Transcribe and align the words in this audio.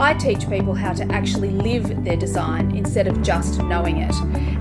I 0.00 0.14
teach 0.14 0.48
people 0.48 0.74
how 0.74 0.92
to 0.92 1.02
actually 1.10 1.50
live 1.50 2.04
their 2.04 2.16
design 2.16 2.70
instead 2.76 3.08
of 3.08 3.20
just 3.20 3.60
knowing 3.64 3.96
it. 3.96 4.14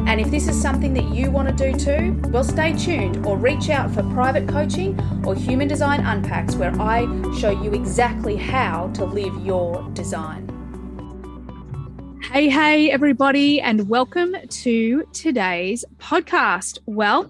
And 0.07 0.19
if 0.19 0.31
this 0.31 0.47
is 0.47 0.59
something 0.59 0.95
that 0.95 1.13
you 1.13 1.29
want 1.29 1.55
to 1.55 1.71
do 1.71 1.77
too, 1.77 2.19
well, 2.31 2.43
stay 2.43 2.73
tuned 2.73 3.23
or 3.23 3.37
reach 3.37 3.69
out 3.69 3.91
for 3.91 4.01
private 4.13 4.49
coaching 4.49 4.99
or 5.27 5.35
Human 5.35 5.67
Design 5.67 6.03
Unpacks, 6.03 6.55
where 6.55 6.73
I 6.81 7.05
show 7.37 7.51
you 7.51 7.71
exactly 7.73 8.35
how 8.35 8.87
to 8.95 9.05
live 9.05 9.45
your 9.45 9.87
design. 9.93 10.47
Hey, 12.31 12.49
hey, 12.49 12.89
everybody, 12.89 13.61
and 13.61 13.87
welcome 13.87 14.35
to 14.49 15.03
today's 15.13 15.85
podcast. 15.99 16.79
Well, 16.87 17.29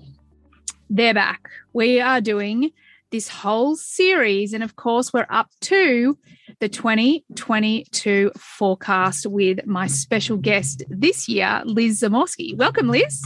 they're 0.89 1.13
back. 1.13 1.49
We 1.73 1.99
are 1.99 2.21
doing 2.21 2.71
this 3.11 3.27
whole 3.27 3.75
series, 3.75 4.53
and 4.53 4.63
of 4.63 4.77
course, 4.77 5.11
we're 5.11 5.27
up 5.29 5.49
to 5.61 6.17
the 6.59 6.69
2022 6.69 8.31
forecast 8.37 9.25
with 9.27 9.65
my 9.65 9.87
special 9.87 10.37
guest 10.37 10.83
this 10.89 11.29
year, 11.29 11.61
Liz 11.65 12.01
Zamorski. 12.01 12.57
Welcome, 12.57 12.89
Liz. 12.89 13.23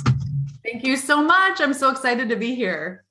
Thank 0.63 0.85
you 0.85 0.97
so 0.97 1.23
much. 1.23 1.59
I'm 1.61 1.73
so 1.73 1.89
excited 1.89 2.29
to 2.29 2.35
be 2.35 2.55
here. 2.55 3.03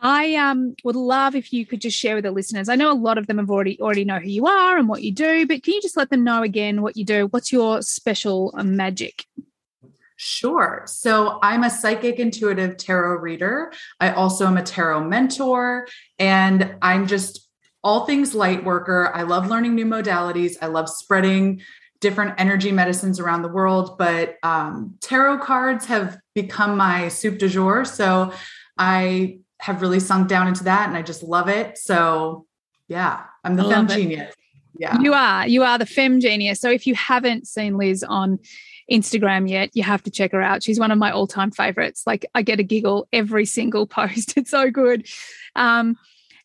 I 0.00 0.36
um, 0.36 0.74
would 0.84 0.96
love 0.96 1.34
if 1.34 1.52
you 1.52 1.66
could 1.66 1.80
just 1.80 1.98
share 1.98 2.14
with 2.14 2.24
the 2.24 2.30
listeners. 2.30 2.68
I 2.68 2.76
know 2.76 2.92
a 2.92 2.94
lot 2.94 3.18
of 3.18 3.26
them 3.26 3.38
have 3.38 3.50
already 3.50 3.80
already 3.80 4.04
know 4.04 4.18
who 4.18 4.28
you 4.28 4.46
are 4.46 4.78
and 4.78 4.88
what 4.88 5.02
you 5.02 5.12
do, 5.12 5.46
but 5.46 5.62
can 5.62 5.74
you 5.74 5.82
just 5.82 5.96
let 5.96 6.10
them 6.10 6.22
know 6.22 6.42
again 6.42 6.82
what 6.82 6.96
you 6.96 7.04
do? 7.04 7.26
What's 7.26 7.52
your 7.52 7.82
special 7.82 8.54
uh, 8.56 8.62
magic? 8.62 9.24
Sure. 10.16 10.82
So 10.86 11.38
I'm 11.42 11.62
a 11.62 11.70
psychic 11.70 12.18
intuitive 12.18 12.76
tarot 12.76 13.18
reader. 13.18 13.72
I 14.00 14.10
also 14.10 14.46
am 14.46 14.56
a 14.56 14.62
tarot 14.62 15.04
mentor, 15.04 15.86
and 16.18 16.76
I'm 16.82 17.06
just 17.06 17.47
all 17.88 18.04
things 18.04 18.34
light 18.34 18.64
worker. 18.64 19.10
I 19.14 19.22
love 19.22 19.48
learning 19.48 19.74
new 19.74 19.86
modalities. 19.86 20.56
I 20.60 20.66
love 20.66 20.90
spreading 20.90 21.62
different 22.00 22.34
energy 22.36 22.70
medicines 22.70 23.18
around 23.18 23.40
the 23.40 23.48
world, 23.48 23.96
but 23.96 24.36
um, 24.42 24.96
tarot 25.00 25.38
cards 25.38 25.86
have 25.86 26.18
become 26.34 26.76
my 26.76 27.08
soup 27.08 27.38
du 27.38 27.48
jour. 27.48 27.86
So 27.86 28.34
I 28.76 29.38
have 29.60 29.80
really 29.80 30.00
sunk 30.00 30.28
down 30.28 30.48
into 30.48 30.64
that 30.64 30.86
and 30.86 30.98
I 30.98 31.02
just 31.02 31.22
love 31.22 31.48
it. 31.48 31.78
So 31.78 32.44
yeah, 32.88 33.22
I'm 33.42 33.56
the 33.56 33.64
femme 33.64 33.88
genius. 33.88 34.34
Yeah. 34.78 35.00
You 35.00 35.14
are. 35.14 35.48
You 35.48 35.62
are 35.62 35.78
the 35.78 35.86
femme 35.86 36.20
genius. 36.20 36.60
So 36.60 36.70
if 36.70 36.86
you 36.86 36.94
haven't 36.94 37.48
seen 37.48 37.78
Liz 37.78 38.04
on 38.04 38.38
Instagram 38.92 39.48
yet, 39.48 39.70
you 39.72 39.82
have 39.82 40.02
to 40.02 40.10
check 40.10 40.32
her 40.32 40.42
out. 40.42 40.62
She's 40.62 40.78
one 40.78 40.90
of 40.90 40.98
my 40.98 41.10
all-time 41.10 41.52
favorites. 41.52 42.02
Like 42.06 42.26
I 42.34 42.42
get 42.42 42.60
a 42.60 42.62
giggle 42.62 43.08
every 43.14 43.46
single 43.46 43.86
post. 43.98 44.36
It's 44.36 44.50
so 44.50 44.70
good. 44.70 45.08
Um, 45.56 45.96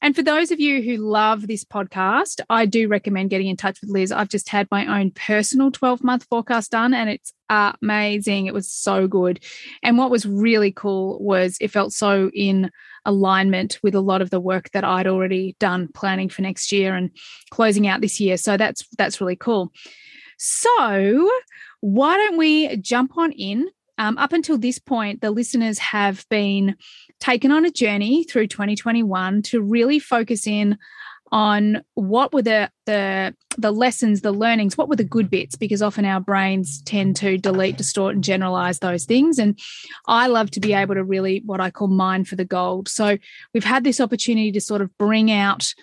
and 0.04 0.14
for 0.14 0.22
those 0.22 0.52
of 0.52 0.60
you 0.60 0.82
who 0.82 0.98
love 0.98 1.48
this 1.48 1.64
podcast, 1.64 2.42
I 2.50 2.66
do 2.66 2.90
recommend 2.90 3.30
getting 3.30 3.48
in 3.48 3.56
touch 3.56 3.80
with 3.80 3.90
Liz. 3.90 4.12
I've 4.12 4.28
just 4.28 4.50
had 4.50 4.68
my 4.70 5.00
own 5.00 5.12
personal 5.12 5.72
12 5.72 6.04
month 6.04 6.26
forecast 6.30 6.72
done 6.72 6.94
and 6.94 7.10
it's 7.10 7.32
amazing. 7.50 8.48
It 8.48 8.54
was 8.54 8.70
so 8.70 9.08
good. 9.08 9.42
And 9.82 9.98
what 9.98 10.12
was 10.12 10.26
really 10.26 10.74
cool 10.74 11.24
was 11.24 11.58
it 11.62 11.72
felt 11.72 11.94
so 11.94 12.30
in 12.34 12.70
alignment 13.06 13.80
with 13.82 13.96
a 13.96 14.02
lot 14.02 14.22
of 14.22 14.30
the 14.30 14.42
work 14.42 14.70
that 14.72 14.84
I'd 14.84 15.08
already 15.08 15.56
done 15.58 15.88
planning 15.94 16.28
for 16.28 16.42
next 16.42 16.74
year 16.74 16.96
and 16.96 17.10
closing 17.50 17.88
out 17.88 18.02
this 18.02 18.20
year. 18.20 18.36
So 18.36 18.58
that's 18.58 18.86
that's 18.98 19.22
really 19.22 19.38
cool. 19.38 19.72
So, 20.38 21.32
why 21.80 22.18
don't 22.18 22.38
we 22.38 22.76
jump 22.76 23.18
on 23.18 23.32
in? 23.32 23.70
Um, 23.98 24.18
up 24.18 24.34
until 24.34 24.58
this 24.58 24.80
point, 24.80 25.22
the 25.22 25.30
listeners 25.32 25.78
have 25.78 26.26
been 26.28 26.76
taken 27.24 27.52
on 27.52 27.64
a 27.64 27.72
journey 27.72 28.26
through 28.26 28.48
2021 28.48 29.42
to 29.44 29.62
really 29.62 29.98
focus 29.98 30.46
in 30.46 30.78
on 31.32 31.82
what 31.96 32.34
were 32.34 32.42
the 32.42 32.70
the 32.86 33.34
the 33.58 33.72
lessons 33.72 34.22
the 34.22 34.32
learnings 34.32 34.78
what 34.78 34.90
were 34.90 34.96
the 34.96 35.06
good 35.06 35.30
bits? 35.30 35.56
Because 35.56 35.82
often 35.82 36.04
our 36.04 36.20
brains 36.20 36.82
tend 36.82 37.16
to 37.18 37.38
delete 37.38 37.78
distort 37.78 38.14
and 38.14 38.24
generalize 38.24 38.80
those 38.80 39.06
things. 39.06 39.40
And 39.40 39.58
i 40.06 40.28
love 40.28 40.52
to 40.52 40.60
be 40.60 40.74
able 40.74 40.96
to 40.96 41.04
really 41.04 41.42
what 41.46 41.62
i 41.62 41.72
call 41.72 41.88
mine 41.88 42.26
for 42.26 42.36
the 42.36 42.46
gold. 42.46 42.90
So 42.90 43.18
we've 43.54 43.64
had 43.64 43.86
this 43.86 44.02
opportunity 44.02 44.52
to 44.52 44.62
sort 44.62 44.82
of 44.82 44.96
bring 44.98 45.32
out 45.32 45.74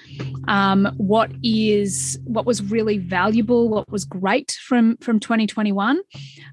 um, 0.47 0.93
what 0.99 1.31
is 1.43 2.21
what 2.25 2.45
was 2.45 2.63
really 2.63 2.99
valuable 2.99 3.71
what 3.71 3.91
was 3.91 4.05
great 4.05 4.59
from 4.63 4.99
from 4.99 5.19
2021 5.19 6.01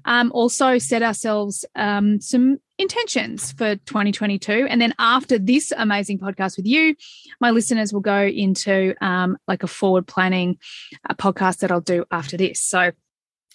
um, 0.06 0.32
also 0.34 0.78
set 0.78 1.02
ourselves 1.02 1.66
um, 1.76 2.22
some 2.22 2.58
intentions 2.78 3.52
for 3.52 3.76
2022. 3.76 4.66
And 4.68 4.80
then 4.80 4.94
after 4.98 5.38
this 5.38 5.72
amazing 5.76 6.18
podcast 6.18 6.56
with 6.56 6.66
you, 6.66 6.94
my 7.40 7.50
listeners 7.50 7.92
will 7.92 8.00
go 8.00 8.22
into 8.22 8.94
um, 9.00 9.36
like 9.46 9.62
a 9.62 9.66
forward 9.66 10.06
planning 10.06 10.58
uh, 11.08 11.14
podcast 11.14 11.58
that 11.58 11.70
I'll 11.72 11.80
do 11.80 12.04
after 12.10 12.36
this. 12.36 12.60
So 12.60 12.92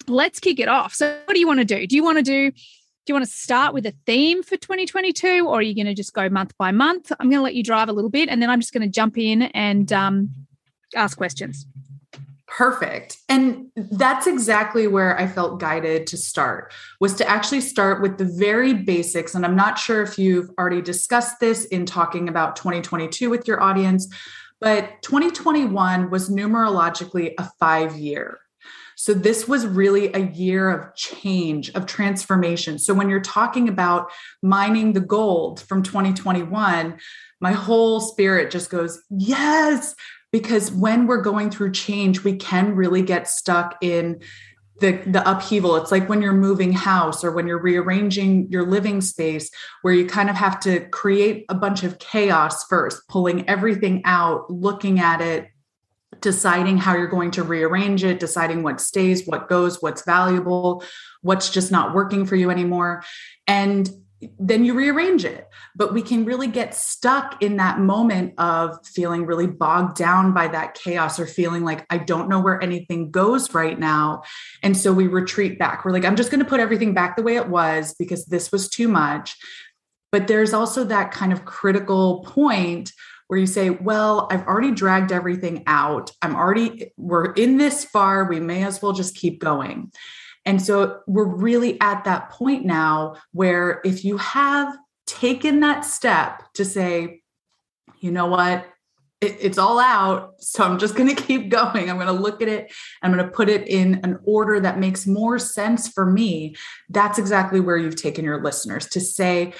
let's 0.07 0.39
kick 0.39 0.59
it 0.59 0.67
off. 0.67 0.93
So, 0.93 1.17
what 1.25 1.33
do 1.33 1.39
you 1.39 1.47
want 1.47 1.59
to 1.59 1.65
do? 1.65 1.87
Do 1.87 1.95
you 1.95 2.03
want 2.03 2.17
to 2.17 2.23
do? 2.23 2.51
Do 2.51 3.11
you 3.11 3.15
want 3.15 3.25
to 3.25 3.31
start 3.31 3.73
with 3.73 3.85
a 3.85 3.93
theme 4.05 4.43
for 4.43 4.55
2022, 4.55 5.45
or 5.45 5.59
are 5.59 5.61
you 5.61 5.75
going 5.75 5.87
to 5.87 5.93
just 5.93 6.13
go 6.13 6.29
month 6.29 6.53
by 6.57 6.71
month? 6.71 7.11
I'm 7.19 7.29
going 7.29 7.39
to 7.39 7.43
let 7.43 7.55
you 7.55 7.63
drive 7.63 7.89
a 7.89 7.93
little 7.93 8.09
bit, 8.09 8.29
and 8.29 8.41
then 8.41 8.49
I'm 8.49 8.61
just 8.61 8.73
going 8.73 8.83
to 8.83 8.89
jump 8.89 9.17
in 9.17 9.43
and 9.43 9.91
um, 9.91 10.29
ask 10.95 11.17
questions. 11.17 11.65
Perfect. 12.55 13.17
And 13.29 13.71
that's 13.75 14.27
exactly 14.27 14.85
where 14.85 15.19
I 15.19 15.25
felt 15.25 15.59
guided 15.59 16.05
to 16.07 16.17
start 16.17 16.71
was 16.99 17.15
to 17.15 17.27
actually 17.27 17.61
start 17.61 17.99
with 17.99 18.19
the 18.19 18.25
very 18.25 18.75
basics 18.75 19.33
and 19.33 19.43
I'm 19.43 19.55
not 19.55 19.79
sure 19.79 20.03
if 20.03 20.19
you've 20.19 20.51
already 20.59 20.81
discussed 20.81 21.39
this 21.39 21.65
in 21.65 21.87
talking 21.87 22.29
about 22.29 22.55
2022 22.55 23.31
with 23.31 23.47
your 23.47 23.59
audience, 23.59 24.07
but 24.61 25.01
2021 25.01 26.11
was 26.11 26.29
numerologically 26.29 27.33
a 27.39 27.49
5 27.59 27.95
year. 27.97 28.39
So 28.95 29.15
this 29.15 29.47
was 29.47 29.65
really 29.65 30.13
a 30.13 30.19
year 30.19 30.69
of 30.69 30.93
change, 30.93 31.71
of 31.71 31.87
transformation. 31.87 32.77
So 32.77 32.93
when 32.93 33.09
you're 33.09 33.19
talking 33.19 33.67
about 33.67 34.11
mining 34.43 34.93
the 34.93 34.99
gold 34.99 35.61
from 35.61 35.81
2021, 35.81 36.99
my 37.41 37.51
whole 37.51 37.99
spirit 37.99 38.51
just 38.51 38.69
goes, 38.69 39.01
yes, 39.09 39.95
because 40.33 40.71
when 40.71 41.05
we're 41.07 41.21
going 41.21 41.51
through 41.51 41.71
change, 41.71 42.23
we 42.23 42.35
can 42.35 42.75
really 42.75 43.03
get 43.03 43.29
stuck 43.29 43.77
in 43.81 44.19
the 44.79 44.99
the 45.05 45.29
upheaval. 45.29 45.75
It's 45.77 45.91
like 45.91 46.09
when 46.09 46.21
you're 46.21 46.33
moving 46.33 46.73
house 46.73 47.23
or 47.23 47.31
when 47.31 47.47
you're 47.47 47.61
rearranging 47.61 48.51
your 48.51 48.65
living 48.65 48.99
space 48.99 49.49
where 49.83 49.93
you 49.93 50.05
kind 50.05 50.29
of 50.29 50.35
have 50.35 50.59
to 50.61 50.81
create 50.89 51.45
a 51.47 51.55
bunch 51.55 51.83
of 51.83 51.99
chaos 51.99 52.65
first 52.65 53.07
pulling 53.07 53.47
everything 53.47 54.01
out 54.03 54.49
looking 54.49 54.99
at 54.99 55.21
it 55.21 55.47
deciding 56.21 56.77
how 56.77 56.95
you're 56.95 57.07
going 57.07 57.31
to 57.31 57.43
rearrange 57.43 58.03
it 58.03 58.19
deciding 58.19 58.63
what 58.63 58.81
stays 58.81 59.27
what 59.27 59.47
goes 59.47 59.81
what's 59.81 60.03
valuable 60.05 60.83
what's 61.21 61.49
just 61.49 61.71
not 61.71 61.93
working 61.93 62.25
for 62.25 62.35
you 62.35 62.49
anymore. 62.49 63.03
And 63.47 63.89
then 64.39 64.65
you 64.65 64.73
rearrange 64.73 65.25
it. 65.25 65.47
But 65.75 65.93
we 65.93 66.01
can 66.01 66.25
really 66.25 66.47
get 66.47 66.75
stuck 66.75 67.41
in 67.41 67.57
that 67.57 67.79
moment 67.79 68.33
of 68.37 68.77
feeling 68.85 69.25
really 69.25 69.47
bogged 69.47 69.97
down 69.97 70.33
by 70.33 70.47
that 70.49 70.75
chaos 70.75 71.19
or 71.19 71.25
feeling 71.25 71.63
like 71.63 71.85
I 71.89 71.97
don't 71.97 72.29
know 72.29 72.39
where 72.39 72.61
anything 72.61 73.11
goes 73.11 73.53
right 73.53 73.77
now. 73.77 74.23
And 74.61 74.75
so 74.75 74.93
we 74.93 75.07
retreat 75.07 75.59
back. 75.59 75.83
We're 75.83 75.91
like, 75.91 76.05
I'm 76.05 76.15
just 76.15 76.31
going 76.31 76.43
to 76.43 76.49
put 76.49 76.59
everything 76.59 76.93
back 76.93 77.15
the 77.15 77.23
way 77.23 77.35
it 77.35 77.49
was 77.49 77.95
because 77.97 78.25
this 78.25 78.51
was 78.51 78.69
too 78.69 78.87
much. 78.87 79.35
But 80.11 80.27
there's 80.27 80.53
also 80.53 80.83
that 80.85 81.11
kind 81.11 81.33
of 81.33 81.45
critical 81.45 82.23
point 82.23 82.91
where 83.27 83.39
you 83.39 83.47
say, 83.47 83.71
well, 83.71 84.27
I've 84.29 84.45
already 84.45 84.71
dragged 84.71 85.11
everything 85.11 85.63
out. 85.65 86.11
I'm 86.21 86.35
already, 86.35 86.91
we're 86.97 87.31
in 87.33 87.57
this 87.57 87.83
far. 87.83 88.25
We 88.25 88.39
may 88.39 88.63
as 88.63 88.81
well 88.81 88.93
just 88.93 89.15
keep 89.15 89.39
going. 89.39 89.91
And 90.45 90.61
so 90.61 90.99
we're 91.07 91.23
really 91.23 91.79
at 91.79 92.03
that 92.03 92.29
point 92.29 92.65
now 92.65 93.15
where 93.31 93.81
if 93.85 94.03
you 94.03 94.17
have 94.17 94.75
taken 95.05 95.61
that 95.61 95.85
step 95.85 96.43
to 96.53 96.65
say, 96.65 97.21
you 97.99 98.11
know 98.11 98.25
what, 98.25 98.65
it, 99.21 99.37
it's 99.39 99.57
all 99.57 99.79
out. 99.79 100.33
So 100.39 100.63
I'm 100.63 100.77
just 100.77 100.95
going 100.95 101.09
to 101.15 101.21
keep 101.21 101.49
going. 101.49 101.89
I'm 101.89 101.95
going 101.97 102.07
to 102.07 102.13
look 102.13 102.41
at 102.41 102.47
it. 102.47 102.71
I'm 103.01 103.13
going 103.13 103.25
to 103.25 103.31
put 103.31 103.49
it 103.49 103.67
in 103.67 104.01
an 104.03 104.19
order 104.25 104.59
that 104.59 104.79
makes 104.79 105.07
more 105.07 105.39
sense 105.39 105.87
for 105.87 106.05
me. 106.05 106.55
That's 106.89 107.17
exactly 107.17 107.59
where 107.59 107.77
you've 107.77 108.01
taken 108.01 108.25
your 108.25 108.43
listeners 108.43 108.87
to 108.87 108.99
say, 108.99 109.53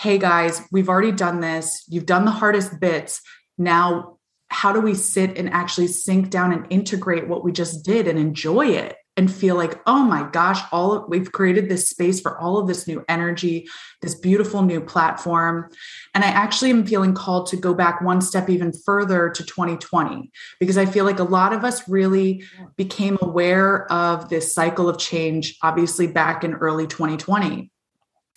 hey 0.00 0.18
guys, 0.18 0.60
we've 0.72 0.88
already 0.88 1.12
done 1.12 1.40
this. 1.40 1.84
You've 1.88 2.06
done 2.06 2.24
the 2.24 2.32
hardest 2.32 2.80
bits. 2.80 3.22
Now, 3.56 4.18
how 4.48 4.72
do 4.72 4.80
we 4.80 4.94
sit 4.94 5.38
and 5.38 5.50
actually 5.50 5.86
sink 5.86 6.30
down 6.30 6.52
and 6.52 6.66
integrate 6.70 7.28
what 7.28 7.44
we 7.44 7.52
just 7.52 7.84
did 7.84 8.08
and 8.08 8.18
enjoy 8.18 8.66
it? 8.66 8.96
And 9.16 9.32
feel 9.32 9.54
like, 9.54 9.80
oh 9.86 10.02
my 10.02 10.28
gosh, 10.30 10.60
all 10.72 10.92
of, 10.92 11.08
we've 11.08 11.30
created 11.30 11.68
this 11.68 11.88
space 11.88 12.20
for 12.20 12.36
all 12.38 12.58
of 12.58 12.66
this 12.66 12.88
new 12.88 13.04
energy, 13.08 13.68
this 14.02 14.14
beautiful 14.14 14.62
new 14.62 14.80
platform. 14.80 15.70
And 16.14 16.24
I 16.24 16.28
actually 16.28 16.70
am 16.70 16.84
feeling 16.84 17.14
called 17.14 17.46
to 17.48 17.56
go 17.56 17.74
back 17.74 18.00
one 18.00 18.20
step 18.20 18.50
even 18.50 18.72
further 18.72 19.30
to 19.30 19.44
2020, 19.44 20.30
because 20.58 20.76
I 20.76 20.86
feel 20.86 21.04
like 21.04 21.20
a 21.20 21.24
lot 21.24 21.52
of 21.52 21.64
us 21.64 21.88
really 21.88 22.44
became 22.76 23.16
aware 23.20 23.90
of 23.92 24.28
this 24.28 24.52
cycle 24.52 24.88
of 24.88 24.98
change, 24.98 25.58
obviously 25.62 26.08
back 26.08 26.42
in 26.42 26.54
early 26.54 26.86
2020. 26.86 27.70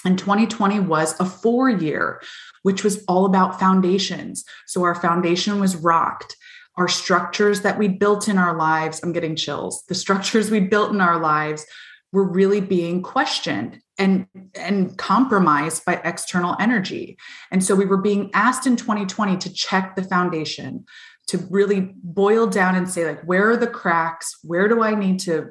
And 0.06 0.18
2020 0.18 0.80
was 0.82 1.20
a 1.20 1.26
four 1.26 1.70
year, 1.70 2.22
which 2.62 2.84
was 2.84 3.04
all 3.08 3.26
about 3.26 3.60
foundations. 3.60 4.46
So 4.68 4.84
our 4.84 4.96
foundation 4.96 5.60
was 5.60 5.76
rocked 5.76 6.37
our 6.78 6.88
structures 6.88 7.62
that 7.62 7.78
we 7.78 7.88
built 7.88 8.28
in 8.28 8.38
our 8.38 8.56
lives 8.56 9.02
i'm 9.04 9.14
getting 9.14 9.36
chills. 9.36 9.84
The 9.88 9.96
structures 9.96 10.52
we 10.52 10.60
built 10.60 10.92
in 10.92 11.02
our 11.02 11.20
lives 11.20 11.66
were 12.12 12.30
really 12.30 12.62
being 12.62 13.02
questioned 13.02 13.80
and 13.98 14.28
and 14.56 14.98
compromised 14.98 15.84
by 15.86 16.02
external 16.04 16.56
energy. 16.60 17.18
And 17.52 17.64
so 17.64 17.76
we 17.76 17.86
were 17.86 17.98
being 17.98 18.30
asked 18.34 18.68
in 18.68 18.76
2020 18.76 19.38
to 19.38 19.54
check 19.54 19.96
the 19.96 20.04
foundation 20.04 20.86
to 21.28 21.38
really 21.50 21.94
boil 22.04 22.48
down 22.48 22.76
and 22.76 22.90
say 22.90 23.06
like 23.06 23.22
where 23.24 23.50
are 23.50 23.58
the 23.58 23.68
cracks? 23.68 24.38
Where 24.44 24.68
do 24.68 24.82
i 24.82 24.96
need 24.96 25.20
to 25.22 25.50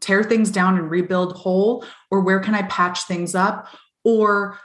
tear 0.00 0.22
things 0.22 0.50
down 0.50 0.78
and 0.78 0.90
rebuild 0.90 1.34
whole? 1.36 1.84
Or 2.10 2.20
where 2.20 2.40
can 2.40 2.54
i 2.54 2.62
patch 2.62 3.04
things 3.04 3.34
up? 3.34 3.68
Or 4.04 4.58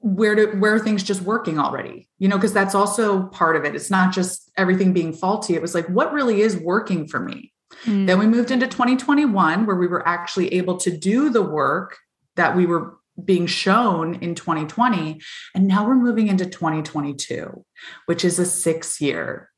where 0.00 0.34
do 0.34 0.48
where 0.58 0.74
are 0.74 0.78
things 0.78 1.02
just 1.02 1.22
working 1.22 1.58
already 1.58 2.08
you 2.18 2.28
know 2.28 2.36
because 2.36 2.52
that's 2.52 2.74
also 2.74 3.24
part 3.28 3.56
of 3.56 3.64
it 3.64 3.74
it's 3.74 3.90
not 3.90 4.12
just 4.12 4.50
everything 4.56 4.92
being 4.92 5.12
faulty 5.12 5.54
it 5.54 5.62
was 5.62 5.74
like 5.74 5.86
what 5.88 6.12
really 6.12 6.40
is 6.40 6.56
working 6.56 7.06
for 7.06 7.20
me 7.20 7.52
mm. 7.84 8.06
then 8.06 8.18
we 8.18 8.26
moved 8.26 8.50
into 8.50 8.66
2021 8.66 9.66
where 9.66 9.76
we 9.76 9.86
were 9.86 10.06
actually 10.06 10.52
able 10.54 10.76
to 10.76 10.96
do 10.96 11.30
the 11.30 11.42
work 11.42 11.98
that 12.36 12.56
we 12.56 12.66
were 12.66 12.96
being 13.24 13.46
shown 13.46 14.16
in 14.16 14.34
2020 14.34 15.20
and 15.54 15.68
now 15.68 15.86
we're 15.86 15.94
moving 15.94 16.28
into 16.28 16.44
2022 16.44 17.64
which 18.06 18.24
is 18.24 18.38
a 18.38 18.46
6 18.46 19.00
year 19.00 19.50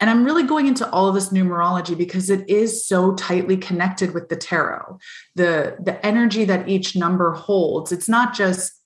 and 0.00 0.08
I'm 0.08 0.24
really 0.24 0.44
going 0.44 0.66
into 0.66 0.90
all 0.90 1.08
of 1.08 1.14
this 1.14 1.28
numerology 1.28 1.96
because 1.96 2.30
it 2.30 2.48
is 2.48 2.86
so 2.86 3.14
tightly 3.14 3.58
connected 3.58 4.14
with 4.14 4.30
the 4.30 4.36
tarot. 4.36 4.98
The 5.34 5.76
the 5.78 6.04
energy 6.04 6.46
that 6.46 6.68
each 6.68 6.96
number 6.96 7.32
holds. 7.32 7.92
It's 7.92 8.08
not 8.08 8.34
just 8.34 8.79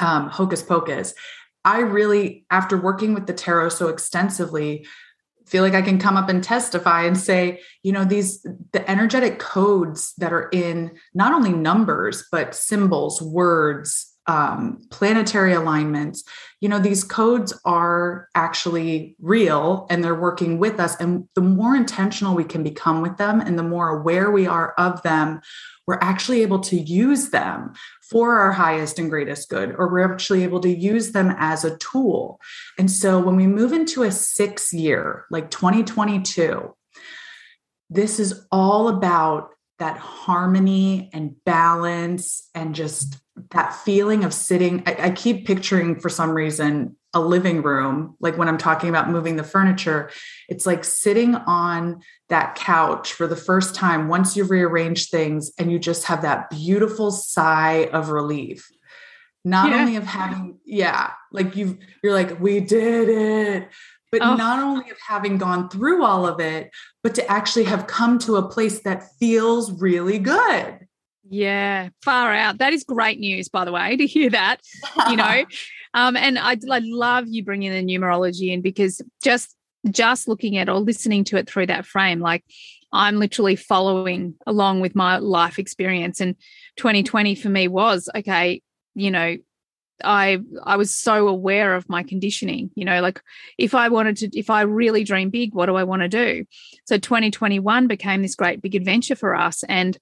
um, 0.00 0.28
hocus 0.28 0.62
pocus. 0.62 1.14
I 1.64 1.80
really, 1.80 2.46
after 2.50 2.76
working 2.76 3.14
with 3.14 3.26
the 3.26 3.34
tarot 3.34 3.70
so 3.70 3.88
extensively, 3.88 4.86
feel 5.46 5.62
like 5.62 5.74
I 5.74 5.82
can 5.82 5.98
come 5.98 6.16
up 6.16 6.28
and 6.28 6.42
testify 6.42 7.02
and 7.02 7.18
say, 7.18 7.60
you 7.82 7.92
know, 7.92 8.04
these 8.04 8.46
the 8.72 8.88
energetic 8.88 9.38
codes 9.38 10.14
that 10.18 10.32
are 10.32 10.48
in 10.52 10.92
not 11.12 11.32
only 11.32 11.52
numbers, 11.52 12.24
but 12.30 12.54
symbols, 12.54 13.20
words, 13.20 14.10
um, 14.26 14.80
planetary 14.90 15.52
alignments, 15.52 16.22
you 16.60 16.68
know, 16.68 16.78
these 16.78 17.02
codes 17.02 17.58
are 17.64 18.28
actually 18.36 19.16
real 19.18 19.88
and 19.90 20.04
they're 20.04 20.14
working 20.14 20.58
with 20.58 20.78
us. 20.78 20.94
And 21.00 21.28
the 21.34 21.40
more 21.40 21.74
intentional 21.74 22.36
we 22.36 22.44
can 22.44 22.62
become 22.62 23.02
with 23.02 23.16
them 23.16 23.40
and 23.40 23.58
the 23.58 23.64
more 23.64 23.88
aware 23.88 24.30
we 24.30 24.46
are 24.46 24.72
of 24.78 25.02
them, 25.02 25.40
we're 25.86 25.98
actually 26.00 26.42
able 26.42 26.60
to 26.60 26.76
use 26.76 27.30
them 27.30 27.72
for 28.10 28.38
our 28.40 28.52
highest 28.52 28.98
and 28.98 29.08
greatest 29.08 29.48
good, 29.48 29.74
or 29.78 29.88
we're 29.88 30.12
actually 30.12 30.42
able 30.42 30.60
to 30.60 30.68
use 30.68 31.12
them 31.12 31.32
as 31.38 31.64
a 31.64 31.76
tool. 31.78 32.40
And 32.76 32.90
so 32.90 33.20
when 33.20 33.36
we 33.36 33.46
move 33.46 33.72
into 33.72 34.02
a 34.02 34.10
six 34.10 34.72
year, 34.72 35.26
like 35.30 35.50
2022, 35.50 36.74
this 37.88 38.18
is 38.18 38.46
all 38.50 38.88
about 38.88 39.50
that 39.78 39.96
harmony 39.96 41.08
and 41.12 41.34
balance 41.44 42.48
and 42.54 42.74
just 42.74 43.16
that 43.50 43.74
feeling 43.74 44.24
of 44.24 44.34
sitting. 44.34 44.82
I, 44.86 44.96
I 45.06 45.10
keep 45.10 45.46
picturing 45.46 45.98
for 45.98 46.08
some 46.08 46.30
reason 46.30 46.96
a 47.12 47.20
living 47.20 47.62
room, 47.62 48.16
like 48.20 48.38
when 48.38 48.48
I'm 48.48 48.58
talking 48.58 48.88
about 48.88 49.10
moving 49.10 49.36
the 49.36 49.44
furniture, 49.44 50.10
it's 50.48 50.66
like 50.66 50.84
sitting 50.84 51.34
on 51.34 52.02
that 52.28 52.54
couch 52.54 53.12
for 53.12 53.26
the 53.26 53.36
first 53.36 53.74
time 53.74 54.08
once 54.08 54.36
you've 54.36 54.50
rearranged 54.50 55.10
things 55.10 55.50
and 55.58 55.72
you 55.72 55.78
just 55.78 56.04
have 56.04 56.22
that 56.22 56.50
beautiful 56.50 57.10
sigh 57.10 57.88
of 57.92 58.10
relief. 58.10 58.68
Not 59.44 59.70
yeah. 59.70 59.80
only 59.80 59.96
of 59.96 60.04
having, 60.04 60.58
yeah, 60.64 61.12
like 61.32 61.56
you've, 61.56 61.78
you're 62.02 62.12
like, 62.12 62.38
we 62.40 62.60
did 62.60 63.08
it. 63.08 63.68
But 64.12 64.22
oh. 64.22 64.34
not 64.34 64.60
only 64.60 64.90
of 64.90 64.98
having 65.06 65.38
gone 65.38 65.68
through 65.68 66.04
all 66.04 66.26
of 66.26 66.40
it, 66.40 66.70
but 67.02 67.14
to 67.14 67.26
actually 67.30 67.64
have 67.64 67.86
come 67.86 68.18
to 68.20 68.36
a 68.36 68.48
place 68.48 68.80
that 68.80 69.04
feels 69.18 69.72
really 69.80 70.18
good. 70.18 70.86
Yeah, 71.32 71.90
far 72.02 72.34
out. 72.34 72.58
That 72.58 72.72
is 72.72 72.82
great 72.82 73.20
news, 73.20 73.48
by 73.48 73.64
the 73.64 73.70
way, 73.72 73.96
to 73.96 74.06
hear 74.06 74.30
that. 74.30 74.58
You 75.08 75.16
know, 75.16 75.44
um, 75.94 76.16
and 76.16 76.38
I, 76.38 76.58
I 76.70 76.80
love 76.82 77.24
you 77.28 77.44
bringing 77.44 77.70
the 77.70 77.82
numerology 77.84 78.52
in 78.52 78.60
because 78.60 79.00
just 79.22 79.56
just 79.88 80.28
looking 80.28 80.58
at 80.58 80.68
or 80.68 80.78
listening 80.78 81.24
to 81.24 81.38
it 81.38 81.48
through 81.48 81.66
that 81.66 81.86
frame, 81.86 82.20
like 82.20 82.44
I'm 82.92 83.16
literally 83.16 83.56
following 83.56 84.34
along 84.46 84.80
with 84.80 84.94
my 84.94 85.16
life 85.18 85.58
experience. 85.58 86.20
And 86.20 86.34
2020 86.76 87.34
for 87.36 87.48
me 87.48 87.68
was 87.68 88.10
okay. 88.14 88.60
You 88.94 89.10
know, 89.12 89.36
I 90.02 90.38
I 90.64 90.76
was 90.76 90.94
so 90.94 91.28
aware 91.28 91.76
of 91.76 91.88
my 91.88 92.02
conditioning, 92.02 92.72
you 92.74 92.84
know, 92.84 93.00
like 93.00 93.22
if 93.56 93.74
I 93.74 93.88
wanted 93.88 94.16
to 94.18 94.38
if 94.38 94.50
I 94.50 94.62
really 94.62 95.04
dream 95.04 95.30
big, 95.30 95.54
what 95.54 95.66
do 95.66 95.76
I 95.76 95.84
want 95.84 96.02
to 96.02 96.08
do? 96.08 96.44
So 96.86 96.98
2021 96.98 97.86
became 97.86 98.20
this 98.20 98.34
great 98.34 98.60
big 98.60 98.74
adventure 98.74 99.14
for 99.14 99.36
us 99.36 99.62
and 99.68 99.96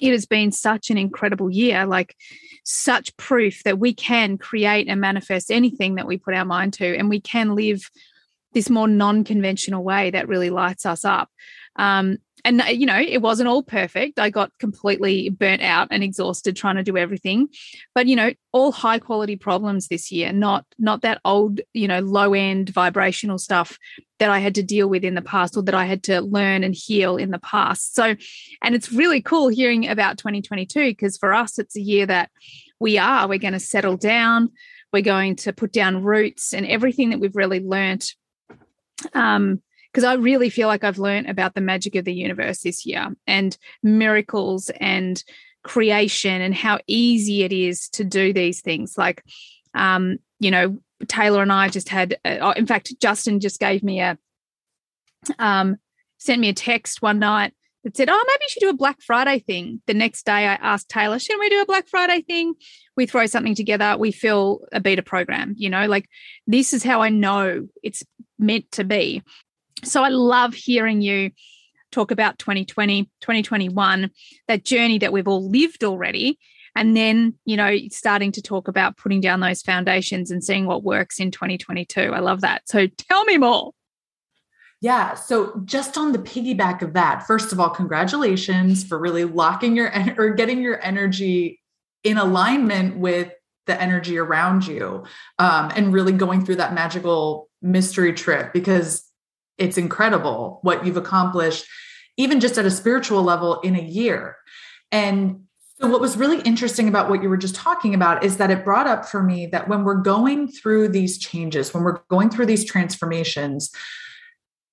it 0.00 0.12
has 0.12 0.26
been 0.26 0.52
such 0.52 0.90
an 0.90 0.98
incredible 0.98 1.50
year, 1.50 1.86
like 1.86 2.16
such 2.64 3.16
proof 3.16 3.62
that 3.64 3.78
we 3.78 3.94
can 3.94 4.38
create 4.38 4.88
and 4.88 5.00
manifest 5.00 5.50
anything 5.50 5.96
that 5.96 6.06
we 6.06 6.16
put 6.16 6.34
our 6.34 6.44
mind 6.44 6.72
to, 6.74 6.96
and 6.96 7.08
we 7.08 7.20
can 7.20 7.54
live 7.54 7.90
this 8.52 8.70
more 8.70 8.88
non 8.88 9.24
conventional 9.24 9.82
way 9.84 10.10
that 10.10 10.28
really 10.28 10.50
lights 10.50 10.86
us 10.86 11.04
up. 11.04 11.28
Um, 11.76 12.18
and 12.44 12.60
uh, 12.60 12.66
you 12.66 12.86
know 12.86 12.98
it 12.98 13.22
wasn't 13.22 13.48
all 13.48 13.62
perfect. 13.62 14.18
I 14.18 14.30
got 14.30 14.52
completely 14.58 15.30
burnt 15.30 15.62
out 15.62 15.88
and 15.90 16.04
exhausted 16.04 16.56
trying 16.56 16.76
to 16.76 16.82
do 16.82 16.96
everything. 16.96 17.48
But 17.94 18.06
you 18.06 18.16
know 18.16 18.32
all 18.52 18.70
high 18.70 18.98
quality 18.98 19.36
problems 19.36 19.88
this 19.88 20.12
year 20.12 20.32
not 20.32 20.64
not 20.78 21.02
that 21.02 21.20
old 21.24 21.60
you 21.72 21.88
know 21.88 22.00
low 22.00 22.34
end 22.34 22.68
vibrational 22.68 23.36
stuff 23.36 23.78
that 24.20 24.30
i 24.30 24.38
had 24.38 24.54
to 24.54 24.62
deal 24.62 24.88
with 24.88 25.02
in 25.02 25.16
the 25.16 25.22
past 25.22 25.56
or 25.56 25.62
that 25.64 25.74
i 25.74 25.84
had 25.84 26.04
to 26.04 26.20
learn 26.20 26.62
and 26.62 26.74
heal 26.74 27.16
in 27.16 27.30
the 27.30 27.38
past. 27.40 27.94
So 27.94 28.14
and 28.62 28.74
it's 28.74 28.92
really 28.92 29.20
cool 29.20 29.48
hearing 29.48 29.88
about 29.88 30.18
2022 30.18 30.90
because 30.90 31.16
for 31.16 31.34
us 31.34 31.58
it's 31.58 31.76
a 31.76 31.80
year 31.80 32.06
that 32.06 32.30
we 32.78 32.98
are 32.98 33.26
we're 33.28 33.38
going 33.38 33.54
to 33.54 33.60
settle 33.60 33.96
down 33.96 34.50
we're 34.92 35.02
going 35.02 35.34
to 35.34 35.52
put 35.52 35.72
down 35.72 36.04
roots 36.04 36.54
and 36.54 36.66
everything 36.66 37.10
that 37.10 37.18
we've 37.18 37.36
really 37.36 37.60
learnt 37.60 38.14
um 39.14 39.60
because 39.94 40.04
I 40.04 40.14
really 40.14 40.50
feel 40.50 40.66
like 40.66 40.82
I've 40.82 40.98
learned 40.98 41.30
about 41.30 41.54
the 41.54 41.60
magic 41.60 41.94
of 41.94 42.04
the 42.04 42.12
universe 42.12 42.62
this 42.62 42.84
year 42.84 43.14
and 43.28 43.56
miracles 43.80 44.68
and 44.80 45.22
creation 45.62 46.42
and 46.42 46.52
how 46.52 46.80
easy 46.88 47.44
it 47.44 47.52
is 47.52 47.88
to 47.90 48.02
do 48.02 48.32
these 48.32 48.60
things. 48.60 48.98
Like, 48.98 49.22
um, 49.72 50.18
you 50.40 50.50
know, 50.50 50.80
Taylor 51.06 51.42
and 51.42 51.52
I 51.52 51.68
just 51.68 51.88
had, 51.88 52.18
uh, 52.24 52.54
in 52.56 52.66
fact, 52.66 52.92
Justin 53.00 53.38
just 53.38 53.60
gave 53.60 53.84
me 53.84 54.00
a, 54.00 54.18
um, 55.38 55.76
sent 56.18 56.40
me 56.40 56.48
a 56.48 56.54
text 56.54 57.00
one 57.00 57.20
night 57.20 57.54
that 57.84 57.96
said, 57.96 58.08
Oh, 58.10 58.24
maybe 58.26 58.42
you 58.42 58.48
should 58.48 58.60
do 58.60 58.70
a 58.70 58.74
Black 58.74 59.00
Friday 59.00 59.38
thing. 59.38 59.80
The 59.86 59.94
next 59.94 60.26
day 60.26 60.32
I 60.32 60.54
asked 60.54 60.88
Taylor, 60.88 61.20
Shouldn't 61.20 61.40
we 61.40 61.50
do 61.50 61.62
a 61.62 61.66
Black 61.66 61.86
Friday 61.86 62.22
thing? 62.22 62.54
We 62.96 63.06
throw 63.06 63.26
something 63.26 63.54
together, 63.54 63.96
we 63.96 64.10
fill 64.10 64.66
a 64.72 64.80
beta 64.80 65.04
program, 65.04 65.54
you 65.56 65.70
know, 65.70 65.86
like 65.86 66.08
this 66.48 66.72
is 66.72 66.82
how 66.82 67.00
I 67.00 67.10
know 67.10 67.68
it's 67.80 68.02
meant 68.40 68.72
to 68.72 68.82
be. 68.82 69.22
So 69.84 70.02
I 70.02 70.08
love 70.08 70.54
hearing 70.54 71.00
you 71.00 71.30
talk 71.92 72.10
about 72.10 72.38
2020, 72.38 73.04
2021, 73.20 74.10
that 74.48 74.64
journey 74.64 74.98
that 74.98 75.12
we've 75.12 75.28
all 75.28 75.48
lived 75.48 75.84
already. 75.84 76.38
And 76.76 76.96
then, 76.96 77.34
you 77.44 77.56
know, 77.56 77.76
starting 77.90 78.32
to 78.32 78.42
talk 78.42 78.66
about 78.66 78.96
putting 78.96 79.20
down 79.20 79.40
those 79.40 79.62
foundations 79.62 80.30
and 80.30 80.42
seeing 80.42 80.66
what 80.66 80.82
works 80.82 81.20
in 81.20 81.30
2022. 81.30 82.00
I 82.00 82.18
love 82.18 82.40
that. 82.40 82.68
So 82.68 82.88
tell 82.88 83.24
me 83.24 83.38
more. 83.38 83.72
Yeah. 84.80 85.14
So 85.14 85.62
just 85.64 85.96
on 85.96 86.12
the 86.12 86.18
piggyback 86.18 86.82
of 86.82 86.92
that, 86.94 87.26
first 87.26 87.52
of 87.52 87.60
all, 87.60 87.70
congratulations 87.70 88.84
for 88.84 88.98
really 88.98 89.24
locking 89.24 89.76
your 89.76 89.90
or 90.18 90.34
getting 90.34 90.60
your 90.60 90.84
energy 90.84 91.60
in 92.02 92.18
alignment 92.18 92.98
with 92.98 93.32
the 93.66 93.80
energy 93.80 94.18
around 94.18 94.66
you 94.66 95.04
um, 95.38 95.70
and 95.74 95.92
really 95.92 96.12
going 96.12 96.44
through 96.44 96.56
that 96.56 96.74
magical 96.74 97.48
mystery 97.62 98.12
trip 98.12 98.52
because 98.52 99.10
it's 99.58 99.78
incredible 99.78 100.58
what 100.62 100.84
you've 100.84 100.96
accomplished, 100.96 101.66
even 102.16 102.40
just 102.40 102.58
at 102.58 102.66
a 102.66 102.70
spiritual 102.70 103.22
level 103.22 103.60
in 103.60 103.76
a 103.76 103.82
year. 103.82 104.36
And 104.90 105.44
so, 105.80 105.88
what 105.88 106.00
was 106.00 106.16
really 106.16 106.40
interesting 106.42 106.88
about 106.88 107.10
what 107.10 107.22
you 107.22 107.28
were 107.28 107.36
just 107.36 107.56
talking 107.56 107.94
about 107.94 108.22
is 108.24 108.36
that 108.36 108.50
it 108.50 108.64
brought 108.64 108.86
up 108.86 109.06
for 109.06 109.22
me 109.22 109.46
that 109.46 109.68
when 109.68 109.82
we're 109.82 109.94
going 109.94 110.46
through 110.48 110.88
these 110.88 111.18
changes, 111.18 111.74
when 111.74 111.82
we're 111.82 111.98
going 112.08 112.30
through 112.30 112.46
these 112.46 112.64
transformations, 112.64 113.72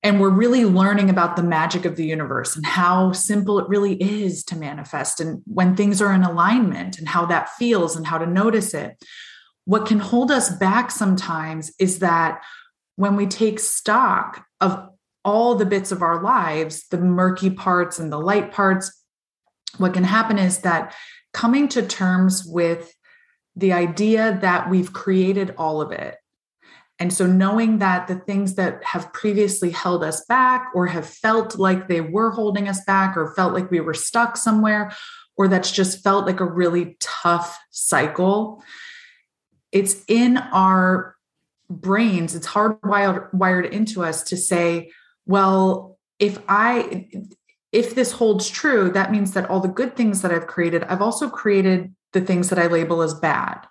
and 0.03 0.19
we're 0.19 0.29
really 0.29 0.65
learning 0.65 1.09
about 1.09 1.35
the 1.35 1.43
magic 1.43 1.85
of 1.85 1.95
the 1.95 2.05
universe 2.05 2.55
and 2.55 2.65
how 2.65 3.11
simple 3.11 3.59
it 3.59 3.69
really 3.69 4.01
is 4.01 4.43
to 4.45 4.55
manifest, 4.55 5.19
and 5.19 5.41
when 5.45 5.75
things 5.75 6.01
are 6.01 6.13
in 6.13 6.23
alignment 6.23 6.99
and 6.99 7.07
how 7.07 7.25
that 7.25 7.49
feels 7.49 7.95
and 7.95 8.05
how 8.05 8.17
to 8.17 8.25
notice 8.25 8.73
it. 8.73 9.03
What 9.65 9.85
can 9.85 9.99
hold 9.99 10.31
us 10.31 10.49
back 10.49 10.89
sometimes 10.89 11.71
is 11.79 11.99
that 11.99 12.41
when 12.95 13.15
we 13.15 13.27
take 13.27 13.59
stock 13.59 14.45
of 14.61 14.89
all 15.25 15.55
the 15.55 15.65
bits 15.65 15.91
of 15.91 16.01
our 16.01 16.21
lives, 16.21 16.87
the 16.89 16.97
murky 16.97 17.49
parts 17.49 17.99
and 17.99 18.11
the 18.11 18.19
light 18.19 18.51
parts, 18.51 19.03
what 19.77 19.93
can 19.93 20.03
happen 20.03 20.37
is 20.37 20.59
that 20.59 20.95
coming 21.33 21.67
to 21.69 21.81
terms 21.85 22.43
with 22.45 22.93
the 23.55 23.73
idea 23.73 24.37
that 24.41 24.69
we've 24.69 24.93
created 24.93 25.53
all 25.57 25.81
of 25.81 25.91
it. 25.91 26.15
And 26.99 27.11
so, 27.11 27.25
knowing 27.25 27.79
that 27.79 28.07
the 28.07 28.15
things 28.15 28.55
that 28.55 28.83
have 28.83 29.11
previously 29.11 29.71
held 29.71 30.03
us 30.03 30.23
back, 30.25 30.69
or 30.75 30.85
have 30.85 31.07
felt 31.07 31.57
like 31.57 31.87
they 31.87 31.99
were 31.99 32.29
holding 32.29 32.67
us 32.67 32.83
back, 32.85 33.17
or 33.17 33.33
felt 33.33 33.53
like 33.53 33.71
we 33.71 33.79
were 33.79 33.95
stuck 33.95 34.37
somewhere, 34.37 34.91
or 35.35 35.47
that's 35.47 35.71
just 35.71 36.03
felt 36.03 36.27
like 36.27 36.39
a 36.39 36.45
really 36.45 36.97
tough 36.99 37.59
cycle, 37.71 38.63
it's 39.71 40.03
in 40.07 40.37
our 40.37 41.15
brains 41.79 42.35
it's 42.35 42.47
hardwired 42.47 43.33
wired 43.33 43.65
into 43.65 44.03
us 44.03 44.23
to 44.23 44.35
say 44.35 44.91
well 45.25 45.97
if 46.19 46.39
i 46.47 47.07
if 47.71 47.95
this 47.95 48.11
holds 48.11 48.49
true 48.49 48.89
that 48.89 49.11
means 49.11 49.33
that 49.33 49.49
all 49.49 49.59
the 49.59 49.67
good 49.67 49.95
things 49.95 50.21
that 50.21 50.31
i've 50.31 50.47
created 50.47 50.83
i've 50.85 51.01
also 51.01 51.29
created 51.29 51.93
the 52.13 52.21
things 52.21 52.49
that 52.49 52.59
i 52.59 52.67
label 52.67 53.01
as 53.01 53.13
bad. 53.13 53.65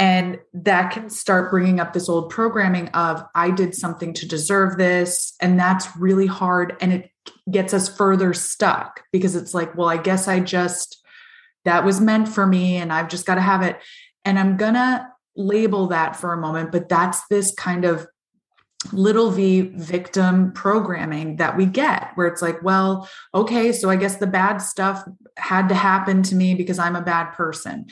And 0.00 0.38
that 0.54 0.92
can 0.92 1.10
start 1.10 1.50
bringing 1.50 1.80
up 1.80 1.92
this 1.92 2.08
old 2.08 2.30
programming 2.30 2.88
of 2.88 3.24
i 3.34 3.50
did 3.50 3.74
something 3.74 4.12
to 4.14 4.28
deserve 4.28 4.76
this 4.76 5.34
and 5.40 5.58
that's 5.58 5.96
really 5.96 6.26
hard 6.26 6.76
and 6.80 6.92
it 6.92 7.10
gets 7.50 7.74
us 7.74 7.88
further 7.88 8.32
stuck 8.32 9.02
because 9.10 9.34
it's 9.34 9.54
like 9.54 9.76
well 9.76 9.88
i 9.88 9.96
guess 9.96 10.28
i 10.28 10.38
just 10.38 11.04
that 11.64 11.84
was 11.84 12.00
meant 12.00 12.28
for 12.28 12.46
me 12.46 12.76
and 12.76 12.92
i've 12.92 13.08
just 13.08 13.26
got 13.26 13.34
to 13.34 13.40
have 13.40 13.62
it. 13.62 13.80
And 14.24 14.38
i'm 14.38 14.56
gonna 14.56 15.12
label 15.38 15.86
that 15.86 16.16
for 16.16 16.34
a 16.34 16.36
moment, 16.36 16.72
but 16.72 16.88
that's 16.88 17.26
this 17.28 17.54
kind 17.54 17.86
of 17.86 18.06
little 18.92 19.32
v 19.32 19.62
victim 19.62 20.52
programming 20.52 21.34
that 21.36 21.56
we 21.56 21.66
get 21.66 22.12
where 22.14 22.28
it's 22.28 22.40
like 22.40 22.62
well 22.62 23.08
okay 23.34 23.72
so 23.72 23.90
i 23.90 23.96
guess 23.96 24.18
the 24.18 24.26
bad 24.26 24.58
stuff 24.58 25.02
had 25.36 25.68
to 25.68 25.74
happen 25.74 26.22
to 26.22 26.36
me 26.36 26.54
because 26.54 26.78
i'm 26.78 26.94
a 26.94 27.02
bad 27.02 27.32
person 27.32 27.86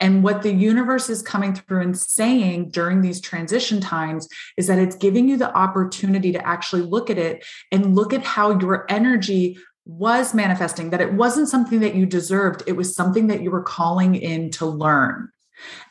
and 0.00 0.24
what 0.24 0.42
the 0.42 0.52
universe 0.52 1.08
is 1.08 1.22
coming 1.22 1.54
through 1.54 1.80
and 1.80 1.96
saying 1.96 2.70
during 2.70 3.00
these 3.00 3.20
transition 3.20 3.80
times 3.80 4.28
is 4.58 4.66
that 4.66 4.80
it's 4.80 4.96
giving 4.96 5.28
you 5.28 5.36
the 5.36 5.56
opportunity 5.56 6.32
to 6.32 6.46
actually 6.46 6.82
look 6.82 7.08
at 7.08 7.18
it 7.18 7.44
and 7.70 7.94
look 7.94 8.12
at 8.12 8.24
how 8.24 8.58
your 8.58 8.84
energy 8.88 9.56
was 9.84 10.34
manifesting, 10.34 10.90
that 10.90 11.00
it 11.00 11.12
wasn't 11.12 11.48
something 11.48 11.80
that 11.80 11.94
you 11.94 12.04
deserved, 12.06 12.64
it 12.66 12.72
was 12.72 12.94
something 12.94 13.28
that 13.28 13.42
you 13.42 13.50
were 13.52 13.62
calling 13.62 14.16
in 14.16 14.50
to 14.50 14.66
learn. 14.66 15.28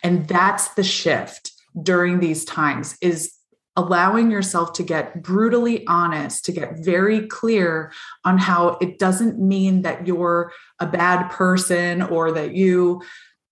And 0.03 0.27
that's 0.27 0.69
the 0.69 0.83
shift 0.83 1.51
during 1.81 2.19
these 2.19 2.45
times 2.45 2.97
is 3.01 3.33
allowing 3.77 4.29
yourself 4.29 4.73
to 4.73 4.83
get 4.83 5.23
brutally 5.23 5.87
honest, 5.87 6.43
to 6.45 6.51
get 6.51 6.77
very 6.79 7.27
clear 7.27 7.93
on 8.25 8.37
how 8.37 8.77
it 8.81 8.99
doesn't 8.99 9.39
mean 9.39 9.83
that 9.83 10.05
you're 10.05 10.51
a 10.79 10.85
bad 10.85 11.29
person 11.29 12.01
or 12.01 12.31
that 12.33 12.53
you, 12.53 13.01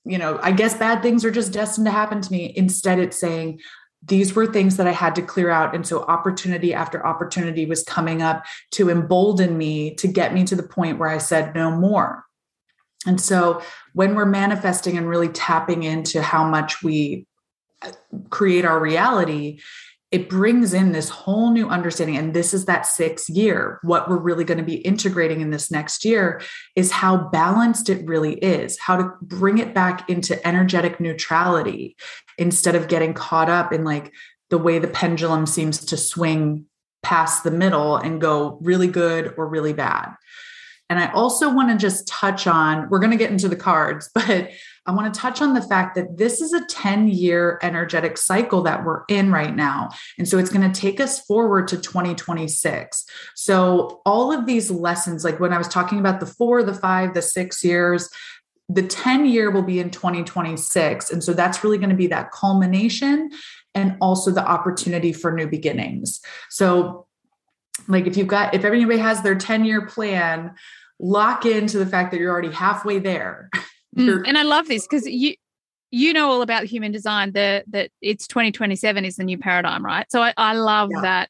you 0.03 0.17
know, 0.17 0.37
I 0.41 0.51
guess 0.51 0.75
bad 0.75 1.01
things 1.01 1.23
are 1.23 1.31
just 1.31 1.53
destined 1.53 1.87
to 1.87 1.91
happen 1.91 2.21
to 2.21 2.31
me. 2.31 2.53
Instead, 2.55 2.99
it's 2.99 3.19
saying, 3.19 3.61
these 4.01 4.33
were 4.33 4.47
things 4.47 4.77
that 4.77 4.87
I 4.87 4.91
had 4.91 5.15
to 5.15 5.21
clear 5.21 5.49
out. 5.49 5.75
And 5.75 5.85
so 5.85 6.03
opportunity 6.03 6.73
after 6.73 7.05
opportunity 7.05 7.65
was 7.65 7.83
coming 7.83 8.21
up 8.21 8.45
to 8.71 8.89
embolden 8.89 9.57
me 9.57 9.95
to 9.95 10.07
get 10.07 10.33
me 10.33 10.45
to 10.45 10.55
the 10.55 10.63
point 10.63 10.99
where 10.99 11.09
I 11.09 11.17
said, 11.17 11.53
no 11.53 11.71
more. 11.71 12.25
And 13.05 13.19
so 13.19 13.61
when 13.93 14.15
we're 14.15 14.25
manifesting 14.25 14.97
and 14.97 15.07
really 15.07 15.29
tapping 15.29 15.83
into 15.83 16.21
how 16.21 16.43
much 16.43 16.83
we 16.83 17.25
uh, 17.81 17.91
create 18.29 18.65
our 18.65 18.79
reality, 18.79 19.59
it 20.11 20.27
brings 20.27 20.73
in 20.73 20.91
this 20.91 21.07
whole 21.07 21.51
new 21.51 21.69
understanding. 21.69 22.17
And 22.17 22.33
this 22.33 22.53
is 22.53 22.65
that 22.65 22.87
sixth 22.87 23.29
year. 23.29 23.79
What 23.83 24.09
we're 24.09 24.17
really 24.17 24.43
going 24.43 24.57
to 24.57 24.63
be 24.63 24.77
integrating 24.77 25.41
in 25.41 25.51
this 25.51 25.69
next 25.69 26.03
year 26.03 26.41
is 26.75 26.91
how 26.91 27.29
balanced 27.29 27.89
it 27.89 28.07
really 28.07 28.33
is, 28.33 28.79
how 28.79 28.97
to 28.97 29.11
bring 29.21 29.59
it 29.59 29.75
back 29.75 30.09
into 30.09 30.45
energetic 30.47 30.99
neutrality 30.99 31.95
instead 32.37 32.75
of 32.75 32.87
getting 32.87 33.13
caught 33.13 33.49
up 33.49 33.71
in 33.71 33.83
like 33.83 34.11
the 34.49 34.57
way 34.57 34.79
the 34.79 34.87
pendulum 34.87 35.45
seems 35.45 35.85
to 35.85 35.95
swing 35.95 36.65
past 37.03 37.43
the 37.43 37.51
middle 37.51 37.95
and 37.95 38.19
go 38.19 38.57
really 38.61 38.87
good 38.87 39.33
or 39.37 39.47
really 39.47 39.73
bad. 39.73 40.13
And 40.89 40.97
I 40.99 41.11
also 41.11 41.53
want 41.53 41.69
to 41.69 41.77
just 41.77 42.07
touch 42.07 42.47
on, 42.47 42.89
we're 42.89 42.99
going 42.99 43.11
to 43.11 43.17
get 43.17 43.31
into 43.31 43.47
the 43.47 43.55
cards, 43.55 44.09
but 44.15 44.49
I 44.85 44.91
want 44.91 45.13
to 45.13 45.19
touch 45.19 45.41
on 45.41 45.53
the 45.53 45.61
fact 45.61 45.95
that 45.95 46.17
this 46.17 46.41
is 46.41 46.51
a 46.51 46.65
10 46.65 47.09
year 47.09 47.59
energetic 47.61 48.17
cycle 48.17 48.63
that 48.63 48.83
we're 48.83 49.03
in 49.07 49.31
right 49.31 49.55
now. 49.55 49.89
And 50.17 50.27
so 50.27 50.37
it's 50.39 50.49
going 50.49 50.69
to 50.69 50.81
take 50.81 50.99
us 50.99 51.21
forward 51.25 51.67
to 51.67 51.77
2026. 51.77 53.05
So 53.35 54.01
all 54.05 54.33
of 54.33 54.47
these 54.47 54.71
lessons, 54.71 55.23
like 55.23 55.39
when 55.39 55.53
I 55.53 55.59
was 55.59 55.67
talking 55.67 55.99
about 55.99 56.19
the 56.19 56.25
four, 56.25 56.63
the 56.63 56.73
five, 56.73 57.13
the 57.13 57.21
six 57.21 57.63
years, 57.63 58.09
the 58.67 58.83
10 58.83 59.25
year 59.25 59.51
will 59.51 59.63
be 59.63 59.79
in 59.79 59.89
2026. 59.89 61.11
And 61.11 61.23
so 61.23 61.33
that's 61.33 61.63
really 61.63 61.77
going 61.77 61.89
to 61.89 61.95
be 61.95 62.07
that 62.07 62.31
culmination 62.31 63.29
and 63.75 63.95
also 64.01 64.31
the 64.31 64.45
opportunity 64.45 65.13
for 65.13 65.31
new 65.31 65.47
beginnings. 65.47 66.19
So 66.49 67.07
like 67.87 68.07
if 68.07 68.17
you've 68.17 68.27
got 68.27 68.53
if 68.53 68.63
everybody 68.63 68.99
has 68.99 69.21
their 69.21 69.35
10 69.35 69.65
year 69.65 69.85
plan 69.85 70.51
lock 70.99 71.45
into 71.45 71.77
the 71.77 71.85
fact 71.85 72.11
that 72.11 72.19
you're 72.19 72.31
already 72.31 72.51
halfway 72.51 72.99
there 72.99 73.49
mm, 73.97 74.23
and 74.27 74.37
i 74.37 74.43
love 74.43 74.67
this 74.67 74.87
because 74.87 75.05
you 75.05 75.33
you 75.91 76.13
know 76.13 76.29
all 76.29 76.41
about 76.41 76.65
human 76.65 76.91
design 76.91 77.31
the 77.31 77.63
that 77.67 77.89
it's 78.01 78.27
2027 78.27 79.05
is 79.05 79.15
the 79.15 79.23
new 79.23 79.37
paradigm 79.37 79.83
right 79.83 80.05
so 80.11 80.21
i, 80.21 80.33
I 80.37 80.53
love 80.53 80.89
yeah. 80.93 81.01
that 81.01 81.29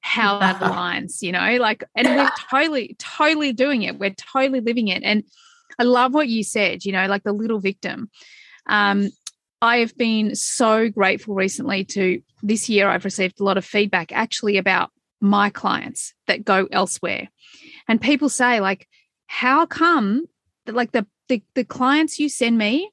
how 0.00 0.38
that 0.38 0.56
aligns, 0.60 1.22
you 1.22 1.32
know, 1.32 1.56
like, 1.56 1.84
and 1.94 2.08
we're 2.08 2.30
totally, 2.50 2.96
totally 2.98 3.52
doing 3.52 3.82
it. 3.82 3.98
We're 3.98 4.14
totally 4.14 4.60
living 4.60 4.88
it. 4.88 5.02
And 5.02 5.24
I 5.78 5.84
love 5.84 6.14
what 6.14 6.28
you 6.28 6.42
said, 6.42 6.84
you 6.84 6.92
know, 6.92 7.06
like 7.06 7.24
the 7.24 7.32
little 7.32 7.60
victim. 7.60 8.10
Um, 8.66 9.10
I 9.60 9.78
have 9.78 9.96
been 9.96 10.34
so 10.34 10.88
grateful 10.88 11.34
recently 11.34 11.84
to 11.86 12.22
this 12.42 12.68
year. 12.68 12.88
I've 12.88 13.04
received 13.04 13.40
a 13.40 13.44
lot 13.44 13.58
of 13.58 13.64
feedback 13.64 14.12
actually 14.12 14.56
about 14.56 14.90
my 15.20 15.50
clients 15.50 16.14
that 16.26 16.44
go 16.44 16.68
elsewhere. 16.70 17.28
And 17.88 18.00
people 18.00 18.28
say, 18.28 18.60
like, 18.60 18.86
how 19.28 19.64
come 19.64 20.26
that 20.66 20.74
like 20.74 20.90
the 20.90 21.06
the, 21.28 21.42
the 21.54 21.64
clients 21.64 22.18
you 22.18 22.28
send 22.28 22.58
me, 22.58 22.90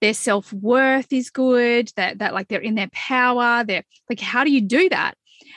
their 0.00 0.14
self-worth 0.14 1.12
is 1.12 1.30
good, 1.30 1.92
that 1.96 2.18
that 2.18 2.34
like 2.34 2.48
they're 2.48 2.60
in 2.60 2.74
their 2.74 2.90
power, 2.92 3.62
they're 3.62 3.84
like, 4.10 4.20
how 4.20 4.42
do 4.42 4.50
you 4.50 4.60
do 4.60 4.88
that? 4.88 5.14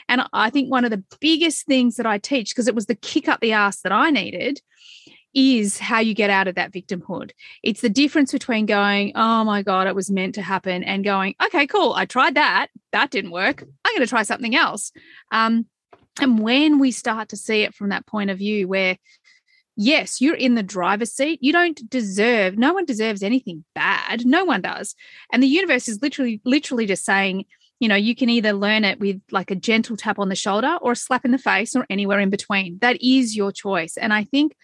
And 0.08 0.22
I 0.32 0.50
think 0.50 0.70
one 0.70 0.84
of 0.84 0.90
the 0.90 1.02
biggest 1.20 1.66
things 1.66 1.96
that 1.96 2.06
I 2.06 2.18
teach, 2.18 2.50
because 2.50 2.68
it 2.68 2.74
was 2.74 2.86
the 2.86 2.94
kick 2.94 3.28
up 3.28 3.40
the 3.40 3.52
ass 3.52 3.80
that 3.80 3.92
I 3.92 4.10
needed, 4.10 4.60
is 5.32 5.78
how 5.78 6.00
you 6.00 6.14
get 6.14 6.30
out 6.30 6.48
of 6.48 6.56
that 6.56 6.72
victimhood. 6.72 7.30
It's 7.62 7.80
the 7.80 7.88
difference 7.88 8.32
between 8.32 8.66
going, 8.66 9.12
oh 9.14 9.44
my 9.44 9.62
God, 9.62 9.86
it 9.86 9.94
was 9.94 10.10
meant 10.10 10.34
to 10.34 10.42
happen, 10.42 10.82
and 10.84 11.04
going, 11.04 11.34
okay, 11.42 11.66
cool, 11.66 11.92
I 11.94 12.04
tried 12.04 12.34
that. 12.34 12.68
That 12.92 13.10
didn't 13.10 13.30
work. 13.30 13.62
I'm 13.84 13.94
going 13.94 14.00
to 14.00 14.10
try 14.10 14.24
something 14.24 14.54
else. 14.56 14.92
Um, 15.30 15.66
and 16.20 16.40
when 16.40 16.80
we 16.80 16.90
start 16.90 17.28
to 17.28 17.36
see 17.36 17.62
it 17.62 17.74
from 17.74 17.90
that 17.90 18.06
point 18.06 18.30
of 18.30 18.38
view, 18.38 18.66
where 18.68 18.98
yes, 19.80 20.20
you're 20.20 20.34
in 20.34 20.56
the 20.56 20.62
driver's 20.62 21.10
seat, 21.10 21.38
you 21.42 21.54
don't 21.54 21.88
deserve, 21.88 22.58
no 22.58 22.74
one 22.74 22.84
deserves 22.84 23.22
anything 23.22 23.64
bad. 23.74 24.26
No 24.26 24.44
one 24.44 24.60
does. 24.60 24.94
And 25.32 25.42
the 25.42 25.48
universe 25.48 25.88
is 25.88 26.02
literally, 26.02 26.38
literally 26.44 26.84
just 26.84 27.02
saying, 27.02 27.46
you 27.78 27.88
know, 27.88 27.96
you 27.96 28.14
can 28.14 28.28
either 28.28 28.52
learn 28.52 28.84
it 28.84 29.00
with 29.00 29.22
like 29.30 29.50
a 29.50 29.54
gentle 29.54 29.96
tap 29.96 30.18
on 30.18 30.28
the 30.28 30.36
shoulder 30.36 30.76
or 30.82 30.92
a 30.92 30.96
slap 30.96 31.24
in 31.24 31.30
the 31.30 31.38
face 31.38 31.74
or 31.74 31.86
anywhere 31.88 32.20
in 32.20 32.28
between. 32.28 32.78
That 32.82 33.00
is 33.00 33.34
your 33.34 33.52
choice. 33.52 33.96
And 33.96 34.12
I 34.12 34.24
think 34.24 34.54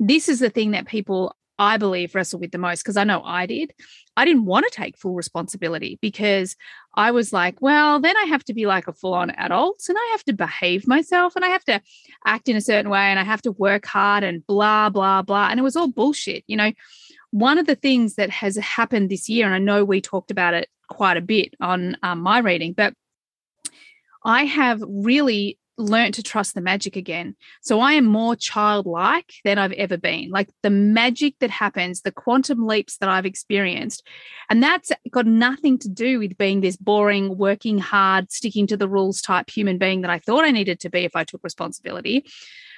this 0.00 0.30
is 0.30 0.38
the 0.38 0.48
thing 0.48 0.70
that 0.70 0.86
people 0.86 1.36
I 1.58 1.76
believe 1.76 2.14
wrestle 2.14 2.40
with 2.40 2.50
the 2.50 2.58
most 2.58 2.82
because 2.82 2.96
I 2.96 3.04
know 3.04 3.22
I 3.22 3.46
did. 3.46 3.72
I 4.16 4.24
didn't 4.24 4.44
want 4.44 4.64
to 4.64 4.70
take 4.70 4.96
full 4.96 5.14
responsibility 5.14 5.98
because 6.00 6.56
I 6.94 7.10
was 7.10 7.32
like, 7.32 7.60
well, 7.60 8.00
then 8.00 8.16
I 8.16 8.24
have 8.24 8.44
to 8.44 8.54
be 8.54 8.66
like 8.66 8.88
a 8.88 8.92
full 8.92 9.14
on 9.14 9.30
adult 9.30 9.84
and 9.88 9.98
I 9.98 10.08
have 10.12 10.24
to 10.24 10.32
behave 10.32 10.86
myself 10.86 11.36
and 11.36 11.44
I 11.44 11.48
have 11.48 11.64
to 11.64 11.80
act 12.24 12.48
in 12.48 12.56
a 12.56 12.60
certain 12.60 12.90
way 12.90 13.00
and 13.00 13.18
I 13.18 13.24
have 13.24 13.42
to 13.42 13.52
work 13.52 13.86
hard 13.86 14.24
and 14.24 14.46
blah, 14.46 14.88
blah, 14.88 15.22
blah. 15.22 15.48
And 15.50 15.58
it 15.58 15.64
was 15.64 15.76
all 15.76 15.88
bullshit. 15.88 16.44
You 16.46 16.56
know, 16.56 16.72
one 17.30 17.58
of 17.58 17.66
the 17.66 17.74
things 17.74 18.14
that 18.14 18.30
has 18.30 18.56
happened 18.56 19.10
this 19.10 19.28
year, 19.28 19.46
and 19.46 19.54
I 19.54 19.58
know 19.58 19.84
we 19.84 20.00
talked 20.00 20.30
about 20.30 20.54
it 20.54 20.68
quite 20.88 21.16
a 21.16 21.22
bit 21.22 21.54
on 21.60 21.96
um, 22.02 22.20
my 22.20 22.38
reading, 22.38 22.72
but 22.72 22.94
I 24.24 24.44
have 24.44 24.82
really 24.86 25.58
learned 25.76 26.14
to 26.14 26.22
trust 26.22 26.54
the 26.54 26.60
magic 26.60 26.96
again. 26.96 27.36
So 27.62 27.80
I 27.80 27.92
am 27.92 28.04
more 28.04 28.36
childlike 28.36 29.32
than 29.44 29.58
I've 29.58 29.72
ever 29.72 29.96
been. 29.96 30.30
Like 30.30 30.48
the 30.62 30.70
magic 30.70 31.34
that 31.40 31.50
happens, 31.50 32.02
the 32.02 32.12
quantum 32.12 32.66
leaps 32.66 32.98
that 32.98 33.08
I've 33.08 33.26
experienced. 33.26 34.06
And 34.50 34.62
that's 34.62 34.92
got 35.10 35.26
nothing 35.26 35.78
to 35.80 35.88
do 35.88 36.18
with 36.18 36.38
being 36.38 36.60
this 36.60 36.76
boring, 36.76 37.36
working 37.36 37.78
hard, 37.78 38.30
sticking 38.30 38.66
to 38.68 38.76
the 38.76 38.88
rules 38.88 39.20
type 39.20 39.50
human 39.50 39.78
being 39.78 40.02
that 40.02 40.10
I 40.10 40.18
thought 40.18 40.44
I 40.44 40.50
needed 40.50 40.80
to 40.80 40.90
be 40.90 41.00
if 41.00 41.16
I 41.16 41.24
took 41.24 41.42
responsibility. 41.42 42.24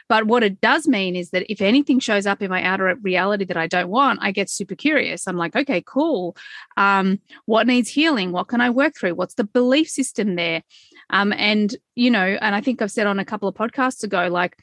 But 0.09 0.27
what 0.27 0.43
it 0.43 0.61
does 0.61 0.87
mean 0.87 1.17
is 1.17 1.31
that 1.31 1.51
if 1.51 1.61
anything 1.61 1.99
shows 1.99 2.27
up 2.27 2.41
in 2.41 2.51
my 2.51 2.63
outer 2.63 2.95
reality 3.03 3.45
that 3.47 3.57
I 3.57 3.67
don't 3.67 3.89
want, 3.89 4.21
I 4.23 4.31
get 4.31 4.49
super 4.49 4.77
curious. 4.77 5.27
I'm 5.27 5.37
like, 5.37 5.57
okay, 5.57 5.83
cool. 5.85 6.37
Um, 6.77 7.21
what 7.45 7.67
needs 7.67 7.89
healing? 7.89 8.33
What 8.33 8.49
can 8.49 8.61
I 8.61 8.71
work 8.71 8.95
through? 8.97 9.17
What's 9.17 9.35
the 9.35 9.45
belief 9.45 9.89
system 9.89 10.37
there? 10.37 10.63
Um, 11.11 11.33
and, 11.33 11.75
you 11.95 12.11
know, 12.11 12.27
and 12.41 12.55
I 12.55 12.61
think 12.61 12.83
I've 12.83 12.91
said 12.91 13.07
on 13.07 13.19
a 13.19 13.25
couple 13.25 13.49
of 13.49 13.55
podcasts 13.55 14.03
ago, 14.03 14.29
like 14.29 14.57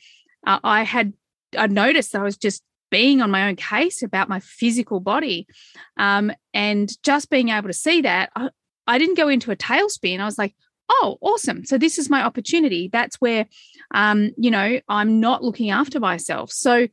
uh, 0.45 0.59
I 0.63 0.83
had, 0.83 1.13
I 1.57 1.67
noticed 1.67 2.15
I 2.15 2.23
was 2.23 2.37
just 2.37 2.63
being 2.91 3.21
on 3.21 3.31
my 3.31 3.47
own 3.47 3.55
case 3.55 4.03
about 4.03 4.29
my 4.29 4.39
physical 4.39 4.99
body. 4.99 5.47
Um, 5.97 6.31
and 6.53 6.91
just 7.03 7.29
being 7.29 7.49
able 7.49 7.69
to 7.69 7.73
see 7.73 8.01
that, 8.01 8.29
I, 8.35 8.49
I 8.85 8.97
didn't 8.97 9.17
go 9.17 9.29
into 9.29 9.51
a 9.51 9.55
tailspin. 9.55 10.19
I 10.19 10.25
was 10.25 10.37
like, 10.37 10.53
oh, 10.89 11.17
awesome. 11.21 11.65
So 11.65 11.77
this 11.77 11.97
is 11.97 12.09
my 12.09 12.23
opportunity. 12.23 12.89
That's 12.91 13.15
where, 13.15 13.47
um, 13.95 14.31
you 14.37 14.51
know, 14.51 14.79
I'm 14.89 15.19
not 15.19 15.43
looking 15.43 15.71
after 15.71 15.99
myself. 15.99 16.51
So 16.51 16.87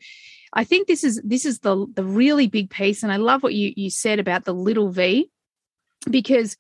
I 0.53 0.65
think 0.65 0.87
this 0.87 1.05
is 1.05 1.21
this 1.23 1.45
is 1.45 1.59
the 1.59 1.87
the 1.95 2.05
really 2.05 2.47
big 2.47 2.71
piece. 2.71 3.03
And 3.03 3.13
I 3.13 3.17
love 3.17 3.43
what 3.43 3.55
you 3.55 3.73
you 3.77 3.91
said 3.91 4.19
about 4.19 4.45
the 4.45 4.55
little 4.55 4.91
V, 4.91 5.31
because 6.09 6.57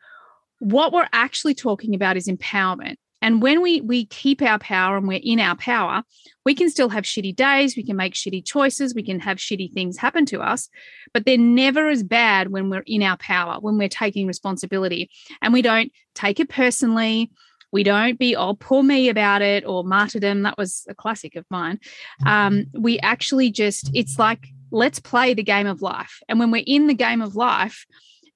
what 0.61 0.93
we're 0.93 1.09
actually 1.13 1.55
talking 1.55 1.95
about 1.95 2.17
is 2.17 2.29
empowerment. 2.29 2.97
And 3.23 3.43
when 3.43 3.61
we 3.61 3.83
we 3.83 4.07
keep 4.07 4.41
our 4.41 4.59
power 4.59 4.97
and 4.97 5.07
we're 5.07 5.21
in 5.23 5.41
our 5.41 5.57
power, 5.57 6.03
we 6.47 6.55
can 6.55 6.71
still 6.71 6.89
have 6.89 7.05
shitty 7.05 7.37
days, 7.37 7.77
we 7.77 7.85
can 7.85 7.97
make 7.97 8.15
shitty 8.15 8.45
choices, 8.47 8.95
we 8.95 9.03
can 9.03 9.21
have 9.21 9.37
shitty 9.37 9.73
things 9.75 9.99
happen 9.99 10.25
to 10.27 10.41
us, 10.41 10.71
but 11.13 11.27
they're 11.27 11.37
never 11.37 11.89
as 11.89 12.03
bad 12.03 12.51
when 12.51 12.71
we're 12.71 12.85
in 12.87 13.03
our 13.03 13.19
power, 13.19 13.59
when 13.61 13.77
we're 13.77 13.91
taking 13.91 14.27
responsibility 14.27 15.11
and 15.43 15.53
we 15.53 15.61
don't 15.61 15.93
take 16.15 16.41
it 16.41 16.49
personally. 16.49 17.31
We 17.73 17.83
don't 17.85 18.19
be, 18.19 18.35
oh, 18.35 18.55
poor 18.55 18.83
me 18.83 19.09
about 19.09 19.43
it 19.43 19.65
or 19.65 19.85
martyrdom. 19.85 20.43
That 20.43 20.59
was 20.59 20.85
a 20.89 20.95
classic 20.95 21.37
of 21.37 21.45
mine. 21.51 21.79
Um, 22.27 22.67
we 22.73 22.99
actually 22.99 23.51
just, 23.53 23.91
it's 23.95 24.19
like, 24.19 24.49
let's 24.73 24.99
play 24.99 25.35
the 25.35 25.45
game 25.45 25.69
of 25.69 25.81
life. 25.81 26.19
And 26.29 26.41
when 26.41 26.51
we're 26.51 26.65
in 26.67 26.89
the 26.89 26.95
game 26.95 27.23
of 27.23 27.37
life, 27.37 27.87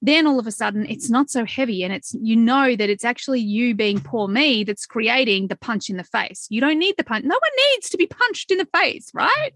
then 0.07 0.27
all 0.27 0.39
of 0.39 0.47
a 0.47 0.51
sudden 0.51 0.85
it's 0.87 1.09
not 1.09 1.29
so 1.29 1.45
heavy 1.45 1.83
and 1.83 1.93
it's 1.93 2.15
you 2.21 2.35
know 2.35 2.75
that 2.75 2.89
it's 2.89 3.03
actually 3.03 3.39
you 3.39 3.75
being 3.75 3.99
poor 3.99 4.27
me 4.27 4.63
that's 4.63 4.85
creating 4.85 5.47
the 5.47 5.55
punch 5.55 5.89
in 5.89 5.97
the 5.97 6.03
face. 6.03 6.47
You 6.49 6.61
don't 6.61 6.79
need 6.79 6.95
the 6.97 7.03
punch 7.03 7.25
no 7.25 7.35
one 7.35 7.51
needs 7.71 7.89
to 7.89 7.97
be 7.97 8.07
punched 8.07 8.51
in 8.51 8.57
the 8.57 8.67
face 8.73 9.11
right? 9.13 9.51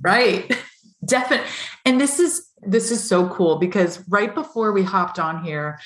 Right. 0.00 0.56
Definitely 1.04 1.46
and 1.84 2.00
this 2.00 2.18
is 2.18 2.48
this 2.62 2.90
is 2.90 3.02
so 3.02 3.28
cool 3.28 3.56
because 3.56 4.02
right 4.08 4.34
before 4.34 4.72
we 4.72 4.82
hopped 4.82 5.20
on 5.20 5.44
here 5.44 5.78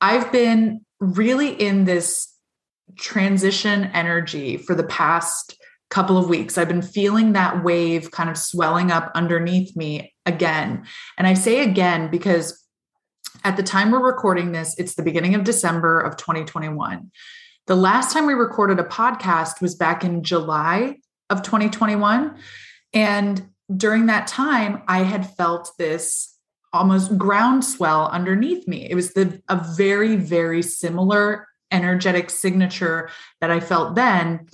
i've 0.00 0.30
been 0.30 0.80
really 1.00 1.50
in 1.50 1.84
this 1.84 2.32
transition 2.96 3.84
energy 3.92 4.56
for 4.56 4.74
the 4.74 4.84
past 4.84 5.56
couple 5.90 6.16
of 6.16 6.28
weeks. 6.28 6.56
I've 6.56 6.68
been 6.68 6.82
feeling 6.82 7.32
that 7.32 7.64
wave 7.64 8.12
kind 8.12 8.30
of 8.30 8.38
swelling 8.38 8.92
up 8.92 9.10
underneath 9.14 9.76
me 9.76 10.14
again. 10.24 10.86
And 11.18 11.26
i 11.26 11.34
say 11.34 11.62
again 11.62 12.10
because 12.10 12.59
at 13.44 13.56
the 13.56 13.62
time 13.62 13.90
we're 13.90 14.04
recording 14.04 14.52
this, 14.52 14.74
it's 14.78 14.94
the 14.94 15.02
beginning 15.02 15.34
of 15.34 15.44
December 15.44 16.00
of 16.00 16.16
2021. 16.16 17.10
The 17.66 17.76
last 17.76 18.12
time 18.12 18.26
we 18.26 18.34
recorded 18.34 18.78
a 18.78 18.84
podcast 18.84 19.60
was 19.60 19.74
back 19.74 20.04
in 20.04 20.22
July 20.22 20.96
of 21.28 21.42
2021. 21.42 22.36
And 22.92 23.48
during 23.74 24.06
that 24.06 24.26
time, 24.26 24.82
I 24.88 25.04
had 25.04 25.36
felt 25.36 25.70
this 25.78 26.36
almost 26.72 27.16
groundswell 27.16 28.08
underneath 28.08 28.66
me. 28.66 28.88
It 28.88 28.94
was 28.94 29.12
the 29.12 29.40
a 29.48 29.64
very, 29.76 30.16
very 30.16 30.62
similar 30.62 31.48
energetic 31.70 32.30
signature 32.30 33.10
that 33.40 33.50
I 33.50 33.60
felt 33.60 33.94
then. 33.94 34.48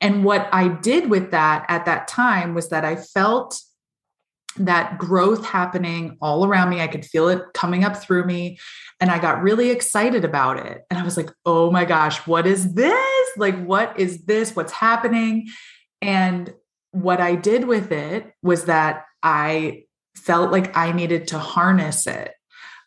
And 0.00 0.24
what 0.24 0.48
I 0.52 0.68
did 0.68 1.10
with 1.10 1.30
that 1.30 1.66
at 1.68 1.84
that 1.86 2.08
time 2.08 2.54
was 2.54 2.70
that 2.70 2.84
I 2.84 2.96
felt 2.96 3.60
that 4.56 4.98
growth 4.98 5.44
happening 5.44 6.16
all 6.20 6.44
around 6.44 6.70
me. 6.70 6.80
I 6.80 6.88
could 6.88 7.04
feel 7.04 7.28
it 7.28 7.42
coming 7.54 7.84
up 7.84 7.96
through 7.96 8.24
me. 8.24 8.58
And 9.00 9.10
I 9.10 9.18
got 9.18 9.42
really 9.42 9.70
excited 9.70 10.24
about 10.24 10.58
it. 10.58 10.82
And 10.90 10.98
I 10.98 11.04
was 11.04 11.16
like, 11.16 11.30
oh 11.46 11.70
my 11.70 11.84
gosh, 11.84 12.26
what 12.26 12.46
is 12.46 12.74
this? 12.74 13.28
Like, 13.36 13.62
what 13.64 13.98
is 13.98 14.24
this? 14.24 14.56
What's 14.56 14.72
happening? 14.72 15.48
And 16.02 16.52
what 16.90 17.20
I 17.20 17.36
did 17.36 17.66
with 17.66 17.92
it 17.92 18.32
was 18.42 18.64
that 18.64 19.04
I 19.22 19.84
felt 20.16 20.50
like 20.50 20.76
I 20.76 20.92
needed 20.92 21.28
to 21.28 21.38
harness 21.38 22.06
it. 22.06 22.32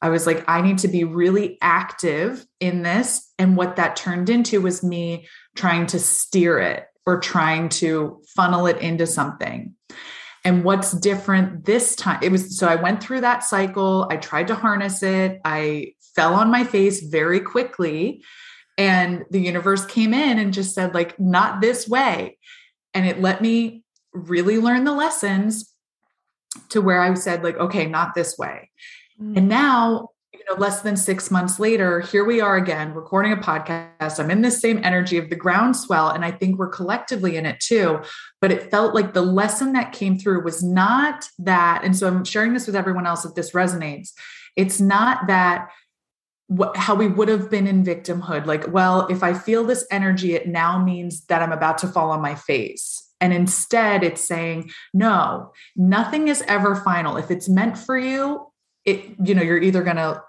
I 0.01 0.09
was 0.09 0.27
like, 0.27 0.43
I 0.49 0.61
need 0.61 0.79
to 0.79 0.89
be 0.89 1.05
really 1.05 1.57
active 1.61 2.45
in 2.59 2.81
this. 2.81 3.31
And 3.39 3.55
what 3.55 3.77
that 3.77 3.95
turned 3.95 4.29
into 4.29 4.59
was 4.59 4.83
me 4.83 5.27
trying 5.55 5.85
to 5.87 5.99
steer 5.99 6.59
it 6.59 6.85
or 7.05 7.21
trying 7.21 7.69
to 7.69 8.21
funnel 8.35 8.67
it 8.67 8.79
into 8.79 9.07
something. 9.07 9.75
And 10.45 10.63
what's 10.63 10.91
different 10.91 11.65
this 11.65 11.95
time? 11.95 12.19
It 12.21 12.31
was 12.31 12.57
so 12.57 12.67
I 12.67 12.75
went 12.75 13.01
through 13.01 13.21
that 13.21 13.43
cycle. 13.43 14.07
I 14.09 14.17
tried 14.17 14.47
to 14.47 14.55
harness 14.55 15.01
it. 15.01 15.39
I 15.45 15.93
fell 16.15 16.33
on 16.33 16.51
my 16.51 16.63
face 16.63 17.01
very 17.01 17.39
quickly. 17.39 18.23
And 18.77 19.23
the 19.29 19.39
universe 19.39 19.85
came 19.85 20.13
in 20.13 20.39
and 20.39 20.53
just 20.53 20.73
said, 20.73 20.93
like, 20.93 21.19
not 21.19 21.61
this 21.61 21.87
way. 21.87 22.37
And 22.93 23.07
it 23.07 23.21
let 23.21 23.41
me 23.41 23.83
really 24.13 24.57
learn 24.57 24.83
the 24.83 24.93
lessons 24.93 25.73
to 26.69 26.81
where 26.81 27.01
I 27.01 27.13
said, 27.13 27.43
like, 27.43 27.57
okay, 27.57 27.85
not 27.85 28.13
this 28.13 28.37
way. 28.37 28.69
Mm. 29.21 29.37
And 29.37 29.49
now 29.49 30.09
you 30.33 30.41
know, 30.49 30.59
less 30.59 30.81
than 30.81 30.97
six 30.97 31.29
months 31.29 31.59
later, 31.59 32.01
here 32.01 32.25
we 32.25 32.41
are 32.41 32.57
again 32.57 32.93
recording 32.93 33.31
a 33.31 33.37
podcast. 33.37 34.19
I'm 34.19 34.31
in 34.31 34.41
the 34.41 34.51
same 34.51 34.79
energy 34.83 35.17
of 35.17 35.29
the 35.29 35.35
groundswell, 35.35 36.09
and 36.09 36.25
I 36.25 36.31
think 36.31 36.57
we're 36.57 36.69
collectively 36.69 37.37
in 37.37 37.45
it 37.45 37.59
too. 37.59 38.01
But 38.43 38.51
it 38.51 38.69
felt 38.69 38.93
like 38.93 39.13
the 39.13 39.21
lesson 39.21 39.71
that 39.71 39.93
came 39.93 40.19
through 40.19 40.43
was 40.43 40.61
not 40.61 41.29
that. 41.39 41.85
And 41.85 41.95
so 41.95 42.09
I'm 42.09 42.25
sharing 42.25 42.51
this 42.51 42.67
with 42.67 42.75
everyone 42.75 43.07
else 43.07 43.23
if 43.23 43.35
this 43.35 43.51
resonates. 43.51 44.09
It's 44.57 44.81
not 44.81 45.27
that 45.27 45.69
what, 46.47 46.75
how 46.75 46.93
we 46.93 47.07
would 47.07 47.29
have 47.29 47.49
been 47.49 47.67
in 47.67 47.85
victimhood 47.85 48.45
like 48.45 48.71
well 48.71 49.07
if 49.07 49.23
i 49.23 49.33
feel 49.33 49.63
this 49.63 49.87
energy 49.89 50.35
it 50.35 50.45
now 50.45 50.77
means 50.77 51.25
that 51.27 51.41
i'm 51.41 51.53
about 51.53 51.77
to 51.79 51.87
fall 51.87 52.11
on 52.11 52.21
my 52.21 52.35
face 52.35 53.09
and 53.21 53.31
instead 53.31 54.03
it's 54.03 54.21
saying 54.21 54.69
no 54.93 55.53
nothing 55.77 56.27
is 56.27 56.43
ever 56.45 56.75
final 56.75 57.15
if 57.15 57.31
it's 57.31 57.47
meant 57.47 57.77
for 57.77 57.97
you 57.97 58.45
it 58.83 59.15
you 59.23 59.33
know 59.33 59.41
you're 59.41 59.61
either 59.61 59.81
going 59.81 59.95
to 59.95 60.21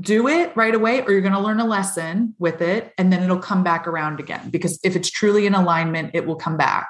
do 0.00 0.26
it 0.26 0.56
right 0.56 0.74
away 0.74 1.02
or 1.02 1.12
you're 1.12 1.20
going 1.20 1.34
to 1.34 1.38
learn 1.38 1.60
a 1.60 1.66
lesson 1.66 2.34
with 2.38 2.62
it 2.62 2.92
and 2.96 3.12
then 3.12 3.22
it'll 3.22 3.38
come 3.38 3.62
back 3.62 3.86
around 3.86 4.18
again 4.18 4.48
because 4.48 4.80
if 4.82 4.96
it's 4.96 5.10
truly 5.10 5.46
in 5.46 5.54
alignment 5.54 6.10
it 6.14 6.26
will 6.26 6.36
come 6.36 6.56
back 6.56 6.88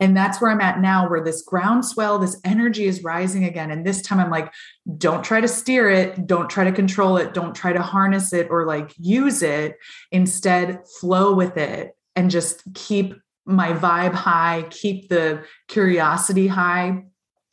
and 0.00 0.16
that's 0.16 0.40
where 0.40 0.50
I'm 0.50 0.60
at 0.60 0.80
now, 0.80 1.08
where 1.08 1.22
this 1.22 1.42
groundswell, 1.42 2.18
this 2.18 2.40
energy 2.44 2.86
is 2.86 3.04
rising 3.04 3.44
again. 3.44 3.70
And 3.70 3.86
this 3.86 4.02
time 4.02 4.18
I'm 4.18 4.30
like, 4.30 4.52
don't 4.98 5.22
try 5.22 5.40
to 5.40 5.48
steer 5.48 5.88
it, 5.88 6.26
don't 6.26 6.50
try 6.50 6.64
to 6.64 6.72
control 6.72 7.16
it, 7.16 7.32
don't 7.32 7.54
try 7.54 7.72
to 7.72 7.82
harness 7.82 8.32
it 8.32 8.48
or 8.50 8.66
like 8.66 8.92
use 8.98 9.42
it. 9.42 9.76
Instead, 10.10 10.80
flow 11.00 11.32
with 11.34 11.56
it 11.56 11.96
and 12.16 12.30
just 12.30 12.62
keep 12.74 13.14
my 13.46 13.72
vibe 13.72 14.14
high, 14.14 14.66
keep 14.70 15.08
the 15.08 15.44
curiosity 15.68 16.48
high. 16.48 17.04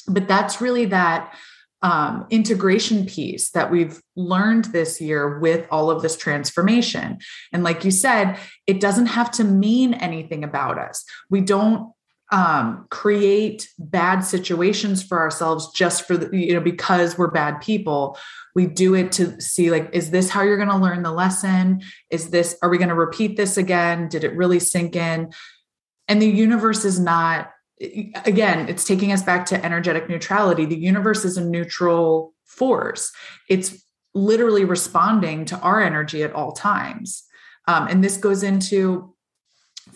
But 0.08 0.28
that's 0.28 0.62
really 0.62 0.86
that 0.86 1.34
um, 1.84 2.28
integration 2.30 3.06
piece 3.06 3.52
that 3.52 3.72
we've 3.72 4.02
learned 4.16 4.66
this 4.66 5.02
year 5.02 5.40
with 5.40 5.68
all 5.72 5.90
of 5.90 6.02
this 6.02 6.16
transformation. 6.16 7.20
And 7.52 7.64
like 7.64 7.84
you 7.84 7.92
said, 7.92 8.38
it 8.68 8.80
doesn't 8.80 9.08
have 9.08 9.32
to 9.32 9.44
mean 9.44 9.94
anything 9.96 10.44
about 10.44 10.78
us. 10.78 11.04
We 11.30 11.42
don't 11.42 11.92
um, 12.32 12.88
create 12.90 13.70
bad 13.78 14.22
situations 14.22 15.04
for 15.04 15.20
ourselves 15.20 15.72
just 15.74 16.08
for 16.08 16.16
the, 16.16 16.36
you 16.36 16.54
know, 16.54 16.62
because 16.62 17.18
we're 17.18 17.32
bad 17.32 17.60
people. 17.62 18.18
We 18.56 18.68
do 18.68 18.96
it 18.96 19.12
to 19.14 19.40
see, 19.42 19.70
like, 19.70 19.90
is 19.94 20.12
this 20.12 20.30
how 20.30 20.42
you're 20.42 20.58
going 20.58 20.70
to 20.70 20.78
learn 20.78 21.04
the 21.04 21.12
lesson? 21.12 21.82
Is 22.10 22.30
this, 22.30 22.58
are 22.62 22.70
we 22.70 22.78
going 22.78 22.90
to 22.90 22.96
repeat 22.96 23.36
this 23.38 23.58
again? 23.58 24.08
Did 24.08 24.24
it 24.24 24.36
really 24.36 24.60
sink 24.60 24.96
in? 24.96 25.32
And 26.08 26.22
the 26.22 26.30
universe 26.30 26.86
is 26.86 27.00
not, 27.00 27.52
again, 28.26 28.70
it's 28.70 28.84
taking 28.84 29.12
us 29.12 29.24
back 29.24 29.46
to 29.48 29.66
energetic 29.66 30.08
neutrality. 30.08 30.66
The 30.66 30.78
universe 30.78 31.26
is 31.26 31.38
a 31.38 31.46
neutral 31.46 32.34
force, 32.46 33.12
it's 33.50 33.86
literally 34.14 34.66
responding 34.66 35.46
to 35.46 35.58
our 35.60 35.82
energy 35.82 36.22
at 36.22 36.34
all 36.34 36.52
times. 36.52 37.24
Um, 37.68 37.88
and 37.88 38.04
this 38.04 38.18
goes 38.18 38.44
into 38.44 39.16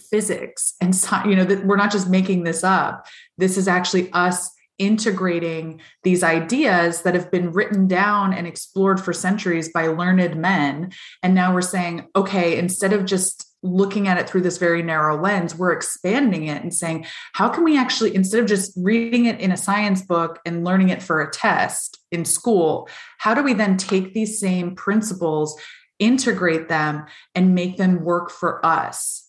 physics 0.09 0.73
and 0.81 0.95
science, 0.95 1.27
you 1.27 1.35
know 1.35 1.45
that 1.45 1.65
we're 1.65 1.75
not 1.75 1.91
just 1.91 2.09
making 2.09 2.43
this 2.43 2.63
up. 2.63 3.07
This 3.37 3.57
is 3.57 3.67
actually 3.67 4.11
us 4.11 4.51
integrating 4.77 5.79
these 6.03 6.23
ideas 6.23 7.03
that 7.03 7.13
have 7.13 7.31
been 7.31 7.51
written 7.51 7.87
down 7.87 8.33
and 8.33 8.45
explored 8.45 8.99
for 8.99 9.13
centuries 9.13 9.71
by 9.71 9.87
learned 9.87 10.35
men. 10.35 10.91
And 11.23 11.33
now 11.33 11.53
we're 11.53 11.61
saying 11.61 12.07
okay 12.15 12.57
instead 12.57 12.91
of 12.91 13.05
just 13.05 13.55
looking 13.65 14.07
at 14.07 14.17
it 14.17 14.29
through 14.29 14.41
this 14.41 14.59
very 14.59 14.83
narrow 14.83 15.19
lens 15.19 15.55
we're 15.55 15.71
expanding 15.71 16.45
it 16.45 16.61
and 16.61 16.71
saying 16.71 17.03
how 17.33 17.49
can 17.49 17.63
we 17.63 17.77
actually 17.77 18.13
instead 18.13 18.39
of 18.39 18.45
just 18.45 18.71
reading 18.77 19.25
it 19.25 19.39
in 19.39 19.51
a 19.51 19.57
science 19.57 20.03
book 20.03 20.39
and 20.45 20.63
learning 20.63 20.89
it 20.89 21.01
for 21.01 21.19
a 21.19 21.31
test 21.31 21.97
in 22.11 22.23
school 22.23 22.87
how 23.17 23.33
do 23.33 23.41
we 23.41 23.53
then 23.53 23.75
take 23.75 24.13
these 24.13 24.39
same 24.39 24.75
principles 24.75 25.59
integrate 25.97 26.69
them 26.69 27.05
and 27.33 27.55
make 27.55 27.77
them 27.77 28.03
work 28.03 28.29
for 28.29 28.63
us 28.63 29.24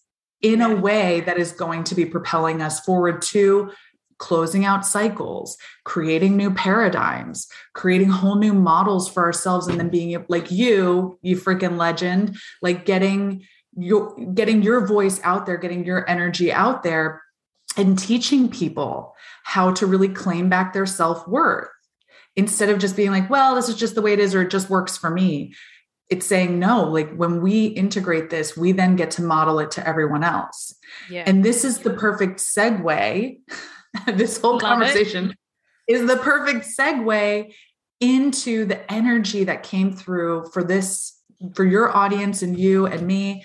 in 0.47 0.61
a 0.61 0.75
way 0.75 1.21
that 1.23 1.39
is 1.39 1.53
going 1.53 1.83
to 1.85 1.95
be 1.95 2.07
propelling 2.07 2.63
us 2.63 2.81
forward 2.81 3.21
to 3.21 3.71
closing 4.19 4.65
out 4.65 4.87
cycles, 4.87 5.59
creating 5.85 6.37
new 6.37 6.51
paradigms, 6.55 7.49
creating 7.75 8.09
whole 8.09 8.37
new 8.37 8.55
models 8.55 9.09
for 9.09 9.25
ourselves, 9.25 9.67
and 9.67 9.79
then 9.79 9.91
being 9.91 10.25
like 10.29 10.51
you, 10.51 11.19
you 11.21 11.37
freaking 11.37 11.77
legend, 11.77 12.37
like 12.63 12.87
getting 12.87 13.45
your 13.77 14.17
getting 14.33 14.63
your 14.63 14.87
voice 14.87 15.21
out 15.23 15.45
there, 15.45 15.59
getting 15.59 15.85
your 15.85 16.09
energy 16.09 16.51
out 16.53 16.83
there, 16.83 17.23
and 17.77 17.99
teaching 17.99 18.49
people 18.49 19.15
how 19.43 19.73
to 19.73 19.85
really 19.85 20.09
claim 20.09 20.49
back 20.49 20.73
their 20.73 20.87
self-worth. 20.87 21.69
Instead 22.37 22.69
of 22.69 22.79
just 22.79 22.97
being 22.97 23.11
like, 23.11 23.29
well, 23.29 23.55
this 23.55 23.69
is 23.69 23.77
just 23.77 23.95
the 23.95 24.03
way 24.03 24.13
it 24.13 24.21
is, 24.21 24.35
or 24.35 24.43
it 24.43 24.51
just 24.51 24.71
works 24.71 24.97
for 24.97 25.11
me 25.11 25.55
it's 26.09 26.27
saying 26.27 26.59
no 26.59 26.85
like 26.85 27.12
when 27.14 27.40
we 27.42 27.66
integrate 27.66 28.31
this 28.31 28.57
we 28.57 28.73
then 28.73 28.97
get 28.97 29.11
to 29.11 29.23
model 29.23 29.59
it 29.59 29.71
to 29.71 29.87
everyone 29.87 30.23
else 30.23 30.75
yeah. 31.11 31.25
and 31.27 31.45
this 31.45 31.64
is 31.64 31.79
the 31.79 31.90
perfect 31.90 32.38
segue 32.38 33.38
this 34.14 34.40
whole 34.40 34.55
Love 34.55 34.62
conversation 34.62 35.35
it. 35.88 35.92
is 35.92 36.07
the 36.07 36.16
perfect 36.19 36.66
segue 36.66 37.53
into 38.01 38.64
the 38.64 38.92
energy 38.92 39.45
that 39.45 39.62
came 39.62 39.92
through 39.92 40.47
for 40.53 40.62
this 40.62 41.19
for 41.55 41.64
your 41.64 41.95
audience 41.95 42.42
and 42.42 42.59
you 42.59 42.87
and 42.87 43.07
me 43.07 43.45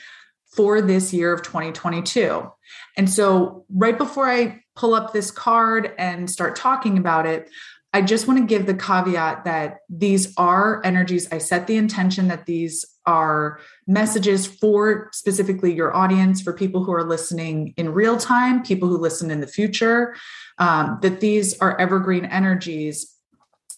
for 0.55 0.81
this 0.81 1.13
year 1.13 1.33
of 1.33 1.41
2022 1.41 2.49
and 2.97 3.09
so 3.09 3.65
right 3.73 3.97
before 3.97 4.29
i 4.29 4.61
pull 4.75 4.93
up 4.93 5.13
this 5.13 5.31
card 5.31 5.93
and 5.97 6.29
start 6.29 6.55
talking 6.55 6.97
about 6.97 7.25
it 7.25 7.49
I 7.93 8.01
just 8.01 8.27
want 8.27 8.39
to 8.39 8.45
give 8.45 8.65
the 8.65 8.73
caveat 8.73 9.43
that 9.45 9.79
these 9.89 10.33
are 10.37 10.81
energies. 10.85 11.27
I 11.31 11.39
set 11.39 11.67
the 11.67 11.75
intention 11.75 12.29
that 12.29 12.45
these 12.45 12.85
are 13.05 13.59
messages 13.85 14.45
for 14.45 15.09
specifically 15.11 15.73
your 15.73 15.95
audience, 15.95 16.41
for 16.41 16.53
people 16.53 16.83
who 16.83 16.93
are 16.93 17.03
listening 17.03 17.73
in 17.75 17.93
real 17.93 18.17
time, 18.17 18.63
people 18.63 18.87
who 18.87 18.97
listen 18.97 19.29
in 19.29 19.41
the 19.41 19.47
future, 19.47 20.15
um, 20.57 20.99
that 21.01 21.19
these 21.19 21.59
are 21.59 21.79
evergreen 21.79 22.25
energies 22.25 23.13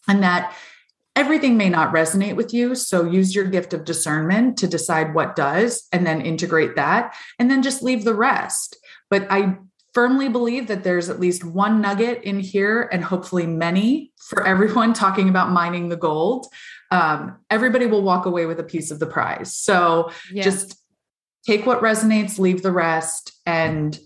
and 0.07 0.21
that 0.21 0.55
everything 1.15 1.57
may 1.57 1.69
not 1.69 1.93
resonate 1.93 2.35
with 2.35 2.53
you. 2.53 2.75
So 2.75 3.05
use 3.05 3.33
your 3.33 3.45
gift 3.45 3.73
of 3.73 3.85
discernment 3.85 4.57
to 4.57 4.67
decide 4.67 5.13
what 5.13 5.35
does 5.35 5.87
and 5.91 6.05
then 6.05 6.21
integrate 6.21 6.75
that 6.75 7.15
and 7.39 7.49
then 7.49 7.63
just 7.63 7.83
leave 7.83 8.03
the 8.03 8.15
rest. 8.15 8.77
But 9.09 9.27
I 9.31 9.57
firmly 9.93 10.27
believe 10.27 10.67
that 10.67 10.83
there's 10.83 11.09
at 11.09 11.19
least 11.19 11.43
one 11.43 11.81
nugget 11.81 12.23
in 12.23 12.39
here 12.39 12.89
and 12.91 13.03
hopefully 13.03 13.45
many 13.45 14.11
for 14.17 14.45
everyone 14.45 14.93
talking 14.93 15.29
about 15.29 15.51
mining 15.51 15.89
the 15.89 15.97
gold. 15.97 16.47
Um, 16.91 17.37
everybody 17.49 17.85
will 17.85 18.03
walk 18.03 18.25
away 18.25 18.45
with 18.45 18.59
a 18.59 18.63
piece 18.63 18.91
of 18.91 18.99
the 18.99 19.05
prize. 19.05 19.55
So 19.55 20.11
yeah. 20.31 20.43
just 20.43 20.79
take 21.45 21.65
what 21.65 21.81
resonates, 21.81 22.39
leave 22.39 22.61
the 22.61 22.71
rest. 22.71 23.33
And 23.45 23.97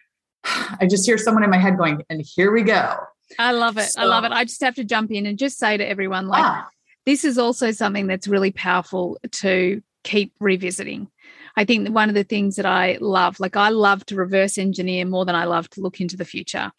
I 0.44 0.86
just 0.88 1.06
hear 1.06 1.18
someone 1.18 1.44
in 1.44 1.50
my 1.50 1.58
head 1.58 1.76
going, 1.76 2.02
and 2.08 2.22
here 2.22 2.52
we 2.52 2.62
go. 2.62 2.96
I 3.38 3.52
love 3.52 3.78
it. 3.78 3.90
So, 3.90 4.00
I 4.00 4.04
love 4.04 4.24
it. 4.24 4.32
I 4.32 4.44
just 4.44 4.62
have 4.62 4.74
to 4.74 4.84
jump 4.84 5.10
in 5.10 5.24
and 5.24 5.38
just 5.38 5.58
say 5.58 5.76
to 5.76 5.88
everyone, 5.88 6.26
like, 6.26 6.44
ah. 6.44 6.68
this 7.06 7.24
is 7.24 7.38
also 7.38 7.70
something 7.70 8.06
that's 8.06 8.28
really 8.28 8.50
powerful 8.50 9.18
to 9.30 9.82
keep 10.04 10.34
revisiting 10.40 11.08
I 11.56 11.64
think 11.64 11.88
one 11.88 12.08
of 12.08 12.14
the 12.14 12.24
things 12.24 12.56
that 12.56 12.66
I 12.66 12.98
love, 13.00 13.40
like 13.40 13.56
I 13.56 13.68
love 13.68 14.04
to 14.06 14.16
reverse 14.16 14.58
engineer 14.58 15.04
more 15.04 15.24
than 15.24 15.34
I 15.34 15.44
love 15.44 15.68
to 15.70 15.80
look 15.80 16.00
into 16.00 16.16
the 16.16 16.24
future. 16.24 16.72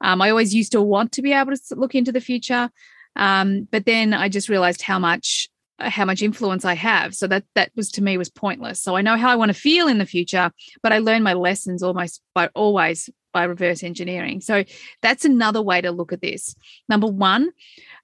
Um, 0.00 0.20
I 0.20 0.30
always 0.30 0.54
used 0.54 0.72
to 0.72 0.82
want 0.82 1.12
to 1.12 1.22
be 1.22 1.32
able 1.32 1.56
to 1.56 1.74
look 1.74 1.94
into 1.94 2.12
the 2.12 2.20
future, 2.20 2.70
um, 3.14 3.66
but 3.70 3.86
then 3.86 4.12
I 4.12 4.28
just 4.28 4.48
realized 4.48 4.82
how 4.82 4.98
much 4.98 5.48
how 5.78 6.06
much 6.06 6.22
influence 6.22 6.64
I 6.64 6.74
have. 6.74 7.14
So 7.14 7.26
that 7.26 7.44
that 7.54 7.70
was 7.76 7.90
to 7.92 8.02
me 8.02 8.16
was 8.16 8.30
pointless. 8.30 8.80
So 8.80 8.96
I 8.96 9.02
know 9.02 9.16
how 9.16 9.28
I 9.28 9.36
want 9.36 9.50
to 9.50 9.60
feel 9.60 9.88
in 9.88 9.98
the 9.98 10.06
future, 10.06 10.50
but 10.82 10.92
I 10.92 10.98
learn 10.98 11.22
my 11.22 11.34
lessons 11.34 11.82
almost 11.82 12.22
by 12.34 12.48
always 12.54 13.10
by 13.32 13.44
reverse 13.44 13.82
engineering. 13.82 14.40
So 14.40 14.64
that's 15.02 15.26
another 15.26 15.60
way 15.60 15.82
to 15.82 15.90
look 15.90 16.14
at 16.14 16.22
this. 16.22 16.54
Number 16.88 17.06
one, 17.06 17.50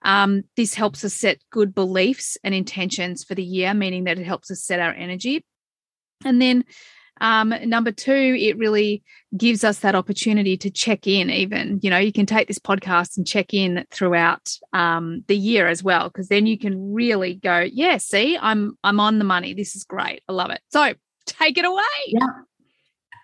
um, 0.02 0.42
this 0.56 0.74
helps 0.74 1.04
us 1.04 1.14
set 1.14 1.38
good 1.50 1.74
beliefs 1.74 2.36
and 2.44 2.54
intentions 2.54 3.24
for 3.24 3.34
the 3.34 3.42
year, 3.42 3.72
meaning 3.72 4.04
that 4.04 4.18
it 4.18 4.26
helps 4.26 4.50
us 4.50 4.62
set 4.62 4.80
our 4.80 4.92
energy. 4.92 5.44
And 6.24 6.40
then 6.40 6.64
um, 7.20 7.54
number 7.64 7.92
two, 7.92 8.36
it 8.38 8.58
really 8.58 9.02
gives 9.36 9.62
us 9.62 9.78
that 9.78 9.94
opportunity 9.94 10.56
to 10.56 10.70
check 10.70 11.06
in. 11.06 11.30
Even 11.30 11.78
you 11.82 11.88
know, 11.88 11.98
you 11.98 12.12
can 12.12 12.26
take 12.26 12.48
this 12.48 12.58
podcast 12.58 13.16
and 13.16 13.26
check 13.26 13.54
in 13.54 13.86
throughout 13.90 14.50
um, 14.72 15.22
the 15.28 15.36
year 15.36 15.68
as 15.68 15.84
well, 15.84 16.08
because 16.08 16.28
then 16.28 16.46
you 16.46 16.58
can 16.58 16.92
really 16.92 17.34
go, 17.34 17.60
yeah, 17.60 17.98
see, 17.98 18.36
I'm 18.40 18.76
I'm 18.82 18.98
on 18.98 19.18
the 19.18 19.24
money. 19.24 19.54
This 19.54 19.76
is 19.76 19.84
great. 19.84 20.22
I 20.28 20.32
love 20.32 20.50
it. 20.50 20.60
So 20.70 20.94
take 21.26 21.58
it 21.58 21.64
away. 21.64 21.82
Yeah, 22.08 22.26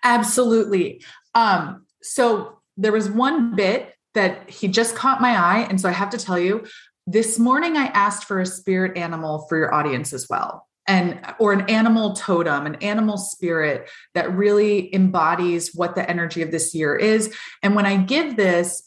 absolutely. 0.03 1.03
Um, 1.35 1.85
so 2.01 2.59
there 2.77 2.93
was 2.93 3.09
one 3.09 3.55
bit 3.55 3.93
that 4.13 4.49
he 4.49 4.69
just 4.69 4.95
caught 4.95 5.19
my 5.19 5.31
eye, 5.31 5.67
and 5.69 5.79
so 5.79 5.89
I 5.89 5.91
have 5.91 6.09
to 6.11 6.17
tell 6.17 6.39
you, 6.39 6.65
this 7.05 7.37
morning 7.37 7.75
I 7.75 7.87
asked 7.87 8.23
for 8.23 8.39
a 8.39 8.45
spirit 8.45 8.97
animal 8.97 9.45
for 9.49 9.57
your 9.57 9.73
audience 9.73 10.13
as 10.13 10.27
well 10.29 10.68
and 10.89 11.21
or 11.37 11.53
an 11.53 11.69
animal 11.69 12.13
totem 12.13 12.65
an 12.65 12.75
animal 12.75 13.15
spirit 13.15 13.87
that 14.15 14.33
really 14.33 14.93
embodies 14.93 15.73
what 15.73 15.95
the 15.95 16.09
energy 16.09 16.41
of 16.41 16.51
this 16.51 16.75
year 16.75 16.95
is. 16.95 17.33
And 17.63 17.75
when 17.75 17.85
i 17.85 17.95
give 17.95 18.35
this 18.35 18.83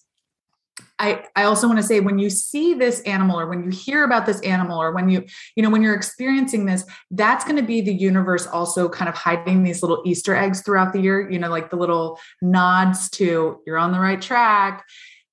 I, 0.98 1.24
I 1.34 1.44
also 1.44 1.66
want 1.66 1.78
to 1.80 1.82
say 1.82 2.00
when 2.00 2.18
you 2.18 2.30
see 2.30 2.74
this 2.74 3.00
animal 3.00 3.38
or 3.38 3.46
when 3.48 3.64
you 3.64 3.70
hear 3.70 4.04
about 4.04 4.24
this 4.24 4.40
animal 4.42 4.80
or 4.80 4.92
when 4.92 5.08
you 5.08 5.24
you 5.56 5.62
know 5.62 5.70
when 5.70 5.82
you're 5.82 5.96
experiencing 5.96 6.64
this 6.64 6.84
that's 7.10 7.44
going 7.44 7.56
to 7.56 7.62
be 7.62 7.80
the 7.80 7.92
universe 7.92 8.46
also 8.46 8.88
kind 8.88 9.08
of 9.08 9.14
hiding 9.14 9.62
these 9.62 9.82
little 9.82 10.02
easter 10.04 10.34
eggs 10.34 10.62
throughout 10.62 10.92
the 10.92 11.00
year 11.00 11.28
you 11.30 11.38
know 11.38 11.50
like 11.50 11.70
the 11.70 11.76
little 11.76 12.18
nods 12.40 13.10
to 13.10 13.60
you're 13.66 13.78
on 13.78 13.92
the 13.92 14.00
right 14.00 14.22
track. 14.22 14.84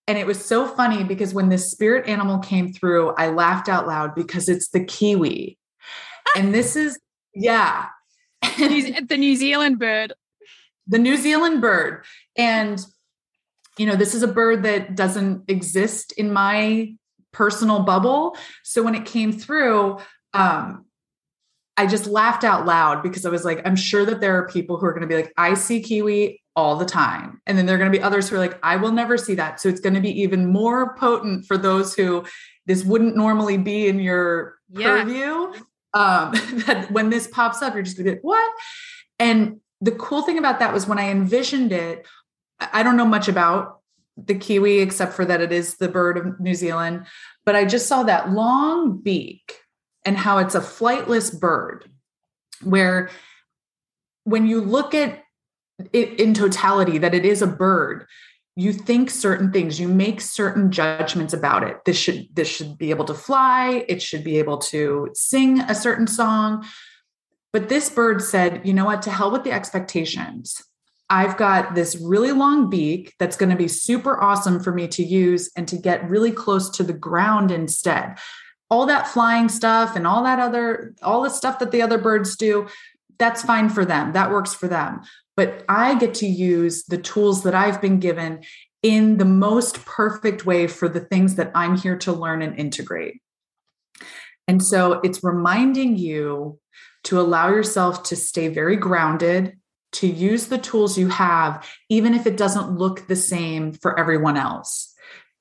And 0.08 0.18
it 0.18 0.26
was 0.26 0.44
so 0.44 0.66
funny 0.66 1.04
because 1.04 1.36
when 1.36 1.50
this 1.50 1.70
spirit 1.70 2.08
animal 2.08 2.40
came 2.40 2.74
through 2.74 3.12
i 3.12 3.30
laughed 3.30 3.70
out 3.70 3.88
loud 3.88 4.16
because 4.16 4.50
it's 4.50 4.70
the 4.70 4.84
kiwi 4.84 5.59
and 6.36 6.54
this 6.54 6.76
is 6.76 7.00
yeah, 7.34 7.88
the 8.58 9.18
New 9.18 9.36
Zealand 9.36 9.80
bird. 9.80 10.14
The 10.88 11.00
New 11.00 11.18
Zealand 11.18 11.62
bird, 11.62 12.06
and 12.38 12.84
you 13.78 13.86
know 13.86 13.96
this 13.96 14.16
is 14.16 14.24
a 14.24 14.28
bird 14.28 14.64
that 14.64 14.96
doesn't 14.96 15.44
exist 15.48 16.14
in 16.14 16.34
my 16.34 16.96
personal 17.32 17.82
bubble. 17.82 18.36
So 18.64 18.82
when 18.84 18.96
it 18.96 19.06
came 19.06 19.32
through, 19.32 20.00
um, 20.34 20.86
I 21.78 21.86
just 21.86 22.08
laughed 22.08 22.44
out 22.44 22.66
loud 22.66 23.04
because 23.04 23.26
I 23.26 23.30
was 23.30 23.46
like, 23.46 23.62
I'm 23.66 23.76
sure 23.76 24.06
that 24.06 24.20
there 24.20 24.36
are 24.38 24.48
people 24.48 24.78
who 24.78 24.86
are 24.86 24.92
going 24.92 25.02
to 25.02 25.08
be 25.08 25.16
like, 25.16 25.34
I 25.38 25.54
see 25.54 25.82
kiwi 25.82 26.42
all 26.56 26.76
the 26.76 26.86
time. 26.86 27.42
And 27.46 27.58
then 27.58 27.66
there 27.66 27.76
are 27.76 27.80
going 27.80 27.92
to 27.92 27.98
be 27.98 28.04
others 28.04 28.28
who 28.28 28.36
are 28.36 28.40
like, 28.40 28.60
I 28.64 28.76
will 28.76 28.92
never 28.92 29.18
see 29.18 29.36
that. 29.36 29.62
So 29.62 29.70
it's 29.70 29.80
going 29.80 29.94
to 29.94 30.02
be 30.02 30.22
even 30.22 30.48
more 30.48 30.96
potent 30.96 31.46
for 31.46 31.58
those 31.58 31.96
who 31.96 32.26
this 32.66 32.84
wouldn't 32.84 33.16
normally 33.16 33.58
be 33.58 33.88
in 33.88 34.00
your 34.00 34.58
yeah. 34.70 35.04
purview. 35.04 35.54
Um, 35.94 36.32
that 36.68 36.92
when 36.92 37.10
this 37.10 37.28
pops 37.28 37.62
up, 37.62 37.74
you're 37.74 37.84
just 37.84 37.98
to 37.98 38.04
be 38.04 38.12
like, 38.12 38.22
what? 38.22 38.52
And 39.18 39.60
the 39.82 39.92
cool 39.92 40.22
thing 40.22 40.38
about 40.38 40.60
that 40.60 40.74
was 40.74 40.88
when 40.88 41.00
I 41.00 41.10
envisioned 41.10 41.72
it, 41.72 42.06
I 42.60 42.84
don't 42.84 42.98
know 42.98 43.06
much 43.06 43.28
about 43.28 43.80
the 44.18 44.36
kiwi 44.36 44.80
except 44.80 45.14
for 45.14 45.26
that 45.26 45.42
it 45.42 45.52
is 45.52 45.78
the 45.78 45.88
bird 45.88 46.18
of 46.18 46.40
New 46.40 46.54
Zealand, 46.54 47.06
but 47.46 47.56
I 47.56 47.66
just 47.66 47.88
saw 47.88 48.04
that 48.04 48.32
long 48.32 48.98
beak 48.98 49.60
and 50.06 50.18
how 50.18 50.40
it's 50.40 50.56
a 50.56 50.62
flightless 50.62 51.38
bird 51.38 51.90
where 52.64 53.10
when 54.26 54.48
you 54.48 54.62
look 54.62 54.94
at 54.94 55.24
it 55.94 56.20
in 56.20 56.34
totality 56.34 56.98
that 56.98 57.14
it 57.14 57.26
is 57.26 57.42
a 57.42 57.48
bird 57.48 58.06
you 58.56 58.74
think 58.74 59.10
certain 59.10 59.52
things 59.52 59.80
you 59.80 59.88
make 59.88 60.20
certain 60.20 60.72
judgments 60.72 61.34
about 61.34 61.64
it. 61.64 61.78
This 61.86 61.98
should 61.98 62.28
this 62.34 62.48
should 62.48 62.78
be 62.78 62.90
able 62.90 63.06
to 63.06 63.14
fly. 63.14 63.86
It 63.88 64.02
should 64.02 64.24
be 64.24 64.38
able 64.38 64.58
to 64.58 65.10
sing 65.14 65.62
a 65.62 65.76
certain 65.76 66.08
song. 66.08 66.66
But 67.54 67.70
this 67.70 67.90
bird 67.90 68.22
said 68.22 68.62
you 68.66 68.74
know 68.74 68.86
what? 68.86 69.02
To 69.04 69.12
hell 69.12 69.32
with 69.32 69.44
the 69.44 69.52
expectations. 69.52 70.62
I've 71.12 71.38
got 71.38 71.74
this 71.74 71.96
really 71.96 72.32
long 72.32 72.70
beak 72.70 73.16
that's 73.18 73.36
going 73.36 73.50
to 73.50 73.56
be 73.56 73.68
super 73.68 74.22
awesome 74.22 74.60
for 74.60 74.72
me 74.72 74.88
to 74.90 75.04
use 75.04 75.50
and 75.56 75.68
to 75.68 75.76
get 75.76 76.08
really 76.08 76.32
close 76.32 76.70
to 76.72 76.84
the 76.84 76.94
ground 76.94 77.50
instead. 77.50 78.20
All 78.70 78.86
that 78.86 79.08
flying 79.08 79.50
stuff 79.50 79.96
and 79.96 80.06
all 80.06 80.24
that 80.24 80.40
other 80.40 80.94
all 81.02 81.24
the 81.24 81.30
stuff 81.30 81.60
that 81.60 81.72
the 81.72 81.82
other 81.82 81.98
birds 81.98 82.36
do 82.36 82.68
that's 83.18 83.42
fine 83.42 83.70
for 83.70 83.86
them. 83.86 84.14
That 84.14 84.32
works 84.32 84.54
for 84.54 84.68
them 84.68 85.02
but 85.40 85.64
i 85.70 85.96
get 85.96 86.16
to 86.16 86.28
use 86.28 86.84
the 86.84 86.98
tools 86.98 87.44
that 87.44 87.56
i've 87.56 87.80
been 87.80 87.98
given 87.98 88.44
in 88.84 89.16
the 89.16 89.24
most 89.24 89.86
perfect 89.86 90.46
way 90.46 90.68
for 90.68 90.90
the 90.90 91.00
things 91.00 91.36
that 91.36 91.50
i'm 91.56 91.78
here 91.78 91.98
to 91.98 92.12
learn 92.12 92.42
and 92.42 92.60
integrate. 92.60 93.22
And 94.50 94.64
so 94.64 94.94
it's 95.04 95.24
reminding 95.24 95.96
you 95.96 96.60
to 97.04 97.22
allow 97.22 97.50
yourself 97.50 98.04
to 98.04 98.16
stay 98.16 98.48
very 98.48 98.76
grounded 98.76 99.58
to 99.94 100.08
use 100.08 100.48
the 100.48 100.58
tools 100.58 100.98
you 100.98 101.08
have 101.08 101.66
even 101.88 102.14
if 102.14 102.26
it 102.26 102.36
doesn't 102.36 102.78
look 102.78 103.08
the 103.08 103.16
same 103.16 103.72
for 103.72 103.98
everyone 103.98 104.38
else 104.38 104.89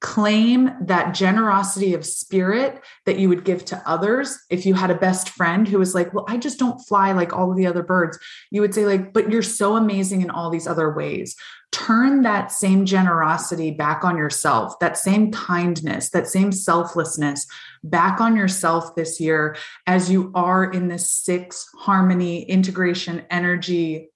claim 0.01 0.71
that 0.81 1.13
generosity 1.13 1.93
of 1.93 2.07
spirit 2.07 2.81
that 3.05 3.19
you 3.19 3.29
would 3.29 3.45
give 3.45 3.65
to 3.65 3.83
others. 3.85 4.39
If 4.49 4.65
you 4.65 4.75
had 4.75 4.93
a 4.93 4.95
best 4.95 5.31
friend 5.31 5.67
who 5.67 5.79
was 5.79 5.95
like 5.95 6.15
well 6.15 6.25
i 6.29 6.37
just 6.37 6.59
don't 6.59 6.79
fly 6.79 7.13
like 7.13 7.33
all 7.33 7.51
of 7.51 7.57
the 7.57 7.67
other 7.67 7.83
birds 7.83 8.19
you 8.51 8.61
would 8.61 8.75
say 8.75 8.87
like 8.87 9.13
but 9.13 9.31
you're 9.31 9.43
so 9.43 9.77
amazing 9.77 10.23
in 10.23 10.31
all 10.31 10.51
these 10.51 10.69
other 10.69 10.93
ways. 10.93 11.37
Turn 11.71 12.23
that 12.23 12.51
same 12.51 12.87
generosity 12.87 13.73
back 13.73 14.05
on 14.05 14.17
yourself 14.17 14.79
that 14.79 14.97
same 14.97 15.33
kindness 15.33 16.11
that 16.11 16.29
same 16.29 16.53
selflessness 16.53 17.47
back 17.83 18.21
on 18.21 18.37
yourself 18.37 18.95
this 18.95 19.21
year 19.21 19.57
as 19.87 20.11
you 20.11 20.31
are 20.35 20.65
in 20.65 20.89
this 20.89 21.13
six 21.13 21.67
harmony 21.77 22.43
integration 22.43 23.25
energy 23.31 24.11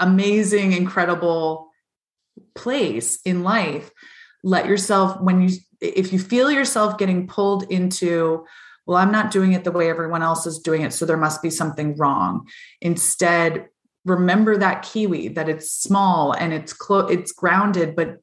amazing 0.00 0.72
incredible 0.72 1.68
place 2.54 3.18
in 3.24 3.42
life 3.42 3.90
let 4.44 4.66
yourself 4.66 5.20
when 5.20 5.40
you 5.40 5.56
if 5.80 6.12
you 6.12 6.18
feel 6.18 6.50
yourself 6.50 6.98
getting 6.98 7.26
pulled 7.26 7.64
into 7.70 8.44
well 8.86 8.98
i'm 8.98 9.10
not 9.10 9.30
doing 9.30 9.54
it 9.54 9.64
the 9.64 9.72
way 9.72 9.88
everyone 9.88 10.22
else 10.22 10.46
is 10.46 10.58
doing 10.58 10.82
it 10.82 10.92
so 10.92 11.04
there 11.04 11.16
must 11.16 11.42
be 11.42 11.50
something 11.50 11.96
wrong. 11.96 12.46
Instead 12.80 13.66
remember 14.04 14.56
that 14.58 14.82
kiwi 14.82 15.28
that 15.28 15.48
it's 15.48 15.72
small 15.72 16.32
and 16.32 16.52
it's 16.52 16.74
close 16.74 17.10
it's 17.10 17.32
grounded 17.32 17.96
but 17.96 18.18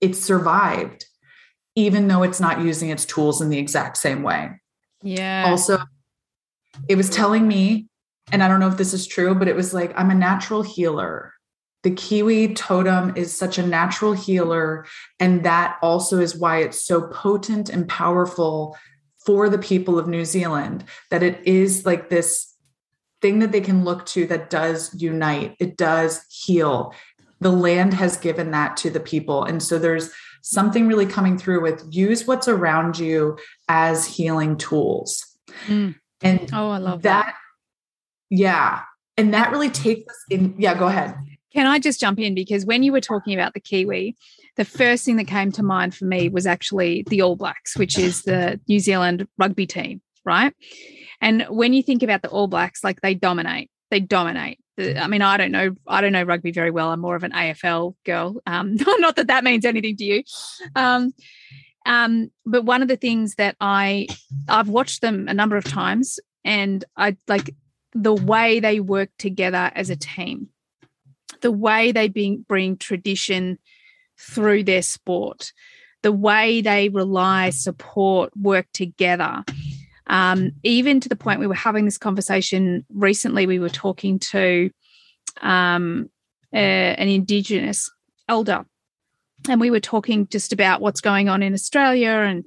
it's 0.00 0.20
survived 0.20 1.04
even 1.74 2.06
though 2.06 2.22
it's 2.22 2.40
not 2.40 2.60
using 2.60 2.90
its 2.90 3.04
tools 3.04 3.40
in 3.40 3.50
the 3.50 3.58
exact 3.58 3.96
same 3.96 4.22
way. 4.22 4.50
Yeah. 5.02 5.44
Also 5.48 5.78
it 6.88 6.94
was 6.94 7.10
telling 7.10 7.48
me 7.48 7.88
and 8.30 8.42
i 8.42 8.48
don't 8.48 8.60
know 8.60 8.68
if 8.68 8.76
this 8.76 8.94
is 8.94 9.06
true 9.06 9.34
but 9.34 9.48
it 9.48 9.56
was 9.56 9.74
like 9.74 9.92
i'm 9.96 10.10
a 10.10 10.14
natural 10.14 10.62
healer 10.62 11.32
the 11.82 11.90
kiwi 11.90 12.54
totem 12.54 13.12
is 13.16 13.36
such 13.36 13.58
a 13.58 13.66
natural 13.66 14.12
healer 14.12 14.86
and 15.20 15.44
that 15.44 15.78
also 15.82 16.18
is 16.18 16.36
why 16.36 16.58
it's 16.58 16.84
so 16.84 17.02
potent 17.08 17.68
and 17.68 17.88
powerful 17.88 18.76
for 19.24 19.48
the 19.48 19.58
people 19.58 19.98
of 19.98 20.08
new 20.08 20.24
zealand 20.24 20.84
that 21.10 21.22
it 21.22 21.40
is 21.46 21.86
like 21.86 22.08
this 22.08 22.54
thing 23.20 23.40
that 23.40 23.52
they 23.52 23.60
can 23.60 23.84
look 23.84 24.06
to 24.06 24.26
that 24.26 24.50
does 24.50 24.94
unite 24.94 25.56
it 25.58 25.76
does 25.76 26.24
heal. 26.30 26.94
The 27.40 27.52
land 27.52 27.94
has 27.94 28.16
given 28.16 28.50
that 28.50 28.76
to 28.78 28.90
the 28.90 29.00
people 29.00 29.44
and 29.44 29.62
so 29.62 29.78
there's 29.78 30.10
something 30.42 30.86
really 30.86 31.06
coming 31.06 31.36
through 31.36 31.62
with 31.62 31.84
use 31.90 32.26
what's 32.26 32.48
around 32.48 32.98
you 32.98 33.38
as 33.68 34.06
healing 34.06 34.56
tools. 34.56 35.24
Mm. 35.66 35.94
and 36.22 36.50
oh 36.52 36.70
i 36.70 36.78
love 36.78 37.02
that, 37.02 37.26
that 37.26 37.34
yeah 38.30 38.82
and 39.16 39.34
that 39.34 39.50
really 39.50 39.70
takes 39.70 40.06
us 40.08 40.24
in 40.30 40.54
yeah 40.58 40.74
go 40.78 40.86
ahead 40.86 41.16
can 41.58 41.66
I 41.66 41.80
just 41.80 41.98
jump 41.98 42.20
in? 42.20 42.36
Because 42.36 42.64
when 42.64 42.84
you 42.84 42.92
were 42.92 43.00
talking 43.00 43.34
about 43.34 43.52
the 43.52 43.58
Kiwi, 43.58 44.14
the 44.54 44.64
first 44.64 45.04
thing 45.04 45.16
that 45.16 45.26
came 45.26 45.50
to 45.50 45.62
mind 45.64 45.92
for 45.92 46.04
me 46.04 46.28
was 46.28 46.46
actually 46.46 47.02
the 47.08 47.20
All 47.20 47.34
Blacks, 47.34 47.76
which 47.76 47.98
is 47.98 48.22
the 48.22 48.60
New 48.68 48.78
Zealand 48.78 49.26
rugby 49.38 49.66
team, 49.66 50.00
right? 50.24 50.54
And 51.20 51.44
when 51.48 51.72
you 51.72 51.82
think 51.82 52.04
about 52.04 52.22
the 52.22 52.28
All 52.28 52.46
Blacks, 52.46 52.84
like 52.84 53.00
they 53.00 53.12
dominate, 53.12 53.72
they 53.90 53.98
dominate. 53.98 54.60
I 54.78 55.08
mean, 55.08 55.20
I 55.20 55.36
don't 55.36 55.50
know, 55.50 55.74
I 55.84 56.00
don't 56.00 56.12
know 56.12 56.22
rugby 56.22 56.52
very 56.52 56.70
well. 56.70 56.90
I'm 56.90 57.00
more 57.00 57.16
of 57.16 57.24
an 57.24 57.32
AFL 57.32 57.96
girl. 58.06 58.40
Um, 58.46 58.76
not 59.00 59.16
that 59.16 59.26
that 59.26 59.42
means 59.42 59.64
anything 59.64 59.96
to 59.96 60.04
you. 60.04 60.22
Um, 60.76 61.12
um, 61.86 62.30
but 62.46 62.64
one 62.64 62.82
of 62.82 62.88
the 62.88 62.96
things 62.96 63.34
that 63.34 63.56
I 63.60 64.06
I've 64.48 64.68
watched 64.68 65.00
them 65.00 65.26
a 65.26 65.34
number 65.34 65.56
of 65.56 65.64
times, 65.64 66.20
and 66.44 66.84
I 66.96 67.16
like 67.26 67.52
the 67.94 68.14
way 68.14 68.60
they 68.60 68.78
work 68.78 69.10
together 69.18 69.72
as 69.74 69.90
a 69.90 69.96
team 69.96 70.50
the 71.40 71.52
way 71.52 71.92
they 71.92 72.08
bring, 72.08 72.44
bring 72.48 72.76
tradition 72.76 73.58
through 74.18 74.64
their 74.64 74.82
sport, 74.82 75.52
the 76.02 76.12
way 76.12 76.60
they 76.60 76.88
rely, 76.88 77.50
support, 77.50 78.30
work 78.36 78.66
together. 78.72 79.44
Um, 80.06 80.52
even 80.62 81.00
to 81.00 81.08
the 81.08 81.16
point 81.16 81.40
we 81.40 81.46
were 81.46 81.54
having 81.54 81.84
this 81.84 81.98
conversation 81.98 82.84
recently, 82.92 83.46
we 83.46 83.58
were 83.58 83.68
talking 83.68 84.18
to 84.20 84.70
um, 85.42 86.10
an 86.52 87.08
Indigenous 87.08 87.90
elder 88.28 88.64
and 89.48 89.60
we 89.60 89.70
were 89.70 89.80
talking 89.80 90.26
just 90.28 90.52
about 90.52 90.80
what's 90.80 91.00
going 91.00 91.28
on 91.28 91.42
in 91.42 91.54
Australia 91.54 92.10
and 92.10 92.44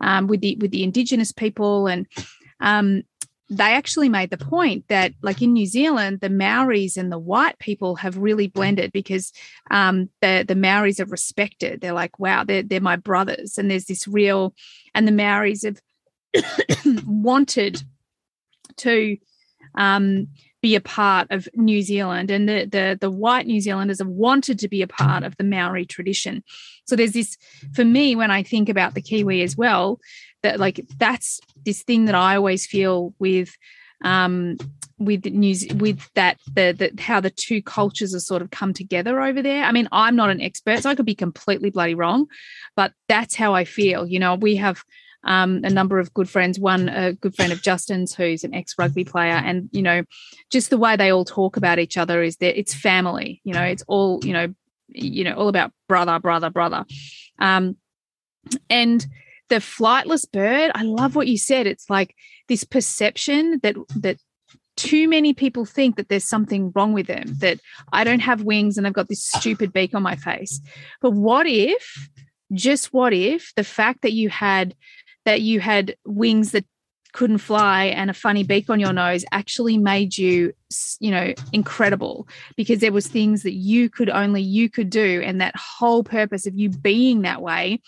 um, 0.00 0.26
with 0.26 0.40
the 0.40 0.56
with 0.60 0.70
the 0.70 0.82
Indigenous 0.82 1.32
people, 1.32 1.86
and 1.86 2.06
um, 2.60 3.02
they 3.50 3.74
actually 3.74 4.08
made 4.08 4.30
the 4.30 4.38
point 4.38 4.88
that, 4.88 5.12
like 5.22 5.42
in 5.42 5.52
New 5.52 5.66
Zealand, 5.66 6.20
the 6.20 6.30
Maoris 6.30 6.96
and 6.96 7.12
the 7.12 7.18
white 7.18 7.58
people 7.58 7.96
have 7.96 8.16
really 8.16 8.46
blended 8.46 8.90
because 8.92 9.32
um, 9.70 10.08
the 10.22 10.44
the 10.46 10.54
Maoris 10.54 11.00
are 11.00 11.06
respected. 11.06 11.80
They're 11.80 11.92
like, 11.92 12.18
wow, 12.18 12.44
they're 12.44 12.62
they're 12.62 12.80
my 12.80 12.96
brothers, 12.96 13.58
and 13.58 13.70
there's 13.70 13.84
this 13.84 14.08
real, 14.08 14.54
and 14.94 15.06
the 15.06 15.12
Maoris 15.12 15.64
have 15.64 15.80
wanted 17.06 17.82
to 18.78 19.18
um, 19.76 20.28
be 20.62 20.74
a 20.74 20.80
part 20.80 21.26
of 21.30 21.46
New 21.54 21.82
Zealand, 21.82 22.30
and 22.30 22.48
the, 22.48 22.64
the 22.64 22.96
the 22.98 23.10
white 23.10 23.46
New 23.46 23.60
Zealanders 23.60 23.98
have 23.98 24.08
wanted 24.08 24.58
to 24.60 24.68
be 24.68 24.80
a 24.80 24.88
part 24.88 25.22
of 25.22 25.36
the 25.36 25.44
Maori 25.44 25.84
tradition. 25.84 26.42
So 26.86 26.96
there's 26.96 27.12
this 27.12 27.36
for 27.74 27.84
me 27.84 28.16
when 28.16 28.30
I 28.30 28.42
think 28.42 28.70
about 28.70 28.94
the 28.94 29.02
Kiwi 29.02 29.42
as 29.42 29.54
well 29.54 30.00
that 30.42 30.58
like 30.58 30.80
that's 30.98 31.40
this 31.64 31.82
thing 31.82 32.06
that 32.06 32.14
I 32.14 32.36
always 32.36 32.66
feel 32.66 33.14
with 33.18 33.56
um 34.04 34.56
with 34.98 35.24
news 35.26 35.66
with 35.74 36.08
that 36.14 36.38
the, 36.54 36.74
the 36.76 37.02
how 37.02 37.20
the 37.20 37.30
two 37.30 37.62
cultures 37.62 38.14
are 38.14 38.20
sort 38.20 38.42
of 38.42 38.50
come 38.50 38.72
together 38.72 39.20
over 39.20 39.42
there. 39.42 39.64
I 39.64 39.72
mean, 39.72 39.88
I'm 39.92 40.16
not 40.16 40.30
an 40.30 40.40
expert, 40.40 40.82
so 40.82 40.90
I 40.90 40.94
could 40.94 41.06
be 41.06 41.14
completely 41.14 41.70
bloody 41.70 41.94
wrong, 41.94 42.26
but 42.76 42.92
that's 43.08 43.34
how 43.34 43.54
I 43.54 43.64
feel. 43.64 44.06
You 44.06 44.18
know, 44.18 44.34
we 44.34 44.56
have 44.56 44.82
um, 45.24 45.60
a 45.64 45.70
number 45.70 45.98
of 45.98 46.12
good 46.14 46.28
friends. 46.28 46.58
One, 46.58 46.88
a 46.88 47.14
good 47.14 47.34
friend 47.34 47.52
of 47.52 47.62
Justin's, 47.62 48.14
who's 48.14 48.44
an 48.44 48.54
ex 48.54 48.74
rugby 48.78 49.04
player, 49.04 49.34
and 49.34 49.68
you 49.72 49.82
know, 49.82 50.04
just 50.50 50.70
the 50.70 50.78
way 50.78 50.96
they 50.96 51.10
all 51.10 51.24
talk 51.24 51.56
about 51.56 51.78
each 51.78 51.96
other 51.96 52.22
is 52.22 52.36
that 52.36 52.58
it's 52.58 52.74
family. 52.74 53.40
You 53.44 53.54
know, 53.54 53.62
it's 53.62 53.84
all 53.88 54.20
you 54.24 54.32
know, 54.32 54.54
you 54.88 55.24
know, 55.24 55.34
all 55.34 55.48
about 55.48 55.72
brother, 55.88 56.18
brother, 56.20 56.50
brother. 56.50 56.84
Um, 57.38 57.76
and 58.70 59.04
the 59.48 59.56
flightless 59.56 60.30
bird, 60.30 60.70
I 60.74 60.82
love 60.82 61.12
mm. 61.12 61.16
what 61.16 61.28
you 61.28 61.38
said. 61.38 61.66
It's 61.66 61.88
like 61.90 62.14
this 62.48 62.64
perception 62.64 63.60
that 63.62 63.76
that 63.96 64.18
too 64.76 65.08
many 65.08 65.34
people 65.34 65.64
think 65.64 65.96
that 65.96 66.08
there's 66.08 66.24
something 66.24 66.72
wrong 66.74 66.92
with 66.92 67.06
them, 67.06 67.24
that 67.38 67.60
I 67.92 68.04
don't 68.04 68.20
have 68.20 68.42
wings 68.42 68.76
and 68.76 68.86
I've 68.86 68.92
got 68.92 69.08
this 69.08 69.30
ah. 69.34 69.38
stupid 69.38 69.72
beak 69.72 69.94
on 69.94 70.02
my 70.02 70.16
face. 70.16 70.60
But 71.00 71.12
what 71.12 71.46
if, 71.46 72.08
just 72.52 72.92
what 72.92 73.12
if 73.12 73.52
the 73.56 73.64
fact 73.64 74.02
that 74.02 74.12
you 74.12 74.28
had 74.28 74.74
that 75.24 75.40
you 75.40 75.60
had 75.60 75.96
wings 76.04 76.52
that 76.52 76.64
couldn't 77.14 77.38
fly 77.38 77.84
and 77.84 78.10
a 78.10 78.14
funny 78.14 78.42
beak 78.42 78.68
on 78.68 78.80
your 78.80 78.92
nose 78.92 79.24
actually 79.30 79.78
made 79.78 80.18
you 80.18 80.52
you 80.98 81.10
know 81.10 81.32
incredible 81.52 82.28
because 82.56 82.80
there 82.80 82.92
was 82.92 83.06
things 83.06 83.44
that 83.44 83.54
you 83.54 83.88
could 83.88 84.10
only 84.10 84.42
you 84.42 84.68
could 84.68 84.90
do 84.90 85.22
and 85.24 85.40
that 85.40 85.54
whole 85.56 86.02
purpose 86.02 86.46
of 86.46 86.54
you 86.56 86.68
being 86.68 87.22
that 87.22 87.40
way 87.40 87.80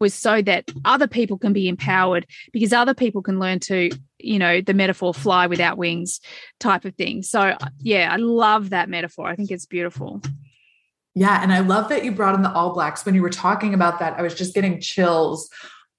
was 0.00 0.14
so 0.14 0.42
that 0.42 0.70
other 0.84 1.08
people 1.08 1.38
can 1.38 1.52
be 1.52 1.68
empowered 1.68 2.26
because 2.52 2.72
other 2.72 2.94
people 2.94 3.22
can 3.22 3.38
learn 3.38 3.58
to 3.60 3.90
you 4.18 4.38
know 4.38 4.60
the 4.60 4.74
metaphor 4.74 5.14
fly 5.14 5.46
without 5.46 5.78
wings 5.78 6.20
type 6.60 6.84
of 6.84 6.94
thing. 6.94 7.22
So 7.22 7.40
uh, 7.40 7.68
yeah 7.78 8.12
i 8.12 8.16
love 8.16 8.70
that 8.70 8.88
metaphor. 8.88 9.28
I 9.28 9.36
think 9.36 9.50
it's 9.50 9.66
beautiful. 9.66 10.20
Yeah 11.14 11.42
and 11.42 11.52
i 11.52 11.60
love 11.60 11.88
that 11.88 12.04
you 12.04 12.12
brought 12.12 12.34
in 12.34 12.42
the 12.42 12.52
all 12.52 12.74
blacks. 12.74 13.04
When 13.04 13.14
you 13.14 13.22
were 13.22 13.30
talking 13.30 13.74
about 13.74 13.98
that 13.98 14.18
i 14.18 14.22
was 14.22 14.34
just 14.34 14.54
getting 14.54 14.80
chills 14.80 15.48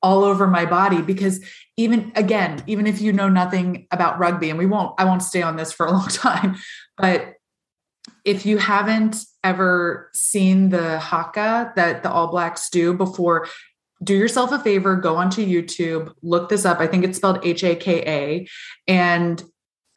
all 0.02 0.24
over 0.24 0.48
my 0.48 0.66
body 0.66 1.02
because 1.02 1.44
even 1.78 2.12
again 2.16 2.64
even 2.68 2.88
if 2.88 3.02
you 3.02 3.12
know 3.12 3.30
nothing 3.30 3.88
about 3.92 4.20
rugby 4.20 4.50
and 4.50 4.58
we 4.58 4.66
won't 4.66 4.94
i 4.98 5.04
won't 5.04 5.24
stay 5.24 5.42
on 5.42 5.56
this 5.56 5.72
for 5.72 5.86
a 5.86 5.92
long 5.98 6.08
time 6.08 6.56
but 6.98 7.34
if 8.26 8.46
you 8.46 8.58
haven't 8.58 9.18
ever 9.44 10.10
seen 10.14 10.70
the 10.70 11.00
haka 11.00 11.72
that 11.76 12.04
the 12.04 12.12
all 12.12 12.28
blacks 12.28 12.70
do 12.70 12.94
before 12.94 13.48
do 14.04 14.16
yourself 14.16 14.52
a 14.52 14.60
favor 14.60 14.96
go 14.96 15.16
onto 15.18 15.46
youtube 15.46 16.14
look 16.22 16.50
this 16.50 16.66
up. 16.66 16.80
I 16.80 16.88
think 16.88 17.04
it's 17.04 17.18
spelled 17.18 17.40
h-a-k-a 17.44 18.48
and 18.88 19.44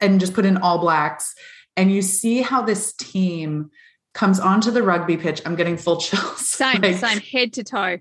and 0.01 0.19
just 0.19 0.33
put 0.33 0.45
in 0.45 0.57
all 0.57 0.79
blacks 0.79 1.33
and 1.77 1.91
you 1.91 2.01
see 2.01 2.41
how 2.41 2.61
this 2.61 2.93
team 2.93 3.71
comes 4.13 4.39
onto 4.39 4.69
the 4.69 4.83
rugby 4.83 5.17
pitch. 5.17 5.41
I'm 5.45 5.55
getting 5.55 5.77
full 5.77 5.97
chills. 6.01 6.47
Same 6.47 6.81
like, 6.81 6.97
same 6.97 7.19
head 7.19 7.53
to 7.53 7.63
toe. 7.63 7.97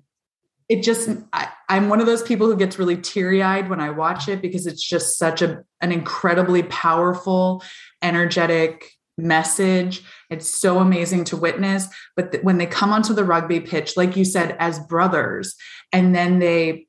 it 0.68 0.82
just 0.82 1.08
I, 1.32 1.48
am 1.68 1.88
one 1.88 2.00
of 2.00 2.06
those 2.06 2.22
people 2.22 2.46
who 2.46 2.56
gets 2.56 2.78
really 2.78 2.96
teary-eyed 2.96 3.68
when 3.68 3.80
i 3.80 3.90
watch 3.90 4.28
it 4.28 4.40
because 4.42 4.66
it's 4.66 4.82
just 4.86 5.18
such 5.18 5.42
a 5.42 5.64
an 5.80 5.92
incredibly 5.92 6.62
powerful 6.64 7.62
energetic 8.02 8.92
message. 9.22 10.02
It's 10.30 10.52
so 10.52 10.78
amazing 10.78 11.24
to 11.24 11.36
witness. 11.36 11.86
But 12.16 12.32
th- 12.32 12.44
when 12.44 12.58
they 12.58 12.66
come 12.66 12.92
onto 12.92 13.14
the 13.14 13.24
rugby 13.24 13.60
pitch 13.60 13.96
like 13.96 14.16
you 14.16 14.24
said 14.24 14.56
as 14.58 14.78
brothers 14.80 15.54
and 15.92 16.14
then 16.14 16.38
they 16.38 16.86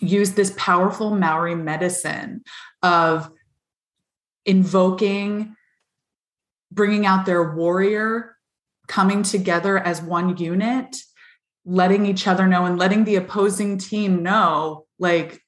use 0.00 0.32
this 0.32 0.52
powerful 0.56 1.14
maori 1.14 1.54
medicine 1.54 2.42
of 2.82 3.30
invoking 4.44 5.56
bringing 6.70 7.06
out 7.06 7.24
their 7.24 7.54
warrior 7.54 8.36
coming 8.88 9.22
together 9.22 9.78
as 9.78 10.02
one 10.02 10.36
unit 10.36 10.96
letting 11.64 12.04
each 12.04 12.26
other 12.26 12.46
know 12.46 12.66
and 12.66 12.78
letting 12.78 13.04
the 13.04 13.16
opposing 13.16 13.78
team 13.78 14.22
know 14.22 14.84
like 14.98 15.40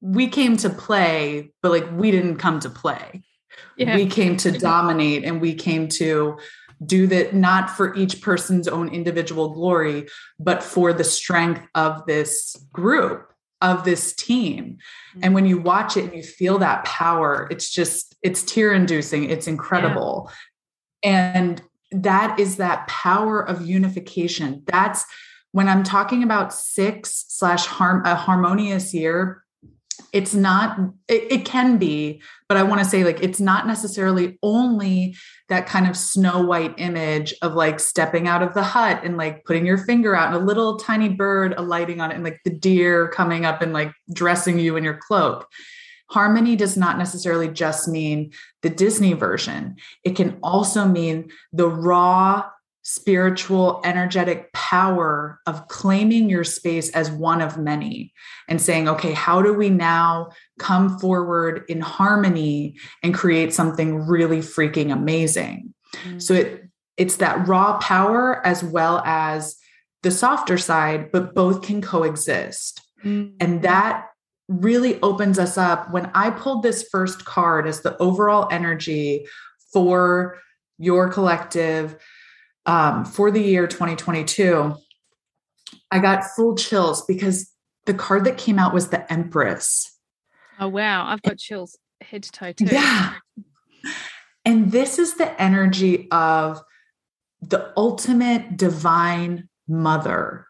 we 0.00 0.26
came 0.26 0.56
to 0.56 0.68
play 0.68 1.50
but 1.62 1.70
like 1.70 1.90
we 1.92 2.10
didn't 2.10 2.36
come 2.36 2.60
to 2.60 2.68
play 2.68 3.22
yeah. 3.76 3.94
we 3.94 4.06
came 4.06 4.36
to 4.36 4.50
dominate 4.58 5.24
and 5.24 5.40
we 5.40 5.54
came 5.54 5.88
to 5.88 6.38
do 6.84 7.06
that 7.06 7.34
not 7.34 7.70
for 7.70 7.94
each 7.94 8.20
person's 8.20 8.66
own 8.66 8.88
individual 8.88 9.50
glory 9.50 10.06
but 10.38 10.62
for 10.62 10.92
the 10.92 11.04
strength 11.04 11.66
of 11.74 12.04
this 12.06 12.56
group 12.72 13.32
of 13.60 13.84
this 13.84 14.12
team 14.14 14.78
mm-hmm. 15.10 15.20
and 15.22 15.34
when 15.34 15.46
you 15.46 15.58
watch 15.58 15.96
it 15.96 16.04
and 16.04 16.14
you 16.14 16.22
feel 16.22 16.58
that 16.58 16.84
power 16.84 17.46
it's 17.50 17.70
just 17.70 18.16
it's 18.22 18.42
tear 18.42 18.72
inducing 18.72 19.30
it's 19.30 19.46
incredible 19.46 20.28
yeah. 21.04 21.32
and 21.34 21.62
that 21.92 22.40
is 22.40 22.56
that 22.56 22.88
power 22.88 23.40
of 23.40 23.66
unification. 23.66 24.62
That's 24.66 25.04
when 25.52 25.68
I'm 25.68 25.82
talking 25.82 26.22
about 26.22 26.52
six 26.52 27.26
slash 27.28 27.66
harm 27.66 28.04
a 28.04 28.14
harmonious 28.14 28.94
year. 28.94 29.44
It's 30.12 30.34
not, 30.34 30.78
it, 31.08 31.32
it 31.32 31.44
can 31.44 31.78
be, 31.78 32.20
but 32.48 32.58
I 32.58 32.62
want 32.62 32.82
to 32.82 32.88
say 32.88 33.02
like 33.02 33.22
it's 33.22 33.40
not 33.40 33.66
necessarily 33.66 34.38
only 34.42 35.16
that 35.48 35.66
kind 35.66 35.88
of 35.88 35.96
snow 35.96 36.44
white 36.44 36.74
image 36.76 37.34
of 37.40 37.54
like 37.54 37.80
stepping 37.80 38.28
out 38.28 38.42
of 38.42 38.52
the 38.52 38.62
hut 38.62 39.00
and 39.04 39.16
like 39.16 39.44
putting 39.44 39.64
your 39.64 39.78
finger 39.78 40.14
out 40.14 40.34
and 40.34 40.36
a 40.36 40.46
little 40.46 40.76
tiny 40.76 41.08
bird 41.08 41.54
alighting 41.56 42.00
on 42.00 42.10
it 42.10 42.14
and 42.14 42.24
like 42.24 42.40
the 42.44 42.50
deer 42.50 43.08
coming 43.08 43.46
up 43.46 43.62
and 43.62 43.72
like 43.72 43.92
dressing 44.12 44.58
you 44.58 44.76
in 44.76 44.84
your 44.84 44.98
cloak. 44.98 45.48
Harmony 46.10 46.56
does 46.56 46.76
not 46.76 46.98
necessarily 46.98 47.48
just 47.48 47.88
mean 47.88 48.32
the 48.60 48.68
Disney 48.68 49.14
version, 49.14 49.76
it 50.04 50.14
can 50.14 50.38
also 50.42 50.86
mean 50.86 51.30
the 51.54 51.68
raw 51.68 52.44
spiritual, 52.82 53.80
energetic 53.84 54.52
power 54.52 55.40
of 55.46 55.68
claiming 55.68 56.28
your 56.28 56.44
space 56.44 56.90
as 56.90 57.10
one 57.10 57.40
of 57.40 57.56
many 57.56 58.12
and 58.48 58.60
saying, 58.60 58.88
okay, 58.88 59.12
how 59.12 59.40
do 59.40 59.54
we 59.54 59.70
now 59.70 60.28
come 60.58 60.98
forward 60.98 61.64
in 61.68 61.80
harmony 61.80 62.76
and 63.02 63.14
create 63.14 63.52
something 63.52 64.06
really 64.06 64.40
freaking 64.40 64.92
amazing? 64.92 65.72
Mm-hmm. 65.94 66.18
So 66.18 66.34
it 66.34 66.68
it's 66.98 67.16
that 67.16 67.48
raw 67.48 67.78
power 67.78 68.46
as 68.46 68.62
well 68.62 69.02
as 69.04 69.56
the 70.02 70.10
softer 70.10 70.58
side, 70.58 71.10
but 71.10 71.34
both 71.34 71.62
can 71.62 71.80
coexist. 71.80 72.82
Mm-hmm. 73.04 73.36
And 73.40 73.62
that 73.62 74.08
really 74.48 75.00
opens 75.00 75.38
us 75.38 75.56
up. 75.56 75.90
When 75.90 76.10
I 76.14 76.30
pulled 76.30 76.62
this 76.62 76.86
first 76.90 77.24
card 77.24 77.66
as 77.66 77.80
the 77.80 77.96
overall 77.98 78.46
energy 78.50 79.26
for 79.72 80.38
your 80.78 81.08
collective 81.08 81.96
um, 82.66 83.04
for 83.04 83.30
the 83.30 83.40
year 83.40 83.66
2022, 83.66 84.74
I 85.90 85.98
got 85.98 86.24
full 86.36 86.54
chills 86.54 87.04
because 87.04 87.50
the 87.86 87.94
card 87.94 88.24
that 88.24 88.38
came 88.38 88.58
out 88.58 88.72
was 88.72 88.88
the 88.88 89.10
Empress. 89.12 89.98
Oh, 90.60 90.68
wow. 90.68 91.06
I've 91.06 91.22
got 91.22 91.38
chills 91.38 91.76
head 92.00 92.22
to 92.24 92.30
toe, 92.32 92.52
too. 92.52 92.66
Yeah. 92.66 93.14
And 94.44 94.72
this 94.72 94.98
is 94.98 95.14
the 95.14 95.40
energy 95.40 96.08
of 96.10 96.60
the 97.40 97.72
ultimate 97.76 98.56
divine 98.56 99.48
mother. 99.68 100.46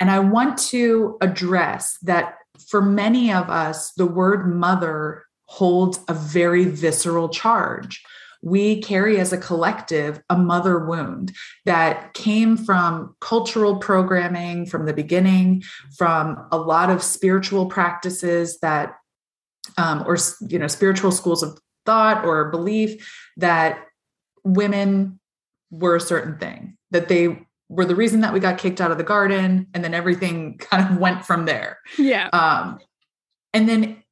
And 0.00 0.10
I 0.10 0.18
want 0.18 0.58
to 0.70 1.16
address 1.20 1.98
that 2.02 2.36
for 2.68 2.82
many 2.82 3.32
of 3.32 3.48
us, 3.48 3.92
the 3.92 4.06
word 4.06 4.46
mother 4.54 5.24
holds 5.46 6.00
a 6.08 6.14
very 6.14 6.64
visceral 6.64 7.28
charge. 7.28 8.02
We 8.44 8.82
carry 8.82 9.18
as 9.18 9.32
a 9.32 9.38
collective 9.38 10.22
a 10.28 10.36
mother 10.36 10.84
wound 10.84 11.32
that 11.64 12.12
came 12.14 12.56
from 12.56 13.16
cultural 13.20 13.76
programming 13.76 14.66
from 14.66 14.84
the 14.84 14.92
beginning, 14.92 15.62
from 15.96 16.46
a 16.52 16.58
lot 16.58 16.90
of 16.90 17.02
spiritual 17.02 17.66
practices 17.66 18.58
that, 18.60 18.96
um, 19.78 20.04
or, 20.06 20.18
you 20.48 20.58
know, 20.58 20.66
spiritual 20.66 21.10
schools 21.10 21.42
of 21.42 21.58
thought 21.86 22.24
or 22.24 22.50
belief 22.50 23.30
that 23.38 23.86
women 24.44 25.18
were 25.70 25.96
a 25.96 26.00
certain 26.00 26.38
thing, 26.38 26.76
that 26.90 27.08
they 27.08 27.46
were 27.68 27.84
the 27.86 27.96
reason 27.96 28.20
that 28.20 28.32
we 28.32 28.40
got 28.40 28.58
kicked 28.58 28.80
out 28.80 28.90
of 28.90 28.98
the 28.98 29.04
garden 29.04 29.66
and 29.74 29.82
then 29.82 29.94
everything 29.94 30.58
kind 30.70 30.92
of 30.92 30.98
went 30.98 31.24
from 31.24 31.46
there. 31.46 31.78
Yeah. 31.98 32.28
Um 32.32 32.78
and 33.52 33.68
then 33.68 34.03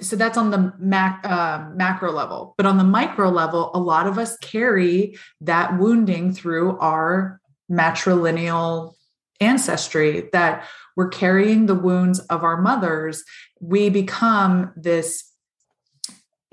so 0.00 0.16
that's 0.16 0.36
on 0.36 0.50
the 0.50 0.72
mac, 0.78 1.20
uh, 1.24 1.68
macro 1.74 2.10
level. 2.10 2.54
But 2.56 2.66
on 2.66 2.76
the 2.76 2.84
micro 2.84 3.30
level 3.30 3.70
a 3.74 3.78
lot 3.78 4.06
of 4.06 4.18
us 4.18 4.36
carry 4.38 5.16
that 5.40 5.78
wounding 5.78 6.32
through 6.32 6.78
our 6.78 7.40
matrilineal 7.70 8.94
ancestry 9.40 10.28
that 10.32 10.64
we're 10.96 11.08
carrying 11.08 11.66
the 11.66 11.74
wounds 11.74 12.20
of 12.20 12.42
our 12.42 12.60
mothers. 12.60 13.22
We 13.60 13.90
become 13.90 14.72
this 14.76 15.30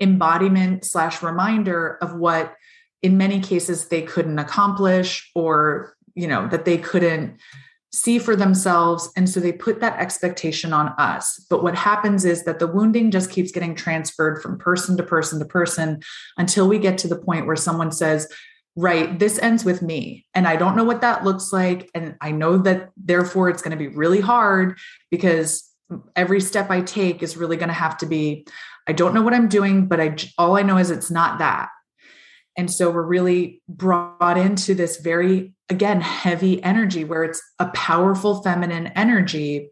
embodiment 0.00 0.84
slash 0.84 1.22
reminder 1.22 1.98
of 2.02 2.14
what 2.14 2.54
in 3.02 3.16
many 3.16 3.40
cases 3.40 3.88
they 3.88 4.02
couldn't 4.02 4.38
accomplish 4.38 5.30
or 5.34 5.94
you 6.14 6.26
know 6.26 6.48
that 6.48 6.64
they 6.64 6.78
couldn't 6.78 7.38
see 7.94 8.18
for 8.18 8.34
themselves 8.34 9.10
and 9.16 9.28
so 9.28 9.40
they 9.40 9.52
put 9.52 9.80
that 9.80 9.98
expectation 9.98 10.72
on 10.72 10.88
us. 10.98 11.44
But 11.48 11.62
what 11.62 11.74
happens 11.74 12.24
is 12.24 12.44
that 12.44 12.58
the 12.58 12.66
wounding 12.66 13.10
just 13.10 13.30
keeps 13.30 13.52
getting 13.52 13.74
transferred 13.74 14.42
from 14.42 14.58
person 14.58 14.96
to 14.96 15.02
person 15.02 15.38
to 15.38 15.44
person 15.44 16.00
until 16.36 16.68
we 16.68 16.78
get 16.78 16.98
to 16.98 17.08
the 17.08 17.18
point 17.18 17.46
where 17.46 17.56
someone 17.56 17.92
says 17.92 18.28
right 18.76 19.20
this 19.20 19.38
ends 19.38 19.64
with 19.64 19.82
me 19.82 20.26
and 20.34 20.48
i 20.48 20.56
don't 20.56 20.74
know 20.74 20.82
what 20.82 21.00
that 21.00 21.22
looks 21.22 21.52
like 21.52 21.88
and 21.94 22.16
i 22.20 22.32
know 22.32 22.58
that 22.58 22.90
therefore 22.96 23.48
it's 23.48 23.62
going 23.62 23.70
to 23.70 23.76
be 23.76 23.86
really 23.86 24.20
hard 24.20 24.76
because 25.12 25.70
every 26.16 26.40
step 26.40 26.70
i 26.70 26.80
take 26.80 27.22
is 27.22 27.36
really 27.36 27.56
going 27.56 27.68
to 27.68 27.72
have 27.72 27.96
to 27.96 28.04
be 28.04 28.44
i 28.88 28.92
don't 28.92 29.14
know 29.14 29.22
what 29.22 29.32
i'm 29.32 29.46
doing 29.46 29.86
but 29.86 30.00
i 30.00 30.16
all 30.38 30.56
i 30.56 30.62
know 30.62 30.76
is 30.76 30.90
it's 30.90 31.08
not 31.08 31.38
that. 31.38 31.68
And 32.56 32.70
so 32.70 32.90
we're 32.90 33.02
really 33.02 33.62
brought 33.68 34.38
into 34.38 34.74
this 34.74 34.98
very, 34.98 35.53
again, 35.68 36.00
heavy 36.00 36.62
energy 36.62 37.04
where 37.04 37.24
it's 37.24 37.42
a 37.58 37.68
powerful 37.68 38.42
feminine 38.42 38.88
energy. 38.88 39.70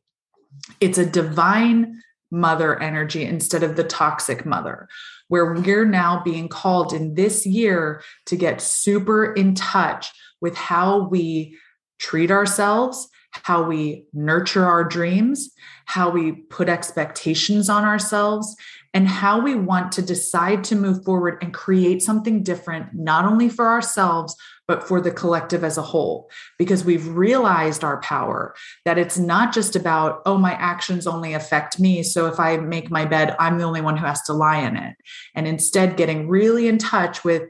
It's 0.81 0.99
a 0.99 1.07
divine 1.07 2.01
mother 2.31 2.81
energy 2.81 3.25
instead 3.25 3.63
of 3.63 3.77
the 3.77 3.85
toxic 3.85 4.47
mother, 4.47 4.89
where 5.29 5.53
we're 5.53 5.85
now 5.85 6.23
being 6.25 6.49
called 6.49 6.93
in 6.93 7.15
this 7.15 7.45
year 7.45 8.03
to 8.27 8.37
get 8.37 8.63
super 8.63 9.33
in 9.35 9.55
touch 9.55 10.11
with 10.41 10.57
how 10.57 11.09
we 11.09 11.59
treat 11.99 12.31
ourselves, 12.31 13.09
how 13.33 13.63
we 13.63 14.07
nurture 14.13 14.65
our 14.65 14.85
dreams, 14.85 15.51
how 15.85 16.11
we 16.11 16.33
put 16.33 16.69
expectations 16.69 17.69
on 17.69 17.85
ourselves, 17.85 18.57
and 18.95 19.09
how 19.09 19.41
we 19.41 19.55
want 19.55 19.93
to 19.93 20.03
decide 20.03 20.65
to 20.65 20.75
move 20.75 21.05
forward 21.05 21.39
and 21.43 21.55
create 21.55 22.03
something 22.03 22.43
different, 22.43 22.95
not 22.95 23.25
only 23.25 23.49
for 23.49 23.69
ourselves, 23.69 24.37
but 24.69 24.87
for 24.87 25.01
the 25.01 25.11
collective 25.11 25.65
as 25.65 25.79
a 25.79 25.83
whole. 25.83 26.31
Because 26.59 26.85
we've 26.85 27.09
realized 27.09 27.85
our 27.85 28.01
power 28.01 28.55
that 28.85 28.99
it's 28.99 29.19
not 29.19 29.53
just 29.53 29.77
about, 29.77 30.23
oh, 30.27 30.39
my 30.39 30.53
actions 30.53 31.07
only 31.07 31.35
affect 31.35 31.81
me. 31.81 32.03
So 32.03 32.27
if 32.27 32.39
I 32.39 32.57
make 32.57 32.91
my 32.91 33.05
bed, 33.05 33.37
I'm 33.39 33.59
the 33.59 33.65
only 33.65 33.81
one 33.81 33.97
who 33.97 34.07
has 34.07 34.23
to 34.23 34.33
lie 34.33 34.61
in 34.61 34.77
it. 34.77 34.97
And 35.35 35.47
instead, 35.47 35.97
getting 35.97 36.29
really 36.29 36.69
in 36.69 36.79
touch 36.79 37.25
with, 37.25 37.43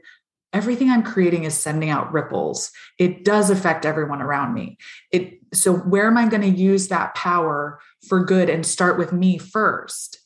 everything 0.53 0.89
i'm 0.89 1.01
creating 1.01 1.43
is 1.43 1.57
sending 1.59 1.89
out 1.89 2.13
ripples 2.13 2.71
it 2.99 3.25
does 3.25 3.49
affect 3.49 3.85
everyone 3.85 4.21
around 4.21 4.53
me 4.53 4.77
it 5.11 5.39
so 5.51 5.73
where 5.73 6.05
am 6.05 6.15
i 6.15 6.29
going 6.29 6.43
to 6.43 6.47
use 6.47 6.89
that 6.89 7.13
power 7.15 7.79
for 8.07 8.23
good 8.23 8.49
and 8.49 8.65
start 8.65 8.97
with 8.97 9.11
me 9.11 9.37
first 9.37 10.19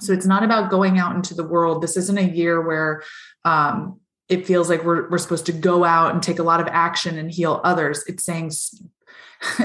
so 0.00 0.12
it's 0.12 0.26
not 0.26 0.42
about 0.42 0.70
going 0.70 0.98
out 0.98 1.14
into 1.14 1.34
the 1.34 1.44
world 1.44 1.82
this 1.82 1.96
isn't 1.96 2.18
a 2.18 2.34
year 2.34 2.60
where 2.60 3.02
um, 3.44 4.00
it 4.32 4.46
feels 4.46 4.70
like 4.70 4.82
we're, 4.82 5.08
we're 5.10 5.18
supposed 5.18 5.46
to 5.46 5.52
go 5.52 5.84
out 5.84 6.14
and 6.14 6.22
take 6.22 6.38
a 6.38 6.42
lot 6.42 6.60
of 6.60 6.66
action 6.68 7.18
and 7.18 7.30
heal 7.30 7.60
others. 7.64 8.02
It's 8.06 8.24
saying 8.24 8.48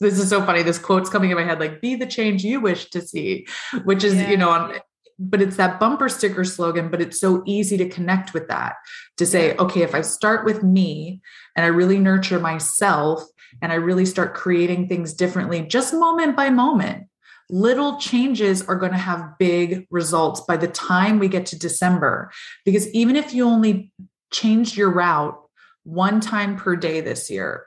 this 0.00 0.18
is 0.18 0.28
so 0.28 0.44
funny. 0.44 0.62
This 0.62 0.78
quote's 0.78 1.08
coming 1.08 1.30
in 1.30 1.36
my 1.36 1.44
head 1.44 1.58
like 1.58 1.80
be 1.80 1.94
the 1.94 2.06
change 2.06 2.44
you 2.44 2.60
wish 2.60 2.90
to 2.90 3.00
see 3.00 3.46
which 3.84 4.04
is 4.04 4.14
yeah. 4.16 4.30
you 4.30 4.36
know 4.36 4.50
on 4.50 4.74
but 5.18 5.42
it's 5.42 5.56
that 5.56 5.78
bumper 5.78 6.08
sticker 6.08 6.44
slogan 6.44 6.90
but 6.90 7.00
it's 7.00 7.20
so 7.20 7.42
easy 7.46 7.76
to 7.76 7.88
connect 7.88 8.32
with 8.32 8.48
that 8.48 8.76
to 9.16 9.26
say 9.26 9.54
okay 9.56 9.82
if 9.82 9.94
i 9.94 10.00
start 10.00 10.44
with 10.44 10.62
me 10.62 11.20
and 11.54 11.64
i 11.64 11.68
really 11.68 11.98
nurture 11.98 12.40
myself 12.40 13.22
and 13.60 13.70
i 13.70 13.74
really 13.74 14.06
start 14.06 14.34
creating 14.34 14.88
things 14.88 15.12
differently 15.12 15.62
just 15.62 15.92
moment 15.92 16.34
by 16.34 16.48
moment 16.48 17.06
little 17.50 17.98
changes 17.98 18.62
are 18.62 18.76
going 18.76 18.92
to 18.92 18.98
have 18.98 19.36
big 19.38 19.86
results 19.90 20.40
by 20.40 20.56
the 20.56 20.68
time 20.68 21.18
we 21.18 21.28
get 21.28 21.46
to 21.46 21.58
december. 21.58 22.30
Because 22.64 22.88
even 22.92 23.16
if 23.16 23.34
you 23.34 23.44
only 23.44 23.92
changed 24.30 24.76
your 24.76 24.90
route 24.90 25.40
one 25.84 26.20
time 26.20 26.56
per 26.56 26.76
day 26.76 27.00
this 27.00 27.30
year. 27.30 27.66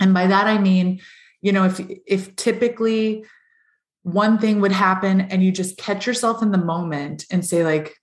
And 0.00 0.12
by 0.12 0.26
that 0.26 0.46
i 0.46 0.58
mean 0.58 1.00
you 1.40 1.52
know 1.52 1.64
if 1.64 1.80
if 2.06 2.36
typically 2.36 3.24
one 4.02 4.38
thing 4.38 4.60
would 4.60 4.72
happen 4.72 5.22
and 5.22 5.42
you 5.42 5.50
just 5.50 5.78
catch 5.78 6.06
yourself 6.06 6.42
in 6.42 6.50
the 6.50 6.58
moment 6.58 7.24
and 7.30 7.44
say 7.44 7.64
like 7.64 7.94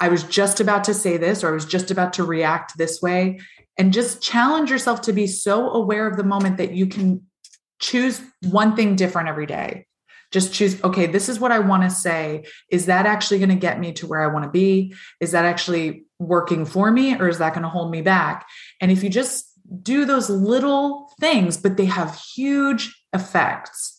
i 0.00 0.08
was 0.08 0.22
just 0.22 0.58
about 0.58 0.84
to 0.84 0.94
say 0.94 1.18
this 1.18 1.44
or 1.44 1.48
i 1.48 1.52
was 1.52 1.66
just 1.66 1.90
about 1.90 2.14
to 2.14 2.24
react 2.24 2.78
this 2.78 3.02
way 3.02 3.38
and 3.78 3.92
just 3.92 4.22
challenge 4.22 4.70
yourself 4.70 5.02
to 5.02 5.12
be 5.12 5.26
so 5.26 5.70
aware 5.70 6.06
of 6.06 6.16
the 6.16 6.24
moment 6.24 6.56
that 6.56 6.72
you 6.72 6.86
can 6.86 7.22
choose 7.78 8.20
one 8.48 8.74
thing 8.74 8.96
different 8.96 9.28
every 9.28 9.46
day. 9.46 9.86
Just 10.32 10.52
choose 10.52 10.82
okay 10.82 11.06
this 11.06 11.28
is 11.28 11.38
what 11.38 11.52
i 11.52 11.58
want 11.58 11.82
to 11.84 11.90
say. 11.90 12.46
Is 12.70 12.86
that 12.86 13.06
actually 13.06 13.38
going 13.38 13.50
to 13.50 13.54
get 13.54 13.78
me 13.78 13.92
to 13.92 14.06
where 14.06 14.22
i 14.22 14.32
want 14.32 14.44
to 14.44 14.50
be? 14.50 14.94
Is 15.20 15.32
that 15.32 15.44
actually 15.44 16.05
working 16.18 16.64
for 16.64 16.90
me 16.90 17.14
or 17.16 17.28
is 17.28 17.38
that 17.38 17.52
going 17.52 17.62
to 17.62 17.68
hold 17.68 17.90
me 17.90 18.00
back 18.00 18.46
and 18.80 18.90
if 18.90 19.02
you 19.02 19.10
just 19.10 19.52
do 19.82 20.04
those 20.04 20.30
little 20.30 21.12
things 21.20 21.56
but 21.56 21.76
they 21.76 21.84
have 21.84 22.18
huge 22.34 23.04
effects 23.12 23.96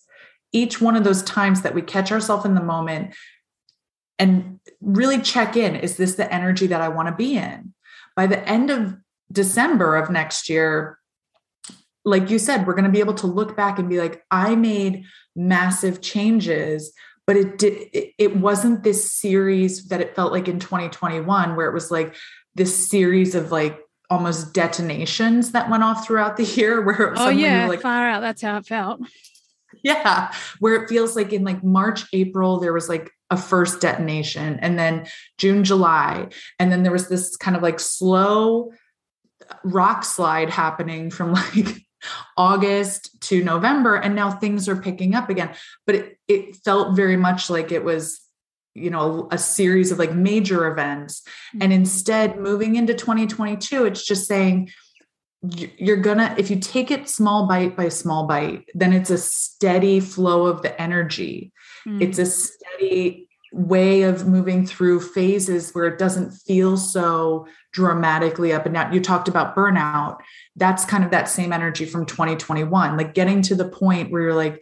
each 0.51 0.81
one 0.81 0.95
of 0.95 1.03
those 1.03 1.23
times 1.23 1.61
that 1.61 1.75
we 1.75 1.81
catch 1.81 2.11
ourselves 2.11 2.45
in 2.45 2.55
the 2.55 2.63
moment 2.63 3.13
and 4.19 4.59
really 4.81 5.19
check 5.19 5.55
in 5.55 5.75
is 5.75 5.97
this 5.97 6.15
the 6.15 6.31
energy 6.33 6.67
that 6.67 6.81
I 6.81 6.89
want 6.89 7.07
to 7.07 7.15
be 7.15 7.37
in? 7.37 7.73
By 8.15 8.27
the 8.27 8.47
end 8.47 8.69
of 8.69 8.95
December 9.31 9.95
of 9.95 10.09
next 10.09 10.49
year, 10.49 10.97
like 12.03 12.29
you 12.29 12.39
said, 12.39 12.65
we're 12.65 12.73
going 12.73 12.85
to 12.85 12.91
be 12.91 13.01
able 13.01 13.13
to 13.15 13.27
look 13.27 13.55
back 13.57 13.77
and 13.77 13.89
be 13.89 13.99
like, 13.99 14.23
I 14.31 14.55
made 14.55 15.03
massive 15.35 16.01
changes, 16.01 16.93
but 17.27 17.35
it 17.35 17.57
did, 17.57 17.89
it 18.17 18.37
wasn't 18.37 18.83
this 18.83 19.11
series 19.11 19.89
that 19.89 20.01
it 20.01 20.15
felt 20.15 20.31
like 20.31 20.47
in 20.47 20.59
2021, 20.59 21.55
where 21.55 21.67
it 21.67 21.73
was 21.73 21.91
like 21.91 22.15
this 22.55 22.89
series 22.89 23.35
of 23.35 23.51
like 23.51 23.79
almost 24.09 24.53
detonations 24.53 25.51
that 25.51 25.69
went 25.69 25.83
off 25.83 26.05
throughout 26.05 26.37
the 26.37 26.43
year 26.55 26.81
where 26.81 27.13
oh 27.17 27.29
yeah 27.29 27.67
like 27.67 27.81
far 27.81 28.07
out 28.07 28.21
that's 28.21 28.41
how 28.41 28.57
it 28.57 28.65
felt. 28.65 29.01
Yeah 29.83 30.31
where 30.59 30.81
it 30.81 30.89
feels 30.89 31.15
like 31.15 31.33
in 31.33 31.43
like 31.43 31.63
march 31.63 32.05
april 32.13 32.59
there 32.59 32.73
was 32.73 32.89
like 32.89 33.11
a 33.29 33.37
first 33.37 33.81
detonation 33.81 34.57
and 34.61 34.79
then 34.79 35.05
june 35.37 35.63
july 35.63 36.29
and 36.57 36.71
then 36.71 36.83
there 36.83 36.91
was 36.91 37.09
this 37.09 37.35
kind 37.35 37.55
of 37.55 37.61
like 37.61 37.79
slow 37.79 38.71
rock 39.63 40.03
slide 40.03 40.49
happening 40.49 41.09
from 41.09 41.33
like 41.55 41.85
august 42.37 43.19
to 43.21 43.43
november 43.43 43.95
and 43.95 44.15
now 44.15 44.31
things 44.31 44.69
are 44.69 44.75
picking 44.75 45.15
up 45.15 45.29
again 45.29 45.53
but 45.85 45.95
it, 45.95 46.17
it 46.27 46.55
felt 46.57 46.95
very 46.95 47.17
much 47.17 47.49
like 47.49 47.71
it 47.71 47.83
was 47.83 48.21
you 48.77 48.89
know 48.89 49.27
a 49.31 49.37
series 49.37 49.91
of 49.91 49.99
like 49.99 50.13
major 50.13 50.67
events 50.67 51.23
and 51.53 51.63
mm-hmm. 51.63 51.71
instead 51.71 52.39
moving 52.39 52.75
into 52.75 52.93
2022 52.93 53.85
it's 53.85 54.05
just 54.05 54.27
saying 54.27 54.69
you're 55.77 55.97
gonna 55.97 56.33
if 56.37 56.49
you 56.49 56.59
take 56.59 56.91
it 56.91 57.07
small 57.09 57.47
bite 57.47 57.75
by 57.75 57.89
small 57.89 58.25
bite 58.25 58.65
then 58.73 58.93
it's 58.93 59.09
a 59.09 59.17
steady 59.17 59.99
flow 59.99 60.47
of 60.47 60.61
the 60.61 60.81
energy 60.81 61.51
mm. 61.87 62.01
it's 62.01 62.19
a 62.19 62.25
steady 62.25 63.26
way 63.57 64.03
of 64.03 64.27
moving 64.27 64.65
through 64.65 64.99
phases 65.01 65.71
where 65.71 65.85
it 65.85 65.97
doesn't 65.97 66.31
feel 66.31 66.77
so 66.77 67.47
dramatically 67.73 68.53
up 68.53 68.65
and 68.65 68.75
down. 68.75 68.93
You 68.93 69.01
talked 69.01 69.27
about 69.27 69.55
burnout. 69.55 70.19
That's 70.55 70.85
kind 70.85 71.03
of 71.03 71.11
that 71.11 71.27
same 71.27 71.51
energy 71.51 71.85
from 71.85 72.05
2021 72.05 72.97
like 72.97 73.13
getting 73.13 73.41
to 73.43 73.55
the 73.55 73.67
point 73.67 74.11
where 74.11 74.21
you're 74.21 74.33
like 74.33 74.61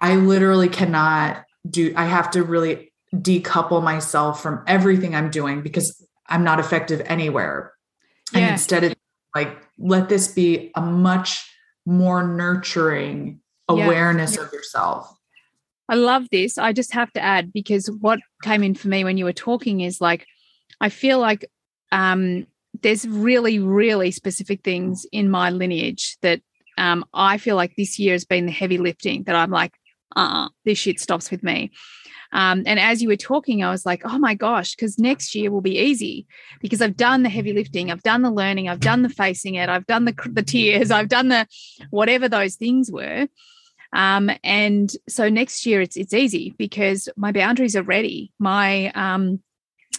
i 0.00 0.14
literally 0.14 0.68
cannot 0.68 1.44
do 1.68 1.92
i 1.96 2.04
have 2.04 2.30
to 2.30 2.42
really 2.42 2.92
decouple 3.14 3.82
myself 3.82 4.42
from 4.42 4.62
everything 4.66 5.14
i'm 5.14 5.30
doing 5.30 5.62
because 5.62 6.04
i'm 6.28 6.44
not 6.44 6.60
effective 6.60 7.00
anywhere. 7.06 7.72
Yeah. 8.32 8.40
and 8.40 8.52
instead 8.52 8.84
of 8.84 8.94
like 9.34 9.56
let 9.78 10.08
this 10.08 10.28
be 10.28 10.70
a 10.74 10.80
much 10.80 11.50
more 11.86 12.26
nurturing 12.26 13.40
awareness 13.68 14.36
yeah. 14.36 14.42
of 14.42 14.52
yourself 14.52 15.17
i 15.88 15.94
love 15.94 16.28
this. 16.30 16.58
I 16.58 16.72
just 16.72 16.92
have 16.94 17.12
to 17.12 17.20
add 17.20 17.52
because 17.52 17.90
what 17.90 18.20
came 18.42 18.62
in 18.62 18.74
for 18.74 18.88
me 18.88 19.04
when 19.04 19.16
you 19.16 19.24
were 19.24 19.32
talking 19.32 19.80
is 19.80 20.00
like 20.00 20.26
i 20.80 20.88
feel 20.88 21.18
like 21.18 21.44
um 21.92 22.46
there's 22.82 23.06
really 23.08 23.58
really 23.58 24.10
specific 24.10 24.62
things 24.62 25.06
in 25.12 25.30
my 25.30 25.50
lineage 25.50 26.16
that 26.22 26.40
um 26.76 27.04
i 27.14 27.38
feel 27.38 27.56
like 27.56 27.74
this 27.76 27.98
year 27.98 28.12
has 28.12 28.24
been 28.24 28.46
the 28.46 28.52
heavy 28.52 28.78
lifting 28.78 29.24
that 29.24 29.34
i'm 29.34 29.50
like 29.50 29.72
uh 30.16 30.48
this 30.64 30.78
shit 30.78 31.00
stops 31.00 31.30
with 31.30 31.42
me. 31.42 31.70
Um, 32.32 32.62
and 32.66 32.78
as 32.78 33.00
you 33.00 33.08
were 33.08 33.16
talking, 33.16 33.62
I 33.62 33.70
was 33.70 33.86
like, 33.86 34.02
oh 34.04 34.18
my 34.18 34.34
gosh, 34.34 34.74
because 34.74 34.98
next 34.98 35.34
year 35.34 35.50
will 35.50 35.60
be 35.60 35.78
easy. 35.78 36.26
Because 36.60 36.82
I've 36.82 36.96
done 36.96 37.22
the 37.22 37.28
heavy 37.28 37.52
lifting, 37.52 37.90
I've 37.90 38.02
done 38.02 38.22
the 38.22 38.30
learning, 38.30 38.68
I've 38.68 38.80
done 38.80 39.02
the 39.02 39.08
facing 39.08 39.54
it, 39.54 39.68
I've 39.68 39.86
done 39.86 40.04
the, 40.04 40.14
the 40.30 40.42
tears, 40.42 40.90
I've 40.90 41.08
done 41.08 41.28
the 41.28 41.46
whatever 41.90 42.28
those 42.28 42.56
things 42.56 42.90
were. 42.90 43.28
Um, 43.92 44.30
and 44.44 44.90
so 45.08 45.28
next 45.28 45.64
year 45.64 45.80
it's 45.80 45.96
it's 45.96 46.12
easy 46.12 46.54
because 46.58 47.08
my 47.16 47.32
boundaries 47.32 47.76
are 47.76 47.82
ready. 47.82 48.32
My 48.38 48.90
um, 48.92 49.40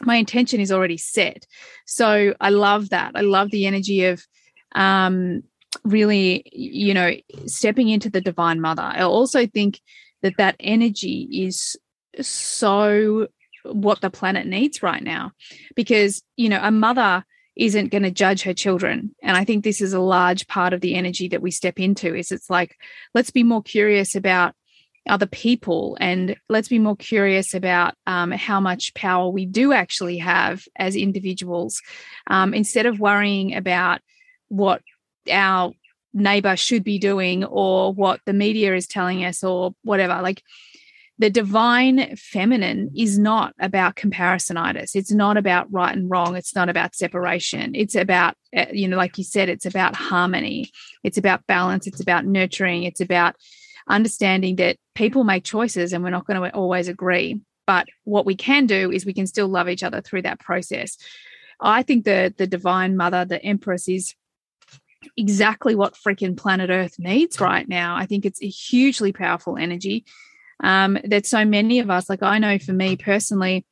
my 0.02 0.16
intention 0.16 0.60
is 0.60 0.72
already 0.72 0.98
set. 0.98 1.46
So 1.86 2.34
I 2.40 2.50
love 2.50 2.90
that. 2.90 3.14
I 3.16 3.22
love 3.22 3.52
the 3.52 3.66
energy 3.66 4.06
of 4.06 4.26
um, 4.74 5.44
really, 5.84 6.44
you 6.54 6.94
know, 6.94 7.14
stepping 7.46 7.90
into 7.90 8.10
the 8.10 8.22
divine 8.22 8.62
mother. 8.62 8.84
I 8.84 9.02
also 9.02 9.46
think 9.48 9.82
that 10.22 10.38
that 10.38 10.56
energy 10.60 11.28
is 11.32 11.78
so 12.22 13.28
what 13.64 14.02
the 14.02 14.10
planet 14.10 14.48
needs 14.48 14.82
right 14.82 15.04
now 15.04 15.32
because 15.76 16.24
you 16.38 16.50
know 16.50 16.60
a 16.62 16.72
mother 16.72 17.24
isn't 17.60 17.92
going 17.92 18.04
to 18.04 18.12
judge 18.12 18.42
her 18.44 18.54
children. 18.54 19.14
And 19.22 19.36
i 19.36 19.44
think 19.44 19.64
this 19.64 19.82
is 19.82 19.94
a 19.94 20.00
large 20.00 20.48
part 20.48 20.74
of 20.74 20.82
the 20.82 20.96
energy 20.96 21.28
that 21.30 21.42
we 21.42 21.52
step 21.52 21.80
into 21.80 22.16
is 22.16 22.32
it's 22.32 22.50
like 22.50 22.78
let's 23.14 23.32
be 23.32 23.44
more 23.44 23.62
curious 23.62 24.16
about 24.16 24.56
other 25.08 25.26
people 25.26 25.98
and 26.00 26.36
let's 26.50 26.68
be 26.68 26.80
more 26.80 26.96
curious 26.96 27.54
about 27.54 27.96
um, 28.06 28.32
how 28.32 28.60
much 28.60 28.94
power 28.94 29.30
we 29.30 29.46
do 29.46 29.74
actually 29.74 30.18
have 30.18 30.64
as 30.76 30.96
individuals 30.96 31.82
um, 32.28 32.54
instead 32.54 32.86
of 32.86 33.00
worrying 33.00 33.56
about 33.56 34.02
what 34.50 34.82
our 35.32 35.74
neighbor 36.14 36.56
should 36.56 36.84
be 36.84 37.00
doing 37.00 37.44
or 37.44 37.94
what 37.94 38.20
the 38.26 38.34
media 38.34 38.76
is 38.76 38.88
telling 38.88 39.24
us 39.24 39.44
or 39.44 39.74
whatever. 39.84 40.22
Like 40.22 40.44
the 41.20 41.30
divine 41.30 42.16
feminine 42.16 42.92
is 42.96 43.20
not 43.20 43.54
about 43.60 43.98
comparisonitis. 43.98 44.96
It's 44.96 45.12
not 45.12 45.36
about 45.36 45.68
right 45.70 45.96
and 45.96 46.10
wrong. 46.10 46.38
It's 46.38 46.56
not 46.56 46.70
about 46.70 46.96
separation. 46.96 47.76
It's 47.76 47.94
about, 47.94 48.36
eh, 48.54 48.72
you 48.72 48.88
know, 48.88 48.96
like 48.96 49.18
you 49.18 49.26
said, 49.26 49.50
it's 49.50 49.66
about 49.66 49.96
harmony. 49.96 50.72
It's 51.04 51.18
about 51.18 51.46
balance. 51.46 51.88
It's 51.88 52.00
about 52.00 52.26
nurturing. 52.26 52.84
It's 52.84 53.02
about 53.02 53.36
understanding 53.90 54.56
that 54.58 54.78
people 54.96 55.26
make 55.26 55.44
choices 55.44 55.92
and 55.92 56.06
we're 56.06 56.10
not 56.10 56.26
going 56.26 56.42
to 56.42 56.56
always 56.56 56.88
agree. 56.88 57.42
But 57.68 57.88
what 58.06 58.26
we 58.26 58.36
can 58.36 58.66
do 58.66 58.90
is 58.90 59.06
we 59.06 59.14
can 59.14 59.28
still 59.28 59.50
love 59.50 59.68
each 59.68 59.84
other 59.84 60.00
through 60.00 60.22
that 60.22 60.40
process. 60.40 60.98
I 61.60 61.84
think 61.84 62.06
the 62.06 62.34
the 62.38 62.48
divine 62.48 62.96
mother, 62.96 63.26
the 63.26 63.44
empress, 63.44 63.90
is 63.90 64.16
exactly 65.18 65.76
what 65.76 65.96
freaking 65.96 66.38
planet 66.38 66.70
Earth 66.70 66.98
needs 66.98 67.42
right 67.42 67.68
now. 67.68 67.98
I 67.98 68.06
think 68.06 68.26
it's 68.26 68.42
a 68.42 68.48
hugely 68.48 69.12
powerful 69.12 69.58
energy. 69.58 70.06
Um, 70.62 70.98
that 71.06 71.26
so 71.26 71.46
many 71.46 71.80
of 71.80 71.90
us, 71.90 72.10
like 72.10 72.24
I 72.24 72.38
know 72.40 72.60
for 72.60 72.74
me 72.74 72.96
personally, 72.96 73.66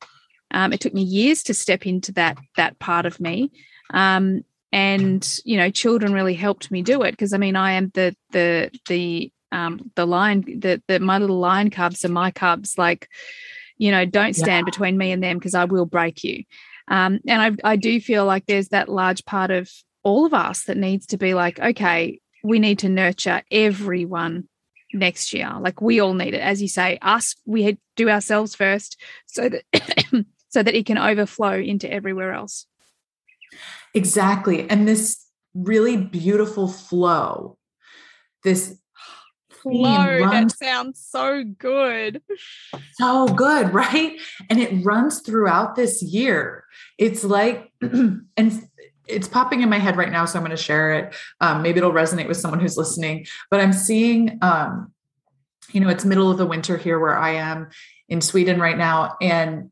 um, 0.50 0.72
it 0.72 0.80
took 0.80 0.94
me 0.94 1.02
years 1.02 1.42
to 1.44 1.54
step 1.54 1.86
into 1.86 2.12
that 2.12 2.38
that 2.56 2.78
part 2.78 3.06
of 3.06 3.20
me. 3.20 3.50
Um, 3.92 4.44
and 4.72 5.38
you 5.44 5.56
know, 5.56 5.70
children 5.70 6.12
really 6.12 6.34
helped 6.34 6.70
me 6.70 6.82
do 6.82 7.02
it 7.02 7.12
because 7.12 7.32
I 7.32 7.38
mean, 7.38 7.56
I 7.56 7.72
am 7.72 7.90
the 7.94 8.14
the 8.30 8.70
the 8.88 9.32
um, 9.52 9.90
the 9.94 10.06
lion, 10.06 10.42
the 10.42 10.82
the 10.88 11.00
my 11.00 11.18
little 11.18 11.38
lion 11.38 11.70
cubs 11.70 12.04
are 12.04 12.10
my 12.10 12.30
cubs. 12.30 12.76
Like, 12.76 13.08
you 13.76 13.90
know, 13.90 14.04
don't 14.04 14.34
stand 14.34 14.66
yeah. 14.66 14.70
between 14.70 14.98
me 14.98 15.12
and 15.12 15.22
them 15.22 15.38
because 15.38 15.54
I 15.54 15.64
will 15.64 15.86
break 15.86 16.24
you. 16.24 16.44
Um, 16.88 17.20
and 17.26 17.60
I, 17.64 17.72
I 17.72 17.76
do 17.76 18.00
feel 18.00 18.24
like 18.24 18.46
there's 18.46 18.68
that 18.68 18.88
large 18.88 19.24
part 19.24 19.50
of 19.50 19.70
all 20.02 20.24
of 20.24 20.34
us 20.34 20.64
that 20.64 20.76
needs 20.76 21.06
to 21.06 21.18
be 21.18 21.34
like, 21.34 21.60
okay, 21.60 22.20
we 22.42 22.58
need 22.58 22.78
to 22.80 22.88
nurture 22.88 23.42
everyone 23.50 24.48
next 24.92 25.32
year. 25.32 25.52
Like 25.60 25.80
we 25.80 26.00
all 26.00 26.14
need 26.14 26.34
it. 26.34 26.40
As 26.40 26.62
you 26.62 26.68
say, 26.68 26.98
us, 27.02 27.34
we 27.44 27.78
do 27.96 28.08
ourselves 28.08 28.54
first 28.54 29.00
so 29.26 29.48
that 29.48 29.64
so 30.48 30.62
that 30.62 30.74
it 30.74 30.86
can 30.86 30.98
overflow 30.98 31.58
into 31.58 31.90
everywhere 31.90 32.32
else. 32.32 32.66
Exactly. 33.94 34.68
And 34.68 34.86
this 34.86 35.24
really 35.54 35.96
beautiful 35.96 36.68
flow, 36.68 37.58
this 38.44 38.78
flow 39.50 40.18
runs, 40.20 40.54
that 40.54 40.64
sounds 40.64 41.04
so 41.06 41.44
good. 41.44 42.22
So 42.92 43.26
good, 43.28 43.72
right? 43.74 44.18
And 44.48 44.60
it 44.60 44.84
runs 44.84 45.20
throughout 45.20 45.76
this 45.76 46.02
year. 46.02 46.64
It's 46.98 47.24
like, 47.24 47.72
and 47.80 48.68
it's 49.08 49.28
popping 49.28 49.62
in 49.62 49.68
my 49.68 49.78
head 49.78 49.96
right 49.96 50.10
now, 50.10 50.24
so 50.24 50.38
I'm 50.38 50.44
going 50.44 50.56
to 50.56 50.62
share 50.62 50.94
it. 50.94 51.14
Um, 51.40 51.62
maybe 51.62 51.78
it'll 51.78 51.92
resonate 51.92 52.28
with 52.28 52.36
someone 52.36 52.60
who's 52.60 52.76
listening. 52.76 53.26
But 53.50 53.60
I'm 53.60 53.72
seeing, 53.72 54.38
um, 54.42 54.92
you 55.72 55.80
know, 55.80 55.88
it's 55.88 56.04
middle 56.04 56.30
of 56.30 56.38
the 56.38 56.46
winter 56.46 56.76
here 56.76 56.98
where 56.98 57.18
I 57.18 57.30
am 57.30 57.68
in 58.08 58.20
Sweden 58.20 58.60
right 58.60 58.78
now, 58.78 59.16
and 59.20 59.70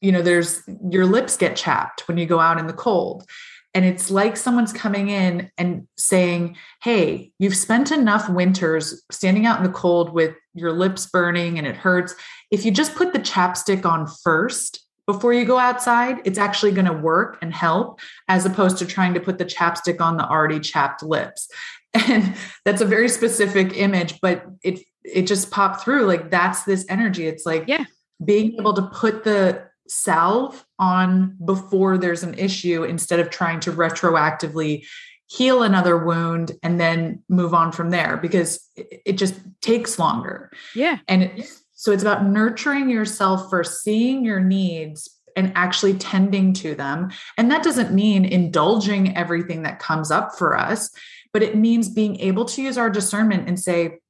you 0.00 0.12
know, 0.12 0.22
there's 0.22 0.62
your 0.90 1.06
lips 1.06 1.36
get 1.36 1.56
chapped 1.56 2.06
when 2.06 2.18
you 2.18 2.26
go 2.26 2.38
out 2.38 2.58
in 2.58 2.66
the 2.66 2.72
cold. 2.72 3.28
And 3.74 3.84
it's 3.84 4.10
like 4.10 4.36
someone's 4.36 4.72
coming 4.72 5.08
in 5.08 5.50
and 5.58 5.86
saying, 5.96 6.56
Hey, 6.82 7.32
you've 7.38 7.56
spent 7.56 7.90
enough 7.90 8.28
winters 8.28 9.02
standing 9.10 9.44
out 9.44 9.58
in 9.58 9.64
the 9.64 9.72
cold 9.72 10.12
with 10.12 10.34
your 10.54 10.72
lips 10.72 11.06
burning 11.06 11.58
and 11.58 11.66
it 11.66 11.76
hurts. 11.76 12.14
If 12.50 12.64
you 12.64 12.70
just 12.70 12.94
put 12.94 13.12
the 13.12 13.18
chapstick 13.18 13.84
on 13.84 14.06
first, 14.22 14.87
before 15.08 15.32
you 15.32 15.46
go 15.46 15.58
outside, 15.58 16.20
it's 16.26 16.36
actually 16.36 16.70
going 16.70 16.84
to 16.84 16.92
work 16.92 17.38
and 17.40 17.50
help 17.50 17.98
as 18.28 18.44
opposed 18.44 18.76
to 18.76 18.84
trying 18.84 19.14
to 19.14 19.20
put 19.20 19.38
the 19.38 19.44
chapstick 19.46 20.02
on 20.02 20.18
the 20.18 20.28
already 20.28 20.60
chapped 20.60 21.02
lips. 21.02 21.48
And 21.94 22.34
that's 22.66 22.82
a 22.82 22.84
very 22.84 23.08
specific 23.08 23.74
image, 23.74 24.20
but 24.20 24.44
it 24.62 24.80
it 25.02 25.26
just 25.26 25.50
popped 25.50 25.82
through 25.82 26.04
like 26.04 26.30
that's 26.30 26.64
this 26.64 26.84
energy. 26.90 27.26
It's 27.26 27.46
like 27.46 27.64
yeah. 27.66 27.84
being 28.22 28.56
able 28.60 28.74
to 28.74 28.82
put 28.82 29.24
the 29.24 29.64
salve 29.88 30.66
on 30.78 31.38
before 31.42 31.96
there's 31.96 32.22
an 32.22 32.34
issue 32.34 32.84
instead 32.84 33.20
of 33.20 33.30
trying 33.30 33.60
to 33.60 33.72
retroactively 33.72 34.84
heal 35.28 35.62
another 35.62 35.96
wound 35.96 36.52
and 36.62 36.78
then 36.78 37.22
move 37.30 37.54
on 37.54 37.72
from 37.72 37.88
there 37.88 38.18
because 38.18 38.68
it, 38.76 39.14
just 39.14 39.34
takes 39.62 39.98
longer. 39.98 40.50
Yeah. 40.74 40.98
And 41.08 41.22
it, 41.22 41.50
so 41.78 41.92
it's 41.92 42.02
about 42.02 42.26
nurturing 42.26 42.90
yourself 42.90 43.48
for 43.48 43.62
seeing 43.62 44.24
your 44.24 44.40
needs 44.40 45.08
and 45.36 45.52
actually 45.54 45.94
tending 45.94 46.52
to 46.54 46.74
them. 46.74 47.12
And 47.36 47.52
that 47.52 47.62
doesn't 47.62 47.94
mean 47.94 48.24
indulging 48.24 49.16
everything 49.16 49.62
that 49.62 49.78
comes 49.78 50.10
up 50.10 50.36
for 50.36 50.56
us, 50.56 50.90
but 51.32 51.44
it 51.44 51.56
means 51.56 51.88
being 51.88 52.18
able 52.18 52.46
to 52.46 52.62
use 52.62 52.76
our 52.76 52.90
discernment 52.90 53.48
and 53.48 53.60
say, 53.60 54.00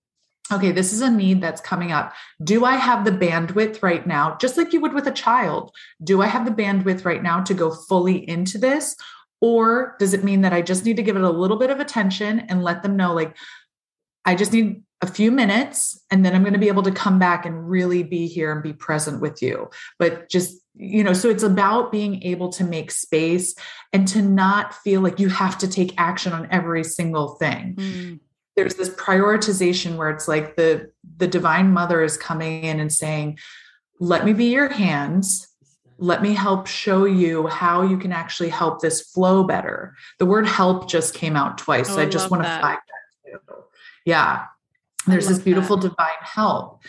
okay, 0.50 0.72
this 0.72 0.94
is 0.94 1.02
a 1.02 1.10
need 1.10 1.42
that's 1.42 1.60
coming 1.60 1.92
up. 1.92 2.14
Do 2.42 2.64
I 2.64 2.76
have 2.76 3.04
the 3.04 3.10
bandwidth 3.10 3.82
right 3.82 4.06
now? 4.06 4.38
Just 4.40 4.56
like 4.56 4.72
you 4.72 4.80
would 4.80 4.94
with 4.94 5.06
a 5.06 5.12
child, 5.12 5.70
do 6.02 6.22
I 6.22 6.26
have 6.26 6.46
the 6.46 6.62
bandwidth 6.62 7.04
right 7.04 7.22
now 7.22 7.42
to 7.42 7.52
go 7.52 7.70
fully 7.70 8.26
into 8.26 8.56
this? 8.56 8.96
Or 9.42 9.94
does 9.98 10.14
it 10.14 10.24
mean 10.24 10.40
that 10.40 10.54
I 10.54 10.62
just 10.62 10.86
need 10.86 10.96
to 10.96 11.02
give 11.02 11.16
it 11.16 11.22
a 11.22 11.28
little 11.28 11.58
bit 11.58 11.68
of 11.68 11.80
attention 11.80 12.40
and 12.40 12.64
let 12.64 12.82
them 12.82 12.96
know, 12.96 13.12
like, 13.12 13.36
I 14.24 14.34
just 14.36 14.54
need 14.54 14.84
a 15.00 15.06
few 15.06 15.30
minutes 15.30 16.00
and 16.10 16.24
then 16.24 16.34
I'm 16.34 16.42
going 16.42 16.54
to 16.54 16.58
be 16.58 16.68
able 16.68 16.82
to 16.82 16.90
come 16.90 17.18
back 17.18 17.46
and 17.46 17.68
really 17.68 18.02
be 18.02 18.26
here 18.26 18.50
and 18.52 18.62
be 18.62 18.72
present 18.72 19.20
with 19.20 19.40
you. 19.40 19.70
But 19.98 20.28
just, 20.28 20.60
you 20.74 21.04
know, 21.04 21.12
so 21.12 21.28
it's 21.30 21.44
about 21.44 21.92
being 21.92 22.22
able 22.24 22.48
to 22.50 22.64
make 22.64 22.90
space 22.90 23.54
and 23.92 24.08
to 24.08 24.22
not 24.22 24.74
feel 24.74 25.00
like 25.00 25.20
you 25.20 25.28
have 25.28 25.56
to 25.58 25.68
take 25.68 25.94
action 25.98 26.32
on 26.32 26.48
every 26.50 26.82
single 26.82 27.36
thing. 27.36 27.74
Mm. 27.76 28.20
There's 28.56 28.74
this 28.74 28.90
prioritization 28.90 29.96
where 29.96 30.10
it's 30.10 30.26
like 30.26 30.56
the 30.56 30.90
the 31.16 31.28
divine 31.28 31.72
mother 31.72 32.02
is 32.02 32.16
coming 32.16 32.64
in 32.64 32.80
and 32.80 32.92
saying, 32.92 33.38
"Let 34.00 34.24
me 34.24 34.32
be 34.32 34.46
your 34.46 34.68
hands. 34.68 35.46
Let 35.98 36.22
me 36.22 36.34
help 36.34 36.66
show 36.66 37.04
you 37.04 37.46
how 37.46 37.82
you 37.82 37.98
can 37.98 38.10
actually 38.10 38.48
help 38.48 38.80
this 38.80 39.00
flow 39.00 39.44
better." 39.44 39.94
The 40.18 40.26
word 40.26 40.48
help 40.48 40.88
just 40.88 41.14
came 41.14 41.36
out 41.36 41.58
twice. 41.58 41.88
Oh, 41.88 41.94
so 41.94 42.02
I 42.02 42.06
just 42.06 42.32
want 42.32 42.42
to 42.42 42.48
flag 42.48 42.78
that 42.88 43.46
too. 43.46 43.54
Yeah 44.04 44.46
there's 45.10 45.28
this 45.28 45.38
beautiful 45.38 45.76
that. 45.76 45.90
divine 45.90 46.08
help. 46.22 46.82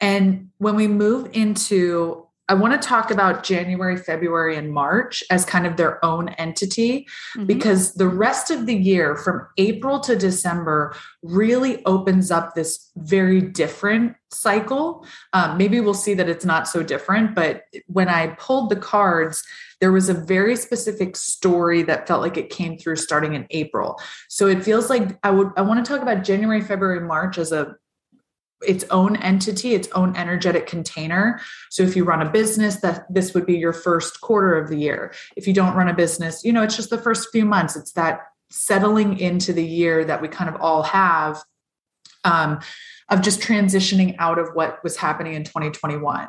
And 0.00 0.50
when 0.58 0.76
we 0.76 0.86
move 0.86 1.30
into 1.32 2.23
I 2.48 2.54
want 2.54 2.80
to 2.80 2.88
talk 2.88 3.10
about 3.10 3.42
January, 3.42 3.96
February, 3.96 4.56
and 4.56 4.70
March 4.70 5.24
as 5.30 5.46
kind 5.46 5.66
of 5.66 5.76
their 5.76 6.04
own 6.04 6.28
entity 6.30 7.06
mm-hmm. 7.36 7.46
because 7.46 7.94
the 7.94 8.08
rest 8.08 8.50
of 8.50 8.66
the 8.66 8.74
year, 8.74 9.16
from 9.16 9.46
April 9.56 9.98
to 10.00 10.14
December, 10.14 10.94
really 11.22 11.82
opens 11.86 12.30
up 12.30 12.54
this 12.54 12.90
very 12.96 13.40
different 13.40 14.14
cycle. 14.30 15.06
Um, 15.32 15.56
maybe 15.56 15.80
we'll 15.80 15.94
see 15.94 16.12
that 16.14 16.28
it's 16.28 16.44
not 16.44 16.68
so 16.68 16.82
different, 16.82 17.34
but 17.34 17.62
when 17.86 18.08
I 18.08 18.28
pulled 18.38 18.68
the 18.68 18.76
cards, 18.76 19.42
there 19.80 19.92
was 19.92 20.08
a 20.08 20.14
very 20.14 20.56
specific 20.56 21.16
story 21.16 21.82
that 21.82 22.06
felt 22.06 22.20
like 22.20 22.36
it 22.36 22.50
came 22.50 22.76
through 22.76 22.96
starting 22.96 23.34
in 23.34 23.46
April. 23.50 23.98
So 24.28 24.46
it 24.46 24.62
feels 24.62 24.90
like 24.90 25.18
I 25.22 25.30
would 25.30 25.50
I 25.56 25.62
want 25.62 25.84
to 25.84 25.90
talk 25.90 26.02
about 26.02 26.24
January, 26.24 26.60
February, 26.60 27.00
March 27.00 27.38
as 27.38 27.52
a 27.52 27.76
its 28.66 28.84
own 28.90 29.16
entity, 29.16 29.74
its 29.74 29.88
own 29.92 30.16
energetic 30.16 30.66
container. 30.66 31.40
So 31.70 31.82
if 31.82 31.96
you 31.96 32.04
run 32.04 32.22
a 32.22 32.30
business, 32.30 32.76
that 32.76 33.06
this 33.12 33.34
would 33.34 33.46
be 33.46 33.56
your 33.56 33.72
first 33.72 34.20
quarter 34.20 34.56
of 34.56 34.68
the 34.68 34.76
year. 34.76 35.12
If 35.36 35.46
you 35.46 35.54
don't 35.54 35.74
run 35.74 35.88
a 35.88 35.94
business, 35.94 36.44
you 36.44 36.52
know, 36.52 36.62
it's 36.62 36.76
just 36.76 36.90
the 36.90 36.98
first 36.98 37.28
few 37.30 37.44
months. 37.44 37.76
It's 37.76 37.92
that 37.92 38.20
settling 38.50 39.18
into 39.18 39.52
the 39.52 39.64
year 39.64 40.04
that 40.04 40.22
we 40.22 40.28
kind 40.28 40.48
of 40.48 40.60
all 40.60 40.82
have 40.82 41.42
um, 42.24 42.60
of 43.10 43.20
just 43.20 43.40
transitioning 43.40 44.16
out 44.18 44.38
of 44.38 44.48
what 44.54 44.82
was 44.82 44.96
happening 44.96 45.34
in 45.34 45.44
2021. 45.44 46.28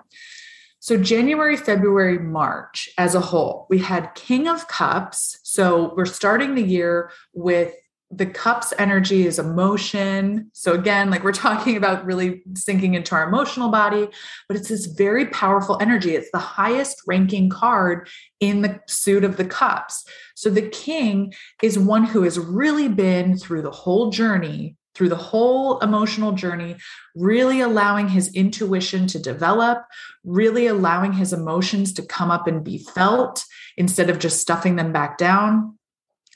So, 0.79 0.97
January, 0.97 1.57
February, 1.57 2.19
March 2.19 2.89
as 2.97 3.15
a 3.15 3.19
whole, 3.19 3.65
we 3.69 3.79
had 3.79 4.13
King 4.13 4.47
of 4.47 4.67
Cups. 4.67 5.39
So, 5.43 5.93
we're 5.95 6.05
starting 6.05 6.53
the 6.53 6.63
year 6.63 7.11
with 7.33 7.73
the 8.11 8.25
cups 8.25 8.73
energy 8.77 9.25
is 9.25 9.39
emotion. 9.39 10.49
So, 10.53 10.73
again, 10.73 11.09
like 11.09 11.23
we're 11.23 11.31
talking 11.33 11.75
about 11.75 12.05
really 12.05 12.43
sinking 12.55 12.93
into 12.93 13.15
our 13.15 13.27
emotional 13.27 13.69
body, 13.69 14.07
but 14.47 14.57
it's 14.57 14.69
this 14.69 14.85
very 14.85 15.25
powerful 15.27 15.77
energy. 15.81 16.15
It's 16.15 16.31
the 16.31 16.37
highest 16.37 17.01
ranking 17.07 17.49
card 17.49 18.07
in 18.39 18.61
the 18.61 18.79
suit 18.87 19.23
of 19.23 19.37
the 19.37 19.45
cups. 19.45 20.05
So, 20.35 20.49
the 20.49 20.69
king 20.69 21.33
is 21.63 21.79
one 21.79 22.05
who 22.05 22.23
has 22.23 22.37
really 22.37 22.87
been 22.87 23.37
through 23.37 23.63
the 23.63 23.71
whole 23.71 24.11
journey 24.11 24.77
through 24.95 25.09
the 25.09 25.15
whole 25.15 25.77
emotional 25.79 26.31
journey, 26.31 26.77
really 27.15 27.59
allowing 27.59 28.07
his 28.07 28.33
intuition 28.33 29.07
to 29.07 29.19
develop, 29.19 29.83
really 30.23 30.67
allowing 30.67 31.11
his 31.13 31.33
emotions 31.33 31.91
to 31.93 32.01
come 32.01 32.31
up 32.31 32.47
and 32.47 32.63
be 32.63 32.77
felt 32.77 33.43
instead 33.77 34.09
of 34.09 34.19
just 34.19 34.39
stuffing 34.39 34.77
them 34.77 34.93
back 34.93 35.17
down. 35.17 35.77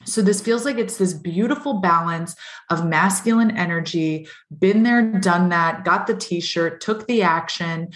So, 0.05 0.21
this 0.21 0.41
feels 0.41 0.65
like 0.65 0.77
it's 0.77 0.97
this 0.97 1.13
beautiful 1.13 1.75
balance 1.81 2.35
of 2.69 2.85
masculine 2.85 3.51
energy, 3.57 4.27
been 4.57 4.83
there, 4.83 5.01
done 5.01 5.49
that, 5.49 5.83
got 5.83 6.07
the 6.07 6.15
t 6.15 6.39
shirt, 6.39 6.81
took 6.81 7.05
the 7.07 7.21
action. 7.21 7.91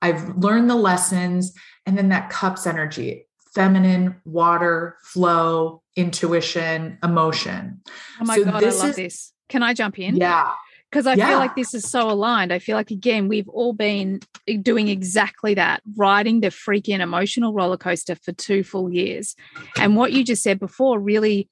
I've 0.00 0.36
learned 0.36 0.70
the 0.70 0.76
lessons. 0.76 1.52
And 1.86 1.98
then 1.98 2.10
that 2.10 2.30
cups 2.30 2.66
energy, 2.66 3.26
feminine, 3.54 4.20
water, 4.24 4.96
flow, 5.02 5.82
intuition, 5.96 6.98
emotion. 7.02 7.80
Oh 8.20 8.24
my 8.24 8.36
so 8.36 8.44
God, 8.44 8.62
I 8.62 8.70
love 8.70 8.90
is, 8.90 8.96
this. 8.96 9.32
Can 9.48 9.62
I 9.62 9.74
jump 9.74 9.98
in? 9.98 10.16
Yeah. 10.16 10.52
Because 10.90 11.06
I 11.06 11.14
yeah. 11.14 11.28
feel 11.28 11.38
like 11.38 11.54
this 11.54 11.72
is 11.72 11.88
so 11.88 12.10
aligned. 12.10 12.52
I 12.52 12.58
feel 12.58 12.76
like, 12.76 12.90
again, 12.90 13.28
we've 13.28 13.48
all 13.48 13.72
been 13.72 14.20
doing 14.60 14.88
exactly 14.88 15.54
that, 15.54 15.82
riding 15.96 16.40
the 16.40 16.48
freaking 16.48 16.98
emotional 16.98 17.52
roller 17.52 17.76
coaster 17.76 18.16
for 18.16 18.32
two 18.32 18.64
full 18.64 18.92
years. 18.92 19.36
And 19.78 19.96
what 19.96 20.12
you 20.12 20.24
just 20.24 20.42
said 20.42 20.58
before, 20.58 20.98
really, 20.98 21.48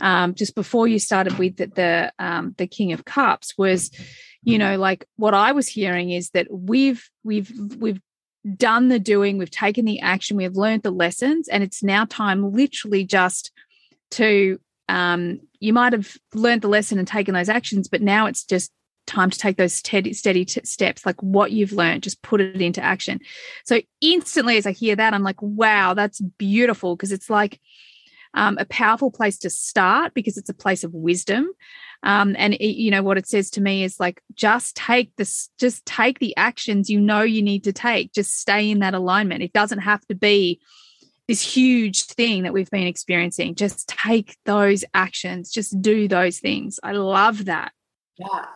um, 0.00 0.34
just 0.34 0.54
before 0.54 0.86
you 0.86 0.98
started 0.98 1.38
with 1.38 1.56
the 1.56 1.66
the, 1.68 2.12
um, 2.18 2.54
the 2.58 2.66
King 2.66 2.92
of 2.92 3.04
Cups, 3.04 3.56
was 3.56 3.90
you 4.44 4.58
know 4.58 4.76
like 4.76 5.04
what 5.16 5.34
i 5.34 5.52
was 5.52 5.66
hearing 5.66 6.10
is 6.10 6.30
that 6.30 6.46
we've 6.50 7.10
we've 7.24 7.50
we've 7.78 8.00
done 8.56 8.88
the 8.88 8.98
doing 8.98 9.38
we've 9.38 9.50
taken 9.50 9.84
the 9.86 10.00
action 10.00 10.36
we've 10.36 10.56
learned 10.56 10.82
the 10.82 10.90
lessons 10.90 11.48
and 11.48 11.62
it's 11.62 11.82
now 11.82 12.04
time 12.04 12.52
literally 12.52 13.04
just 13.04 13.50
to 14.10 14.60
um 14.88 15.40
you 15.60 15.72
might 15.72 15.92
have 15.92 16.16
learned 16.34 16.62
the 16.62 16.68
lesson 16.68 16.98
and 16.98 17.08
taken 17.08 17.34
those 17.34 17.48
actions 17.48 17.88
but 17.88 18.02
now 18.02 18.26
it's 18.26 18.44
just 18.44 18.72
time 19.06 19.28
to 19.28 19.38
take 19.38 19.58
those 19.58 19.74
steady, 19.74 20.14
steady 20.14 20.46
steps 20.46 21.04
like 21.04 21.22
what 21.22 21.52
you've 21.52 21.72
learned 21.72 22.02
just 22.02 22.22
put 22.22 22.40
it 22.40 22.62
into 22.62 22.82
action. 22.82 23.20
So 23.64 23.80
instantly 24.00 24.56
as 24.56 24.66
i 24.66 24.72
hear 24.72 24.96
that 24.96 25.14
i'm 25.14 25.22
like 25.22 25.40
wow 25.42 25.94
that's 25.94 26.20
beautiful 26.20 26.96
because 26.96 27.12
it's 27.12 27.28
like 27.28 27.60
um, 28.34 28.58
a 28.58 28.64
powerful 28.66 29.10
place 29.10 29.38
to 29.38 29.50
start 29.50 30.12
because 30.12 30.36
it's 30.36 30.50
a 30.50 30.54
place 30.54 30.84
of 30.84 30.92
wisdom. 30.92 31.48
Um, 32.02 32.34
and 32.36 32.54
it, 32.54 32.76
you 32.76 32.90
know 32.90 33.02
what 33.02 33.16
it 33.16 33.26
says 33.26 33.48
to 33.50 33.62
me 33.62 33.84
is 33.84 33.98
like 33.98 34.20
just 34.34 34.76
take 34.76 35.14
this 35.16 35.48
just 35.58 35.86
take 35.86 36.18
the 36.18 36.36
actions 36.36 36.90
you 36.90 37.00
know 37.00 37.22
you 37.22 37.40
need 37.40 37.64
to 37.64 37.72
take. 37.72 38.12
Just 38.12 38.38
stay 38.38 38.70
in 38.70 38.80
that 38.80 38.92
alignment. 38.92 39.42
It 39.42 39.54
doesn't 39.54 39.78
have 39.78 40.04
to 40.08 40.14
be 40.14 40.60
this 41.28 41.40
huge 41.40 42.04
thing 42.04 42.42
that 42.42 42.52
we've 42.52 42.70
been 42.70 42.86
experiencing 42.86 43.54
just 43.54 43.88
take 43.88 44.36
those 44.44 44.84
actions 44.94 45.50
just 45.50 45.80
do 45.80 46.08
those 46.08 46.38
things 46.38 46.78
i 46.82 46.92
love 46.92 47.46
that 47.46 47.72
yeah. 48.18 48.46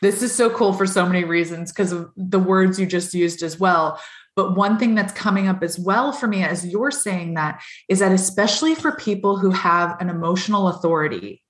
This 0.00 0.22
is 0.22 0.34
so 0.34 0.48
cool 0.50 0.72
for 0.72 0.86
so 0.86 1.04
many 1.04 1.24
reasons 1.24 1.72
because 1.72 1.92
of 1.92 2.10
the 2.16 2.38
words 2.38 2.78
you 2.78 2.86
just 2.86 3.14
used 3.14 3.42
as 3.42 3.58
well. 3.58 4.00
But 4.36 4.56
one 4.56 4.78
thing 4.78 4.94
that's 4.94 5.12
coming 5.12 5.48
up 5.48 5.62
as 5.64 5.78
well 5.78 6.12
for 6.12 6.28
me 6.28 6.44
as 6.44 6.64
you're 6.64 6.92
saying 6.92 7.34
that 7.34 7.60
is 7.88 7.98
that 7.98 8.12
especially 8.12 8.76
for 8.76 8.92
people 8.92 9.36
who 9.36 9.50
have 9.50 10.00
an 10.00 10.08
emotional 10.08 10.68
authority, 10.68 11.42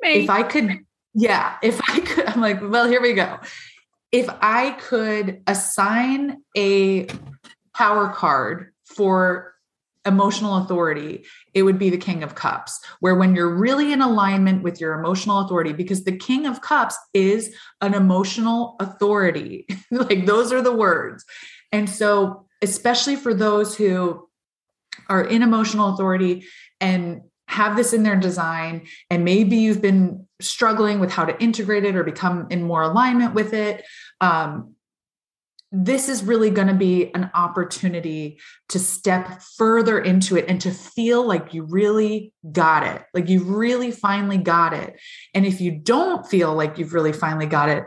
me. 0.00 0.22
if 0.22 0.30
I 0.30 0.44
could, 0.44 0.84
yeah, 1.14 1.56
if 1.62 1.80
I 1.88 2.00
could, 2.04 2.26
I'm 2.26 2.40
like, 2.40 2.60
well, 2.62 2.86
here 2.86 3.02
we 3.02 3.14
go. 3.14 3.40
If 4.12 4.28
I 4.40 4.70
could 4.72 5.42
assign 5.48 6.42
a 6.56 7.08
power 7.74 8.10
card 8.10 8.72
for 8.84 9.54
emotional 10.06 10.56
authority, 10.56 11.24
it 11.52 11.62
would 11.62 11.78
be 11.78 11.90
the 11.90 11.98
King 11.98 12.22
of 12.22 12.34
Cups, 12.34 12.80
where 13.00 13.14
when 13.14 13.34
you're 13.34 13.54
really 13.54 13.92
in 13.92 14.00
alignment 14.00 14.62
with 14.62 14.80
your 14.80 14.94
emotional 14.94 15.40
authority, 15.40 15.72
because 15.72 16.04
the 16.04 16.16
King 16.16 16.46
of 16.46 16.62
Cups 16.62 16.96
is 17.12 17.54
an 17.80 17.94
emotional 17.94 18.76
authority, 18.80 19.66
like 19.90 20.26
those 20.26 20.52
are 20.52 20.62
the 20.62 20.74
words. 20.74 21.24
And 21.72 21.88
so, 21.88 22.46
especially 22.62 23.16
for 23.16 23.34
those 23.34 23.76
who 23.76 24.28
are 25.08 25.24
in 25.24 25.42
emotional 25.42 25.94
authority 25.94 26.44
and 26.80 27.22
have 27.46 27.76
this 27.76 27.92
in 27.92 28.02
their 28.02 28.16
design, 28.16 28.86
and 29.10 29.24
maybe 29.24 29.56
you've 29.56 29.82
been 29.82 30.26
struggling 30.40 31.00
with 31.00 31.10
how 31.10 31.24
to 31.24 31.42
integrate 31.42 31.84
it 31.84 31.96
or 31.96 32.04
become 32.04 32.46
in 32.50 32.62
more 32.62 32.82
alignment 32.82 33.34
with 33.34 33.52
it. 33.52 33.84
Um, 34.20 34.74
this 35.72 36.08
is 36.08 36.24
really 36.24 36.50
going 36.50 36.66
to 36.66 36.74
be 36.74 37.14
an 37.14 37.30
opportunity 37.32 38.40
to 38.68 38.78
step 38.78 39.40
further 39.56 40.00
into 40.00 40.36
it 40.36 40.46
and 40.48 40.60
to 40.60 40.70
feel 40.70 41.24
like 41.26 41.54
you 41.54 41.62
really 41.62 42.32
got 42.50 42.82
it, 42.84 43.04
like 43.14 43.28
you 43.28 43.44
really 43.44 43.92
finally 43.92 44.38
got 44.38 44.72
it. 44.72 44.98
And 45.32 45.46
if 45.46 45.60
you 45.60 45.70
don't 45.70 46.26
feel 46.26 46.54
like 46.54 46.78
you've 46.78 46.92
really 46.92 47.12
finally 47.12 47.46
got 47.46 47.68
it, 47.68 47.84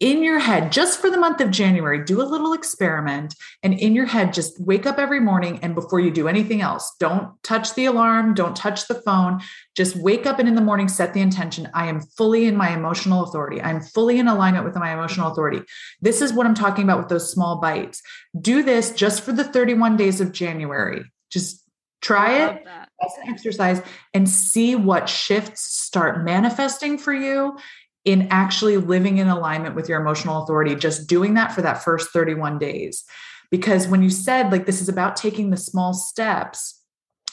in 0.00 0.22
your 0.22 0.38
head, 0.38 0.70
just 0.70 1.00
for 1.00 1.10
the 1.10 1.18
month 1.18 1.40
of 1.40 1.50
January, 1.50 2.04
do 2.04 2.22
a 2.22 2.22
little 2.22 2.52
experiment. 2.52 3.34
And 3.64 3.74
in 3.74 3.96
your 3.96 4.06
head, 4.06 4.32
just 4.32 4.60
wake 4.60 4.86
up 4.86 4.98
every 4.98 5.18
morning. 5.18 5.58
And 5.60 5.74
before 5.74 5.98
you 5.98 6.12
do 6.12 6.28
anything 6.28 6.60
else, 6.62 6.94
don't 7.00 7.30
touch 7.42 7.74
the 7.74 7.86
alarm, 7.86 8.34
don't 8.34 8.54
touch 8.54 8.86
the 8.86 8.94
phone. 8.94 9.40
Just 9.76 9.96
wake 9.96 10.24
up 10.24 10.38
and 10.38 10.48
in 10.48 10.54
the 10.54 10.60
morning, 10.60 10.86
set 10.86 11.14
the 11.14 11.20
intention 11.20 11.68
I 11.74 11.86
am 11.86 12.00
fully 12.00 12.46
in 12.46 12.56
my 12.56 12.70
emotional 12.70 13.24
authority. 13.24 13.60
I'm 13.60 13.80
fully 13.80 14.20
in 14.20 14.28
alignment 14.28 14.64
with 14.64 14.76
my 14.76 14.92
emotional 14.92 15.32
authority. 15.32 15.62
This 16.00 16.22
is 16.22 16.32
what 16.32 16.46
I'm 16.46 16.54
talking 16.54 16.84
about 16.84 16.98
with 16.98 17.08
those 17.08 17.32
small 17.32 17.60
bites. 17.60 18.00
Do 18.40 18.62
this 18.62 18.92
just 18.92 19.24
for 19.24 19.32
the 19.32 19.44
31 19.44 19.96
days 19.96 20.20
of 20.20 20.30
January. 20.30 21.10
Just 21.30 21.64
try 22.00 22.46
it 22.46 22.64
as 23.04 23.12
an 23.20 23.30
exercise 23.30 23.82
and 24.14 24.28
see 24.28 24.76
what 24.76 25.08
shifts 25.08 25.62
start 25.62 26.24
manifesting 26.24 26.98
for 26.98 27.12
you 27.12 27.56
in 28.08 28.26
actually 28.30 28.78
living 28.78 29.18
in 29.18 29.28
alignment 29.28 29.74
with 29.74 29.86
your 29.86 30.00
emotional 30.00 30.42
authority, 30.42 30.74
just 30.74 31.06
doing 31.06 31.34
that 31.34 31.52
for 31.52 31.60
that 31.60 31.84
first 31.84 32.08
31 32.08 32.58
days. 32.58 33.04
Because 33.50 33.86
when 33.86 34.02
you 34.02 34.08
said, 34.08 34.50
like, 34.50 34.64
this 34.64 34.80
is 34.80 34.88
about 34.88 35.14
taking 35.14 35.50
the 35.50 35.58
small 35.58 35.92
steps, 35.92 36.82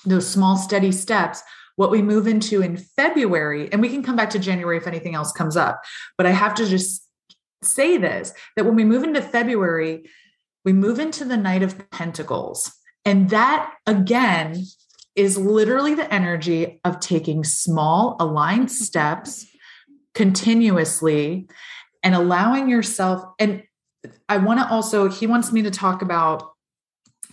those 0.06 0.28
small, 0.28 0.58
steady 0.58 0.92
steps, 0.92 1.42
what 1.78 1.92
we 1.92 2.02
move 2.02 2.28
into 2.28 2.62
in 2.62 2.76
February, 2.76 3.72
and 3.72 3.82
we 3.82 3.88
can 3.88 4.04
come 4.04 4.18
back 4.18 4.30
to 4.32 4.38
January 4.38 4.76
if 4.76 4.86
anything 4.86 5.16
else 5.16 5.32
comes 5.32 5.56
up, 5.56 5.82
but 6.18 6.26
I 6.26 6.32
have 6.32 6.54
to 6.56 6.66
just 6.66 7.08
say 7.62 7.96
this 7.96 8.34
that 8.58 8.66
when 8.66 8.76
we 8.76 8.84
move 8.84 9.06
into 9.06 9.22
February, 9.22 10.10
we 10.66 10.74
move 10.74 11.00
into 11.00 11.24
the 11.24 11.38
knight 11.38 11.64
of 11.64 11.90
Pentacles. 11.90 12.70
And 13.06 13.30
that 13.30 13.72
again 13.88 14.62
is 15.16 15.38
literally 15.38 15.96
the 15.96 16.14
energy 16.14 16.82
of 16.84 17.00
taking 17.00 17.46
small, 17.46 18.18
aligned 18.20 18.70
steps 18.70 19.46
continuously 20.16 21.47
and 22.01 22.16
allowing 22.16 22.70
yourself 22.70 23.24
and 23.39 23.61
i 24.30 24.38
want 24.38 24.59
to 24.59 24.68
also 24.70 25.09
he 25.09 25.28
wants 25.28 25.51
me 25.51 25.61
to 25.61 25.70
talk 25.70 26.01
about 26.01 26.55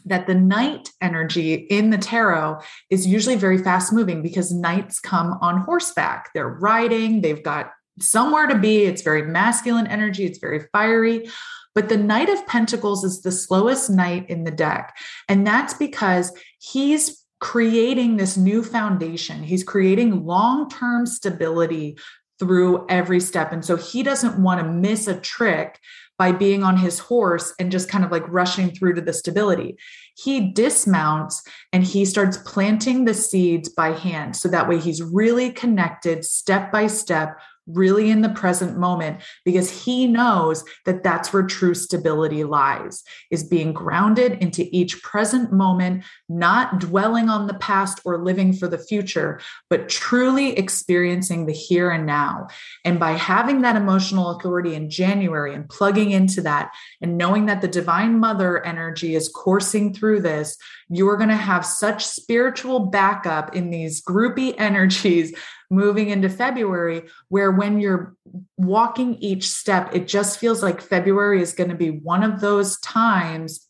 that 0.04 0.26
the 0.26 0.34
knight 0.34 0.90
energy 1.00 1.54
in 1.54 1.90
the 1.90 1.98
tarot 1.98 2.60
is 2.90 3.06
usually 3.06 3.36
very 3.36 3.58
fast 3.58 3.92
moving 3.92 4.22
because 4.22 4.52
knights 4.52 4.98
come 5.00 5.38
on 5.40 5.58
horseback. 5.58 6.30
They're 6.34 6.48
riding 6.48 7.20
they've 7.20 7.42
got 7.42 7.70
somewhere 8.00 8.46
to 8.46 8.58
be. 8.58 8.84
It's 8.84 9.02
very 9.02 9.22
masculine 9.22 9.86
energy 9.86 10.24
it's 10.24 10.38
very 10.38 10.66
fiery. 10.72 11.28
But 11.74 11.88
the 11.88 11.96
knight 11.96 12.28
of 12.28 12.46
pentacles 12.46 13.02
is 13.02 13.22
the 13.22 13.32
slowest 13.32 13.88
knight 13.88 14.28
in 14.28 14.44
the 14.44 14.50
deck 14.50 14.96
and 15.28 15.46
that's 15.46 15.74
because 15.74 16.32
he's 16.58 17.22
creating 17.40 18.16
this 18.16 18.36
new 18.36 18.62
foundation. 18.62 19.42
He's 19.42 19.64
creating 19.64 20.24
long-term 20.24 21.06
stability 21.06 21.98
through 22.42 22.84
every 22.88 23.20
step. 23.20 23.52
And 23.52 23.64
so 23.64 23.76
he 23.76 24.02
doesn't 24.02 24.42
want 24.42 24.60
to 24.60 24.66
miss 24.66 25.06
a 25.06 25.20
trick 25.20 25.78
by 26.18 26.32
being 26.32 26.64
on 26.64 26.76
his 26.76 26.98
horse 26.98 27.54
and 27.60 27.70
just 27.70 27.88
kind 27.88 28.04
of 28.04 28.10
like 28.10 28.28
rushing 28.28 28.72
through 28.72 28.94
to 28.94 29.00
the 29.00 29.12
stability. 29.12 29.76
He 30.16 30.52
dismounts 30.52 31.44
and 31.72 31.84
he 31.84 32.04
starts 32.04 32.38
planting 32.38 33.04
the 33.04 33.14
seeds 33.14 33.68
by 33.68 33.92
hand. 33.92 34.34
So 34.34 34.48
that 34.48 34.68
way 34.68 34.80
he's 34.80 35.00
really 35.00 35.52
connected 35.52 36.24
step 36.24 36.72
by 36.72 36.88
step 36.88 37.38
really 37.68 38.10
in 38.10 38.22
the 38.22 38.28
present 38.28 38.76
moment 38.76 39.20
because 39.44 39.84
he 39.84 40.08
knows 40.08 40.64
that 40.84 41.04
that's 41.04 41.32
where 41.32 41.44
true 41.44 41.74
stability 41.74 42.42
lies 42.42 43.04
is 43.30 43.44
being 43.44 43.72
grounded 43.72 44.32
into 44.42 44.66
each 44.72 45.00
present 45.04 45.52
moment 45.52 46.02
not 46.38 46.78
dwelling 46.78 47.28
on 47.28 47.46
the 47.46 47.54
past 47.54 48.00
or 48.04 48.22
living 48.22 48.52
for 48.52 48.68
the 48.68 48.78
future 48.78 49.40
but 49.70 49.88
truly 49.88 50.50
experiencing 50.58 51.46
the 51.46 51.52
here 51.52 51.90
and 51.90 52.06
now. 52.06 52.48
And 52.84 52.98
by 52.98 53.12
having 53.12 53.62
that 53.62 53.76
emotional 53.76 54.30
authority 54.30 54.74
in 54.74 54.90
January 54.90 55.54
and 55.54 55.68
plugging 55.68 56.10
into 56.10 56.40
that 56.42 56.72
and 57.00 57.18
knowing 57.18 57.46
that 57.46 57.60
the 57.60 57.68
divine 57.68 58.18
mother 58.18 58.64
energy 58.64 59.14
is 59.14 59.28
coursing 59.28 59.94
through 59.94 60.20
this 60.20 60.56
you're 60.92 61.16
going 61.16 61.30
to 61.30 61.36
have 61.36 61.64
such 61.64 62.04
spiritual 62.04 62.80
backup 62.80 63.56
in 63.56 63.70
these 63.70 64.02
groupy 64.02 64.54
energies 64.58 65.34
moving 65.70 66.10
into 66.10 66.28
February, 66.28 67.04
where 67.28 67.50
when 67.50 67.80
you're 67.80 68.14
walking 68.58 69.14
each 69.14 69.48
step, 69.48 69.94
it 69.94 70.06
just 70.06 70.38
feels 70.38 70.62
like 70.62 70.82
February 70.82 71.40
is 71.40 71.54
going 71.54 71.70
to 71.70 71.76
be 71.76 71.90
one 71.90 72.22
of 72.22 72.40
those 72.40 72.78
times 72.80 73.66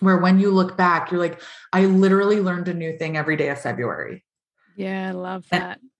where 0.00 0.18
when 0.18 0.38
you 0.38 0.50
look 0.50 0.76
back, 0.76 1.10
you're 1.10 1.20
like, 1.20 1.40
I 1.72 1.86
literally 1.86 2.40
learned 2.40 2.68
a 2.68 2.74
new 2.74 2.96
thing 2.98 3.16
every 3.16 3.36
day 3.36 3.48
of 3.48 3.60
February. 3.60 4.24
Yeah, 4.76 5.08
I 5.08 5.12
love 5.12 5.46
that. 5.50 5.78
And, 5.80 5.90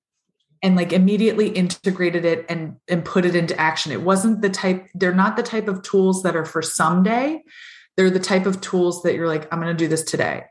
and 0.62 0.76
like 0.76 0.92
immediately 0.92 1.48
integrated 1.48 2.24
it 2.24 2.46
and 2.48 2.76
and 2.88 3.04
put 3.04 3.24
it 3.24 3.36
into 3.36 3.58
action. 3.60 3.92
It 3.92 4.02
wasn't 4.02 4.40
the 4.40 4.50
type, 4.50 4.88
they're 4.94 5.14
not 5.14 5.36
the 5.36 5.42
type 5.42 5.68
of 5.68 5.82
tools 5.82 6.22
that 6.22 6.36
are 6.36 6.44
for 6.44 6.62
someday. 6.62 7.42
They're 7.96 8.10
the 8.10 8.18
type 8.18 8.46
of 8.46 8.60
tools 8.60 9.02
that 9.02 9.14
you're 9.14 9.28
like, 9.28 9.46
I'm 9.52 9.60
going 9.60 9.74
to 9.74 9.84
do 9.84 9.88
this 9.88 10.02
today. 10.02 10.44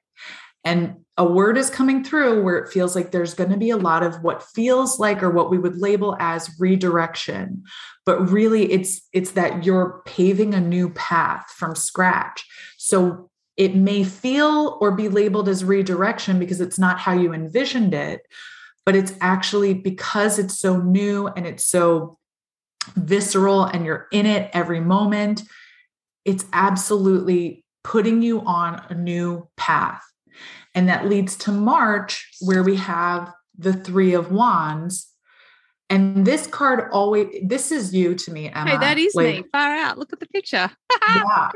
And 0.63 1.03
a 1.17 1.25
word 1.25 1.57
is 1.57 1.69
coming 1.69 2.03
through 2.03 2.41
where 2.41 2.57
it 2.57 2.71
feels 2.71 2.95
like 2.95 3.11
there's 3.11 3.33
going 3.33 3.49
to 3.51 3.57
be 3.57 3.69
a 3.69 3.77
lot 3.77 4.03
of 4.03 4.23
what 4.23 4.43
feels 4.43 4.99
like 4.99 5.21
or 5.21 5.29
what 5.29 5.51
we 5.51 5.57
would 5.57 5.77
label 5.77 6.15
as 6.19 6.49
redirection 6.59 7.63
but 8.05 8.19
really 8.29 8.71
it's 8.71 9.07
it's 9.13 9.31
that 9.31 9.63
you're 9.63 10.01
paving 10.05 10.53
a 10.53 10.59
new 10.59 10.89
path 10.89 11.45
from 11.55 11.75
scratch 11.75 12.45
so 12.77 13.29
it 13.57 13.75
may 13.75 14.03
feel 14.03 14.77
or 14.81 14.91
be 14.91 15.09
labeled 15.09 15.47
as 15.47 15.63
redirection 15.63 16.39
because 16.39 16.61
it's 16.61 16.79
not 16.79 16.99
how 16.99 17.13
you 17.13 17.33
envisioned 17.33 17.93
it 17.93 18.21
but 18.85 18.95
it's 18.95 19.13
actually 19.21 19.73
because 19.73 20.39
it's 20.39 20.59
so 20.59 20.77
new 20.77 21.27
and 21.27 21.47
it's 21.47 21.65
so 21.65 22.17
visceral 22.95 23.63
and 23.63 23.85
you're 23.85 24.07
in 24.11 24.25
it 24.25 24.49
every 24.53 24.79
moment 24.79 25.43
it's 26.25 26.45
absolutely 26.53 27.63
putting 27.83 28.21
you 28.21 28.41
on 28.41 28.81
a 28.89 28.93
new 28.93 29.47
path 29.57 30.03
and 30.75 30.89
that 30.89 31.07
leads 31.07 31.35
to 31.37 31.51
March, 31.51 32.29
where 32.41 32.63
we 32.63 32.75
have 32.77 33.31
the 33.57 33.73
Three 33.73 34.13
of 34.13 34.31
Wands. 34.31 35.07
And 35.89 36.25
this 36.25 36.47
card 36.47 36.89
always, 36.91 37.27
this 37.43 37.71
is 37.71 37.93
you 37.93 38.15
to 38.15 38.31
me, 38.31 38.49
Emma. 38.49 38.71
Hey, 38.71 38.77
that 38.77 38.97
is 38.97 39.13
like, 39.13 39.35
me. 39.35 39.43
Far 39.51 39.75
out. 39.75 39.97
Look 39.97 40.11
at 40.13 40.19
the 40.19 40.27
picture. 40.27 40.71
yeah. 41.15 41.51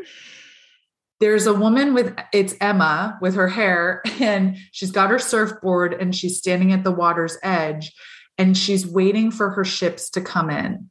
There's 1.20 1.48
a 1.48 1.54
woman 1.54 1.94
with, 1.94 2.16
it's 2.32 2.56
Emma 2.62 3.18
with 3.22 3.36
her 3.36 3.48
hair, 3.48 4.04
and 4.20 4.58
she's 4.72 4.92
got 4.92 5.10
her 5.10 5.20
surfboard 5.20 5.94
and 5.94 6.16
she's 6.16 6.38
standing 6.38 6.72
at 6.74 6.84
the 6.84 6.92
water's 6.92 7.38
edge 7.44 7.94
and 8.38 8.56
she's 8.56 8.86
waiting 8.86 9.32
for 9.32 9.50
her 9.52 9.66
ships 9.66 10.10
to 10.12 10.22
come 10.22 10.50
in. 10.50 10.90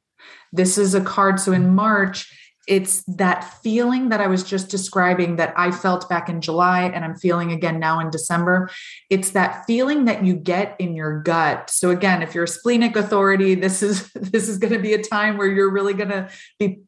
This 0.53 0.79
is 0.79 0.95
a 0.95 1.01
card. 1.01 1.39
So 1.39 1.53
in 1.53 1.75
March, 1.75 2.33
it's 2.67 3.05
that 3.05 3.45
feeling 3.63 4.09
that 4.09 4.21
I 4.21 4.27
was 4.27 4.43
just 4.43 4.69
describing 4.69 5.37
that 5.37 5.55
I 5.57 5.71
felt 5.71 6.09
back 6.09 6.29
in 6.29 6.41
July 6.41 6.83
and 6.83 7.05
I'm 7.05 7.15
feeling 7.15 7.53
again 7.53 7.79
now 7.79 8.01
in 8.01 8.11
December. 8.11 8.71
It's 9.09 9.31
that 9.31 9.65
feeling 9.67 10.07
that 10.07 10.25
you 10.25 10.35
get 10.35 10.75
in 10.81 10.95
your 10.95 11.23
gut. 11.23 11.71
So 11.71 11.91
again, 11.91 12.23
if 12.23 12.35
you're 12.35 12.45
a 12.45 12.49
splenic 12.49 12.97
authority, 12.97 13.55
this 13.55 13.83
is 13.83 14.11
this 14.15 14.49
is 14.49 14.59
going 14.59 14.73
to 14.73 14.81
be 14.81 14.95
a 14.95 15.03
time 15.03 15.37
where 15.37 15.47
you're 15.47 15.71
really 15.71 15.95
going 15.95 16.09
to 16.09 16.29
be 16.59 16.81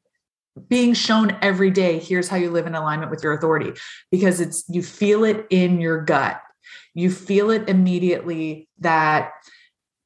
being 0.68 0.94
shown 0.94 1.36
every 1.42 1.70
day 1.70 1.98
here's 1.98 2.28
how 2.28 2.36
you 2.36 2.50
live 2.50 2.66
in 2.66 2.74
alignment 2.74 3.10
with 3.10 3.22
your 3.22 3.32
authority 3.32 3.72
because 4.10 4.40
it's 4.40 4.64
you 4.68 4.82
feel 4.82 5.24
it 5.24 5.46
in 5.50 5.80
your 5.80 6.02
gut. 6.02 6.40
You 6.94 7.10
feel 7.10 7.50
it 7.50 7.68
immediately 7.68 8.68
that 8.80 9.32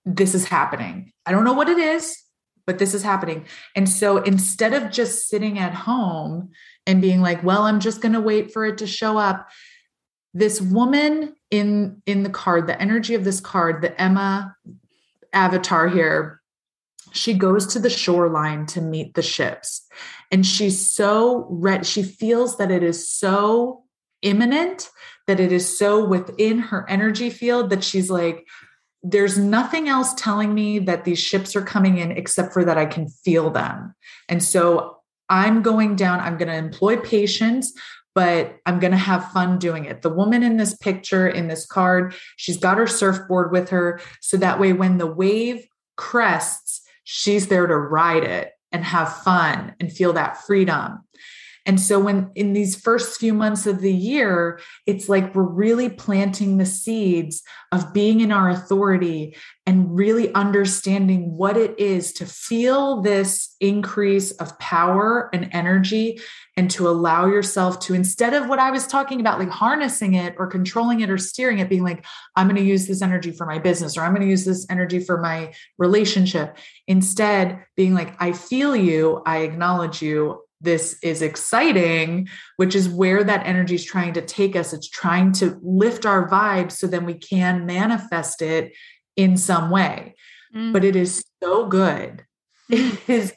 this 0.05 0.35
is 0.35 0.45
happening. 0.45 1.13
I 1.27 1.33
don't 1.33 1.45
know 1.45 1.53
what 1.53 1.69
it 1.69 1.79
is 1.79 2.23
but 2.67 2.79
this 2.79 2.95
is 2.95 3.03
happening. 3.03 3.47
And 3.75 3.89
so 3.89 4.19
instead 4.19 4.73
of 4.73 4.91
just 4.91 5.29
sitting 5.29 5.59
at 5.59 5.75
home 5.75 6.51
and 6.87 7.01
being 7.01 7.21
like, 7.21 7.43
well, 7.43 7.63
I'm 7.63 7.81
just 7.81 8.01
going 8.01 8.13
to 8.13 8.21
wait 8.21 8.53
for 8.53 8.65
it 8.65 8.79
to 8.79 8.87
show 8.87 9.19
up, 9.19 9.49
this 10.35 10.61
woman 10.61 11.35
in 11.51 12.01
in 12.07 12.23
the 12.23 12.31
card, 12.31 12.67
the 12.67 12.81
energy 12.81 13.15
of 13.15 13.25
this 13.25 13.41
card, 13.41 13.83
the 13.83 14.01
Emma 14.01 14.57
avatar 15.33 15.89
here, 15.89 16.41
she 17.13 17.35
goes 17.35 17.67
to 17.69 17.79
the 17.79 17.91
shoreline 17.91 18.67
to 18.67 18.81
meet 18.81 19.15
the 19.15 19.23
ships. 19.23 19.87
And 20.31 20.47
she's 20.47 20.91
so 20.91 21.47
red, 21.51 21.87
she 21.87 22.03
feels 22.03 22.57
that 22.57 22.71
it 22.71 22.83
is 22.83 23.11
so 23.11 23.85
imminent, 24.23 24.91
that 25.27 25.41
it 25.41 25.53
is 25.53 25.79
so 25.79 26.05
within 26.05 26.59
her 26.59 26.89
energy 26.89 27.31
field 27.31 27.71
that 27.71 27.85
she's 27.85 28.11
like, 28.11 28.47
there's 29.03 29.37
nothing 29.37 29.89
else 29.89 30.15
telling 30.15 30.55
me 30.55 30.79
that 30.79 31.05
these 31.05 31.19
ships 31.19 31.57
are 31.57 31.63
coming 31.63 31.99
in 31.99 32.13
except 32.13 32.53
for 32.53 32.65
that 32.65 32.79
I 32.79 32.87
can 32.87 33.09
feel 33.09 33.51
them. 33.51 33.95
And 34.29 34.43
so 34.43 34.99
I'm 35.29 35.63
going 35.63 35.97
down, 35.97 36.21
I'm 36.21 36.37
going 36.37 36.49
to 36.49 36.55
employ 36.55 36.99
patience, 36.99 37.73
but 38.15 38.57
I'm 38.67 38.79
going 38.79 38.93
to 38.93 38.99
have 38.99 39.33
fun 39.33 39.59
doing 39.59 39.87
it. 39.87 40.03
The 40.03 40.13
woman 40.13 40.43
in 40.43 40.57
this 40.57 40.77
picture, 40.77 41.27
in 41.27 41.49
this 41.49 41.67
card, 41.67 42.15
she's 42.37 42.59
got 42.59 42.79
her 42.79 42.87
surfboard 42.87 43.51
with 43.51 43.71
her. 43.71 44.01
So 44.21 44.37
that 44.37 44.61
way, 44.61 44.73
when 44.73 44.99
the 44.99 45.07
wave 45.07 45.67
crests, 45.97 46.82
she's 47.05 47.49
there 47.49 47.67
to 47.67 47.77
ride 47.77 48.25
it 48.25 48.53
and 48.71 48.85
have 48.85 49.23
fun 49.23 49.75
and 49.81 49.93
feel 49.93 50.15
that 50.15 50.39
freedom. 50.45 51.01
And 51.65 51.81
so, 51.81 52.01
when 52.01 52.31
in 52.35 52.53
these 52.53 52.75
first 52.75 53.21
few 53.21 53.33
months 53.33 53.67
of 53.67 53.81
the 53.81 53.93
year, 53.93 54.61
it's 54.87 55.09
like 55.09 55.35
we're 55.35 55.43
really 55.43 55.89
planting 55.89 56.57
the 56.57 56.67
seeds 56.67 57.43
of 57.71 57.93
being 57.93 58.21
in 58.21 58.33
our 58.33 58.51
authority 58.51 59.37
and 59.65 59.97
really 59.97 60.35
understanding 60.35 61.37
what 61.37 61.57
it 61.57 61.79
is 61.79 62.13
to 62.15 62.27
feel 62.27 63.01
this 63.01 63.55
increase 63.61 64.33
of 64.33 64.59
power 64.59 65.31
and 65.33 65.49
energy 65.53 66.21
and 66.57 66.71
to 66.73 66.89
allow 66.89 67.27
yourself 67.27 67.79
to, 67.81 67.95
instead 67.95 68.35
of 68.35 68.49
what 68.49 68.59
I 68.59 68.71
was 68.71 68.87
talking 68.87 69.21
about, 69.21 69.39
like 69.39 69.49
harnessing 69.49 70.15
it 70.15 70.35
or 70.39 70.49
controlling 70.49 71.01
it 71.01 71.11
or 71.11 71.17
steering 71.17 71.61
it, 71.61 71.69
being 71.69 71.85
like, 71.85 72.05
I'm 72.37 72.49
going 72.49 72.61
to 72.61 72.63
use 72.63 72.87
this 72.87 73.03
energy 73.03 73.31
for 73.31 73.47
my 73.47 73.59
business 73.59 73.97
or 73.97 74.03
I'm 74.03 74.13
going 74.13 74.27
to 74.27 74.31
use 74.31 74.45
this 74.45 74.67
energy 74.69 74.99
for 74.99 75.21
my 75.21 75.55
relationship. 75.79 76.59
Instead, 76.89 77.65
being 77.77 77.95
like, 77.95 78.15
I 78.21 78.33
feel 78.33 78.75
you, 78.75 79.23
I 79.25 79.39
acknowledge 79.39 80.03
you, 80.03 80.43
this 80.63 80.97
is 81.03 81.23
exciting, 81.23 82.29
which 82.57 82.75
is 82.75 82.89
where 82.89 83.25
that 83.25 83.47
energy 83.47 83.75
is 83.75 83.85
trying 83.85 84.13
to 84.15 84.23
take 84.23 84.57
us. 84.57 84.73
It's 84.73 84.89
trying 84.89 85.33
to 85.33 85.59
lift 85.63 86.07
our 86.07 86.29
vibes 86.29 86.73
so 86.73 86.87
then 86.87 87.05
we 87.05 87.15
can 87.15 87.67
manifest 87.67 88.43
it 88.43 88.73
in 89.17 89.37
some 89.37 89.71
way. 89.71 90.15
Mm. 90.55 90.73
But 90.73 90.85
it 90.85 90.97
is 90.97 91.25
so 91.43 91.67
good. 91.67 92.25
Mm. 92.71 92.95
It 93.07 93.13
is 93.13 93.33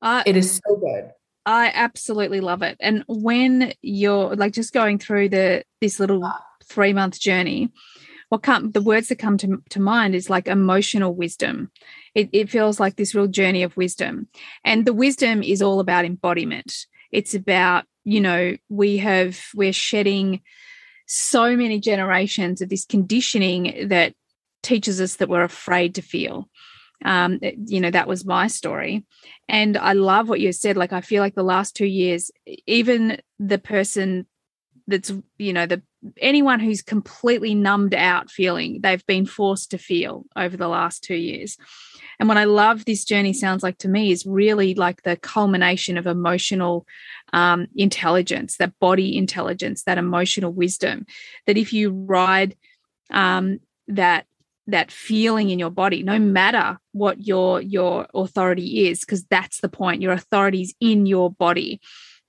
uh, 0.00 0.22
it 0.26 0.36
is 0.36 0.60
so 0.64 0.76
good. 0.76 1.10
I 1.44 1.72
absolutely 1.74 2.40
love 2.40 2.62
it. 2.62 2.76
And 2.78 3.04
when 3.08 3.72
you're 3.82 4.36
like 4.36 4.52
just 4.52 4.72
going 4.72 4.98
through 4.98 5.30
the 5.30 5.64
this 5.80 5.98
little 5.98 6.24
ah. 6.24 6.40
three 6.64 6.92
month 6.92 7.18
journey, 7.18 7.72
what 8.28 8.42
come 8.42 8.70
the 8.72 8.82
words 8.82 9.08
that 9.08 9.18
come 9.18 9.38
to, 9.38 9.62
to 9.70 9.80
mind 9.80 10.14
is 10.14 10.28
like 10.28 10.48
emotional 10.48 11.14
wisdom. 11.14 11.70
It, 12.14 12.28
it 12.32 12.50
feels 12.50 12.78
like 12.78 12.96
this 12.96 13.14
real 13.14 13.26
journey 13.26 13.62
of 13.62 13.76
wisdom. 13.76 14.28
And 14.64 14.86
the 14.86 14.92
wisdom 14.92 15.42
is 15.42 15.62
all 15.62 15.80
about 15.80 16.04
embodiment. 16.04 16.86
It's 17.10 17.34
about 17.34 17.84
you 18.04 18.20
know 18.20 18.56
we 18.68 18.98
have 18.98 19.40
we're 19.54 19.72
shedding 19.72 20.40
so 21.06 21.56
many 21.56 21.80
generations 21.80 22.60
of 22.60 22.68
this 22.68 22.84
conditioning 22.84 23.88
that 23.88 24.14
teaches 24.62 25.00
us 25.00 25.16
that 25.16 25.28
we're 25.28 25.42
afraid 25.42 25.94
to 25.94 26.02
feel. 26.02 26.48
Um, 27.04 27.38
you 27.42 27.80
know 27.80 27.90
that 27.90 28.08
was 28.08 28.26
my 28.26 28.48
story. 28.48 29.06
And 29.48 29.78
i 29.78 29.94
love 29.94 30.28
what 30.28 30.40
you 30.40 30.52
said. 30.52 30.76
Like 30.76 30.92
i 30.92 31.00
feel 31.00 31.22
like 31.22 31.34
the 31.34 31.42
last 31.42 31.74
two 31.74 31.86
years 31.86 32.30
even 32.66 33.20
the 33.38 33.58
person 33.58 34.26
that's 34.86 35.12
you 35.38 35.52
know 35.52 35.66
the 35.66 35.82
anyone 36.18 36.60
who's 36.60 36.82
completely 36.82 37.54
numbed 37.54 37.94
out 37.94 38.30
feeling 38.30 38.80
they've 38.82 39.06
been 39.06 39.26
forced 39.26 39.70
to 39.70 39.78
feel 39.78 40.24
over 40.36 40.56
the 40.56 40.68
last 40.68 41.02
two 41.02 41.16
years. 41.16 41.56
And 42.20 42.28
what 42.28 42.38
i 42.38 42.44
love 42.44 42.84
this 42.84 43.04
journey 43.04 43.32
sounds 43.32 43.62
like 43.62 43.78
to 43.78 43.88
me 43.88 44.10
is 44.10 44.26
really 44.26 44.74
like 44.74 45.02
the 45.02 45.16
culmination 45.16 45.96
of 45.96 46.06
emotional 46.06 46.86
um, 47.32 47.66
intelligence 47.76 48.56
that 48.56 48.78
body 48.80 49.16
intelligence 49.16 49.84
that 49.84 49.98
emotional 49.98 50.52
wisdom 50.52 51.06
that 51.46 51.56
if 51.56 51.72
you 51.72 51.90
ride 51.90 52.56
um, 53.10 53.60
that 53.86 54.26
that 54.66 54.90
feeling 54.90 55.50
in 55.50 55.58
your 55.58 55.70
body 55.70 56.02
no 56.02 56.18
matter 56.18 56.78
what 56.92 57.26
your 57.26 57.60
your 57.62 58.06
authority 58.14 58.88
is 58.88 59.00
because 59.00 59.24
that's 59.24 59.60
the 59.60 59.68
point 59.68 60.02
your 60.02 60.12
authority 60.12 60.62
is 60.62 60.74
in 60.80 61.06
your 61.06 61.30
body 61.30 61.80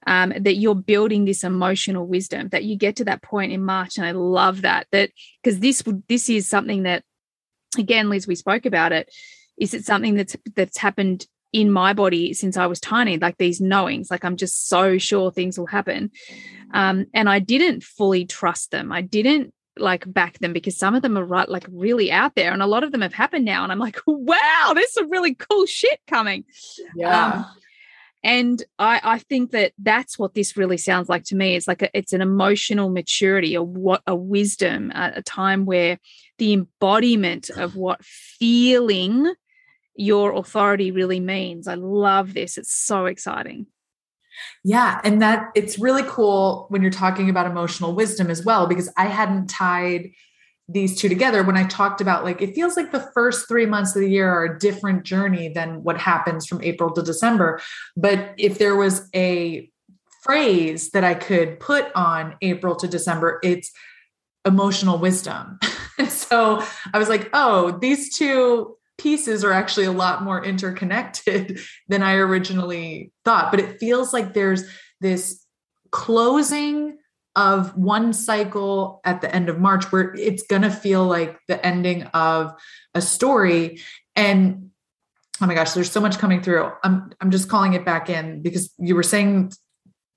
um, 0.08 0.34
that 0.40 0.56
you're 0.56 0.76
building 0.76 1.26
this 1.26 1.44
emotional 1.44 2.08
wisdom 2.08 2.50
that 2.50 2.64
you 2.64 2.76
get 2.76 2.96
to 2.98 3.06
that 3.06 3.22
point 3.22 3.52
in 3.52 3.64
march 3.64 3.98
and 3.98 4.06
i 4.06 4.12
love 4.12 4.62
that 4.62 4.88
that 4.92 5.12
because 5.44 5.60
this 5.60 5.84
this 6.08 6.30
is 6.30 6.48
something 6.48 6.84
that 6.84 7.04
again 7.78 8.10
liz 8.10 8.28
we 8.28 8.36
spoke 8.36 8.66
about 8.66 8.92
it 8.92 9.10
is 9.58 9.74
it 9.74 9.86
something 9.86 10.16
that's 10.16 10.36
that's 10.56 10.78
happened 10.78 11.26
in 11.52 11.72
my 11.72 11.94
body 11.94 12.34
since 12.34 12.58
i 12.58 12.66
was 12.66 12.80
tiny 12.80 13.18
like 13.18 13.38
these 13.38 13.60
knowings 13.60 14.10
like 14.12 14.24
i'm 14.24 14.38
just 14.38 14.68
so 14.68 14.98
sure 14.98 15.32
things 15.32 15.58
will 15.58 15.68
happen. 15.68 16.12
Um, 16.74 17.08
and 17.14 17.28
i 17.28 17.40
didn't 17.40 17.84
fully 17.84 18.26
trust 18.26 18.72
them. 18.72 18.92
I 18.92 19.02
didn't 19.02 19.54
like 19.78 20.12
back 20.12 20.38
them 20.40 20.54
because 20.54 20.78
some 20.78 20.94
of 20.94 21.02
them 21.02 21.18
are 21.18 21.24
right 21.24 21.50
like 21.50 21.66
really 21.72 22.12
out 22.12 22.36
there 22.36 22.52
and 22.52 22.62
a 22.62 22.68
lot 22.68 22.84
of 22.84 22.92
them 22.92 23.02
have 23.02 23.14
happened 23.14 23.46
now 23.46 23.64
and 23.64 23.72
i'm 23.72 23.80
like 23.80 23.98
wow 24.08 24.74
there's 24.76 24.92
some 24.94 25.10
really 25.10 25.34
cool 25.34 25.66
shit 25.66 26.00
coming. 26.08 26.44
Yeah. 26.96 27.34
Um, 27.34 27.46
and 28.24 28.62
I, 28.78 29.00
I 29.04 29.20
think 29.20 29.52
that 29.52 29.74
that's 29.78 30.20
what 30.20 30.34
this 30.34 30.58
really 30.58 30.78
sounds 30.78 31.08
like 31.08 31.24
to 31.26 31.36
me. 31.36 31.56
It's 31.56 31.68
like 31.68 31.82
a, 31.82 31.98
it's 31.98 32.14
an 32.14 32.22
emotional 32.22 32.90
maturity, 32.90 33.56
a 33.56 33.64
what 33.64 34.02
a 34.06 34.16
wisdom, 34.16 34.92
a, 34.94 35.14
a 35.16 35.22
time 35.22 35.66
where 35.66 36.00
the 36.38 36.54
embodiment 36.54 37.50
of 37.50 37.76
what 37.76 38.04
feeling 38.04 39.34
your 39.96 40.34
authority 40.34 40.92
really 40.92 41.20
means. 41.20 41.68
I 41.68 41.76
love 41.76 42.34
this. 42.34 42.58
It's 42.58 42.74
so 42.74 43.06
exciting. 43.06 43.68
Yeah. 44.64 45.02
And 45.04 45.22
that 45.22 45.50
it's 45.56 45.80
really 45.80 46.04
cool 46.06 46.68
when 46.70 46.82
you're 46.82 46.92
talking 46.92 47.30
about 47.30 47.46
emotional 47.46 47.94
wisdom 47.94 48.30
as 48.30 48.44
well, 48.44 48.68
because 48.68 48.92
I 48.98 49.06
hadn't 49.06 49.48
tied 49.48 50.12
these 50.72 51.00
two 51.00 51.10
together 51.10 51.42
when 51.42 51.58
I 51.58 51.66
talked 51.66 52.00
about 52.00 52.24
like 52.24 52.42
it 52.42 52.54
feels 52.54 52.78
like 52.78 52.92
the 52.92 53.10
first 53.14 53.48
three 53.48 53.66
months 53.66 53.96
of 53.96 54.02
the 54.02 54.10
year 54.10 54.32
are 54.32 54.46
a 54.46 54.60
different 54.60 55.04
journey 55.04 55.50
than 55.50 55.84
what 55.84 55.98
happens 55.98 56.46
from 56.46 56.62
April 56.62 56.92
to 56.94 57.02
December. 57.02 57.60
But 57.98 58.36
if 58.38 58.60
there 58.60 58.76
was 58.76 59.10
a 59.16 59.70
phrase 60.22 60.92
that 60.92 61.04
I 61.04 61.16
could 61.16 61.60
put 61.60 61.88
on 61.96 62.36
April 62.42 62.76
to 62.76 62.88
December, 62.88 63.40
it's 63.44 63.72
emotional 64.46 65.00
wisdom. 65.00 65.60
so 66.08 66.64
I 66.94 67.00
was 67.00 67.10
like, 67.10 67.30
oh, 67.34 67.72
these 67.80 68.16
two 68.16 68.78
pieces 69.00 69.44
are 69.44 69.54
actually 69.54 69.86
a 69.86 69.92
lot 69.92 70.24
more 70.24 70.44
interconnected 70.44 71.60
than 71.88 72.04
I 72.04 72.16
originally 72.16 73.12
thought. 73.26 73.50
But 73.50 73.62
it 73.62 73.80
feels 73.80 74.14
like 74.14 74.34
there's 74.34 74.64
this 75.02 75.44
closing 75.92 76.98
of 77.40 77.74
one 77.78 78.12
cycle 78.12 79.00
at 79.06 79.22
the 79.22 79.34
end 79.34 79.48
of 79.48 79.60
March 79.60 79.94
where 79.94 80.14
it's 80.16 80.44
going 80.44 80.64
to 80.64 80.70
feel 80.70 81.06
like 81.06 81.40
the 81.48 81.66
ending 81.66 82.04
of 82.14 82.52
a 82.94 83.00
story. 83.00 83.80
And 84.14 84.72
oh 85.42 85.48
my 85.48 85.56
gosh, 85.56 85.72
there's 85.72 85.90
so 85.90 86.02
much 86.02 86.18
coming 86.18 86.42
through. 86.42 86.70
I'm, 86.84 87.14
I'm 87.22 87.32
just 87.32 87.48
calling 87.48 87.74
it 87.74 87.86
back 87.86 88.10
in 88.10 88.42
because 88.42 88.74
you 88.78 88.94
were 88.94 89.04
saying 89.04 89.54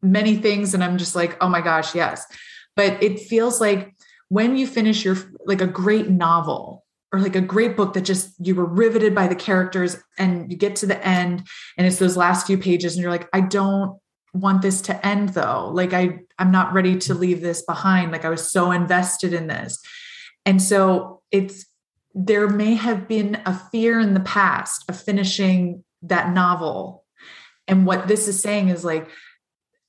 many 0.03 0.35
things 0.35 0.75
and 0.75 0.83
I'm 0.83 0.99
just 0.99 1.15
like, 1.15 1.37
oh 1.41 1.49
my 1.49 1.61
gosh, 1.61 1.95
yes. 1.95 2.27
But 2.75 3.01
it 3.01 3.21
feels 3.21 3.61
like 3.61 3.95
when 4.29 4.57
you 4.57 4.67
finish 4.67 5.05
your 5.05 5.17
like 5.47 5.61
a 5.61 5.67
great 5.69 6.11
novel, 6.11 6.85
or 7.13 7.21
like 7.21 7.37
a 7.37 7.43
great 7.43 7.77
book 7.77 7.93
that 7.93 8.01
just 8.07 8.35
you 8.39 8.55
were 8.55 8.65
riveted 8.65 9.15
by 9.15 9.29
the 9.29 9.35
characters 9.35 10.03
and 10.19 10.51
you 10.51 10.57
get 10.57 10.77
to 10.77 10.87
the 10.87 11.07
end 11.07 11.47
and 11.77 11.87
it's 11.87 11.99
those 11.99 12.17
last 12.17 12.47
few 12.47 12.57
pages 12.57 12.95
and 12.95 13.03
you're 13.03 13.13
like, 13.13 13.29
I 13.35 13.43
don't 13.43 13.99
want 14.35 14.63
this 14.63 14.81
to 14.83 15.07
end 15.07 15.31
though. 15.31 15.71
Like 15.73 15.93
I 15.93 16.21
I'm 16.39 16.51
not 16.51 16.73
ready 16.73 16.99
to 16.99 17.13
mm-hmm. 17.13 17.21
leave 17.21 17.41
this 17.41 17.63
behind. 17.63 18.13
Like 18.13 18.25
I 18.25 18.31
was 18.31 18.51
so 18.51 18.71
invested 18.71 19.33
in 19.33 19.47
this. 19.47 19.81
And 20.45 20.61
so 20.61 21.23
it's 21.31 21.67
there 22.15 22.49
may 22.49 22.75
have 22.75 23.09
been 23.09 23.41
a 23.47 23.55
fear 23.71 23.99
in 24.01 24.15
the 24.15 24.21
past 24.21 24.85
of 24.89 25.01
finishing 25.01 25.85
that 26.03 26.33
novel. 26.33 27.05
And 27.69 27.87
what 27.87 28.09
this 28.09 28.29
is 28.29 28.43
saying 28.43 28.69
is 28.69 28.85
like 28.85 29.09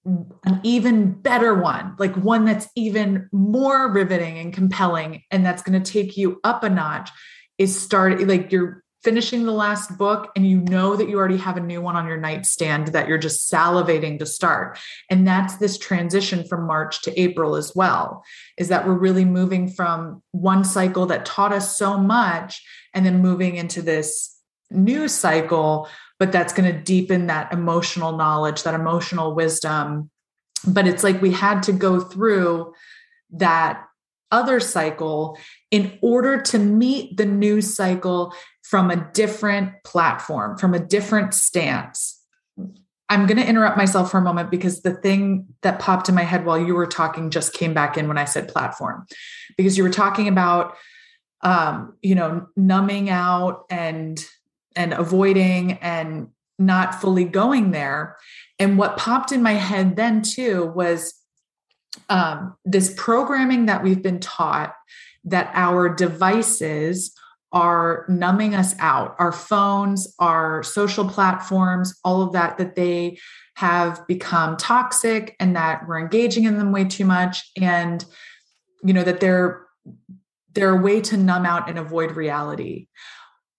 an 0.05 0.59
even 0.63 1.11
better 1.13 1.53
one, 1.53 1.95
like 1.97 2.15
one 2.15 2.45
that's 2.45 2.67
even 2.75 3.29
more 3.31 3.91
riveting 3.91 4.37
and 4.37 4.53
compelling, 4.53 5.23
and 5.31 5.45
that's 5.45 5.63
going 5.63 5.81
to 5.81 5.91
take 5.91 6.17
you 6.17 6.39
up 6.43 6.63
a 6.63 6.69
notch, 6.69 7.09
is 7.57 7.79
start 7.79 8.25
like 8.27 8.51
you're 8.51 8.82
finishing 9.03 9.43
the 9.43 9.51
last 9.51 9.97
book 9.97 10.31
and 10.35 10.47
you 10.47 10.61
know 10.61 10.95
that 10.95 11.09
you 11.09 11.17
already 11.17 11.37
have 11.37 11.57
a 11.57 11.61
new 11.61 11.81
one 11.81 11.95
on 11.95 12.07
your 12.07 12.17
nightstand 12.17 12.87
that 12.89 13.07
you're 13.07 13.17
just 13.17 13.51
salivating 13.51 14.17
to 14.19 14.25
start. 14.25 14.79
And 15.09 15.27
that's 15.27 15.57
this 15.57 15.77
transition 15.77 16.45
from 16.47 16.65
March 16.65 17.01
to 17.03 17.19
April 17.19 17.55
as 17.55 17.73
well, 17.75 18.23
is 18.57 18.69
that 18.69 18.87
we're 18.87 18.93
really 18.93 19.25
moving 19.25 19.69
from 19.69 20.23
one 20.31 20.63
cycle 20.63 21.05
that 21.07 21.25
taught 21.25 21.53
us 21.53 21.77
so 21.77 21.97
much 21.97 22.63
and 22.93 23.05
then 23.05 23.21
moving 23.21 23.55
into 23.55 23.81
this 23.81 24.37
new 24.71 25.07
cycle 25.07 25.87
but 26.23 26.31
that's 26.31 26.53
going 26.53 26.71
to 26.71 26.79
deepen 26.79 27.27
that 27.27 27.51
emotional 27.51 28.15
knowledge, 28.15 28.63
that 28.63 28.73
emotional 28.73 29.35
wisdom. 29.35 30.09
But 30.65 30.87
it's 30.87 31.03
like 31.03 31.21
we 31.21 31.31
had 31.31 31.63
to 31.63 31.73
go 31.73 31.99
through 31.99 32.73
that 33.31 33.83
other 34.31 34.61
cycle 34.61 35.37
in 35.69 35.99
order 36.01 36.41
to 36.41 36.59
meet 36.59 37.17
the 37.17 37.25
new 37.25 37.61
cycle 37.61 38.33
from 38.63 38.89
a 38.89 39.09
different 39.13 39.71
platform, 39.83 40.57
from 40.57 40.73
a 40.73 40.79
different 40.79 41.33
stance. 41.33 42.19
I'm 43.09 43.27
going 43.27 43.37
to 43.37 43.47
interrupt 43.47 43.77
myself 43.77 44.09
for 44.09 44.17
a 44.17 44.21
moment 44.21 44.49
because 44.49 44.81
the 44.81 44.93
thing 44.93 45.47
that 45.61 45.79
popped 45.79 46.09
in 46.09 46.15
my 46.15 46.23
head 46.23 46.45
while 46.45 46.57
you 46.57 46.73
were 46.73 46.87
talking 46.87 47.29
just 47.29 47.53
came 47.53 47.73
back 47.73 47.97
in 47.97 48.07
when 48.07 48.17
I 48.17 48.25
said 48.25 48.47
platform, 48.47 49.05
because 49.57 49.77
you 49.77 49.83
were 49.83 49.91
talking 49.91 50.27
about, 50.27 50.75
um, 51.41 51.95
you 52.01 52.15
know, 52.15 52.47
numbing 52.55 53.09
out 53.09 53.65
and 53.69 54.25
and 54.75 54.93
avoiding 54.93 55.73
and 55.73 56.29
not 56.57 56.95
fully 57.01 57.25
going 57.25 57.71
there. 57.71 58.17
And 58.57 58.77
what 58.77 58.97
popped 58.97 59.31
in 59.31 59.43
my 59.43 59.53
head 59.53 59.95
then 59.95 60.21
too 60.21 60.71
was 60.73 61.13
um, 62.09 62.55
this 62.65 62.93
programming 62.95 63.67
that 63.67 63.83
we've 63.83 64.01
been 64.01 64.19
taught 64.19 64.73
that 65.25 65.51
our 65.53 65.89
devices 65.89 67.13
are 67.53 68.05
numbing 68.09 68.55
us 68.55 68.75
out, 68.79 69.15
our 69.19 69.31
phones, 69.31 70.13
our 70.19 70.63
social 70.63 71.07
platforms, 71.07 71.97
all 72.03 72.21
of 72.21 72.33
that, 72.33 72.57
that 72.57 72.75
they 72.75 73.17
have 73.55 74.05
become 74.07 74.57
toxic 74.57 75.35
and 75.39 75.55
that 75.55 75.87
we're 75.87 75.99
engaging 75.99 76.45
in 76.45 76.57
them 76.57 76.71
way 76.71 76.83
too 76.83 77.05
much. 77.05 77.51
And, 77.61 78.03
you 78.83 78.93
know, 78.93 79.03
that 79.03 79.19
they're 79.19 79.61
they're 80.53 80.77
a 80.77 80.81
way 80.81 81.01
to 81.01 81.17
numb 81.17 81.45
out 81.45 81.67
and 81.67 81.79
avoid 81.79 82.11
reality 82.11 82.87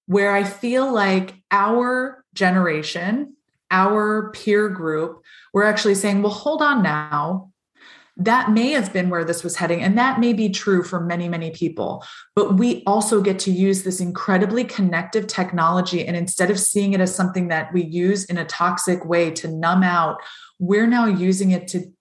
where 0.06 0.34
I 0.34 0.44
feel 0.44 0.92
like 0.92 1.34
our 1.50 2.24
generation, 2.34 3.36
our 3.70 4.30
peer 4.30 4.68
group, 4.68 5.22
we're 5.52 5.64
actually 5.64 5.94
saying, 5.94 6.22
well, 6.22 6.32
hold 6.32 6.62
on 6.62 6.82
now. 6.82 7.50
That 8.16 8.52
may 8.52 8.70
have 8.70 8.92
been 8.92 9.10
where 9.10 9.24
this 9.24 9.42
was 9.42 9.56
heading, 9.56 9.82
and 9.82 9.98
that 9.98 10.20
may 10.20 10.32
be 10.32 10.48
true 10.48 10.84
for 10.84 11.00
many, 11.00 11.28
many 11.28 11.50
people. 11.50 12.04
But 12.36 12.58
we 12.58 12.84
also 12.86 13.20
get 13.20 13.40
to 13.40 13.50
use 13.50 13.82
this 13.82 14.00
incredibly 14.00 14.64
connective 14.64 15.26
technology. 15.26 16.06
And 16.06 16.16
instead 16.16 16.50
of 16.50 16.60
seeing 16.60 16.92
it 16.92 17.00
as 17.00 17.14
something 17.14 17.48
that 17.48 17.72
we 17.72 17.82
use 17.82 18.24
in 18.26 18.38
a 18.38 18.44
toxic 18.44 19.04
way 19.04 19.32
to 19.32 19.48
numb 19.48 19.82
out, 19.82 20.18
we're 20.60 20.86
now 20.86 21.06
using 21.06 21.50
it 21.50 21.66
to 21.68 21.92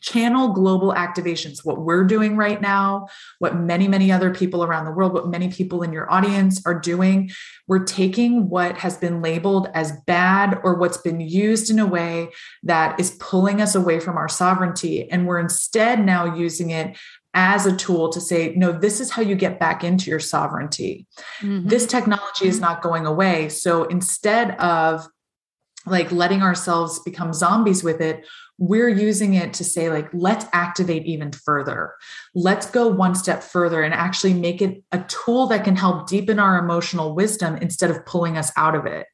channel 0.00 0.48
global 0.48 0.92
activations 0.92 1.64
what 1.64 1.80
we're 1.80 2.04
doing 2.04 2.36
right 2.36 2.60
now 2.60 3.06
what 3.38 3.56
many 3.56 3.88
many 3.88 4.10
other 4.10 4.32
people 4.32 4.64
around 4.64 4.84
the 4.84 4.90
world 4.90 5.12
what 5.12 5.28
many 5.28 5.48
people 5.48 5.82
in 5.82 5.92
your 5.92 6.10
audience 6.10 6.64
are 6.66 6.78
doing. 6.78 7.30
We're 7.66 7.84
taking 7.84 8.48
what 8.48 8.78
has 8.78 8.96
been 8.96 9.20
labeled 9.20 9.68
as 9.74 9.92
bad 10.06 10.58
or 10.62 10.74
what's 10.74 10.98
been 10.98 11.20
used 11.20 11.70
in 11.70 11.78
a 11.78 11.86
way 11.86 12.30
that 12.62 12.98
is 13.00 13.16
pulling 13.18 13.60
us 13.60 13.74
away 13.74 14.00
from 14.00 14.16
our 14.16 14.28
sovereignty 14.28 15.10
and 15.10 15.26
we're 15.26 15.40
instead 15.40 16.04
now 16.04 16.34
using 16.34 16.70
it 16.70 16.96
as 17.34 17.66
a 17.66 17.76
tool 17.76 18.10
to 18.10 18.20
say 18.20 18.54
no 18.56 18.72
this 18.72 19.00
is 19.00 19.10
how 19.10 19.22
you 19.22 19.34
get 19.34 19.60
back 19.60 19.84
into 19.84 20.10
your 20.10 20.20
sovereignty. 20.20 21.06
Mm-hmm. 21.40 21.68
this 21.68 21.86
technology 21.86 22.46
is 22.46 22.60
not 22.60 22.82
going 22.82 23.06
away. 23.06 23.48
So 23.48 23.84
instead 23.84 24.52
of 24.60 25.06
like 25.86 26.12
letting 26.12 26.42
ourselves 26.42 26.98
become 27.00 27.32
zombies 27.32 27.82
with 27.82 28.00
it 28.00 28.26
we're 28.58 28.88
using 28.88 29.34
it 29.34 29.54
to 29.54 29.64
say 29.64 29.88
like 29.88 30.08
let's 30.12 30.44
activate 30.52 31.06
even 31.06 31.30
further. 31.32 31.94
Let's 32.34 32.68
go 32.68 32.88
one 32.88 33.14
step 33.14 33.42
further 33.42 33.82
and 33.82 33.94
actually 33.94 34.34
make 34.34 34.60
it 34.60 34.82
a 34.90 35.04
tool 35.04 35.46
that 35.46 35.64
can 35.64 35.76
help 35.76 36.08
deepen 36.08 36.38
our 36.38 36.58
emotional 36.58 37.14
wisdom 37.14 37.56
instead 37.56 37.90
of 37.90 38.04
pulling 38.04 38.36
us 38.36 38.50
out 38.56 38.74
of 38.74 38.84
it. 38.84 39.06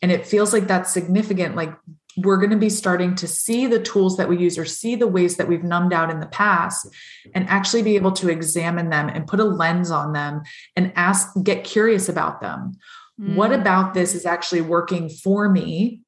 And 0.00 0.10
it 0.10 0.26
feels 0.26 0.52
like 0.52 0.66
that's 0.66 0.92
significant. 0.92 1.54
Like 1.54 1.72
we're 2.16 2.38
going 2.38 2.50
to 2.50 2.56
be 2.56 2.70
starting 2.70 3.14
to 3.16 3.28
see 3.28 3.66
the 3.66 3.80
tools 3.80 4.16
that 4.16 4.28
we 4.28 4.38
use 4.38 4.58
or 4.58 4.64
see 4.64 4.96
the 4.96 5.06
ways 5.06 5.36
that 5.36 5.48
we've 5.48 5.62
numbed 5.62 5.92
out 5.92 6.10
in 6.10 6.20
the 6.20 6.26
past 6.26 6.88
and 7.34 7.48
actually 7.48 7.82
be 7.82 7.96
able 7.96 8.12
to 8.12 8.30
examine 8.30 8.88
them 8.88 9.08
and 9.08 9.26
put 9.26 9.38
a 9.38 9.44
lens 9.44 9.90
on 9.90 10.12
them 10.14 10.42
and 10.76 10.92
ask 10.96 11.28
get 11.42 11.62
curious 11.62 12.08
about 12.08 12.40
them. 12.40 12.76
Mm. 13.20 13.34
what 13.34 13.52
about 13.52 13.94
this 13.94 14.14
is 14.14 14.24
actually 14.24 14.60
working 14.60 15.08
for 15.08 15.48
me 15.48 16.02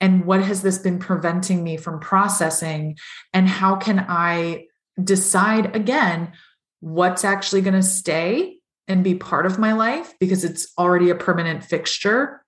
and 0.00 0.24
what 0.24 0.42
has 0.42 0.62
this 0.62 0.78
been 0.78 0.98
preventing 0.98 1.62
me 1.64 1.76
from 1.76 2.00
processing? 2.00 2.98
And 3.32 3.48
how 3.48 3.76
can 3.76 4.04
i 4.08 4.66
decide 5.02 5.76
again 5.76 6.32
what's 6.80 7.24
actually 7.24 7.60
going 7.60 7.74
to 7.74 7.82
stay 7.82 8.56
and 8.86 9.04
be 9.04 9.14
part 9.14 9.46
of 9.46 9.58
my 9.58 9.72
life? 9.72 10.14
Because 10.18 10.44
it's 10.44 10.72
already 10.78 11.10
a 11.10 11.14
permanent 11.14 11.64
fixture 11.64 12.42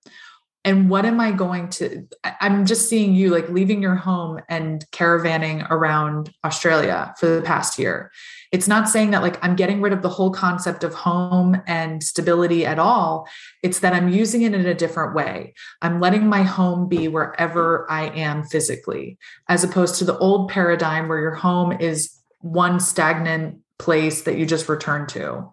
and 0.63 0.89
what 0.89 1.05
am 1.05 1.19
i 1.19 1.31
going 1.31 1.69
to 1.69 2.07
i'm 2.39 2.65
just 2.65 2.87
seeing 2.87 3.15
you 3.15 3.29
like 3.29 3.49
leaving 3.49 3.81
your 3.81 3.95
home 3.95 4.39
and 4.49 4.85
caravanning 4.91 5.67
around 5.69 6.33
australia 6.43 7.13
for 7.17 7.27
the 7.27 7.41
past 7.41 7.79
year. 7.79 8.11
It's 8.51 8.67
not 8.67 8.89
saying 8.89 9.11
that 9.11 9.21
like 9.21 9.43
i'm 9.43 9.55
getting 9.55 9.81
rid 9.81 9.93
of 9.93 10.01
the 10.01 10.09
whole 10.09 10.31
concept 10.31 10.83
of 10.83 10.93
home 10.93 11.61
and 11.67 12.03
stability 12.03 12.65
at 12.65 12.79
all. 12.79 13.27
It's 13.63 13.79
that 13.79 13.93
i'm 13.93 14.09
using 14.09 14.43
it 14.43 14.53
in 14.53 14.65
a 14.65 14.73
different 14.73 15.15
way. 15.15 15.53
I'm 15.81 15.99
letting 15.99 16.27
my 16.27 16.43
home 16.43 16.87
be 16.87 17.07
wherever 17.07 17.89
i 17.89 18.07
am 18.09 18.43
physically 18.43 19.17
as 19.47 19.63
opposed 19.63 19.95
to 19.95 20.05
the 20.05 20.17
old 20.17 20.49
paradigm 20.49 21.07
where 21.07 21.19
your 21.19 21.35
home 21.35 21.71
is 21.71 22.11
one 22.39 22.79
stagnant 22.79 23.59
place 23.77 24.23
that 24.23 24.37
you 24.37 24.45
just 24.45 24.69
return 24.69 25.07
to. 25.07 25.49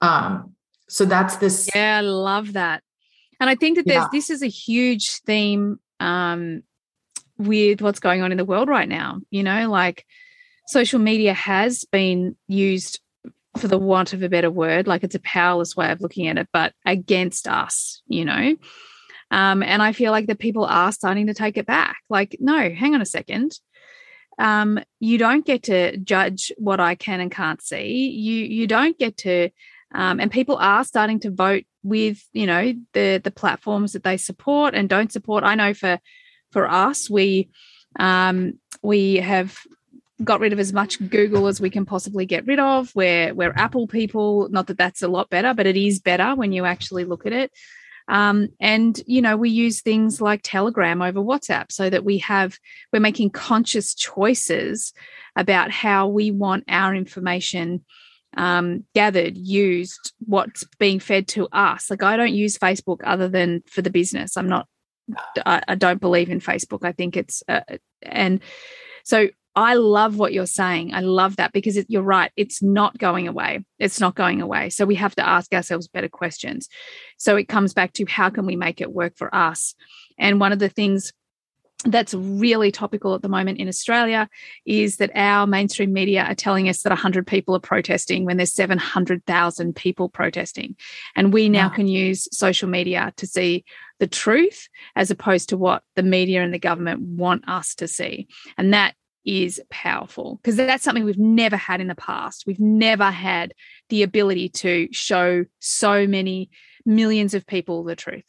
Um 0.00 0.54
so 0.88 1.04
that's 1.04 1.36
this 1.36 1.70
yeah 1.72 1.98
i 1.98 2.00
love 2.00 2.54
that 2.54 2.82
and 3.40 3.48
I 3.48 3.54
think 3.54 3.76
that 3.76 3.86
there's 3.86 4.02
yeah. 4.02 4.08
this 4.12 4.30
is 4.30 4.42
a 4.42 4.48
huge 4.48 5.20
theme 5.22 5.80
um, 5.98 6.62
with 7.38 7.80
what's 7.80 8.00
going 8.00 8.22
on 8.22 8.32
in 8.32 8.38
the 8.38 8.44
world 8.44 8.68
right 8.68 8.88
now. 8.88 9.20
You 9.30 9.42
know, 9.42 9.70
like 9.70 10.04
social 10.66 10.98
media 10.98 11.32
has 11.32 11.84
been 11.84 12.36
used 12.46 13.00
for 13.56 13.66
the 13.66 13.78
want 13.78 14.12
of 14.12 14.22
a 14.22 14.28
better 14.28 14.50
word, 14.50 14.86
like 14.86 15.02
it's 15.02 15.14
a 15.14 15.20
powerless 15.20 15.74
way 15.74 15.90
of 15.90 16.00
looking 16.00 16.28
at 16.28 16.38
it, 16.38 16.48
but 16.52 16.72
against 16.86 17.48
us, 17.48 18.02
you 18.06 18.24
know. 18.24 18.56
Um, 19.32 19.62
and 19.62 19.82
I 19.82 19.92
feel 19.92 20.12
like 20.12 20.26
the 20.26 20.34
people 20.34 20.64
are 20.64 20.92
starting 20.92 21.26
to 21.28 21.34
take 21.34 21.56
it 21.56 21.66
back. 21.66 21.96
Like, 22.08 22.36
no, 22.40 22.70
hang 22.70 22.94
on 22.94 23.00
a 23.00 23.06
second. 23.06 23.58
Um, 24.38 24.80
you 25.00 25.18
don't 25.18 25.44
get 25.44 25.64
to 25.64 25.96
judge 25.98 26.52
what 26.58 26.80
I 26.80 26.94
can 26.94 27.20
and 27.20 27.30
can't 27.30 27.60
see. 27.60 28.08
You 28.08 28.44
you 28.44 28.66
don't 28.66 28.98
get 28.98 29.16
to 29.18 29.50
um, 29.92 30.20
and 30.20 30.30
people 30.30 30.56
are 30.56 30.84
starting 30.84 31.20
to 31.20 31.30
vote 31.30 31.64
with 31.82 32.22
you 32.32 32.46
know 32.46 32.74
the 32.92 33.20
the 33.22 33.30
platforms 33.30 33.92
that 33.92 34.04
they 34.04 34.16
support 34.16 34.74
and 34.74 34.88
don't 34.88 35.12
support. 35.12 35.44
I 35.44 35.54
know 35.54 35.74
for 35.74 35.98
for 36.52 36.68
us 36.68 37.08
we 37.08 37.50
um 37.98 38.58
we 38.82 39.16
have 39.16 39.58
got 40.22 40.40
rid 40.40 40.52
of 40.52 40.58
as 40.58 40.72
much 40.72 40.98
google 41.08 41.46
as 41.46 41.60
we 41.60 41.70
can 41.70 41.86
possibly 41.86 42.26
get 42.26 42.46
rid 42.46 42.58
of. 42.58 42.94
We're 42.94 43.34
we're 43.34 43.54
apple 43.56 43.86
people. 43.86 44.48
Not 44.50 44.66
that 44.66 44.78
that's 44.78 45.02
a 45.02 45.08
lot 45.08 45.30
better 45.30 45.54
but 45.54 45.66
it 45.66 45.76
is 45.76 45.98
better 45.98 46.34
when 46.34 46.52
you 46.52 46.64
actually 46.64 47.04
look 47.04 47.26
at 47.26 47.32
it. 47.32 47.50
Um, 48.08 48.48
and 48.58 49.00
you 49.06 49.22
know 49.22 49.36
we 49.36 49.50
use 49.50 49.80
things 49.80 50.20
like 50.20 50.40
telegram 50.42 51.00
over 51.00 51.20
whatsapp 51.20 51.70
so 51.70 51.88
that 51.88 52.04
we 52.04 52.18
have 52.18 52.58
we're 52.92 53.00
making 53.00 53.30
conscious 53.30 53.94
choices 53.94 54.92
about 55.36 55.70
how 55.70 56.08
we 56.08 56.30
want 56.30 56.64
our 56.68 56.94
information 56.94 57.84
um, 58.36 58.84
gathered, 58.94 59.36
used, 59.36 60.12
what's 60.20 60.64
being 60.78 61.00
fed 61.00 61.28
to 61.28 61.48
us. 61.52 61.90
Like 61.90 62.02
I 62.02 62.16
don't 62.16 62.34
use 62.34 62.58
Facebook 62.58 63.00
other 63.04 63.28
than 63.28 63.62
for 63.66 63.82
the 63.82 63.90
business. 63.90 64.36
I'm 64.36 64.48
not. 64.48 64.66
I, 65.44 65.62
I 65.66 65.74
don't 65.74 66.00
believe 66.00 66.30
in 66.30 66.40
Facebook. 66.40 66.84
I 66.84 66.92
think 66.92 67.16
it's 67.16 67.42
uh, 67.48 67.62
and 68.02 68.40
so 69.04 69.28
I 69.56 69.74
love 69.74 70.16
what 70.16 70.32
you're 70.32 70.46
saying. 70.46 70.94
I 70.94 71.00
love 71.00 71.36
that 71.36 71.52
because 71.52 71.76
it, 71.76 71.86
you're 71.88 72.02
right. 72.02 72.30
It's 72.36 72.62
not 72.62 72.96
going 72.98 73.26
away. 73.26 73.64
It's 73.80 73.98
not 73.98 74.14
going 74.14 74.40
away. 74.40 74.70
So 74.70 74.84
we 74.86 74.94
have 74.94 75.16
to 75.16 75.26
ask 75.26 75.52
ourselves 75.52 75.88
better 75.88 76.08
questions. 76.08 76.68
So 77.18 77.36
it 77.36 77.48
comes 77.48 77.74
back 77.74 77.92
to 77.94 78.04
how 78.06 78.30
can 78.30 78.46
we 78.46 78.54
make 78.54 78.80
it 78.80 78.92
work 78.92 79.16
for 79.16 79.34
us? 79.34 79.74
And 80.18 80.38
one 80.38 80.52
of 80.52 80.60
the 80.60 80.68
things 80.68 81.12
that's 81.82 82.14
really 82.14 82.70
topical 82.70 83.14
at 83.14 83.22
the 83.22 83.28
moment 83.28 83.58
in 83.58 83.68
Australia 83.68 84.28
is 84.66 84.96
that 84.98 85.10
our 85.14 85.46
mainstream 85.46 85.92
media 85.92 86.24
are 86.24 86.34
telling 86.34 86.68
us 86.68 86.82
that 86.82 86.90
100 86.90 87.26
people 87.26 87.54
are 87.56 87.60
protesting 87.60 88.24
when 88.24 88.36
there's 88.36 88.52
700,000 88.52 89.74
people 89.74 90.08
protesting. 90.08 90.76
And 91.16 91.32
we 91.32 91.48
now 91.48 91.68
can 91.68 91.88
use 91.88 92.28
social 92.32 92.68
media 92.68 93.12
to 93.16 93.26
see 93.26 93.64
the 93.98 94.06
truth 94.06 94.68
as 94.96 95.10
opposed 95.10 95.50
to 95.50 95.56
what 95.56 95.82
the 95.96 96.02
media 96.02 96.42
and 96.42 96.52
the 96.52 96.58
government 96.58 97.00
want 97.00 97.48
us 97.48 97.74
to 97.76 97.88
see. 97.88 98.28
And 98.58 98.74
that 98.74 98.94
is 99.24 99.60
powerful 99.70 100.40
because 100.42 100.56
that's 100.56 100.82
something 100.82 101.04
we've 101.04 101.18
never 101.18 101.56
had 101.56 101.80
in 101.80 101.88
the 101.88 101.94
past. 101.94 102.44
We've 102.46 102.60
never 102.60 103.10
had 103.10 103.54
the 103.90 104.02
ability 104.02 104.48
to 104.48 104.88
show 104.92 105.44
so 105.58 106.06
many 106.06 106.50
millions 106.86 107.34
of 107.34 107.46
people 107.46 107.84
the 107.84 107.96
truth. 107.96 108.24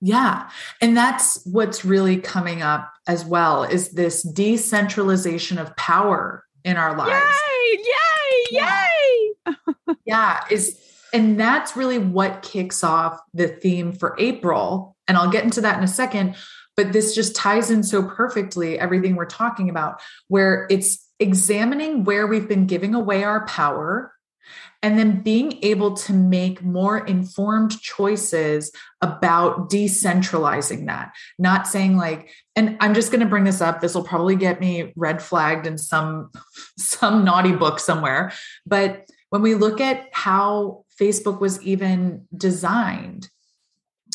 Yeah. 0.00 0.50
And 0.80 0.96
that's 0.96 1.44
what's 1.46 1.84
really 1.84 2.18
coming 2.18 2.62
up 2.62 2.92
as 3.06 3.24
well 3.24 3.64
is 3.64 3.90
this 3.90 4.22
decentralization 4.22 5.58
of 5.58 5.74
power 5.76 6.44
in 6.64 6.76
our 6.76 6.96
lives. 6.96 7.36
Yay, 7.48 7.78
yay, 7.78 8.46
yeah. 8.50 8.86
yay. 9.46 9.94
yeah, 10.04 10.44
is 10.50 10.78
and 11.12 11.38
that's 11.38 11.76
really 11.76 11.98
what 11.98 12.42
kicks 12.42 12.82
off 12.84 13.20
the 13.32 13.48
theme 13.48 13.92
for 13.92 14.16
April. 14.18 14.96
And 15.08 15.16
I'll 15.16 15.30
get 15.30 15.44
into 15.44 15.60
that 15.62 15.78
in 15.78 15.84
a 15.84 15.88
second, 15.88 16.34
but 16.76 16.92
this 16.92 17.14
just 17.14 17.36
ties 17.36 17.70
in 17.70 17.82
so 17.82 18.02
perfectly 18.02 18.78
everything 18.78 19.14
we're 19.14 19.24
talking 19.24 19.70
about 19.70 20.00
where 20.28 20.66
it's 20.68 21.06
examining 21.18 22.04
where 22.04 22.26
we've 22.26 22.48
been 22.48 22.66
giving 22.66 22.94
away 22.94 23.24
our 23.24 23.46
power 23.46 24.12
and 24.82 24.98
then 24.98 25.22
being 25.22 25.58
able 25.62 25.94
to 25.94 26.12
make 26.12 26.62
more 26.62 26.98
informed 26.98 27.80
choices 27.80 28.72
about 29.00 29.70
decentralizing 29.70 30.86
that. 30.86 31.12
Not 31.38 31.66
saying 31.66 31.96
like 31.96 32.30
and 32.54 32.76
i'm 32.80 32.94
just 32.94 33.10
going 33.10 33.20
to 33.20 33.26
bring 33.26 33.44
this 33.44 33.60
up 33.60 33.80
this 33.80 33.94
will 33.94 34.04
probably 34.04 34.36
get 34.36 34.60
me 34.60 34.92
red 34.96 35.22
flagged 35.22 35.66
in 35.66 35.76
some 35.78 36.30
some 36.78 37.24
naughty 37.24 37.52
book 37.52 37.78
somewhere. 37.78 38.32
But 38.64 39.06
when 39.30 39.42
we 39.42 39.54
look 39.54 39.80
at 39.80 40.08
how 40.12 40.84
facebook 41.00 41.40
was 41.40 41.60
even 41.62 42.26
designed 42.36 43.28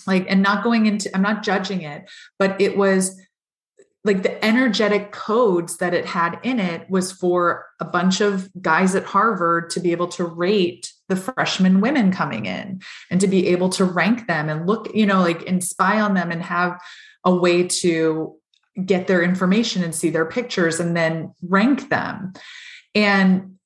like 0.08 0.26
and 0.30 0.42
not 0.42 0.64
going 0.64 0.86
into 0.86 1.14
i'm 1.16 1.22
not 1.22 1.44
judging 1.44 1.82
it 1.82 2.10
but 2.40 2.60
it 2.60 2.76
was 2.76 3.22
like 4.04 4.24
the 4.24 4.44
energetic 4.44 5.12
codes 5.12 5.78
that 5.78 5.94
it 5.94 6.06
had 6.06 6.40
in 6.42 6.60
it 6.60 6.90
was 6.90 7.12
for 7.12 7.68
a 7.80 7.86
bunch 7.86 8.20
of 8.20 8.50
guys 8.60 8.96
at 8.96 9.04
Harvard 9.04 9.70
to 9.72 9.80
be 9.80 9.92
able 9.92 10.08
to 10.08 10.26
rate 10.26 10.92
the 11.08 11.16
freshman 11.16 11.82
women 11.82 12.12
coming 12.12 12.46
in 12.48 12.82
and 13.12 13.22
to 13.22 13.28
be 13.28 13.48
able 13.48 13.70
to 13.70 13.86
rank 13.86 14.28
them 14.28 14.50
and 14.50 14.66
look, 14.66 14.90
you 14.96 15.06
know, 15.06 15.22
like 15.22 15.48
and 15.48 15.64
spy 15.64 16.00
on 16.00 16.16
them 16.16 16.32
and 16.32 16.42
have 16.42 16.82
a 17.24 17.36
way 17.36 17.68
to 17.68 18.36
get 18.86 19.06
their 19.06 19.22
information 19.22 19.84
and 19.84 19.94
see 19.94 20.10
their 20.10 20.26
pictures 20.26 20.80
and 20.80 20.96
then 20.96 21.34
rank 21.44 21.90
them. 21.90 22.34
And 22.96 23.58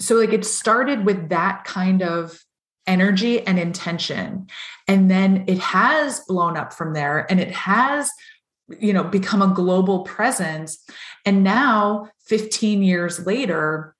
so, 0.00 0.14
like, 0.14 0.32
it 0.32 0.46
started 0.46 1.04
with 1.04 1.28
that 1.28 1.64
kind 1.64 2.02
of 2.02 2.42
energy 2.86 3.46
and 3.46 3.58
intention. 3.58 4.46
And 4.88 5.10
then 5.10 5.44
it 5.46 5.58
has 5.58 6.20
blown 6.20 6.56
up 6.56 6.72
from 6.72 6.94
there 6.94 7.30
and 7.30 7.38
it 7.38 7.52
has 7.52 8.10
you 8.78 8.92
know 8.92 9.04
become 9.04 9.42
a 9.42 9.54
global 9.54 10.00
presence 10.00 10.84
and 11.24 11.42
now 11.42 12.08
15 12.26 12.82
years 12.82 13.26
later 13.26 13.94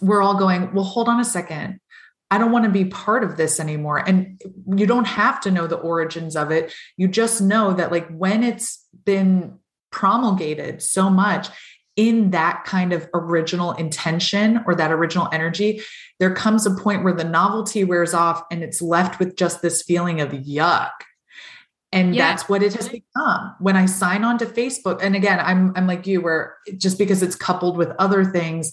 we're 0.00 0.22
all 0.22 0.38
going 0.38 0.72
well 0.74 0.84
hold 0.84 1.08
on 1.08 1.20
a 1.20 1.24
second 1.24 1.80
I 2.30 2.38
don't 2.38 2.50
want 2.50 2.64
to 2.64 2.70
be 2.70 2.86
part 2.86 3.22
of 3.22 3.36
this 3.36 3.60
anymore. 3.60 3.98
And 3.98 4.40
you 4.76 4.86
don't 4.86 5.06
have 5.06 5.40
to 5.42 5.52
know 5.52 5.68
the 5.68 5.76
origins 5.76 6.34
of 6.34 6.50
it. 6.50 6.72
You 6.96 7.06
just 7.06 7.40
know 7.40 7.74
that, 7.74 7.92
like, 7.92 8.08
when 8.08 8.42
it's 8.42 8.84
been 9.04 9.58
promulgated 9.92 10.82
so 10.82 11.08
much 11.10 11.48
in 11.94 12.30
that 12.30 12.64
kind 12.64 12.92
of 12.92 13.08
original 13.14 13.72
intention 13.72 14.64
or 14.66 14.74
that 14.74 14.90
original 14.90 15.28
energy, 15.32 15.80
there 16.18 16.34
comes 16.34 16.66
a 16.66 16.74
point 16.74 17.04
where 17.04 17.12
the 17.12 17.22
novelty 17.22 17.84
wears 17.84 18.14
off 18.14 18.42
and 18.50 18.64
it's 18.64 18.82
left 18.82 19.20
with 19.20 19.36
just 19.36 19.62
this 19.62 19.82
feeling 19.82 20.20
of 20.20 20.30
yuck 20.30 20.90
and 21.94 22.14
yeah. 22.14 22.28
that's 22.28 22.48
what 22.48 22.62
it 22.62 22.74
has 22.74 22.88
become 22.88 23.54
when 23.60 23.76
i 23.76 23.86
sign 23.86 24.24
on 24.24 24.36
to 24.36 24.44
facebook 24.44 24.98
and 25.00 25.16
again 25.16 25.40
i'm 25.40 25.72
i'm 25.76 25.86
like 25.86 26.06
you 26.06 26.20
where 26.20 26.56
just 26.76 26.98
because 26.98 27.22
it's 27.22 27.36
coupled 27.36 27.78
with 27.78 27.90
other 27.98 28.24
things 28.24 28.72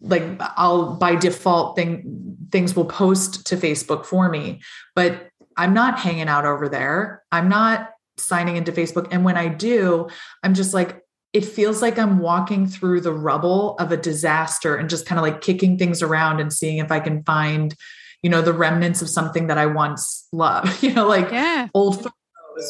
like 0.00 0.24
i'll 0.56 0.94
by 0.94 1.14
default 1.14 1.76
thing 1.76 2.36
things 2.50 2.74
will 2.74 2.86
post 2.86 3.46
to 3.46 3.56
facebook 3.56 4.04
for 4.04 4.28
me 4.28 4.60
but 4.96 5.28
i'm 5.56 5.74
not 5.74 5.98
hanging 5.98 6.28
out 6.28 6.44
over 6.44 6.68
there 6.68 7.22
i'm 7.30 7.48
not 7.48 7.90
signing 8.16 8.56
into 8.56 8.72
facebook 8.72 9.06
and 9.12 9.24
when 9.24 9.36
i 9.36 9.46
do 9.46 10.08
i'm 10.42 10.54
just 10.54 10.74
like 10.74 11.02
it 11.32 11.44
feels 11.44 11.82
like 11.82 11.98
i'm 11.98 12.18
walking 12.18 12.66
through 12.66 13.00
the 13.00 13.12
rubble 13.12 13.76
of 13.76 13.92
a 13.92 13.96
disaster 13.96 14.74
and 14.74 14.90
just 14.90 15.06
kind 15.06 15.18
of 15.18 15.22
like 15.22 15.40
kicking 15.40 15.78
things 15.78 16.02
around 16.02 16.40
and 16.40 16.52
seeing 16.52 16.78
if 16.78 16.90
i 16.90 16.98
can 16.98 17.22
find 17.24 17.74
you 18.22 18.28
know 18.28 18.42
the 18.42 18.52
remnants 18.52 19.00
of 19.00 19.08
something 19.08 19.46
that 19.46 19.58
i 19.58 19.66
once 19.66 20.26
loved 20.32 20.82
you 20.82 20.92
know 20.92 21.06
like 21.06 21.30
yeah. 21.30 21.68
old 21.74 22.02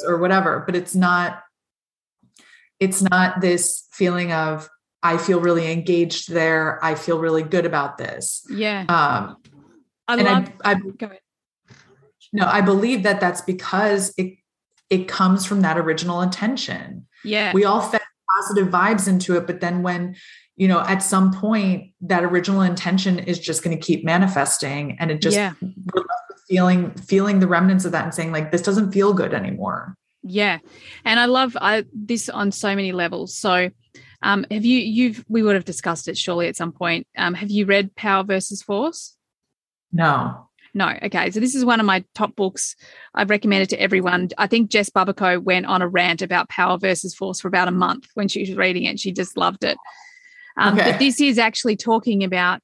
or 0.06 0.18
whatever 0.18 0.62
but 0.66 0.74
it's 0.74 0.94
not 0.94 1.42
it's 2.80 3.02
not 3.02 3.40
this 3.40 3.86
feeling 3.92 4.32
of 4.32 4.68
i 5.02 5.16
feel 5.16 5.40
really 5.40 5.70
engaged 5.70 6.30
there 6.30 6.82
i 6.84 6.94
feel 6.94 7.18
really 7.18 7.42
good 7.42 7.66
about 7.66 7.98
this. 7.98 8.44
Yeah. 8.50 8.80
Um 8.88 9.36
i 10.06 10.16
love 10.16 10.50
I, 10.64 10.72
I, 10.72 10.74
go 10.74 11.06
ahead. 11.06 11.20
no 12.32 12.46
i 12.46 12.60
believe 12.60 13.02
that 13.02 13.20
that's 13.20 13.40
because 13.40 14.12
it 14.16 14.34
it 14.90 15.06
comes 15.06 15.44
from 15.44 15.60
that 15.60 15.76
original 15.76 16.22
intention. 16.22 17.06
Yeah. 17.22 17.52
We 17.52 17.66
all 17.66 17.82
fed 17.82 18.00
positive 18.38 18.68
vibes 18.68 19.08
into 19.08 19.36
it 19.36 19.46
but 19.46 19.60
then 19.60 19.82
when 19.82 20.16
you 20.56 20.68
know 20.68 20.80
at 20.80 21.02
some 21.02 21.32
point 21.32 21.92
that 22.02 22.24
original 22.24 22.62
intention 22.62 23.18
is 23.18 23.38
just 23.38 23.62
going 23.62 23.76
to 23.76 23.82
keep 23.82 24.04
manifesting 24.04 24.96
and 25.00 25.10
it 25.10 25.20
just 25.22 25.36
yeah 25.36 25.54
feeling 26.48 26.92
feeling 26.94 27.40
the 27.40 27.46
remnants 27.46 27.84
of 27.84 27.92
that 27.92 28.04
and 28.04 28.14
saying 28.14 28.32
like 28.32 28.50
this 28.50 28.62
doesn't 28.62 28.92
feel 28.92 29.12
good 29.12 29.34
anymore. 29.34 29.94
Yeah. 30.22 30.58
And 31.04 31.20
i 31.20 31.26
love 31.26 31.56
I, 31.60 31.84
this 31.92 32.28
on 32.28 32.50
so 32.52 32.74
many 32.74 32.92
levels. 32.92 33.36
So 33.36 33.70
um, 34.22 34.46
have 34.50 34.64
you 34.64 34.78
you've 34.78 35.24
we 35.28 35.42
would 35.42 35.54
have 35.54 35.64
discussed 35.64 36.08
it 36.08 36.18
surely 36.18 36.48
at 36.48 36.56
some 36.56 36.72
point. 36.72 37.06
Um, 37.16 37.34
have 37.34 37.50
you 37.50 37.66
read 37.66 37.94
power 37.94 38.24
versus 38.24 38.62
force? 38.62 39.16
No. 39.92 40.48
No. 40.74 40.94
Okay. 41.02 41.30
So 41.30 41.40
this 41.40 41.54
is 41.54 41.64
one 41.64 41.80
of 41.80 41.86
my 41.86 42.04
top 42.14 42.34
books. 42.34 42.76
I've 43.14 43.30
recommended 43.30 43.70
to 43.70 43.80
everyone. 43.80 44.28
I 44.38 44.46
think 44.46 44.70
jess 44.70 44.90
bubico 44.90 45.42
went 45.42 45.66
on 45.66 45.82
a 45.82 45.88
rant 45.88 46.22
about 46.22 46.48
power 46.48 46.78
versus 46.78 47.14
force 47.14 47.40
for 47.40 47.48
about 47.48 47.68
a 47.68 47.72
month 47.72 48.08
when 48.14 48.28
she 48.28 48.40
was 48.40 48.54
reading 48.54 48.84
it. 48.84 49.00
She 49.00 49.12
just 49.12 49.36
loved 49.36 49.64
it. 49.64 49.78
Um, 50.58 50.74
okay. 50.74 50.90
but 50.90 50.98
this 50.98 51.20
is 51.20 51.38
actually 51.38 51.76
talking 51.76 52.24
about 52.24 52.60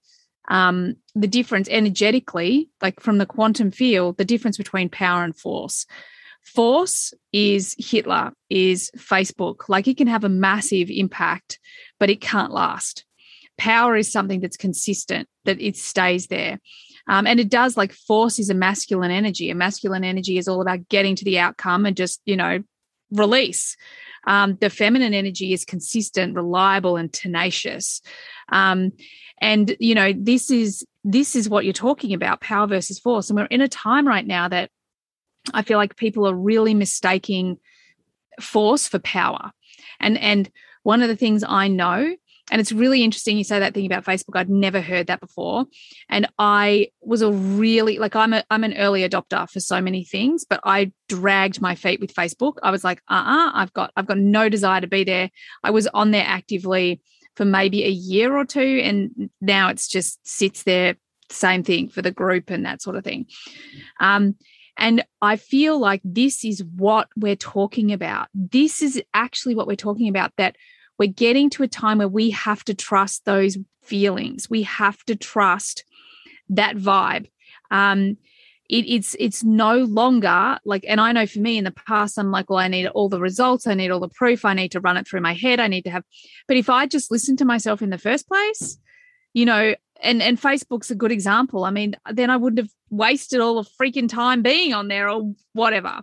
um, 0.48 0.96
the 1.14 1.26
difference 1.26 1.68
energetically, 1.68 2.68
like 2.82 3.00
from 3.00 3.18
the 3.18 3.26
quantum 3.26 3.70
field, 3.70 4.16
the 4.16 4.24
difference 4.24 4.56
between 4.56 4.88
power 4.88 5.24
and 5.24 5.36
force. 5.36 5.86
Force 6.42 7.14
is 7.32 7.74
Hitler, 7.78 8.32
is 8.50 8.90
Facebook. 8.96 9.68
Like 9.68 9.88
it 9.88 9.96
can 9.96 10.08
have 10.08 10.24
a 10.24 10.28
massive 10.28 10.90
impact, 10.90 11.58
but 11.98 12.10
it 12.10 12.20
can't 12.20 12.52
last. 12.52 13.04
Power 13.56 13.96
is 13.96 14.12
something 14.12 14.40
that's 14.40 14.56
consistent, 14.56 15.28
that 15.44 15.60
it 15.60 15.76
stays 15.76 16.26
there. 16.26 16.60
Um, 17.06 17.26
and 17.26 17.38
it 17.38 17.50
does 17.50 17.76
like 17.76 17.92
force 17.92 18.38
is 18.38 18.50
a 18.50 18.54
masculine 18.54 19.10
energy. 19.10 19.50
A 19.50 19.54
masculine 19.54 20.04
energy 20.04 20.38
is 20.38 20.48
all 20.48 20.60
about 20.60 20.88
getting 20.88 21.16
to 21.16 21.24
the 21.24 21.38
outcome 21.38 21.86
and 21.86 21.96
just, 21.96 22.20
you 22.24 22.36
know, 22.36 22.62
release. 23.10 23.76
Um, 24.26 24.56
the 24.60 24.70
feminine 24.70 25.14
energy 25.14 25.52
is 25.52 25.64
consistent, 25.64 26.34
reliable, 26.34 26.96
and 26.96 27.12
tenacious. 27.12 28.00
Um, 28.50 28.92
and 29.40 29.76
you 29.78 29.94
know, 29.94 30.12
this 30.16 30.50
is 30.50 30.86
this 31.04 31.36
is 31.36 31.48
what 31.48 31.64
you're 31.64 31.72
talking 31.72 32.14
about, 32.14 32.40
power 32.40 32.66
versus 32.66 32.98
force. 32.98 33.28
And 33.28 33.38
we're 33.38 33.46
in 33.46 33.60
a 33.60 33.68
time 33.68 34.08
right 34.08 34.26
now 34.26 34.48
that 34.48 34.70
I 35.52 35.62
feel 35.62 35.76
like 35.76 35.96
people 35.96 36.26
are 36.26 36.34
really 36.34 36.74
mistaking 36.74 37.58
force 38.40 38.88
for 38.88 38.98
power. 38.98 39.50
And 40.00 40.18
and 40.18 40.50
one 40.82 41.02
of 41.02 41.08
the 41.08 41.16
things 41.16 41.44
I 41.46 41.68
know 41.68 42.14
and 42.50 42.60
it's 42.60 42.72
really 42.72 43.02
interesting 43.02 43.38
you 43.38 43.44
say 43.44 43.58
that 43.58 43.72
thing 43.72 43.86
about 43.86 44.04
Facebook. 44.04 44.36
I'd 44.36 44.50
never 44.50 44.80
heard 44.80 45.06
that 45.06 45.20
before. 45.20 45.64
And 46.10 46.28
I 46.38 46.88
was 47.00 47.22
a 47.22 47.32
really 47.32 47.98
like 47.98 48.14
I'm 48.14 48.34
a 48.34 48.44
I'm 48.50 48.64
an 48.64 48.76
early 48.76 49.08
adopter 49.08 49.48
for 49.48 49.60
so 49.60 49.80
many 49.80 50.04
things, 50.04 50.44
but 50.44 50.60
I 50.64 50.92
dragged 51.08 51.60
my 51.60 51.74
feet 51.74 52.00
with 52.00 52.14
Facebook. 52.14 52.54
I 52.62 52.70
was 52.70 52.84
like, 52.84 53.00
uh-uh, 53.08 53.50
I've 53.54 53.72
got 53.72 53.92
I've 53.96 54.06
got 54.06 54.18
no 54.18 54.48
desire 54.48 54.80
to 54.80 54.86
be 54.86 55.04
there. 55.04 55.30
I 55.62 55.70
was 55.70 55.86
on 55.88 56.10
there 56.10 56.24
actively 56.26 57.00
for 57.36 57.44
maybe 57.44 57.84
a 57.84 57.90
year 57.90 58.36
or 58.36 58.44
two. 58.44 58.80
And 58.82 59.30
now 59.40 59.68
it's 59.68 59.88
just 59.88 60.26
sits 60.26 60.62
there, 60.64 60.96
same 61.30 61.62
thing 61.62 61.88
for 61.88 62.02
the 62.02 62.10
group 62.10 62.50
and 62.50 62.64
that 62.64 62.82
sort 62.82 62.96
of 62.96 63.04
thing. 63.04 63.26
Um, 64.00 64.36
and 64.76 65.04
I 65.22 65.36
feel 65.36 65.78
like 65.78 66.00
this 66.04 66.44
is 66.44 66.64
what 66.76 67.08
we're 67.16 67.36
talking 67.36 67.92
about. 67.92 68.28
This 68.34 68.82
is 68.82 69.00
actually 69.14 69.54
what 69.54 69.66
we're 69.66 69.76
talking 69.76 70.08
about 70.08 70.32
that 70.36 70.56
we're 70.98 71.08
getting 71.08 71.50
to 71.50 71.62
a 71.62 71.68
time 71.68 71.98
where 71.98 72.08
we 72.08 72.30
have 72.30 72.64
to 72.64 72.74
trust 72.74 73.24
those 73.24 73.58
feelings. 73.82 74.48
We 74.48 74.62
have 74.62 75.02
to 75.04 75.16
trust 75.16 75.84
that 76.48 76.76
vibe. 76.76 77.30
Um, 77.70 78.16
it, 78.68 78.86
it's 78.88 79.14
it's 79.18 79.44
no 79.44 79.78
longer 79.78 80.58
like 80.64 80.84
and 80.88 81.00
i 81.00 81.12
know 81.12 81.26
for 81.26 81.38
me 81.38 81.58
in 81.58 81.64
the 81.64 81.70
past 81.70 82.18
i'm 82.18 82.30
like 82.30 82.48
well 82.48 82.58
i 82.58 82.68
need 82.68 82.86
all 82.86 83.08
the 83.08 83.20
results 83.20 83.66
i 83.66 83.74
need 83.74 83.90
all 83.90 84.00
the 84.00 84.08
proof 84.08 84.44
i 84.44 84.54
need 84.54 84.72
to 84.72 84.80
run 84.80 84.96
it 84.96 85.06
through 85.06 85.20
my 85.20 85.34
head 85.34 85.60
i 85.60 85.68
need 85.68 85.82
to 85.82 85.90
have 85.90 86.02
but 86.48 86.56
if 86.56 86.70
i 86.70 86.86
just 86.86 87.10
listen 87.10 87.36
to 87.36 87.44
myself 87.44 87.82
in 87.82 87.90
the 87.90 87.98
first 87.98 88.26
place 88.26 88.78
you 89.34 89.44
know 89.44 89.74
and 90.02 90.22
and 90.22 90.40
facebook's 90.40 90.90
a 90.90 90.94
good 90.94 91.12
example 91.12 91.64
i 91.64 91.70
mean 91.70 91.94
then 92.10 92.30
i 92.30 92.38
wouldn't 92.38 92.58
have 92.58 92.70
wasted 92.96 93.40
all 93.40 93.62
the 93.62 93.70
freaking 93.80 94.08
time 94.08 94.42
being 94.42 94.72
on 94.72 94.88
there 94.88 95.08
or 95.08 95.34
whatever 95.52 96.02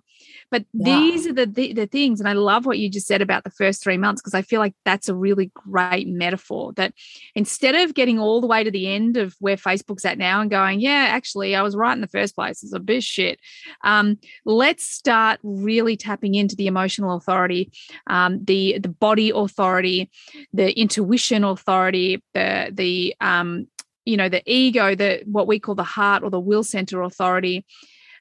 but 0.51 0.65
yeah. 0.73 0.83
these 0.83 1.25
are 1.25 1.33
the, 1.33 1.45
the, 1.45 1.73
the 1.73 1.87
things, 1.87 2.19
and 2.19 2.27
I 2.27 2.33
love 2.33 2.65
what 2.65 2.77
you 2.77 2.89
just 2.89 3.07
said 3.07 3.21
about 3.21 3.45
the 3.45 3.49
first 3.49 3.81
three 3.81 3.97
months 3.97 4.21
because 4.21 4.33
I 4.33 4.41
feel 4.41 4.59
like 4.59 4.75
that's 4.83 5.07
a 5.07 5.15
really 5.15 5.49
great 5.55 6.09
metaphor. 6.09 6.73
That 6.73 6.93
instead 7.35 7.73
of 7.73 7.93
getting 7.93 8.19
all 8.19 8.41
the 8.41 8.47
way 8.47 8.61
to 8.63 8.69
the 8.69 8.87
end 8.93 9.15
of 9.15 9.33
where 9.39 9.55
Facebook's 9.55 10.03
at 10.03 10.17
now 10.17 10.41
and 10.41 10.51
going, 10.51 10.81
yeah, 10.81 11.07
actually, 11.09 11.55
I 11.55 11.61
was 11.61 11.75
right 11.75 11.93
in 11.93 12.01
the 12.01 12.07
first 12.07 12.35
place. 12.35 12.63
It's 12.63 12.73
a 12.73 12.79
bit 12.79 13.01
shit. 13.01 13.39
Um, 13.85 14.19
let's 14.43 14.85
start 14.85 15.39
really 15.41 15.95
tapping 15.95 16.35
into 16.35 16.57
the 16.57 16.67
emotional 16.67 17.15
authority, 17.15 17.71
um, 18.07 18.43
the 18.43 18.77
the 18.79 18.89
body 18.89 19.31
authority, 19.33 20.11
the 20.51 20.77
intuition 20.77 21.45
authority, 21.45 22.21
the 22.33 22.71
the 22.73 23.15
um, 23.21 23.67
you 24.05 24.17
know 24.17 24.29
the 24.29 24.43
ego, 24.45 24.95
the 24.95 25.23
what 25.25 25.47
we 25.47 25.59
call 25.59 25.75
the 25.75 25.83
heart 25.83 26.23
or 26.23 26.29
the 26.29 26.39
will 26.39 26.63
center 26.63 27.01
authority, 27.01 27.65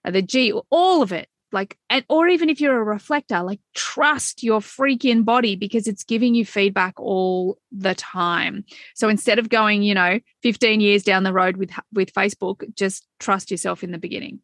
uh, 0.05 0.11
the 0.11 0.22
G, 0.22 0.53
all 0.70 1.03
of 1.03 1.12
it 1.12 1.28
like 1.53 1.76
and 1.89 2.05
or 2.09 2.28
even 2.28 2.49
if 2.49 2.61
you're 2.61 2.78
a 2.78 2.85
reflector 2.85 3.43
like 3.43 3.61
trust 3.74 4.43
your 4.43 4.61
freaking 4.61 5.24
body 5.24 5.57
because 5.57 5.87
it's 5.87 6.05
giving 6.05 6.35
you 6.35 6.45
feedback 6.45 6.99
all 6.99 7.59
the 7.72 7.95
time. 7.95 8.64
So 8.95 9.09
instead 9.09 9.39
of 9.39 9.49
going 9.49 9.83
you 9.83 9.95
know 9.95 10.20
15 10.43 10.81
years 10.81 11.03
down 11.03 11.22
the 11.22 11.33
road 11.33 11.57
with 11.57 11.70
with 11.93 12.12
facebook 12.12 12.62
just 12.74 13.07
trust 13.18 13.51
yourself 13.51 13.83
in 13.83 13.91
the 13.91 13.99
beginning. 13.99 14.41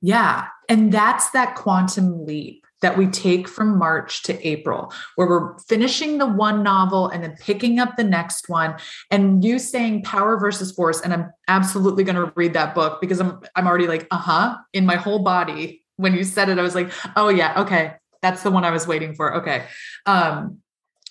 Yeah 0.00 0.48
and 0.68 0.92
that's 0.92 1.30
that 1.30 1.54
quantum 1.54 2.24
leap 2.26 2.66
that 2.82 2.96
we 2.96 3.06
take 3.06 3.48
from 3.48 3.78
March 3.78 4.22
to 4.24 4.46
April, 4.46 4.92
where 5.16 5.28
we're 5.28 5.58
finishing 5.60 6.18
the 6.18 6.26
one 6.26 6.62
novel 6.62 7.08
and 7.08 7.22
then 7.22 7.36
picking 7.40 7.78
up 7.78 7.96
the 7.96 8.04
next 8.04 8.48
one. 8.48 8.76
And 9.10 9.44
you 9.44 9.58
saying 9.58 10.02
power 10.02 10.38
versus 10.38 10.72
force, 10.72 11.00
and 11.00 11.12
I'm 11.12 11.30
absolutely 11.48 12.04
going 12.04 12.16
to 12.16 12.32
read 12.36 12.54
that 12.54 12.74
book 12.74 13.00
because 13.00 13.20
I'm 13.20 13.40
I'm 13.54 13.66
already 13.66 13.86
like, 13.86 14.06
uh 14.10 14.18
huh, 14.18 14.56
in 14.72 14.86
my 14.86 14.96
whole 14.96 15.20
body 15.20 15.84
when 16.00 16.14
you 16.14 16.24
said 16.24 16.48
it, 16.48 16.58
I 16.58 16.62
was 16.62 16.74
like, 16.74 16.90
oh 17.16 17.28
yeah, 17.28 17.60
okay. 17.60 17.94
That's 18.22 18.42
the 18.42 18.50
one 18.50 18.64
I 18.64 18.70
was 18.70 18.86
waiting 18.86 19.14
for. 19.14 19.36
Okay. 19.36 19.64
Um, 20.06 20.58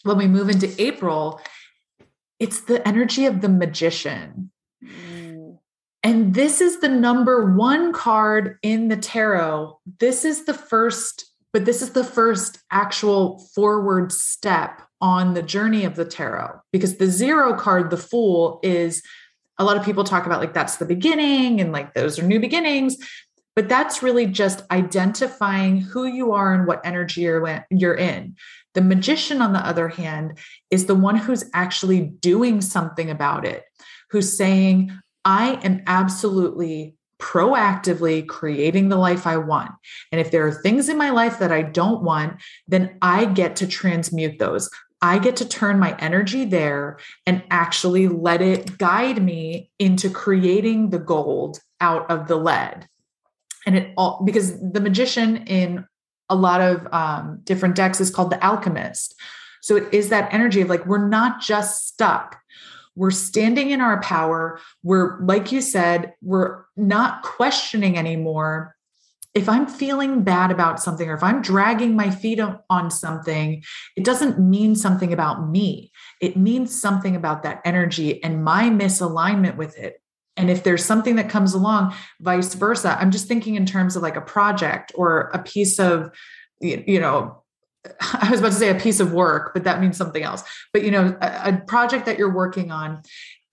when 0.03 0.17
we 0.17 0.27
move 0.27 0.49
into 0.49 0.73
April, 0.81 1.41
it's 2.39 2.61
the 2.61 2.85
energy 2.87 3.25
of 3.25 3.41
the 3.41 3.49
magician. 3.49 4.51
Mm. 4.83 5.57
And 6.03 6.33
this 6.33 6.61
is 6.61 6.79
the 6.79 6.89
number 6.89 7.53
one 7.53 7.93
card 7.93 8.57
in 8.63 8.87
the 8.87 8.97
tarot. 8.97 9.79
This 9.99 10.23
is 10.23 10.45
the 10.45 10.53
first, 10.53 11.28
but 11.53 11.65
this 11.65 11.81
is 11.81 11.91
the 11.91 12.03
first 12.03 12.59
actual 12.71 13.39
forward 13.55 14.11
step 14.11 14.81
on 15.01 15.33
the 15.33 15.41
journey 15.41 15.85
of 15.85 15.95
the 15.95 16.05
tarot 16.05 16.59
because 16.71 16.97
the 16.97 17.07
zero 17.07 17.55
card, 17.55 17.89
the 17.89 17.97
fool, 17.97 18.59
is 18.63 19.01
a 19.57 19.63
lot 19.63 19.77
of 19.77 19.83
people 19.83 20.03
talk 20.03 20.25
about 20.25 20.39
like 20.39 20.53
that's 20.53 20.77
the 20.77 20.85
beginning 20.85 21.59
and 21.59 21.71
like 21.71 21.93
those 21.93 22.19
are 22.19 22.23
new 22.23 22.39
beginnings. 22.39 22.97
But 23.55 23.67
that's 23.67 24.01
really 24.01 24.25
just 24.25 24.61
identifying 24.71 25.81
who 25.81 26.05
you 26.05 26.31
are 26.31 26.53
and 26.53 26.65
what 26.65 26.85
energy 26.85 27.21
you're, 27.21 27.95
in. 27.95 28.35
The 28.73 28.81
magician, 28.81 29.41
on 29.41 29.51
the 29.51 29.65
other 29.65 29.89
hand, 29.89 30.37
is 30.71 30.85
the 30.85 30.95
one 30.95 31.17
who's 31.17 31.43
actually 31.53 32.01
doing 32.01 32.61
something 32.61 33.09
about 33.09 33.45
it, 33.45 33.63
who's 34.11 34.37
saying, 34.37 34.97
I 35.25 35.59
am 35.63 35.81
absolutely 35.87 36.95
proactively 37.19 38.27
creating 38.27 38.89
the 38.89 38.97
life 38.97 39.27
I 39.27 39.37
want. 39.37 39.71
And 40.11 40.19
if 40.19 40.31
there 40.31 40.47
are 40.47 40.51
things 40.51 40.89
in 40.89 40.97
my 40.97 41.09
life 41.09 41.39
that 41.39 41.51
I 41.51 41.61
don't 41.61 42.01
want, 42.01 42.41
then 42.67 42.97
I 43.01 43.25
get 43.25 43.57
to 43.57 43.67
transmute 43.67 44.39
those. 44.39 44.69
I 45.01 45.19
get 45.19 45.37
to 45.37 45.47
turn 45.47 45.79
my 45.79 45.95
energy 45.99 46.45
there 46.45 46.99
and 47.25 47.43
actually 47.51 48.07
let 48.07 48.41
it 48.41 48.77
guide 48.77 49.23
me 49.23 49.71
into 49.79 50.09
creating 50.09 50.89
the 50.89 50.99
gold 50.99 51.59
out 51.79 52.09
of 52.11 52.27
the 52.27 52.35
lead 52.35 52.87
and 53.65 53.77
it 53.77 53.93
all 53.97 54.21
because 54.25 54.59
the 54.59 54.81
magician 54.81 55.37
in 55.45 55.85
a 56.29 56.35
lot 56.35 56.61
of 56.61 56.87
um, 56.93 57.39
different 57.43 57.75
decks 57.75 58.01
is 58.01 58.09
called 58.09 58.31
the 58.31 58.43
alchemist 58.43 59.15
so 59.61 59.75
it 59.75 59.93
is 59.93 60.09
that 60.09 60.33
energy 60.33 60.61
of 60.61 60.69
like 60.69 60.85
we're 60.85 61.07
not 61.07 61.39
just 61.39 61.87
stuck 61.87 62.38
we're 62.95 63.11
standing 63.11 63.71
in 63.71 63.81
our 63.81 64.01
power. 64.01 64.59
We're 64.83 65.19
like 65.21 65.51
you 65.51 65.61
said 65.61 66.13
we're 66.21 66.63
not 66.75 67.23
questioning 67.23 67.97
anymore. 67.97 68.75
If 69.35 69.47
i'm 69.47 69.67
feeling 69.67 70.23
bad 70.23 70.49
about 70.49 70.81
something 70.81 71.07
or 71.07 71.13
if 71.13 71.23
i'm 71.23 71.43
dragging 71.43 71.95
my 71.95 72.09
feet 72.09 72.39
on 72.69 72.89
something 72.89 73.63
it 73.95 74.03
doesn't 74.03 74.39
mean 74.39 74.75
something 74.75 75.13
about 75.13 75.49
me. 75.49 75.91
It 76.19 76.35
means 76.35 76.79
something 76.79 77.15
about 77.15 77.43
that 77.43 77.61
energy 77.63 78.23
and 78.23 78.43
my 78.43 78.63
misalignment 78.63 79.55
with 79.55 79.77
it. 79.77 80.01
And 80.35 80.49
if 80.49 80.63
there's 80.63 80.85
something 80.85 81.17
that 81.17 81.29
comes 81.29 81.53
along, 81.53 81.93
vice 82.21 82.53
versa, 82.53 82.97
I'm 82.99 83.11
just 83.11 83.27
thinking 83.27 83.55
in 83.55 83.65
terms 83.65 83.97
of 83.97 84.01
like 84.01 84.15
a 84.15 84.21
project 84.21 84.93
or 84.95 85.29
a 85.33 85.39
piece 85.39 85.79
of, 85.79 86.11
you 86.61 86.99
know, 86.99 87.43
I 88.21 88.29
was 88.29 88.39
about 88.39 88.51
to 88.51 88.57
say 88.57 88.69
a 88.69 88.75
piece 88.75 88.99
of 88.99 89.13
work, 89.13 89.53
but 89.53 89.63
that 89.63 89.81
means 89.81 89.97
something 89.97 90.23
else. 90.23 90.43
But 90.73 90.83
you 90.83 90.91
know, 90.91 91.17
a, 91.21 91.41
a 91.45 91.57
project 91.67 92.05
that 92.05 92.17
you're 92.17 92.33
working 92.33 92.71
on 92.71 93.01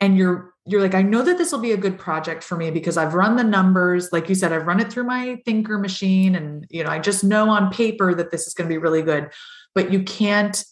and 0.00 0.16
you're 0.16 0.52
you're 0.68 0.80
like, 0.80 0.94
I 0.94 1.02
know 1.02 1.22
that 1.22 1.38
this 1.38 1.52
will 1.52 1.60
be 1.60 1.70
a 1.70 1.76
good 1.76 1.96
project 1.96 2.42
for 2.42 2.56
me 2.56 2.72
because 2.72 2.96
I've 2.96 3.14
run 3.14 3.36
the 3.36 3.44
numbers. 3.44 4.12
Like 4.12 4.28
you 4.28 4.34
said, 4.34 4.52
I've 4.52 4.66
run 4.66 4.80
it 4.80 4.92
through 4.92 5.04
my 5.04 5.40
thinker 5.44 5.78
machine. 5.78 6.34
And 6.34 6.66
you 6.70 6.82
know, 6.82 6.90
I 6.90 6.98
just 6.98 7.22
know 7.22 7.48
on 7.50 7.70
paper 7.70 8.14
that 8.14 8.32
this 8.32 8.48
is 8.48 8.54
going 8.54 8.68
to 8.68 8.74
be 8.74 8.78
really 8.78 9.02
good, 9.02 9.30
but 9.74 9.92
you 9.92 10.02
can't 10.02 10.64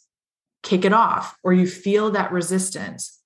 kick 0.64 0.84
it 0.84 0.92
off 0.92 1.36
or 1.44 1.52
you 1.52 1.66
feel 1.66 2.10
that 2.10 2.32
resistance 2.32 3.20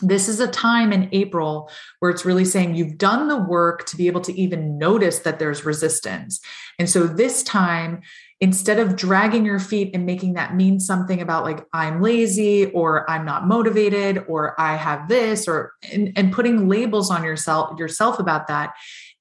this 0.00 0.28
is 0.28 0.40
a 0.40 0.48
time 0.48 0.92
in 0.92 1.08
April 1.12 1.70
where 1.98 2.10
it's 2.10 2.24
really 2.24 2.44
saying 2.44 2.74
you've 2.74 2.98
done 2.98 3.28
the 3.28 3.36
work 3.36 3.86
to 3.86 3.96
be 3.96 4.06
able 4.06 4.20
to 4.22 4.38
even 4.38 4.78
notice 4.78 5.20
that 5.20 5.38
there's 5.38 5.64
resistance. 5.64 6.40
And 6.78 6.88
so 6.88 7.06
this 7.06 7.42
time, 7.42 8.00
instead 8.40 8.78
of 8.78 8.96
dragging 8.96 9.44
your 9.44 9.58
feet 9.58 9.90
and 9.92 10.06
making 10.06 10.34
that 10.34 10.54
mean 10.54 10.80
something 10.80 11.20
about 11.20 11.44
like 11.44 11.64
I'm 11.72 12.00
lazy 12.00 12.66
or 12.66 13.08
I'm 13.10 13.24
not 13.24 13.46
motivated 13.46 14.24
or 14.28 14.58
I 14.58 14.76
have 14.76 15.08
this 15.08 15.46
or 15.46 15.72
and, 15.92 16.12
and 16.16 16.32
putting 16.32 16.68
labels 16.68 17.10
on 17.10 17.22
yourself 17.22 17.78
yourself 17.78 18.18
about 18.18 18.46
that, 18.48 18.72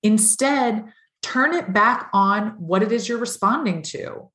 instead 0.03 0.86
turn 1.21 1.53
it 1.53 1.73
back 1.73 2.09
on 2.13 2.51
what 2.57 2.82
it 2.82 2.91
is 2.91 3.09
you're 3.09 3.17
responding 3.17 3.82
to 3.82 4.30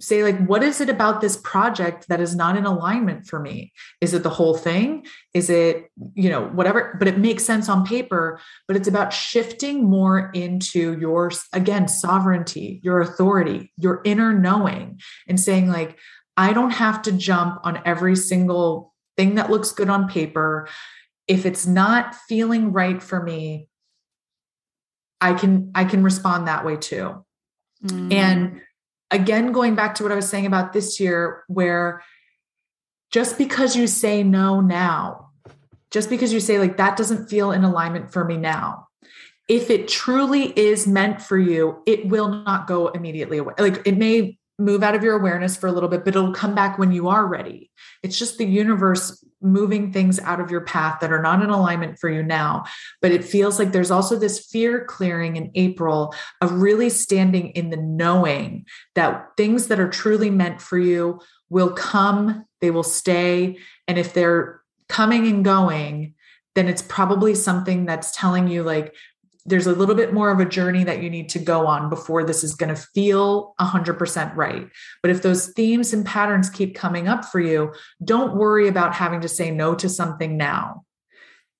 say 0.00 0.22
like 0.22 0.46
what 0.46 0.62
is 0.62 0.80
it 0.80 0.88
about 0.88 1.20
this 1.20 1.36
project 1.36 2.06
that 2.08 2.20
is 2.20 2.36
not 2.36 2.56
in 2.56 2.64
alignment 2.64 3.26
for 3.26 3.40
me? 3.40 3.72
Is 4.00 4.14
it 4.14 4.22
the 4.22 4.30
whole 4.30 4.54
thing? 4.54 5.06
Is 5.34 5.50
it 5.50 5.90
you 6.14 6.28
know 6.28 6.46
whatever 6.46 6.96
but 6.98 7.08
it 7.08 7.18
makes 7.18 7.44
sense 7.44 7.68
on 7.68 7.84
paper 7.86 8.40
but 8.66 8.76
it's 8.76 8.88
about 8.88 9.12
shifting 9.12 9.84
more 9.84 10.30
into 10.34 10.98
your 10.98 11.30
again 11.52 11.88
sovereignty 11.88 12.80
your 12.82 13.00
authority 13.00 13.72
your 13.76 14.00
inner 14.04 14.32
knowing 14.32 15.00
and 15.26 15.40
saying 15.40 15.68
like 15.68 15.98
i 16.36 16.52
don't 16.52 16.70
have 16.70 17.02
to 17.02 17.12
jump 17.12 17.60
on 17.64 17.80
every 17.84 18.16
single 18.16 18.94
thing 19.18 19.34
that 19.34 19.50
looks 19.50 19.72
good 19.72 19.90
on 19.90 20.08
paper. 20.08 20.68
If 21.26 21.44
it's 21.44 21.66
not 21.66 22.14
feeling 22.14 22.72
right 22.72 23.02
for 23.02 23.22
me 23.22 23.68
i 25.20 25.34
can 25.34 25.72
i 25.74 25.84
can 25.84 26.02
respond 26.02 26.46
that 26.46 26.64
way 26.64 26.76
too. 26.76 27.24
Mm. 27.84 28.12
and 28.12 28.60
again, 29.10 29.52
going 29.52 29.74
back 29.74 29.94
to 29.96 30.02
what 30.02 30.12
I 30.12 30.16
was 30.16 30.28
saying 30.28 30.46
about 30.46 30.72
this 30.72 31.00
year, 31.00 31.44
where 31.48 32.02
just 33.10 33.38
because 33.38 33.76
you 33.76 33.86
say 33.86 34.22
no 34.22 34.60
now, 34.60 35.30
just 35.90 36.10
because 36.10 36.32
you 36.32 36.40
say, 36.40 36.58
like, 36.58 36.76
that 36.76 36.96
doesn't 36.96 37.28
feel 37.28 37.52
in 37.52 37.64
alignment 37.64 38.12
for 38.12 38.24
me 38.24 38.36
now, 38.36 38.88
if 39.48 39.70
it 39.70 39.88
truly 39.88 40.52
is 40.58 40.86
meant 40.86 41.22
for 41.22 41.38
you, 41.38 41.82
it 41.86 42.06
will 42.06 42.28
not 42.28 42.66
go 42.66 42.88
immediately 42.88 43.38
away. 43.38 43.54
Like, 43.58 43.86
it 43.86 43.96
may 43.96 44.38
move 44.58 44.82
out 44.82 44.94
of 44.94 45.04
your 45.04 45.16
awareness 45.16 45.56
for 45.56 45.68
a 45.68 45.72
little 45.72 45.88
bit, 45.88 46.04
but 46.04 46.16
it'll 46.16 46.32
come 46.32 46.54
back 46.54 46.78
when 46.78 46.90
you 46.90 47.08
are 47.08 47.26
ready. 47.26 47.70
It's 48.02 48.18
just 48.18 48.38
the 48.38 48.46
universe 48.46 49.24
moving 49.40 49.92
things 49.92 50.18
out 50.20 50.40
of 50.40 50.50
your 50.50 50.62
path 50.62 50.98
that 51.00 51.12
are 51.12 51.22
not 51.22 51.42
in 51.42 51.50
alignment 51.50 51.98
for 51.98 52.10
you 52.10 52.22
now. 52.22 52.64
But 53.00 53.12
it 53.12 53.24
feels 53.24 53.58
like 53.58 53.70
there's 53.70 53.92
also 53.92 54.18
this 54.18 54.46
fear 54.46 54.84
clearing 54.84 55.36
in 55.36 55.52
April 55.54 56.12
of 56.40 56.60
really 56.60 56.90
standing 56.90 57.50
in 57.50 57.70
the 57.70 57.76
knowing 57.76 58.66
that 58.96 59.28
things 59.36 59.68
that 59.68 59.78
are 59.78 59.88
truly 59.88 60.30
meant 60.30 60.60
for 60.60 60.78
you 60.78 61.20
will 61.50 61.72
come, 61.72 62.44
they 62.60 62.72
will 62.72 62.82
stay. 62.82 63.58
And 63.86 63.96
if 63.96 64.12
they're 64.12 64.60
coming 64.88 65.28
and 65.28 65.44
going, 65.44 66.14
then 66.54 66.66
it's 66.66 66.82
probably 66.82 67.36
something 67.36 67.86
that's 67.86 68.10
telling 68.16 68.48
you, 68.48 68.64
like, 68.64 68.92
there's 69.48 69.66
a 69.66 69.72
little 69.72 69.94
bit 69.94 70.12
more 70.12 70.30
of 70.30 70.40
a 70.40 70.44
journey 70.44 70.84
that 70.84 71.02
you 71.02 71.08
need 71.08 71.30
to 71.30 71.38
go 71.38 71.66
on 71.66 71.88
before 71.88 72.22
this 72.22 72.44
is 72.44 72.54
going 72.54 72.74
to 72.74 72.80
feel 72.94 73.54
100% 73.60 74.36
right. 74.36 74.68
But 75.02 75.10
if 75.10 75.22
those 75.22 75.48
themes 75.48 75.92
and 75.92 76.04
patterns 76.04 76.50
keep 76.50 76.74
coming 76.74 77.08
up 77.08 77.24
for 77.24 77.40
you, 77.40 77.72
don't 78.04 78.36
worry 78.36 78.68
about 78.68 78.94
having 78.94 79.22
to 79.22 79.28
say 79.28 79.50
no 79.50 79.74
to 79.76 79.88
something 79.88 80.36
now. 80.36 80.84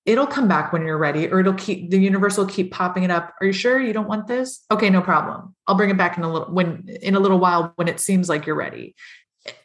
It'll 0.05 0.27
come 0.27 0.48
back 0.48 0.73
when 0.73 0.86
you're 0.86 0.98
ready, 0.98 1.28
or 1.28 1.40
it'll 1.40 1.52
keep 1.55 1.90
the 1.90 1.98
universe 1.98 2.39
will 2.39 2.47
keep 2.47 2.73
popping 2.73 3.02
it 3.02 3.10
up. 3.10 3.35
Are 3.40 3.47
you 3.47 3.52
sure 3.52 3.78
you 3.78 3.93
don't 3.93 4.09
want 4.09 4.27
this? 4.27 4.65
Okay, 4.70 4.89
no 4.89 5.02
problem. 5.02 5.55
I'll 5.66 5.74
bring 5.74 5.90
it 5.90 5.98
back 5.98 6.16
in 6.16 6.24
a 6.24 6.32
little 6.32 6.48
when 6.51 6.89
in 7.02 7.15
a 7.15 7.20
little 7.20 7.39
while 7.39 7.73
when 7.77 7.89
it 7.89 8.01
seems 8.01 8.27
like 8.27 8.47
you're 8.47 8.56
ready. 8.56 8.94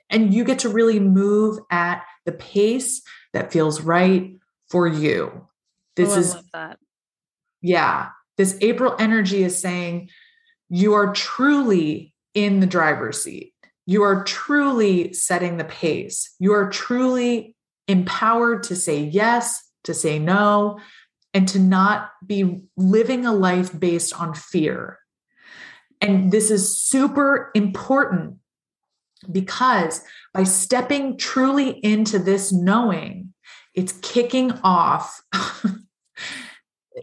And 0.09 0.33
you 0.33 0.43
get 0.43 0.59
to 0.59 0.69
really 0.69 0.99
move 0.99 1.59
at 1.71 2.03
the 2.25 2.33
pace 2.33 3.01
that 3.31 3.53
feels 3.53 3.79
right 3.79 4.35
for 4.69 4.85
you. 4.85 5.47
This 5.95 6.13
oh, 6.13 6.19
is 6.19 6.35
that 6.51 6.77
yeah, 7.63 8.09
this 8.37 8.57
April 8.61 8.95
energy 8.99 9.43
is 9.43 9.59
saying 9.59 10.09
you 10.69 10.93
are 10.93 11.13
truly 11.13 12.13
in 12.35 12.59
the 12.59 12.67
driver's 12.67 13.23
seat. 13.23 13.53
You 13.85 14.03
are 14.03 14.23
truly 14.23 15.13
setting 15.13 15.57
the 15.57 15.63
pace. 15.63 16.35
You 16.39 16.53
are 16.53 16.69
truly 16.69 17.55
empowered 17.87 18.63
to 18.63 18.75
say 18.75 18.99
yes, 19.03 19.59
to 19.85 19.93
say 19.93 20.19
no, 20.19 20.79
and 21.33 21.47
to 21.49 21.59
not 21.59 22.11
be 22.25 22.61
living 22.77 23.25
a 23.25 23.33
life 23.33 23.77
based 23.77 24.19
on 24.19 24.33
fear. 24.33 24.99
And 26.01 26.31
this 26.31 26.51
is 26.51 26.77
super 26.77 27.49
important 27.55 28.35
because 29.31 30.01
by 30.33 30.43
stepping 30.43 31.17
truly 31.17 31.69
into 31.69 32.19
this 32.19 32.51
knowing, 32.51 33.33
it's 33.73 33.93
kicking 34.01 34.51
off 34.63 35.21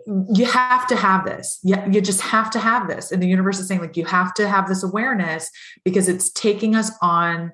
you 0.06 0.46
have 0.46 0.86
to 0.88 0.96
have 0.96 1.24
this. 1.24 1.58
Yeah, 1.62 1.86
you 1.88 2.00
just 2.00 2.20
have 2.20 2.50
to 2.52 2.58
have 2.58 2.88
this. 2.88 3.12
And 3.12 3.22
the 3.22 3.26
universe 3.28 3.58
is 3.58 3.68
saying, 3.68 3.80
like, 3.80 3.96
you 3.96 4.04
have 4.04 4.34
to 4.34 4.48
have 4.48 4.68
this 4.68 4.82
awareness 4.82 5.50
because 5.84 6.08
it's 6.08 6.30
taking 6.30 6.74
us 6.74 6.90
on 7.02 7.52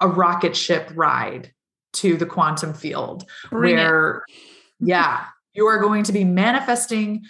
a 0.00 0.08
rocket 0.08 0.56
ship 0.56 0.90
ride 0.94 1.52
to 1.94 2.16
the 2.16 2.26
quantum 2.26 2.74
field 2.74 3.24
Bring 3.50 3.76
where, 3.76 4.24
it. 4.28 4.34
yeah, 4.80 5.24
you 5.52 5.66
are 5.66 5.78
going 5.78 6.04
to 6.04 6.12
be 6.12 6.24
manifesting 6.24 7.24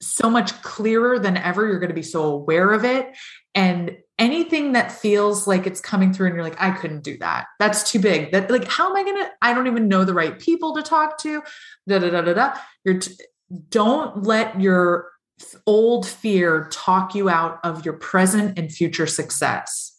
so 0.00 0.30
much 0.30 0.60
clearer 0.62 1.18
than 1.18 1.36
ever. 1.36 1.66
You're 1.66 1.80
going 1.80 1.88
to 1.88 1.94
be 1.94 2.02
so 2.02 2.24
aware 2.24 2.72
of 2.72 2.84
it. 2.84 3.16
And 3.54 3.98
anything 4.18 4.72
that 4.72 4.90
feels 4.90 5.46
like 5.46 5.66
it's 5.66 5.80
coming 5.80 6.12
through 6.12 6.26
and 6.26 6.34
you're 6.34 6.44
like, 6.44 6.60
I 6.60 6.70
couldn't 6.70 7.04
do 7.04 7.16
that. 7.18 7.46
That's 7.58 7.90
too 7.90 8.00
big. 8.00 8.32
That 8.32 8.50
like, 8.50 8.66
how 8.66 8.90
am 8.90 8.96
I 8.96 9.04
gonna? 9.04 9.30
I 9.40 9.54
don't 9.54 9.66
even 9.66 9.88
know 9.88 10.04
the 10.04 10.14
right 10.14 10.38
people 10.38 10.74
to 10.74 10.82
talk 10.82 11.18
to. 11.18 11.42
Da 11.86 11.98
da 11.98 12.10
da 12.10 12.22
da 12.22 12.34
da. 12.34 12.54
You're 12.84 12.98
t- 12.98 13.14
don't 13.70 14.24
let 14.24 14.60
your 14.60 15.10
old 15.66 16.06
fear 16.06 16.68
talk 16.72 17.14
you 17.14 17.28
out 17.28 17.60
of 17.62 17.84
your 17.84 17.94
present 17.94 18.58
and 18.58 18.72
future 18.72 19.06
success. 19.06 19.94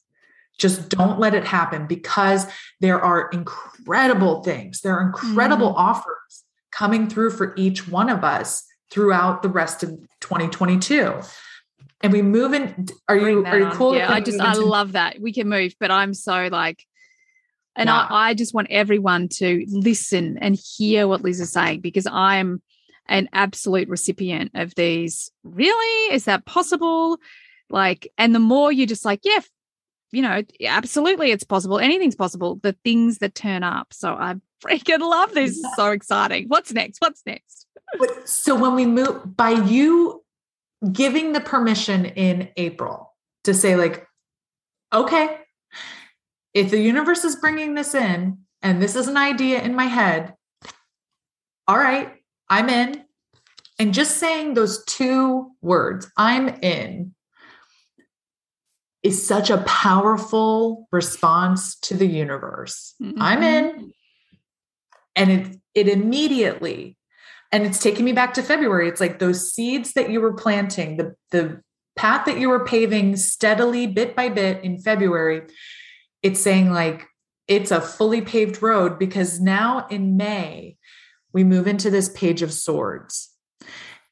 Just 0.57 0.89
don't 0.89 1.19
let 1.19 1.33
it 1.33 1.45
happen 1.45 1.87
because 1.87 2.45
there 2.81 2.99
are 2.99 3.29
incredible 3.29 4.43
things. 4.43 4.81
There 4.81 4.93
are 4.93 5.05
incredible 5.05 5.69
mm. 5.69 5.77
offers 5.77 6.43
coming 6.71 7.07
through 7.07 7.31
for 7.31 7.53
each 7.55 7.87
one 7.87 8.09
of 8.09 8.25
us 8.25 8.65
throughout 8.91 9.41
the 9.41 9.49
rest 9.49 9.83
of 9.83 9.91
2022 10.19 11.21
and 12.01 12.13
we 12.13 12.21
move 12.21 12.53
in 12.53 12.88
are 13.07 13.17
you 13.17 13.45
are 13.45 13.59
you 13.59 13.69
cool 13.71 13.95
yeah 13.95 14.11
i 14.11 14.19
just 14.19 14.39
i 14.39 14.53
love 14.53 14.93
that 14.93 15.19
we 15.19 15.34
can 15.34 15.49
move 15.49 15.73
but 15.80 15.91
i'm 15.91 16.13
so 16.13 16.47
like 16.51 16.85
and 17.76 17.89
I, 17.89 18.07
I 18.09 18.34
just 18.34 18.53
want 18.53 18.67
everyone 18.71 19.30
to 19.35 19.65
listen 19.69 20.38
and 20.39 20.57
hear 20.77 21.07
what 21.07 21.23
liz 21.23 21.39
is 21.39 21.51
saying 21.51 21.81
because 21.81 22.07
i'm 22.09 22.61
an 23.09 23.27
absolute 23.34 23.89
recipient 23.89 24.51
of 24.53 24.73
these. 24.76 25.31
Really? 25.43 26.13
Is 26.13 26.26
that 26.26 26.45
possible? 26.45 27.17
Like, 27.69 28.07
and 28.17 28.34
the 28.34 28.39
more 28.39 28.71
you 28.71 28.85
just 28.85 29.03
like, 29.03 29.21
yeah, 29.23 29.41
you 30.11 30.21
know, 30.21 30.43
absolutely 30.63 31.31
it's 31.31 31.43
possible. 31.43 31.80
Anything's 31.80 32.15
possible. 32.15 32.59
The 32.61 32.76
things 32.84 33.17
that 33.17 33.35
turn 33.35 33.63
up. 33.63 33.93
So 33.93 34.13
I 34.13 34.35
freaking 34.63 35.01
love 35.01 35.34
this. 35.34 35.59
Yeah. 35.61 35.69
So 35.76 35.91
exciting. 35.91 36.45
What's 36.47 36.71
next? 36.71 37.01
What's 37.01 37.23
next? 37.26 37.65
So 38.26 38.55
when 38.55 38.76
we 38.76 38.85
move 38.85 39.35
by 39.35 39.49
you 39.49 40.23
giving 40.91 41.34
the 41.34 41.41
permission 41.41 42.06
in 42.06 42.49
April 42.57 43.14
to 43.43 43.53
say, 43.53 43.76
like, 43.76 44.07
okay, 44.93 45.38
if 46.53 46.72
the 46.72 46.80
universe 46.80 47.23
is 47.23 47.35
bringing 47.35 47.73
this 47.73 47.93
in 47.93 48.39
and 48.61 48.81
this 48.81 48.95
is 48.95 49.07
an 49.07 49.18
idea 49.18 49.61
in 49.61 49.76
my 49.76 49.85
head, 49.85 50.34
all 51.68 51.77
right, 51.77 52.14
I'm 52.49 52.69
in. 52.69 53.03
And 53.77 53.93
just 53.93 54.18
saying 54.18 54.53
those 54.53 54.84
two 54.85 55.51
words, 55.61 56.11
I'm 56.18 56.49
in, 56.61 57.14
is 59.03 59.26
such 59.26 59.49
a 59.49 59.60
powerful 59.60 60.88
response 60.91 61.77
to 61.80 61.95
the 61.95 62.07
universe. 62.07 62.95
Mm-hmm. 63.01 63.22
I'm 63.22 63.43
in. 63.43 63.93
And 65.15 65.31
it 65.31 65.57
it 65.73 65.88
immediately, 65.88 66.97
and 67.51 67.65
it's 67.65 67.80
taking 67.80 68.05
me 68.05 68.11
back 68.11 68.34
to 68.35 68.43
February. 68.43 68.88
It's 68.88 69.01
like 69.01 69.19
those 69.19 69.51
seeds 69.51 69.93
that 69.93 70.09
you 70.09 70.21
were 70.21 70.34
planting, 70.34 70.97
the 70.97 71.15
the 71.31 71.61
path 71.95 72.26
that 72.26 72.39
you 72.39 72.49
were 72.49 72.63
paving 72.63 73.17
steadily 73.17 73.85
bit 73.85 74.15
by 74.15 74.30
bit 74.30 74.63
in 74.63 74.80
February. 74.80 75.41
It's 76.23 76.39
saying 76.39 76.71
like 76.71 77.05
it's 77.47 77.71
a 77.71 77.81
fully 77.81 78.21
paved 78.21 78.61
road 78.61 78.99
because 78.99 79.41
now 79.41 79.88
in 79.89 80.15
May, 80.15 80.77
we 81.34 81.43
move 81.43 81.67
into 81.67 81.89
this 81.89 82.09
page 82.09 82.41
of 82.41 82.53
swords. 82.53 83.30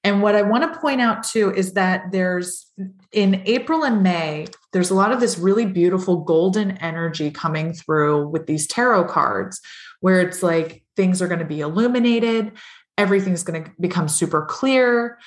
And 0.04 0.22
what 0.22 0.36
I 0.36 0.42
want 0.42 0.64
to 0.64 0.80
point 0.80 1.02
out 1.02 1.24
too 1.24 1.54
is 1.54 1.74
that 1.74 2.12
there's 2.12 2.72
in 3.12 3.42
April 3.46 3.84
and 3.84 4.04
May, 4.04 4.48
there's 4.74 4.90
a 4.90 4.96
lot 4.96 5.12
of 5.12 5.20
this 5.20 5.38
really 5.38 5.66
beautiful 5.66 6.18
golden 6.18 6.72
energy 6.78 7.32
coming 7.32 7.74
through 7.74 8.28
with 8.28 8.48
these 8.48 8.68
tarot 8.68 9.06
cards, 9.06 9.60
where 10.00 10.22
it's 10.22 10.44
like 10.44 10.84
things 10.96 11.22
are 11.22 11.28
going 11.28 11.40
to 11.40 11.46
be 11.46 11.62
illuminated, 11.62 12.54
everything's 12.98 13.44
going 13.44 13.64
to 13.64 13.72
become 13.80 14.08
super 14.08 14.46
clear. 14.46 15.18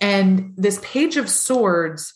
And 0.00 0.54
this 0.56 0.78
page 0.82 1.16
of 1.16 1.28
swords 1.28 2.14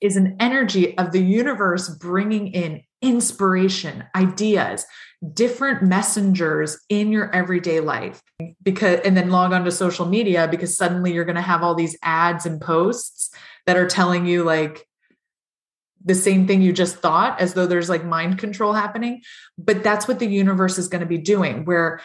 is 0.00 0.16
an 0.16 0.36
energy 0.40 0.96
of 0.98 1.12
the 1.12 1.22
universe 1.22 1.88
bringing 1.88 2.48
in 2.48 2.82
inspiration, 3.02 4.04
ideas, 4.14 4.84
different 5.32 5.82
messengers 5.82 6.78
in 6.88 7.10
your 7.10 7.34
everyday 7.34 7.80
life 7.80 8.22
because 8.62 9.00
and 9.00 9.16
then 9.16 9.30
log 9.30 9.52
on 9.52 9.64
to 9.64 9.70
social 9.70 10.06
media 10.06 10.46
because 10.48 10.76
suddenly 10.76 11.12
you're 11.12 11.24
going 11.24 11.36
to 11.36 11.42
have 11.42 11.62
all 11.62 11.74
these 11.74 11.96
ads 12.02 12.44
and 12.44 12.60
posts 12.60 13.30
that 13.64 13.76
are 13.76 13.86
telling 13.86 14.26
you 14.26 14.44
like 14.44 14.86
the 16.04 16.14
same 16.14 16.46
thing 16.46 16.60
you 16.60 16.72
just 16.72 16.96
thought 16.98 17.40
as 17.40 17.54
though 17.54 17.66
there's 17.66 17.88
like 17.88 18.04
mind 18.04 18.38
control 18.38 18.74
happening 18.74 19.22
but 19.56 19.82
that's 19.82 20.06
what 20.06 20.18
the 20.18 20.28
universe 20.28 20.76
is 20.78 20.88
going 20.88 21.00
to 21.00 21.06
be 21.06 21.18
doing 21.18 21.64
where 21.64 22.00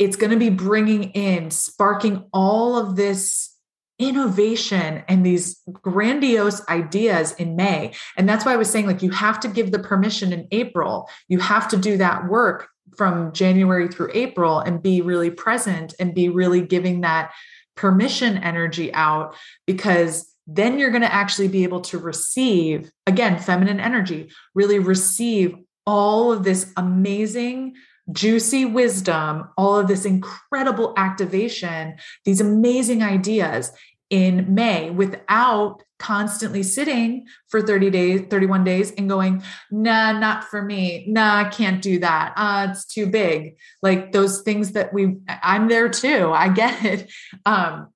it's 0.00 0.16
going 0.16 0.30
to 0.30 0.38
be 0.38 0.50
bringing 0.50 1.04
in 1.10 1.50
sparking 1.50 2.24
all 2.32 2.76
of 2.76 2.96
this 2.96 3.54
innovation 3.98 5.04
and 5.06 5.24
these 5.24 5.60
grandiose 5.70 6.66
ideas 6.68 7.32
in 7.34 7.54
May. 7.54 7.92
And 8.16 8.26
that's 8.26 8.46
why 8.46 8.54
I 8.54 8.56
was 8.56 8.70
saying, 8.70 8.86
like, 8.86 9.02
you 9.02 9.10
have 9.10 9.38
to 9.40 9.48
give 9.48 9.72
the 9.72 9.78
permission 9.78 10.32
in 10.32 10.48
April. 10.52 11.08
You 11.28 11.38
have 11.38 11.68
to 11.68 11.76
do 11.76 11.98
that 11.98 12.26
work 12.28 12.68
from 12.96 13.32
January 13.32 13.88
through 13.88 14.10
April 14.14 14.58
and 14.58 14.82
be 14.82 15.02
really 15.02 15.30
present 15.30 15.94
and 16.00 16.14
be 16.14 16.30
really 16.30 16.62
giving 16.62 17.02
that 17.02 17.32
permission 17.76 18.38
energy 18.38 18.92
out 18.94 19.36
because 19.66 20.34
then 20.46 20.78
you're 20.78 20.90
going 20.90 21.02
to 21.02 21.14
actually 21.14 21.48
be 21.48 21.62
able 21.62 21.82
to 21.82 21.98
receive, 21.98 22.90
again, 23.06 23.38
feminine 23.38 23.80
energy, 23.80 24.30
really 24.54 24.78
receive 24.78 25.54
all 25.86 26.32
of 26.32 26.42
this 26.42 26.72
amazing 26.78 27.74
juicy 28.12 28.64
wisdom, 28.64 29.48
all 29.56 29.76
of 29.76 29.88
this 29.88 30.04
incredible 30.04 30.94
activation, 30.96 31.96
these 32.24 32.40
amazing 32.40 33.02
ideas 33.02 33.72
in 34.10 34.52
May 34.52 34.90
without 34.90 35.82
constantly 35.98 36.62
sitting 36.62 37.26
for 37.48 37.62
30 37.62 37.90
days, 37.90 38.20
31 38.28 38.64
days 38.64 38.90
and 38.92 39.08
going, 39.08 39.42
nah, 39.70 40.12
not 40.12 40.44
for 40.44 40.62
me. 40.62 41.04
Nah, 41.06 41.36
I 41.36 41.44
can't 41.44 41.80
do 41.80 42.00
that. 42.00 42.32
Uh, 42.36 42.68
it's 42.70 42.86
too 42.86 43.06
big. 43.06 43.56
Like 43.82 44.12
those 44.12 44.42
things 44.42 44.72
that 44.72 44.92
we, 44.92 45.18
I'm 45.28 45.68
there 45.68 45.88
too. 45.88 46.32
I 46.32 46.48
get 46.48 46.84
it. 46.84 47.12
Um, 47.46 47.88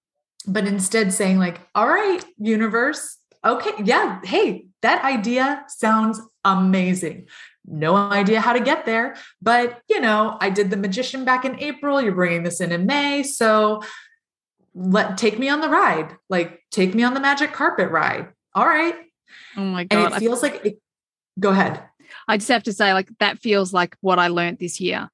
but 0.47 0.67
instead 0.67 1.13
saying 1.13 1.39
like, 1.39 1.61
all 1.75 1.89
right, 1.89 2.25
universe, 2.39 3.19
okay, 3.45 3.73
yeah, 3.83 4.21
hey, 4.23 4.67
that 4.83 5.03
idea 5.03 5.65
sounds 5.69 6.21
amazing. 6.45 7.27
No 7.67 7.97
idea 7.97 8.41
how 8.41 8.53
to 8.53 8.61
get 8.61 8.85
there, 8.85 9.17
but 9.41 9.81
you 9.89 10.01
know, 10.01 10.37
I 10.41 10.51
did 10.51 10.71
the 10.71 10.77
magician 10.77 11.25
back 11.25 11.45
in 11.45 11.59
April. 11.61 12.01
You're 12.01 12.15
bringing 12.15 12.43
this 12.43 12.61
in 12.61 12.73
in 12.73 12.87
May, 12.87 13.23
so 13.23 13.83
let 14.75 15.17
take 15.17 15.39
me 15.39 15.49
on 15.49 15.61
the 15.61 15.69
ride 15.69 16.17
like 16.29 16.61
take 16.73 16.97
me 16.97 17.05
on 17.05 17.15
the 17.15 17.21
magic 17.21 17.53
carpet 17.53 17.89
ride 17.93 18.27
all 18.57 18.67
right 18.67 18.97
oh 19.57 19.61
my 19.61 19.85
god 19.85 20.07
and 20.07 20.15
it 20.15 20.19
feels 20.19 20.43
like 20.43 20.67
it, 20.67 20.81
go 21.39 21.51
ahead 21.51 21.81
i 22.27 22.37
just 22.37 22.49
have 22.49 22.65
to 22.65 22.73
say 22.73 22.93
like 22.93 23.09
that 23.21 23.39
feels 23.39 23.73
like 23.73 23.97
what 24.01 24.19
i 24.19 24.27
learned 24.27 24.59
this 24.59 24.81
year 24.81 25.09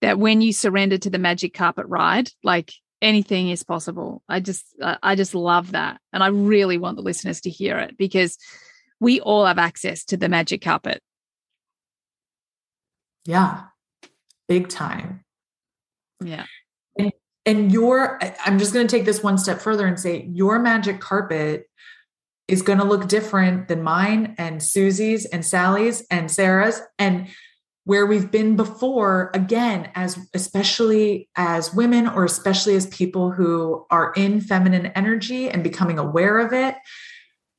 that 0.00 0.16
when 0.16 0.40
you 0.40 0.52
surrender 0.52 0.96
to 0.96 1.10
the 1.10 1.18
magic 1.18 1.52
carpet 1.52 1.86
ride 1.88 2.30
like 2.44 2.72
anything 3.02 3.48
is 3.48 3.62
possible. 3.62 4.22
I 4.28 4.40
just 4.40 4.64
I 4.80 5.14
just 5.14 5.34
love 5.34 5.72
that. 5.72 6.00
And 6.12 6.22
I 6.22 6.28
really 6.28 6.78
want 6.78 6.96
the 6.96 7.02
listeners 7.02 7.40
to 7.42 7.50
hear 7.50 7.78
it 7.78 7.96
because 7.96 8.38
we 9.00 9.20
all 9.20 9.46
have 9.46 9.58
access 9.58 10.04
to 10.06 10.16
the 10.16 10.28
magic 10.28 10.62
carpet. 10.62 11.02
Yeah. 13.24 13.64
Big 14.48 14.68
time. 14.68 15.24
Yeah. 16.22 16.44
And, 16.98 17.12
and 17.46 17.72
your 17.72 18.20
I'm 18.44 18.58
just 18.58 18.72
going 18.72 18.86
to 18.86 18.96
take 18.96 19.06
this 19.06 19.22
one 19.22 19.38
step 19.38 19.60
further 19.60 19.86
and 19.86 19.98
say 19.98 20.26
your 20.32 20.58
magic 20.58 21.00
carpet 21.00 21.66
is 22.48 22.62
going 22.62 22.78
to 22.78 22.84
look 22.84 23.08
different 23.08 23.68
than 23.68 23.82
mine 23.82 24.34
and 24.36 24.62
Susie's 24.62 25.24
and 25.24 25.44
Sally's 25.44 26.04
and 26.10 26.30
Sarah's 26.30 26.80
and 26.98 27.28
where 27.84 28.06
we've 28.06 28.30
been 28.30 28.56
before 28.56 29.30
again 29.34 29.90
as 29.94 30.18
especially 30.34 31.28
as 31.36 31.72
women 31.72 32.06
or 32.08 32.24
especially 32.24 32.74
as 32.74 32.86
people 32.86 33.30
who 33.30 33.86
are 33.90 34.12
in 34.16 34.40
feminine 34.40 34.86
energy 34.86 35.48
and 35.48 35.62
becoming 35.62 35.98
aware 35.98 36.38
of 36.38 36.52
it 36.52 36.74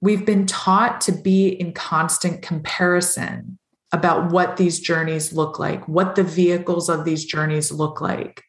we've 0.02 0.26
been 0.26 0.46
taught 0.46 1.02
to 1.02 1.12
be 1.12 1.48
in 1.48 1.74
constant 1.74 2.42
comparison 2.42 3.58
about 3.92 4.32
what 4.32 4.58
these 4.58 4.80
journeys 4.80 5.34
look 5.34 5.60
like 5.60 5.88
what 5.88 6.16
the 6.16 6.24
vehicles 6.24 6.90
of 6.90 7.06
these 7.06 7.26
journeys 7.26 7.72
look 7.72 8.02
like 8.02 8.44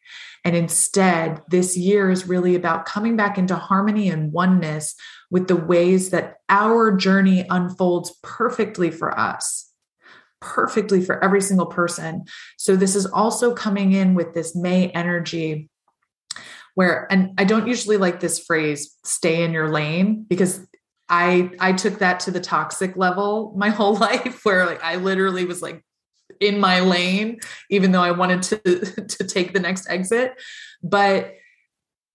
and 0.45 0.55
instead 0.55 1.41
this 1.49 1.77
year 1.77 2.09
is 2.09 2.27
really 2.27 2.55
about 2.55 2.85
coming 2.85 3.15
back 3.15 3.37
into 3.37 3.55
harmony 3.55 4.09
and 4.09 4.31
oneness 4.31 4.95
with 5.31 5.47
the 5.47 5.55
ways 5.55 6.09
that 6.09 6.35
our 6.49 6.95
journey 6.95 7.45
unfolds 7.49 8.17
perfectly 8.21 8.91
for 8.91 9.17
us 9.17 9.73
perfectly 10.43 11.01
for 11.01 11.23
every 11.23 11.41
single 11.41 11.65
person. 11.65 12.25
So 12.57 12.75
this 12.75 12.95
is 12.95 13.05
also 13.05 13.55
coming 13.55 13.93
in 13.93 14.13
with 14.13 14.33
this 14.33 14.55
May 14.55 14.89
energy 14.89 15.69
where 16.75 17.07
and 17.11 17.31
I 17.37 17.43
don't 17.43 17.67
usually 17.67 17.97
like 17.97 18.19
this 18.19 18.39
phrase 18.39 18.97
stay 19.03 19.43
in 19.43 19.53
your 19.53 19.69
lane 19.69 20.25
because 20.27 20.67
I 21.09 21.51
I 21.59 21.73
took 21.73 21.99
that 21.99 22.19
to 22.21 22.31
the 22.31 22.39
toxic 22.39 22.95
level 22.97 23.53
my 23.57 23.69
whole 23.69 23.95
life 24.09 24.43
where 24.43 24.65
like 24.65 24.83
I 24.83 24.95
literally 24.95 25.45
was 25.45 25.61
like 25.61 25.83
in 26.39 26.59
my 26.59 26.79
lane 26.79 27.39
even 27.69 27.91
though 27.91 28.01
I 28.01 28.11
wanted 28.11 28.41
to 28.43 28.57
to 29.07 29.23
take 29.23 29.53
the 29.53 29.59
next 29.59 29.89
exit 29.89 30.33
but 30.81 31.33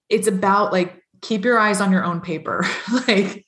it's 0.09 0.27
about 0.27 0.73
like 0.73 1.02
keep 1.20 1.44
your 1.44 1.59
eyes 1.59 1.81
on 1.81 1.93
your 1.93 2.05
own 2.05 2.20
paper 2.20 2.65
like 3.09 3.44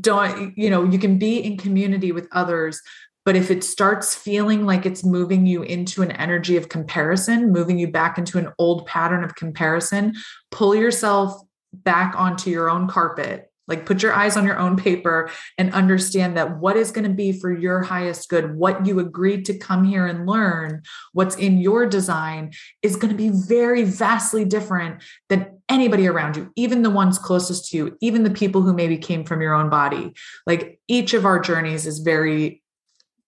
don't 0.00 0.56
you 0.56 0.70
know 0.70 0.84
you 0.84 0.98
can 0.98 1.18
be 1.18 1.38
in 1.38 1.56
community 1.56 2.12
with 2.12 2.28
others 2.32 2.80
but 3.28 3.36
if 3.36 3.50
it 3.50 3.62
starts 3.62 4.14
feeling 4.14 4.64
like 4.64 4.86
it's 4.86 5.04
moving 5.04 5.44
you 5.44 5.62
into 5.62 6.00
an 6.00 6.12
energy 6.12 6.56
of 6.56 6.70
comparison, 6.70 7.52
moving 7.52 7.78
you 7.78 7.86
back 7.86 8.16
into 8.16 8.38
an 8.38 8.48
old 8.58 8.86
pattern 8.86 9.22
of 9.22 9.34
comparison, 9.34 10.14
pull 10.50 10.74
yourself 10.74 11.38
back 11.74 12.14
onto 12.16 12.48
your 12.48 12.70
own 12.70 12.88
carpet. 12.88 13.47
Like 13.68 13.86
put 13.86 14.02
your 14.02 14.12
eyes 14.12 14.36
on 14.36 14.46
your 14.46 14.58
own 14.58 14.76
paper 14.76 15.30
and 15.58 15.72
understand 15.72 16.36
that 16.36 16.58
what 16.58 16.76
is 16.76 16.90
going 16.90 17.06
to 17.06 17.14
be 17.14 17.32
for 17.32 17.52
your 17.52 17.82
highest 17.82 18.28
good, 18.28 18.56
what 18.56 18.86
you 18.86 18.98
agreed 18.98 19.44
to 19.44 19.58
come 19.58 19.84
here 19.84 20.06
and 20.06 20.26
learn, 20.26 20.82
what's 21.12 21.36
in 21.36 21.58
your 21.58 21.86
design 21.86 22.52
is 22.82 22.96
going 22.96 23.10
to 23.10 23.16
be 23.16 23.30
very 23.30 23.84
vastly 23.84 24.44
different 24.44 25.02
than 25.28 25.58
anybody 25.68 26.06
around 26.06 26.36
you, 26.36 26.50
even 26.56 26.82
the 26.82 26.90
ones 26.90 27.18
closest 27.18 27.70
to 27.70 27.76
you, 27.76 27.96
even 28.00 28.22
the 28.22 28.30
people 28.30 28.62
who 28.62 28.72
maybe 28.72 28.96
came 28.96 29.24
from 29.24 29.40
your 29.42 29.54
own 29.54 29.68
body. 29.68 30.14
Like 30.46 30.80
each 30.88 31.14
of 31.14 31.26
our 31.26 31.38
journeys 31.38 31.86
is 31.86 31.98
very 31.98 32.62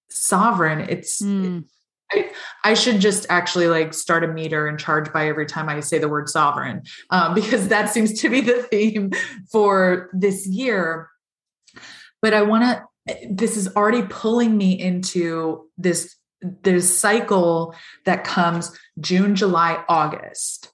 sovereign. 0.08 0.80
It's 0.80 1.22
mm. 1.22 1.64
I, 2.12 2.30
I, 2.64 2.74
should 2.74 3.00
just 3.00 3.26
actually 3.28 3.68
like 3.68 3.94
start 3.94 4.24
a 4.24 4.28
meter 4.28 4.66
and 4.66 4.78
charge 4.78 5.12
by 5.12 5.28
every 5.28 5.46
time 5.46 5.68
I 5.68 5.80
say 5.80 5.98
the 5.98 6.08
word 6.08 6.28
sovereign, 6.28 6.82
um, 7.10 7.34
because 7.34 7.68
that 7.68 7.90
seems 7.90 8.20
to 8.20 8.28
be 8.28 8.40
the 8.40 8.62
theme 8.64 9.12
for 9.50 10.10
this 10.12 10.46
year. 10.46 11.08
But 12.22 12.34
I 12.34 12.42
want 12.42 12.64
to. 12.64 12.84
This 13.28 13.56
is 13.56 13.74
already 13.74 14.02
pulling 14.02 14.56
me 14.56 14.78
into 14.78 15.68
this 15.78 16.16
this 16.42 16.98
cycle 16.98 17.74
that 18.04 18.24
comes 18.24 18.76
June, 19.00 19.34
July, 19.34 19.82
August. 19.88 20.72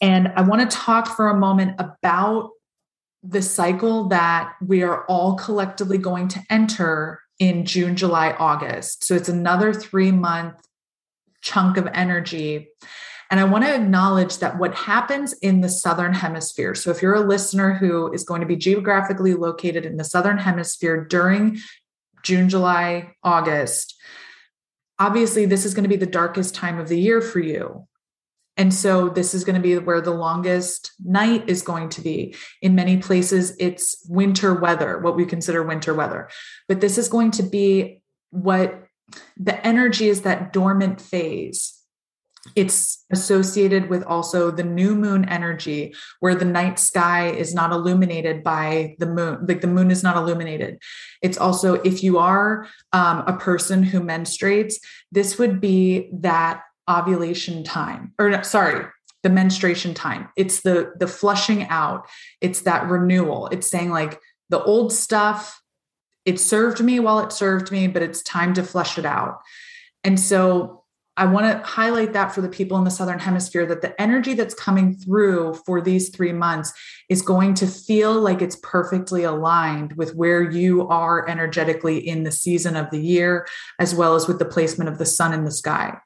And 0.00 0.28
I 0.34 0.42
want 0.42 0.68
to 0.68 0.76
talk 0.76 1.08
for 1.16 1.28
a 1.28 1.38
moment 1.38 1.76
about 1.78 2.50
the 3.22 3.42
cycle 3.42 4.08
that 4.08 4.54
we 4.60 4.82
are 4.82 5.04
all 5.06 5.36
collectively 5.36 5.96
going 5.96 6.26
to 6.28 6.42
enter 6.50 7.21
in 7.42 7.64
June, 7.66 7.96
July, 7.96 8.36
August. 8.38 9.02
So 9.02 9.16
it's 9.16 9.28
another 9.28 9.74
three 9.74 10.12
month 10.12 10.54
chunk 11.40 11.76
of 11.76 11.88
energy. 11.92 12.68
And 13.32 13.40
I 13.40 13.44
want 13.44 13.64
to 13.64 13.74
acknowledge 13.74 14.38
that 14.38 14.60
what 14.60 14.76
happens 14.76 15.32
in 15.32 15.60
the 15.60 15.68
Southern 15.68 16.14
Hemisphere. 16.14 16.76
So, 16.76 16.92
if 16.92 17.02
you're 17.02 17.16
a 17.16 17.26
listener 17.26 17.74
who 17.74 18.12
is 18.12 18.22
going 18.22 18.42
to 18.42 18.46
be 18.46 18.54
geographically 18.54 19.34
located 19.34 19.84
in 19.84 19.96
the 19.96 20.04
Southern 20.04 20.38
Hemisphere 20.38 21.04
during 21.04 21.58
June, 22.22 22.48
July, 22.48 23.16
August, 23.24 23.96
obviously 25.00 25.44
this 25.44 25.64
is 25.64 25.74
going 25.74 25.82
to 25.82 25.88
be 25.88 25.96
the 25.96 26.06
darkest 26.06 26.54
time 26.54 26.78
of 26.78 26.88
the 26.88 27.00
year 27.00 27.20
for 27.20 27.40
you. 27.40 27.88
And 28.56 28.72
so 28.72 29.08
this 29.08 29.32
is 29.32 29.44
going 29.44 29.56
to 29.56 29.62
be 29.62 29.78
where 29.78 30.00
the 30.00 30.10
longest 30.10 30.92
night 31.02 31.48
is 31.48 31.62
going 31.62 31.88
to 31.90 32.00
be. 32.02 32.34
In 32.60 32.74
many 32.74 32.98
places, 32.98 33.56
it's 33.58 34.04
winter 34.08 34.54
weather, 34.54 34.98
what 34.98 35.16
we 35.16 35.24
consider 35.24 35.62
winter 35.62 35.94
weather. 35.94 36.28
But 36.68 36.80
this 36.80 36.98
is 36.98 37.08
going 37.08 37.30
to 37.32 37.42
be 37.42 38.02
what 38.30 38.84
the 39.36 39.66
energy 39.66 40.08
is 40.08 40.22
that 40.22 40.52
dormant 40.52 41.00
phase. 41.00 41.78
It's 42.56 43.04
associated 43.12 43.88
with 43.88 44.02
also 44.02 44.50
the 44.50 44.64
new 44.64 44.96
moon 44.96 45.28
energy, 45.28 45.94
where 46.18 46.34
the 46.34 46.44
night 46.44 46.78
sky 46.78 47.28
is 47.28 47.54
not 47.54 47.70
illuminated 47.70 48.42
by 48.42 48.96
the 48.98 49.06
moon, 49.06 49.46
like 49.46 49.60
the 49.60 49.68
moon 49.68 49.92
is 49.92 50.02
not 50.02 50.16
illuminated. 50.16 50.78
It's 51.22 51.38
also, 51.38 51.74
if 51.74 52.02
you 52.02 52.18
are 52.18 52.66
um, 52.92 53.22
a 53.28 53.36
person 53.36 53.84
who 53.84 54.00
menstruates, 54.00 54.74
this 55.12 55.38
would 55.38 55.60
be 55.60 56.10
that 56.14 56.62
ovulation 56.88 57.64
time 57.64 58.12
or 58.18 58.30
no, 58.30 58.42
sorry 58.42 58.86
the 59.22 59.30
menstruation 59.30 59.94
time. 59.94 60.28
It's 60.36 60.62
the 60.62 60.92
the 60.98 61.06
flushing 61.06 61.64
out. 61.64 62.08
It's 62.40 62.62
that 62.62 62.88
renewal. 62.88 63.48
It's 63.48 63.70
saying 63.70 63.90
like 63.90 64.20
the 64.50 64.62
old 64.62 64.92
stuff 64.92 65.60
it 66.24 66.38
served 66.38 66.80
me 66.80 67.00
while 67.00 67.18
it 67.18 67.32
served 67.32 67.72
me 67.72 67.88
but 67.88 68.02
it's 68.02 68.22
time 68.22 68.54
to 68.54 68.62
flush 68.62 68.98
it 68.98 69.06
out. 69.06 69.40
And 70.04 70.18
so 70.18 70.80
i 71.14 71.26
want 71.26 71.44
to 71.44 71.66
highlight 71.66 72.14
that 72.14 72.34
for 72.34 72.40
the 72.40 72.48
people 72.48 72.78
in 72.78 72.84
the 72.84 72.90
southern 72.90 73.18
hemisphere 73.18 73.66
that 73.66 73.82
the 73.82 74.00
energy 74.00 74.32
that's 74.32 74.54
coming 74.54 74.96
through 74.96 75.52
for 75.66 75.82
these 75.82 76.08
3 76.08 76.32
months 76.32 76.72
is 77.10 77.20
going 77.20 77.52
to 77.52 77.66
feel 77.66 78.18
like 78.18 78.40
it's 78.40 78.56
perfectly 78.62 79.22
aligned 79.22 79.92
with 79.92 80.14
where 80.14 80.42
you 80.50 80.88
are 80.88 81.28
energetically 81.28 81.98
in 81.98 82.22
the 82.22 82.32
season 82.32 82.76
of 82.76 82.88
the 82.90 82.98
year 82.98 83.46
as 83.78 83.94
well 83.94 84.14
as 84.14 84.26
with 84.26 84.38
the 84.38 84.46
placement 84.46 84.88
of 84.88 84.96
the 84.96 85.04
sun 85.04 85.34
in 85.34 85.44
the 85.44 85.50
sky 85.50 85.98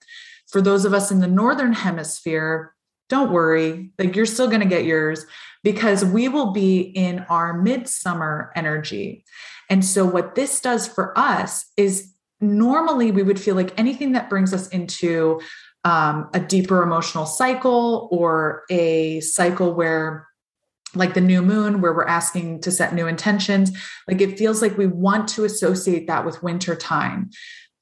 for 0.48 0.60
those 0.60 0.85
of 0.85 0.94
us 0.94 1.10
in 1.10 1.20
the 1.20 1.27
northern 1.27 1.73
hemisphere, 1.73 2.74
don't 3.09 3.32
worry, 3.32 3.90
like 3.98 4.16
you're 4.16 4.27
still 4.27 4.48
going 4.48 4.60
to 4.60 4.66
get 4.66 4.85
yours 4.85 5.24
because 5.62 6.05
we 6.05 6.28
will 6.28 6.52
be 6.52 6.81
in 6.81 7.20
our 7.28 7.52
midsummer 7.52 8.52
energy. 8.56 9.24
And 9.68 9.85
so, 9.85 10.05
what 10.05 10.35
this 10.35 10.60
does 10.60 10.86
for 10.86 11.16
us 11.18 11.64
is 11.77 12.12
normally 12.40 13.10
we 13.10 13.23
would 13.23 13.40
feel 13.40 13.55
like 13.55 13.78
anything 13.78 14.12
that 14.12 14.31
brings 14.31 14.52
us 14.52 14.68
into 14.68 15.40
um, 15.85 16.28
a 16.35 16.40
deeper 16.40 16.82
emotional 16.82 17.27
cycle 17.27 18.09
or 18.10 18.64
a 18.70 19.20
cycle 19.20 19.74
where 19.74 20.27
like 20.94 21.14
the 21.14 21.20
new 21.20 21.43
moon 21.43 21.81
where 21.81 21.93
we're 21.93 22.06
asking 22.06 22.60
to 22.62 22.70
set 22.70 22.94
new 22.94 23.06
intentions 23.06 23.70
like 24.09 24.20
it 24.20 24.39
feels 24.39 24.62
like 24.62 24.77
we 24.78 24.86
want 24.86 25.28
to 25.28 25.44
associate 25.44 26.06
that 26.06 26.24
with 26.24 26.43
winter 26.43 26.74
time 26.74 27.31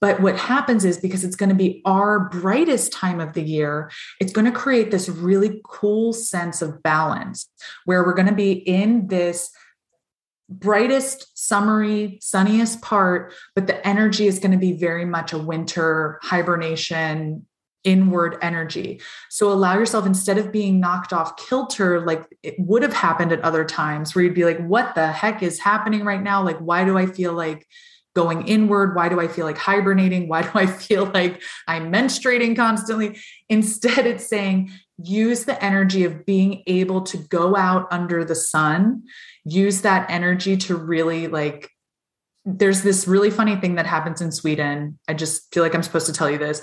but 0.05 0.20
what 0.20 0.39
happens 0.39 0.85
is 0.85 0.98
because 0.98 1.24
it's 1.24 1.35
going 1.35 1.48
to 1.48 1.55
be 1.55 1.81
our 1.86 2.28
brightest 2.28 2.93
time 2.93 3.20
of 3.20 3.32
the 3.32 3.40
year, 3.40 3.90
it's 4.20 4.35
going 4.35 4.44
to 4.44 4.52
create 4.52 4.90
this 4.90 5.09
really 5.09 5.62
cool 5.64 6.12
sense 6.12 6.60
of 6.60 6.82
balance 6.82 7.48
where 7.86 8.05
we're 8.05 8.12
going 8.12 8.28
to 8.28 8.35
be 8.35 8.52
in 8.52 9.06
this 9.06 9.51
brightest, 10.51 11.39
summery, 11.39 12.18
sunniest 12.20 12.82
part, 12.82 13.32
but 13.55 13.66
the 13.66 13.89
energy 13.89 14.26
is 14.26 14.39
going 14.39 14.51
to 14.51 14.59
be 14.59 14.74
very 14.74 15.06
much 15.06 15.32
a 15.32 15.39
winter 15.39 16.20
hibernation 16.22 17.47
inward 17.82 18.36
energy. 18.43 19.01
So 19.31 19.51
allow 19.51 19.78
yourself 19.78 20.05
instead 20.05 20.36
of 20.36 20.52
being 20.52 20.81
knocked 20.81 21.14
off 21.14 21.39
kilter 21.39 22.05
like 22.05 22.26
it 22.43 22.56
would 22.59 22.82
have 22.82 22.93
happened 22.93 23.32
at 23.32 23.40
other 23.40 23.64
times 23.64 24.14
where 24.14 24.22
you'd 24.22 24.35
be 24.35 24.44
like 24.44 24.62
what 24.66 24.94
the 24.94 25.06
heck 25.06 25.43
is 25.43 25.59
happening 25.59 26.05
right 26.05 26.22
now 26.22 26.43
like 26.43 26.59
why 26.59 26.85
do 26.85 26.98
I 26.98 27.06
feel 27.06 27.32
like 27.32 27.66
going 28.15 28.47
inward? 28.47 28.95
Why 28.95 29.09
do 29.09 29.20
I 29.20 29.28
feel 29.28 29.45
like 29.45 29.59
hibernating? 29.59 30.28
Why 30.28 30.43
do 30.51 30.51
I 30.55 30.66
feel 30.66 31.07
like 31.07 31.43
I'm 31.69 31.93
menstruating 31.93 32.57
constantly? 32.57 33.19
Instead, 33.49 34.07
it's 34.07 34.27
saying 34.27 34.70
use 35.03 35.45
the 35.45 35.62
energy 35.62 36.05
of 36.05 36.24
being 36.24 36.62
able 36.66 37.03
to 37.03 37.16
go 37.16 37.57
out 37.57 37.89
under 37.91 38.24
the 38.24 38.35
sun, 38.35 39.03
use 39.45 39.82
that 39.82 40.09
energy 40.11 40.57
to 40.57 40.77
really 40.77 41.27
like. 41.27 41.70
There's 42.47 42.82
this 42.82 43.09
really 43.09 43.31
funny 43.31 43.57
thing 43.57 43.77
that 43.77 43.86
happens 43.86 44.20
in 44.20 44.31
Sweden. 44.31 44.99
I 45.09 45.15
just 45.15 45.53
feel 45.53 45.62
like 45.62 45.74
I'm 45.74 45.82
supposed 45.82 46.07
to 46.07 46.12
tell 46.12 46.31
you 46.31 46.36
this 46.36 46.62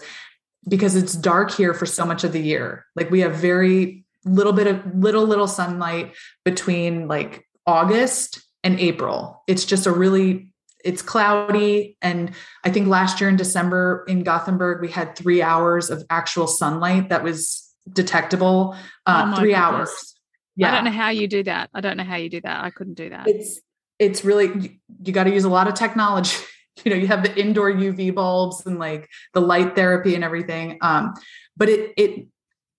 because 0.68 0.96
it's 0.96 1.14
dark 1.14 1.52
here 1.52 1.74
for 1.74 1.88
so 1.88 2.06
much 2.06 2.24
of 2.24 2.34
the 2.34 2.42
year. 2.42 2.86
Like 2.96 3.10
we 3.10 3.22
have 3.22 3.36
very 3.36 4.06
little 4.24 4.54
bit 4.54 4.68
of 4.68 4.96
little 4.96 5.26
little 5.26 5.48
sunlight 5.48 6.14
between 6.46 7.08
like 7.08 7.48
August 7.66 8.44
and 8.64 8.80
April. 8.80 9.44
It's 9.48 9.66
just 9.66 9.88
a 9.88 9.92
really 9.92 10.51
it's 10.84 11.02
cloudy 11.02 11.98
and 12.02 12.32
I 12.64 12.70
think 12.70 12.88
last 12.88 13.20
year 13.22 13.30
in 13.30 13.36
December 13.36 14.06
in 14.08 14.24
Gothenburg 14.24 14.82
we 14.82 14.90
had 14.90 15.16
3 15.16 15.42
hours 15.42 15.90
of 15.90 16.04
actual 16.10 16.48
sunlight 16.48 17.10
that 17.10 17.24
was 17.24 17.70
detectable 17.92 18.76
uh, 19.06 19.34
oh 19.34 19.40
3 19.40 19.50
goodness. 19.50 19.60
hours. 19.60 20.16
Yeah. 20.56 20.72
I 20.72 20.76
don't 20.76 20.86
know 20.86 20.92
how 20.92 21.10
you 21.10 21.28
do 21.28 21.44
that. 21.44 21.70
I 21.74 21.82
don't 21.82 21.98
know 21.98 22.04
how 22.04 22.18
you 22.18 22.30
do 22.30 22.42
that. 22.42 22.64
I 22.64 22.70
couldn't 22.70 22.96
do 22.96 23.10
that. 23.10 23.28
It's 23.28 23.62
it's 24.00 24.26
really 24.26 24.48
you, 24.48 24.70
you 25.04 25.14
got 25.14 25.26
to 25.26 25.32
use 25.32 25.44
a 25.44 25.50
lot 25.50 25.68
of 25.68 25.76
technology. 25.76 26.38
you 26.84 26.92
know, 26.92 26.98
you 26.98 27.08
have 27.08 27.24
the 27.24 27.40
indoor 27.40 27.72
UV 27.72 28.14
bulbs 28.14 28.66
and 28.66 28.80
like 28.80 29.10
the 29.34 29.42
light 29.42 29.76
therapy 29.76 30.16
and 30.16 30.24
everything. 30.24 30.78
Um, 30.82 31.14
but 31.56 31.70
it 31.70 31.94
it 31.98 32.28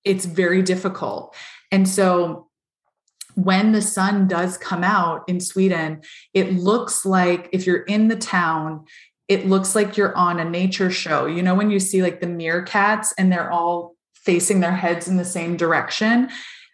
it's 0.05 0.25
very 0.25 0.63
difficult. 0.63 1.35
And 1.71 1.89
so 1.89 2.49
when 3.35 3.73
the 3.73 3.83
sun 3.83 4.29
does 4.29 4.59
come 4.59 4.85
out 4.85 5.25
in 5.29 5.41
Sweden, 5.41 6.03
it 6.35 6.53
looks 6.53 7.05
like 7.05 7.49
if 7.53 7.67
you're 7.67 7.83
in 7.83 8.09
the 8.09 8.17
town, 8.17 8.85
it 9.29 9.47
looks 9.47 9.75
like 9.75 9.97
you're 9.97 10.17
on 10.17 10.41
a 10.41 10.49
nature 10.49 10.91
show. 10.91 11.27
You 11.27 11.43
know, 11.43 11.55
when 11.55 11.71
you 11.71 11.81
see 11.81 12.03
like 12.03 12.21
the 12.21 12.27
meerkats 12.27 13.09
and 13.17 13.33
they're 13.33 13.51
all 13.51 13.95
facing 14.15 14.61
their 14.61 14.73
heads 14.73 15.09
in 15.09 15.17
the 15.17 15.25
same 15.25 15.57
direction, 15.57 16.29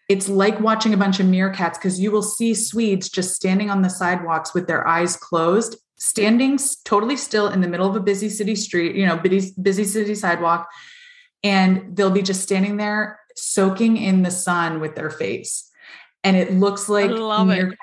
it's 0.09 0.27
like 0.27 0.59
watching 0.59 0.93
a 0.93 0.97
bunch 0.97 1.19
of 1.19 1.27
meerkats 1.27 1.75
because 1.75 1.99
you 1.99 2.11
will 2.11 2.23
see 2.23 2.53
Swedes 2.53 3.09
just 3.09 3.35
standing 3.35 3.69
on 3.69 3.83
the 3.83 3.89
sidewalks 3.89 4.53
with 4.53 4.67
their 4.67 4.85
eyes 4.87 5.15
closed, 5.15 5.77
standing 5.97 6.59
totally 6.83 7.15
still 7.15 7.47
in 7.47 7.61
the 7.61 7.67
middle 7.67 7.87
of 7.87 7.95
a 7.95 7.99
busy 7.99 8.29
city 8.29 8.55
street, 8.55 8.95
you 8.95 9.05
know, 9.05 9.17
busy, 9.17 9.53
busy 9.61 9.83
city 9.83 10.15
sidewalk. 10.15 10.67
And 11.43 11.95
they'll 11.95 12.09
be 12.09 12.23
just 12.23 12.41
standing 12.41 12.77
there 12.77 13.19
soaking 13.35 13.97
in 13.97 14.23
the 14.23 14.31
sun 14.31 14.79
with 14.79 14.95
their 14.95 15.09
face. 15.09 15.68
And 16.23 16.35
it 16.35 16.53
looks 16.53 16.89
like 16.89 17.09
meerkats. 17.09 17.75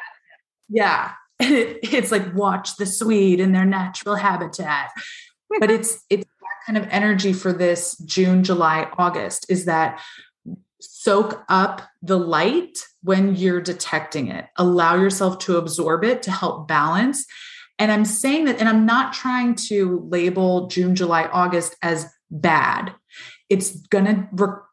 Yeah. 0.68 1.12
It, 1.38 1.78
it's 1.92 2.12
like 2.12 2.34
watch 2.34 2.76
the 2.76 2.86
Swede 2.86 3.40
in 3.40 3.52
their 3.52 3.64
natural 3.64 4.16
habitat. 4.16 4.90
but 5.60 5.70
it's 5.70 6.04
it's 6.10 6.24
that 6.24 6.66
kind 6.66 6.78
of 6.78 6.86
energy 6.90 7.32
for 7.32 7.52
this 7.52 7.96
June, 7.98 8.44
July, 8.44 8.90
August 8.98 9.46
is 9.48 9.64
that 9.66 10.00
soak 10.80 11.44
up 11.48 11.82
the 12.02 12.18
light 12.18 12.78
when 13.02 13.34
you're 13.36 13.60
detecting 13.60 14.28
it. 14.28 14.46
Allow 14.56 14.96
yourself 14.96 15.38
to 15.40 15.56
absorb 15.56 16.04
it 16.04 16.22
to 16.24 16.30
help 16.30 16.68
balance. 16.68 17.24
And 17.78 17.92
I'm 17.92 18.04
saying 18.04 18.46
that, 18.46 18.58
and 18.58 18.68
I'm 18.68 18.86
not 18.86 19.12
trying 19.12 19.54
to 19.68 20.06
label 20.08 20.66
June, 20.68 20.94
July, 20.96 21.24
August 21.24 21.76
as 21.82 22.06
bad. 22.30 22.94
It's 23.48 23.76
going 23.88 24.28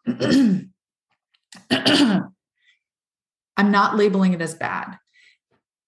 to, 0.09 0.63
I'm 3.57 3.71
not 3.71 3.95
labeling 3.95 4.33
it 4.33 4.41
as 4.41 4.55
bad. 4.55 4.97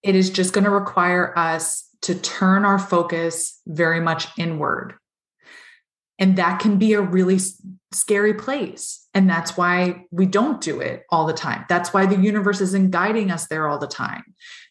It 0.04 0.16
is 0.16 0.30
just 0.30 0.54
going 0.54 0.66
to 0.66 0.70
require 0.70 1.38
us 1.38 1.88
to 2.04 2.14
turn 2.14 2.66
our 2.66 2.78
focus 2.78 3.60
very 3.66 4.00
much 4.00 4.28
inward. 4.38 4.94
And 6.20 6.38
that 6.38 6.60
can 6.60 6.78
be 6.78 6.94
a 6.94 7.02
really 7.02 7.40
scary 7.92 8.34
place. 8.34 9.08
And 9.14 9.30
that's 9.30 9.58
why 9.58 10.06
we 10.12 10.26
don't 10.26 10.62
do 10.62 10.80
it 10.80 11.04
all 11.10 11.26
the 11.26 11.34
time. 11.34 11.66
That's 11.68 11.94
why 11.94 12.06
the 12.06 12.22
universe 12.22 12.62
isn't 12.62 12.92
guiding 12.92 13.32
us 13.32 13.48
there 13.48 13.68
all 13.68 13.80
the 13.80 13.88
time, 13.88 14.24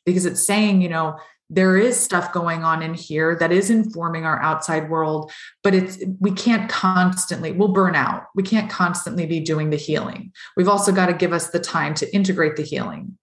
because 0.07 0.25
it's 0.25 0.47
saying, 0.47 0.81
you 0.81 0.89
know, 0.89 1.19
there 1.55 1.77
is 1.77 1.99
stuff 1.99 2.33
going 2.33 2.65
on 2.65 2.83
in 2.83 2.95
here 2.95 3.37
that 3.37 3.53
is 3.53 3.71
informing 3.71 4.25
our 4.25 4.43
outside 4.43 4.91
world, 4.91 5.31
but 5.63 5.75
it's 5.75 6.03
we 6.19 6.33
can't 6.33 6.69
constantly, 6.69 7.53
we'll 7.53 7.69
burn 7.69 7.95
out. 7.95 8.25
We 8.35 8.43
can't 8.43 8.71
constantly 8.71 9.25
be 9.27 9.41
doing 9.41 9.71
the 9.71 9.77
healing. 9.77 10.33
We've 10.57 10.69
also 10.69 10.91
got 10.91 11.07
to 11.07 11.13
give 11.13 11.33
us 11.33 11.51
the 11.51 11.61
time 11.61 11.95
to 11.95 12.15
integrate 12.15 12.57
the 12.57 12.63
healing. 12.63 13.17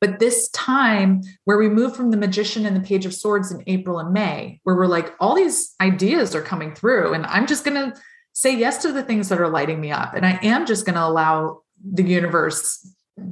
But 0.00 0.20
this 0.20 0.48
time 0.50 1.22
where 1.44 1.58
we 1.58 1.68
move 1.68 1.96
from 1.96 2.12
the 2.12 2.16
magician 2.16 2.64
and 2.64 2.76
the 2.76 2.88
page 2.88 3.04
of 3.04 3.12
swords 3.12 3.50
in 3.50 3.64
April 3.66 3.98
and 3.98 4.12
May, 4.12 4.60
where 4.62 4.76
we're 4.76 4.86
like, 4.86 5.14
all 5.18 5.34
these 5.34 5.74
ideas 5.80 6.36
are 6.36 6.42
coming 6.42 6.72
through, 6.72 7.14
and 7.14 7.26
I'm 7.26 7.48
just 7.48 7.64
going 7.64 7.90
to 7.90 8.00
say 8.32 8.56
yes 8.56 8.82
to 8.82 8.92
the 8.92 9.02
things 9.02 9.28
that 9.28 9.40
are 9.40 9.48
lighting 9.48 9.80
me 9.80 9.90
up. 9.90 10.14
And 10.14 10.24
I 10.24 10.38
am 10.44 10.66
just 10.66 10.86
going 10.86 10.94
to 10.94 11.04
allow 11.04 11.62
the 11.84 12.04
universe 12.04 12.86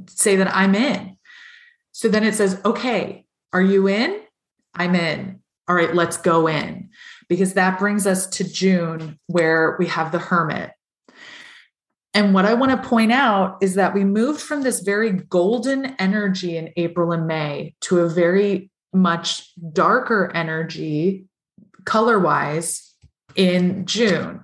say 0.07 0.35
that 0.35 0.53
I'm 0.53 0.75
in. 0.75 1.17
So 1.93 2.09
then 2.09 2.25
it 2.25 2.35
says, 2.35 2.59
okay, 2.65 3.25
are 3.57 3.61
you 3.61 3.87
in? 3.87 4.21
I'm 4.75 4.93
in. 4.93 5.39
All 5.67 5.75
right, 5.75 5.95
let's 5.95 6.17
go 6.17 6.47
in. 6.47 6.89
Because 7.27 7.55
that 7.55 7.79
brings 7.79 8.05
us 8.05 8.27
to 8.27 8.43
June, 8.43 9.17
where 9.25 9.75
we 9.79 9.87
have 9.87 10.11
the 10.11 10.19
hermit. 10.19 10.73
And 12.13 12.35
what 12.35 12.45
I 12.45 12.53
want 12.53 12.71
to 12.71 12.87
point 12.87 13.11
out 13.11 13.57
is 13.61 13.73
that 13.73 13.95
we 13.95 14.03
moved 14.03 14.41
from 14.41 14.61
this 14.61 14.81
very 14.81 15.11
golden 15.11 15.95
energy 15.97 16.55
in 16.55 16.71
April 16.77 17.11
and 17.11 17.25
May 17.25 17.73
to 17.81 18.01
a 18.01 18.09
very 18.09 18.69
much 18.93 19.51
darker 19.73 20.31
energy, 20.35 21.25
color 21.85 22.19
wise, 22.19 22.93
in 23.35 23.87
June. 23.87 24.41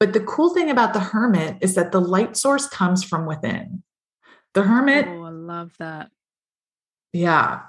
But 0.00 0.14
the 0.14 0.20
cool 0.20 0.54
thing 0.54 0.70
about 0.70 0.94
the 0.94 1.00
hermit 1.00 1.58
is 1.60 1.74
that 1.74 1.92
the 1.92 2.00
light 2.00 2.38
source 2.38 2.66
comes 2.66 3.04
from 3.04 3.26
within. 3.26 3.82
The 4.54 4.62
hermit. 4.62 5.08
Oh, 5.08 5.24
I 5.24 5.30
love 5.30 5.72
that. 5.78 6.10
Yeah. 7.12 7.60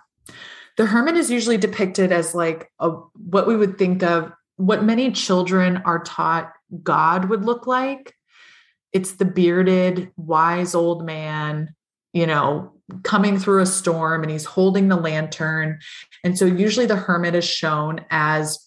The 0.78 0.86
hermit 0.86 1.16
is 1.16 1.32
usually 1.32 1.58
depicted 1.58 2.12
as 2.12 2.36
like 2.36 2.70
a, 2.80 2.92
what 3.14 3.48
we 3.48 3.56
would 3.56 3.78
think 3.78 4.04
of, 4.04 4.32
what 4.58 4.84
many 4.84 5.12
children 5.12 5.78
are 5.86 6.04
taught 6.04 6.54
God 6.84 7.30
would 7.30 7.46
look 7.46 7.68
like 7.68 8.14
it's 8.96 9.12
the 9.16 9.26
bearded, 9.26 10.10
wise 10.16 10.74
old 10.74 11.06
man, 11.06 11.76
you 12.14 12.26
know, 12.26 12.72
coming 13.04 13.38
through 13.38 13.62
a 13.62 13.66
storm 13.66 14.24
and 14.24 14.32
he's 14.32 14.46
holding 14.46 14.88
the 14.88 14.96
lantern. 14.96 15.80
And 16.24 16.38
so 16.38 16.46
usually 16.46 16.86
the 16.86 16.96
hermit 16.96 17.36
is 17.36 17.44
shown 17.44 18.06
as 18.10 18.58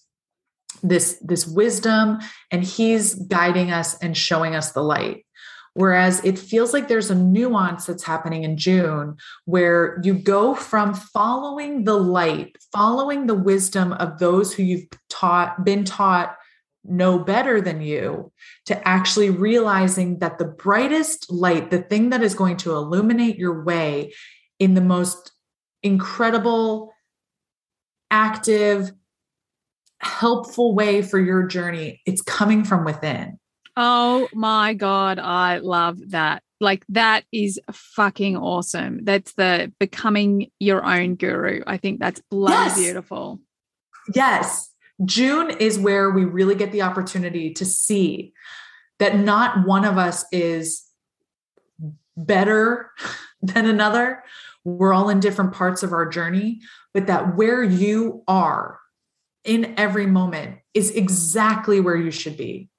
this 0.83 1.17
this 1.25 1.47
wisdom 1.47 2.19
and 2.51 2.63
he's 2.63 3.15
guiding 3.15 3.71
us 3.71 3.97
and 3.97 4.15
showing 4.15 4.53
us 4.53 4.71
the 4.71 4.83
light 4.83 5.25
whereas 5.73 6.23
it 6.23 6.37
feels 6.37 6.73
like 6.73 6.87
there's 6.87 7.11
a 7.11 7.15
nuance 7.15 7.85
that's 7.85 8.03
happening 8.03 8.43
in 8.43 8.57
June 8.57 9.15
where 9.45 9.99
you 10.03 10.13
go 10.13 10.55
from 10.55 10.93
following 10.93 11.83
the 11.83 11.97
light 11.97 12.57
following 12.71 13.27
the 13.27 13.35
wisdom 13.35 13.93
of 13.93 14.19
those 14.19 14.53
who 14.53 14.63
you've 14.63 14.87
taught 15.09 15.63
been 15.63 15.83
taught 15.83 16.35
know 16.83 17.19
better 17.19 17.61
than 17.61 17.81
you 17.81 18.31
to 18.65 18.87
actually 18.87 19.29
realizing 19.29 20.19
that 20.19 20.37
the 20.37 20.45
brightest 20.45 21.31
light, 21.31 21.71
the 21.71 21.81
thing 21.81 22.09
that 22.09 22.23
is 22.23 22.33
going 22.33 22.57
to 22.57 22.73
illuminate 22.73 23.37
your 23.37 23.63
way 23.63 24.13
in 24.59 24.73
the 24.73 24.81
most 24.81 25.31
incredible, 25.83 26.93
active, 28.11 28.91
helpful 29.99 30.73
way 30.73 31.01
for 31.01 31.19
your 31.19 31.45
journey, 31.45 32.01
it's 32.05 32.21
coming 32.21 32.63
from 32.63 32.85
within. 32.85 33.39
Oh 33.81 34.27
my 34.33 34.73
God, 34.73 35.19
I 35.19 35.59
love 35.59 36.09
that. 36.09 36.43
Like, 36.59 36.83
that 36.89 37.23
is 37.31 37.61
fucking 37.71 38.35
awesome. 38.35 39.05
That's 39.05 39.33
the 39.35 39.71
becoming 39.79 40.51
your 40.59 40.83
own 40.83 41.15
guru. 41.15 41.61
I 41.65 41.77
think 41.77 42.01
that's 42.01 42.21
bloody 42.29 42.55
yes. 42.55 42.77
beautiful. 42.77 43.39
Yes. 44.13 44.69
June 45.05 45.49
is 45.49 45.79
where 45.79 46.11
we 46.11 46.25
really 46.25 46.55
get 46.55 46.73
the 46.73 46.81
opportunity 46.81 47.53
to 47.53 47.63
see 47.63 48.33
that 48.97 49.17
not 49.17 49.65
one 49.65 49.85
of 49.85 49.97
us 49.97 50.25
is 50.33 50.83
better 52.17 52.91
than 53.41 53.65
another. 53.65 54.25
We're 54.65 54.93
all 54.93 55.07
in 55.07 55.21
different 55.21 55.53
parts 55.53 55.83
of 55.83 55.93
our 55.93 56.05
journey, 56.05 56.59
but 56.93 57.07
that 57.07 57.37
where 57.37 57.63
you 57.63 58.25
are 58.27 58.81
in 59.45 59.73
every 59.77 60.05
moment 60.05 60.57
is 60.73 60.91
exactly 60.91 61.79
where 61.79 61.95
you 61.95 62.11
should 62.11 62.35
be. 62.35 62.69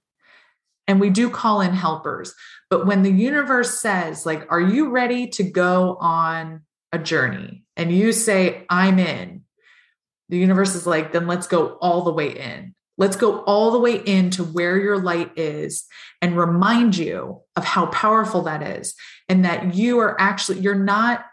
And 0.91 1.01
we 1.01 1.09
do 1.09 1.31
call 1.31 1.61
in 1.61 1.73
helpers. 1.73 2.35
But 2.69 2.85
when 2.85 3.03
the 3.03 3.13
universe 3.13 3.79
says, 3.79 4.27
like, 4.27 4.51
are 4.51 4.61
you 4.61 4.91
ready 4.91 5.29
to 5.29 5.45
go 5.45 5.97
on 6.01 6.63
a 6.91 6.99
journey? 6.99 7.63
And 7.77 7.93
you 7.93 8.11
say, 8.11 8.67
I'm 8.69 8.99
in, 8.99 9.45
the 10.31 10.39
universe 10.39 10.75
is 10.75 10.89
like, 10.89 11.13
then 11.13 11.29
let's 11.29 11.47
go 11.47 11.79
all 11.81 12.03
the 12.03 12.13
way 12.13 12.37
in. 12.37 12.75
Let's 12.99 13.15
go 13.15 13.43
all 13.43 13.71
the 13.71 13.79
way 13.79 14.03
into 14.05 14.43
where 14.43 14.81
your 14.81 14.99
light 14.99 15.39
is 15.39 15.87
and 16.21 16.37
remind 16.37 16.97
you 16.97 17.43
of 17.55 17.65
how 17.65 17.87
powerful 17.87 18.43
that 18.43 18.61
is 18.61 18.97
and 19.29 19.45
that 19.45 19.77
you 19.77 20.01
are 20.01 20.21
actually 20.21 20.59
you're 20.59 20.75
not 20.75 21.25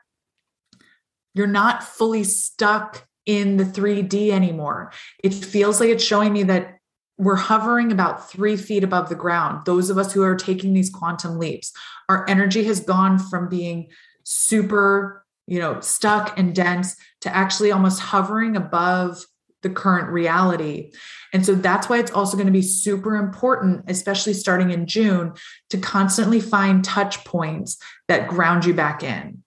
you're 1.33 1.47
not 1.47 1.83
fully 1.83 2.23
stuck 2.23 3.07
in 3.25 3.57
the 3.57 3.65
3D 3.65 4.29
anymore. 4.29 4.93
It 5.23 5.33
feels 5.33 5.79
like 5.79 5.89
it's 5.89 6.03
showing 6.03 6.31
me 6.31 6.43
that 6.43 6.76
we're 7.17 7.35
hovering 7.35 7.91
about 7.91 8.29
three 8.29 8.55
feet 8.55 8.83
above 8.83 9.09
the 9.09 9.15
ground. 9.15 9.65
Those 9.65 9.89
of 9.89 9.97
us 9.97 10.13
who 10.13 10.23
are 10.23 10.35
taking 10.35 10.73
these 10.73 10.89
quantum 10.89 11.39
leaps, 11.39 11.73
our 12.09 12.29
energy 12.29 12.63
has 12.65 12.79
gone 12.79 13.17
from 13.17 13.49
being 13.49 13.89
super 14.23 15.25
you 15.47 15.59
know, 15.59 15.79
stuck 15.79 16.37
and 16.37 16.53
dense 16.53 16.95
to 17.21 17.35
actually 17.35 17.71
almost 17.71 18.01
hovering 18.01 18.55
above 18.55 19.25
the 19.63 19.69
current 19.69 20.09
reality. 20.09 20.91
And 21.33 21.45
so 21.45 21.55
that's 21.55 21.89
why 21.89 21.97
it's 21.97 22.11
also 22.11 22.37
going 22.37 22.47
to 22.47 22.53
be 22.53 22.61
super 22.61 23.15
important, 23.15 23.85
especially 23.87 24.33
starting 24.33 24.71
in 24.71 24.85
June, 24.85 25.33
to 25.69 25.77
constantly 25.77 26.39
find 26.39 26.83
touch 26.83 27.23
points 27.25 27.77
that 28.07 28.27
ground 28.27 28.65
you 28.65 28.73
back 28.73 29.01
in. 29.01 29.43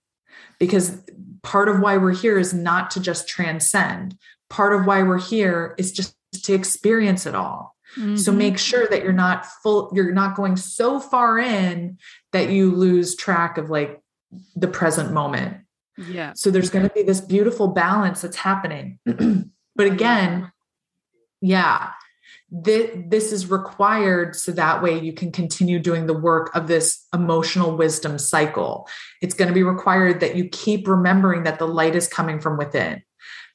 Because 0.59 1.01
part 1.43 1.69
of 1.69 1.81
why 1.81 1.97
we're 1.97 2.15
here 2.15 2.39
is 2.39 2.53
not 2.53 2.91
to 2.93 3.01
just 3.01 3.29
transcend, 3.29 4.17
part 4.49 4.75
of 4.75 4.87
why 4.87 5.03
we're 5.03 5.21
here 5.21 5.75
is 5.79 5.93
just 5.93 6.17
to 6.33 6.55
experience 6.55 7.27
it 7.27 7.35
all. 7.35 7.77
Mm-hmm. 7.97 8.17
So 8.17 8.33
make 8.33 8.59
sure 8.59 8.87
that 8.89 9.03
you're 9.03 9.13
not 9.13 9.47
full, 9.47 9.91
you're 9.95 10.13
not 10.13 10.37
going 10.37 10.57
so 10.57 11.01
far 11.01 11.39
in 11.39 11.99
that 12.33 12.51
you 12.51 12.71
lose 12.71 13.17
track 13.17 13.59
of 13.59 13.69
like 13.69 14.01
the 14.55 14.69
present 14.69 15.13
moment. 15.13 15.59
Yeah. 15.97 16.33
So 16.35 16.51
there's 16.51 16.71
going 16.71 16.89
to 16.89 16.95
be 16.95 17.03
this 17.03 17.21
beautiful 17.21 17.69
balance 17.69 18.23
that's 18.23 18.37
happening. 18.37 18.99
but 19.05 19.87
again, 19.87 20.53
yeah, 21.41 21.91
th- 22.65 22.93
this 23.09 23.33
is 23.33 23.51
required 23.51 24.37
so 24.37 24.53
that 24.53 24.83
way 24.83 24.99
you 24.99 25.13
can 25.13 25.33
continue 25.33 25.79
doing 25.81 26.07
the 26.07 26.19
work 26.19 26.55
of 26.55 26.69
this 26.69 27.07
emotional 27.13 27.77
wisdom 27.77 28.19
cycle. 28.19 28.89
It's 29.21 29.35
going 29.35 29.49
to 29.49 29.55
be 29.55 29.65
required 29.65 30.21
that 30.21 30.37
you 30.37 30.49
keep 30.49 30.87
remembering 30.87 31.43
that 31.43 31.59
the 31.59 31.69
light 31.69 31.97
is 31.97 32.07
coming 32.07 32.41
from 32.41 32.57
within 32.57 33.03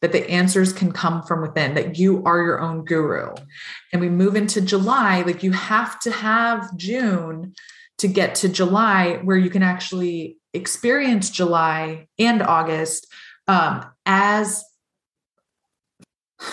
that 0.02 0.12
the 0.12 0.30
answers 0.30 0.74
can 0.74 0.92
come 0.92 1.24
from 1.24 1.42
within, 1.42 1.74
that 1.76 1.98
you 1.98 2.24
are 2.26 2.42
your 2.42 2.60
own 2.60 2.86
guru. 2.86 3.34
And 3.92 4.02
we 4.02 4.10
move 4.10 4.36
into 4.36 4.62
July, 4.62 5.22
like 5.22 5.44
you 5.44 5.52
have 5.52 6.00
to 6.02 6.12
have 6.12 6.76
June 6.78 7.54
to 7.98 8.08
get 8.08 8.36
to 8.36 8.50
July 8.50 9.20
where 9.24 9.38
you 9.38 9.50
can 9.50 9.64
actually 9.64 10.38
experience 10.54 11.30
July 11.30 12.08
and 12.20 12.42
August 12.42 13.08
um, 13.48 13.86
as 14.06 14.64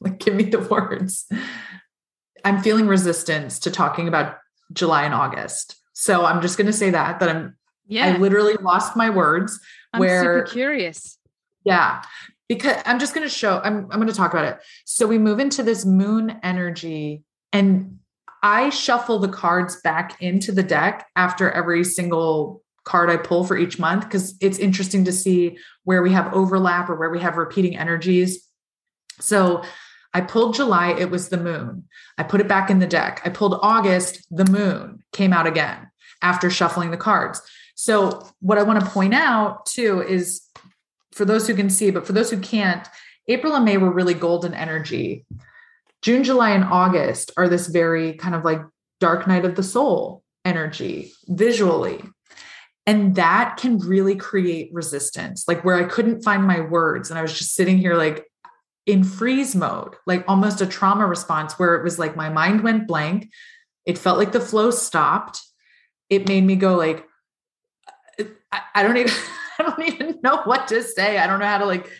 like 0.00 0.18
give 0.18 0.34
me 0.34 0.44
the 0.44 0.60
words. 0.60 1.26
I'm 2.44 2.62
feeling 2.62 2.86
resistance 2.86 3.58
to 3.60 3.70
talking 3.70 4.08
about 4.08 4.36
July 4.72 5.04
and 5.04 5.14
August. 5.14 5.76
So 5.92 6.24
I'm 6.24 6.40
just 6.40 6.56
going 6.56 6.66
to 6.66 6.72
say 6.72 6.90
that 6.90 7.20
that 7.20 7.28
I'm 7.28 7.56
yeah. 7.86 8.06
I 8.06 8.18
literally 8.18 8.54
lost 8.54 8.96
my 8.96 9.10
words 9.10 9.58
I'm 9.92 10.00
where 10.00 10.22
super 10.22 10.42
curious. 10.42 11.17
Yeah 11.68 12.02
because 12.48 12.80
I'm 12.86 12.98
just 12.98 13.14
going 13.14 13.26
to 13.26 13.32
show, 13.32 13.60
I'm, 13.62 13.88
I'm 13.90 14.00
going 14.00 14.08
to 14.08 14.14
talk 14.14 14.32
about 14.32 14.46
it. 14.46 14.58
So 14.84 15.06
we 15.06 15.18
move 15.18 15.38
into 15.38 15.62
this 15.62 15.84
moon 15.84 16.40
energy 16.42 17.22
and 17.52 17.98
I 18.42 18.70
shuffle 18.70 19.18
the 19.18 19.28
cards 19.28 19.80
back 19.82 20.20
into 20.22 20.52
the 20.52 20.62
deck 20.62 21.06
after 21.14 21.50
every 21.50 21.84
single 21.84 22.62
card 22.84 23.10
I 23.10 23.18
pull 23.18 23.44
for 23.44 23.56
each 23.56 23.78
month 23.78 24.04
because 24.04 24.34
it's 24.40 24.58
interesting 24.58 25.04
to 25.04 25.12
see 25.12 25.58
where 25.84 26.02
we 26.02 26.12
have 26.12 26.32
overlap 26.32 26.88
or 26.88 26.96
where 26.96 27.10
we 27.10 27.20
have 27.20 27.36
repeating 27.36 27.76
energies. 27.76 28.46
So 29.20 29.62
I 30.14 30.22
pulled 30.22 30.54
July, 30.54 30.92
it 30.92 31.10
was 31.10 31.28
the 31.28 31.36
moon. 31.36 31.84
I 32.16 32.22
put 32.22 32.40
it 32.40 32.48
back 32.48 32.70
in 32.70 32.78
the 32.78 32.86
deck. 32.86 33.20
I 33.24 33.28
pulled 33.28 33.58
August, 33.60 34.26
the 34.30 34.50
moon 34.50 35.02
came 35.12 35.34
out 35.34 35.46
again 35.46 35.90
after 36.22 36.48
shuffling 36.48 36.90
the 36.90 36.96
cards. 36.96 37.42
So, 37.74 38.28
what 38.40 38.58
I 38.58 38.64
want 38.64 38.80
to 38.80 38.90
point 38.90 39.14
out 39.14 39.66
too 39.66 40.02
is 40.02 40.48
for 41.18 41.24
those 41.24 41.46
who 41.46 41.54
can 41.54 41.68
see, 41.68 41.90
but 41.90 42.06
for 42.06 42.14
those 42.14 42.30
who 42.30 42.38
can't, 42.38 42.86
April 43.26 43.54
and 43.54 43.64
May 43.64 43.76
were 43.76 43.92
really 43.92 44.14
golden 44.14 44.54
energy. 44.54 45.26
June, 46.00 46.22
July, 46.22 46.50
and 46.50 46.64
August 46.64 47.32
are 47.36 47.48
this 47.48 47.66
very 47.66 48.14
kind 48.14 48.34
of 48.36 48.44
like 48.44 48.62
dark 49.00 49.26
night 49.26 49.44
of 49.44 49.56
the 49.56 49.62
soul 49.62 50.22
energy 50.44 51.12
visually. 51.26 52.02
And 52.86 53.16
that 53.16 53.58
can 53.58 53.78
really 53.78 54.14
create 54.14 54.70
resistance, 54.72 55.44
like 55.46 55.64
where 55.64 55.76
I 55.76 55.88
couldn't 55.88 56.22
find 56.22 56.44
my 56.44 56.60
words. 56.60 57.10
And 57.10 57.18
I 57.18 57.22
was 57.22 57.36
just 57.36 57.54
sitting 57.54 57.78
here 57.78 57.94
like 57.94 58.24
in 58.86 59.04
freeze 59.04 59.54
mode, 59.54 59.96
like 60.06 60.24
almost 60.26 60.62
a 60.62 60.66
trauma 60.66 61.04
response 61.04 61.58
where 61.58 61.74
it 61.74 61.84
was 61.84 61.98
like 61.98 62.16
my 62.16 62.30
mind 62.30 62.62
went 62.62 62.86
blank. 62.86 63.28
It 63.84 63.98
felt 63.98 64.18
like 64.18 64.32
the 64.32 64.40
flow 64.40 64.70
stopped. 64.70 65.42
It 66.08 66.28
made 66.28 66.44
me 66.44 66.56
go 66.56 66.76
like, 66.76 67.04
I, 68.52 68.60
I 68.76 68.82
don't 68.84 68.96
even 68.96 69.12
I 69.60 69.62
don't 69.62 69.82
even 69.82 70.18
know 70.22 70.42
what 70.42 70.68
to 70.68 70.82
say. 70.82 71.18
I 71.18 71.26
don't 71.26 71.40
know 71.40 71.46
how 71.46 71.58
to 71.58 71.66
like 71.66 71.90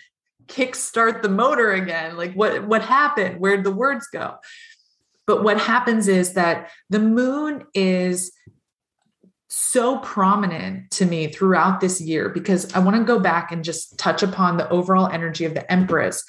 kickstart 0.46 1.22
the 1.22 1.28
motor 1.28 1.72
again. 1.72 2.16
Like 2.16 2.34
what 2.34 2.66
what 2.66 2.82
happened? 2.82 3.40
Where'd 3.40 3.64
the 3.64 3.72
words 3.72 4.06
go? 4.12 4.36
But 5.26 5.42
what 5.44 5.60
happens 5.60 6.08
is 6.08 6.34
that 6.34 6.70
the 6.88 7.00
moon 7.00 7.66
is 7.74 8.32
so 9.48 9.98
prominent 9.98 10.90
to 10.92 11.04
me 11.04 11.26
throughout 11.26 11.80
this 11.80 12.00
year 12.00 12.28
because 12.28 12.72
I 12.74 12.78
want 12.78 12.96
to 12.96 13.04
go 13.04 13.18
back 13.18 13.50
and 13.50 13.64
just 13.64 13.98
touch 13.98 14.22
upon 14.22 14.56
the 14.56 14.68
overall 14.68 15.06
energy 15.06 15.44
of 15.44 15.54
the 15.54 15.70
Empress 15.70 16.24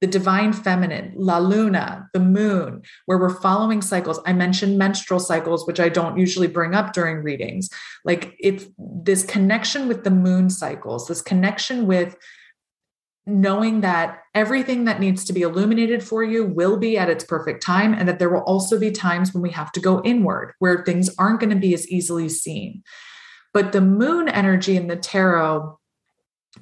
the 0.00 0.06
divine 0.06 0.52
feminine, 0.52 1.12
La 1.14 1.38
Luna, 1.38 2.08
the 2.14 2.20
moon, 2.20 2.82
where 3.06 3.18
we're 3.18 3.40
following 3.40 3.82
cycles. 3.82 4.18
I 4.24 4.32
mentioned 4.32 4.78
menstrual 4.78 5.20
cycles, 5.20 5.66
which 5.66 5.78
I 5.78 5.90
don't 5.90 6.18
usually 6.18 6.46
bring 6.46 6.74
up 6.74 6.92
during 6.92 7.22
readings. 7.22 7.68
Like 8.04 8.34
it's 8.38 8.64
this 8.78 9.24
connection 9.24 9.88
with 9.88 10.04
the 10.04 10.10
moon 10.10 10.48
cycles, 10.48 11.06
this 11.06 11.20
connection 11.20 11.86
with 11.86 12.16
knowing 13.26 13.82
that 13.82 14.22
everything 14.34 14.86
that 14.86 14.98
needs 14.98 15.24
to 15.24 15.32
be 15.32 15.42
illuminated 15.42 16.02
for 16.02 16.24
you 16.24 16.44
will 16.44 16.78
be 16.78 16.96
at 16.96 17.10
its 17.10 17.22
perfect 17.22 17.62
time, 17.62 17.92
and 17.92 18.08
that 18.08 18.18
there 18.18 18.30
will 18.30 18.40
also 18.40 18.78
be 18.78 18.90
times 18.90 19.34
when 19.34 19.42
we 19.42 19.50
have 19.50 19.70
to 19.72 19.80
go 19.80 20.00
inward, 20.02 20.54
where 20.58 20.82
things 20.82 21.14
aren't 21.18 21.40
going 21.40 21.50
to 21.50 21.56
be 21.56 21.74
as 21.74 21.86
easily 21.88 22.28
seen. 22.28 22.82
But 23.52 23.72
the 23.72 23.80
moon 23.80 24.28
energy 24.28 24.76
in 24.76 24.86
the 24.86 24.96
tarot 24.96 25.78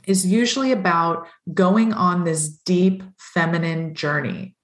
is 0.07 0.27
usually 0.27 0.73
about 0.73 1.27
going 1.53 1.93
on 1.93 2.25
this 2.25 2.49
deep 2.49 3.03
feminine 3.19 3.95
journey, 3.95 4.55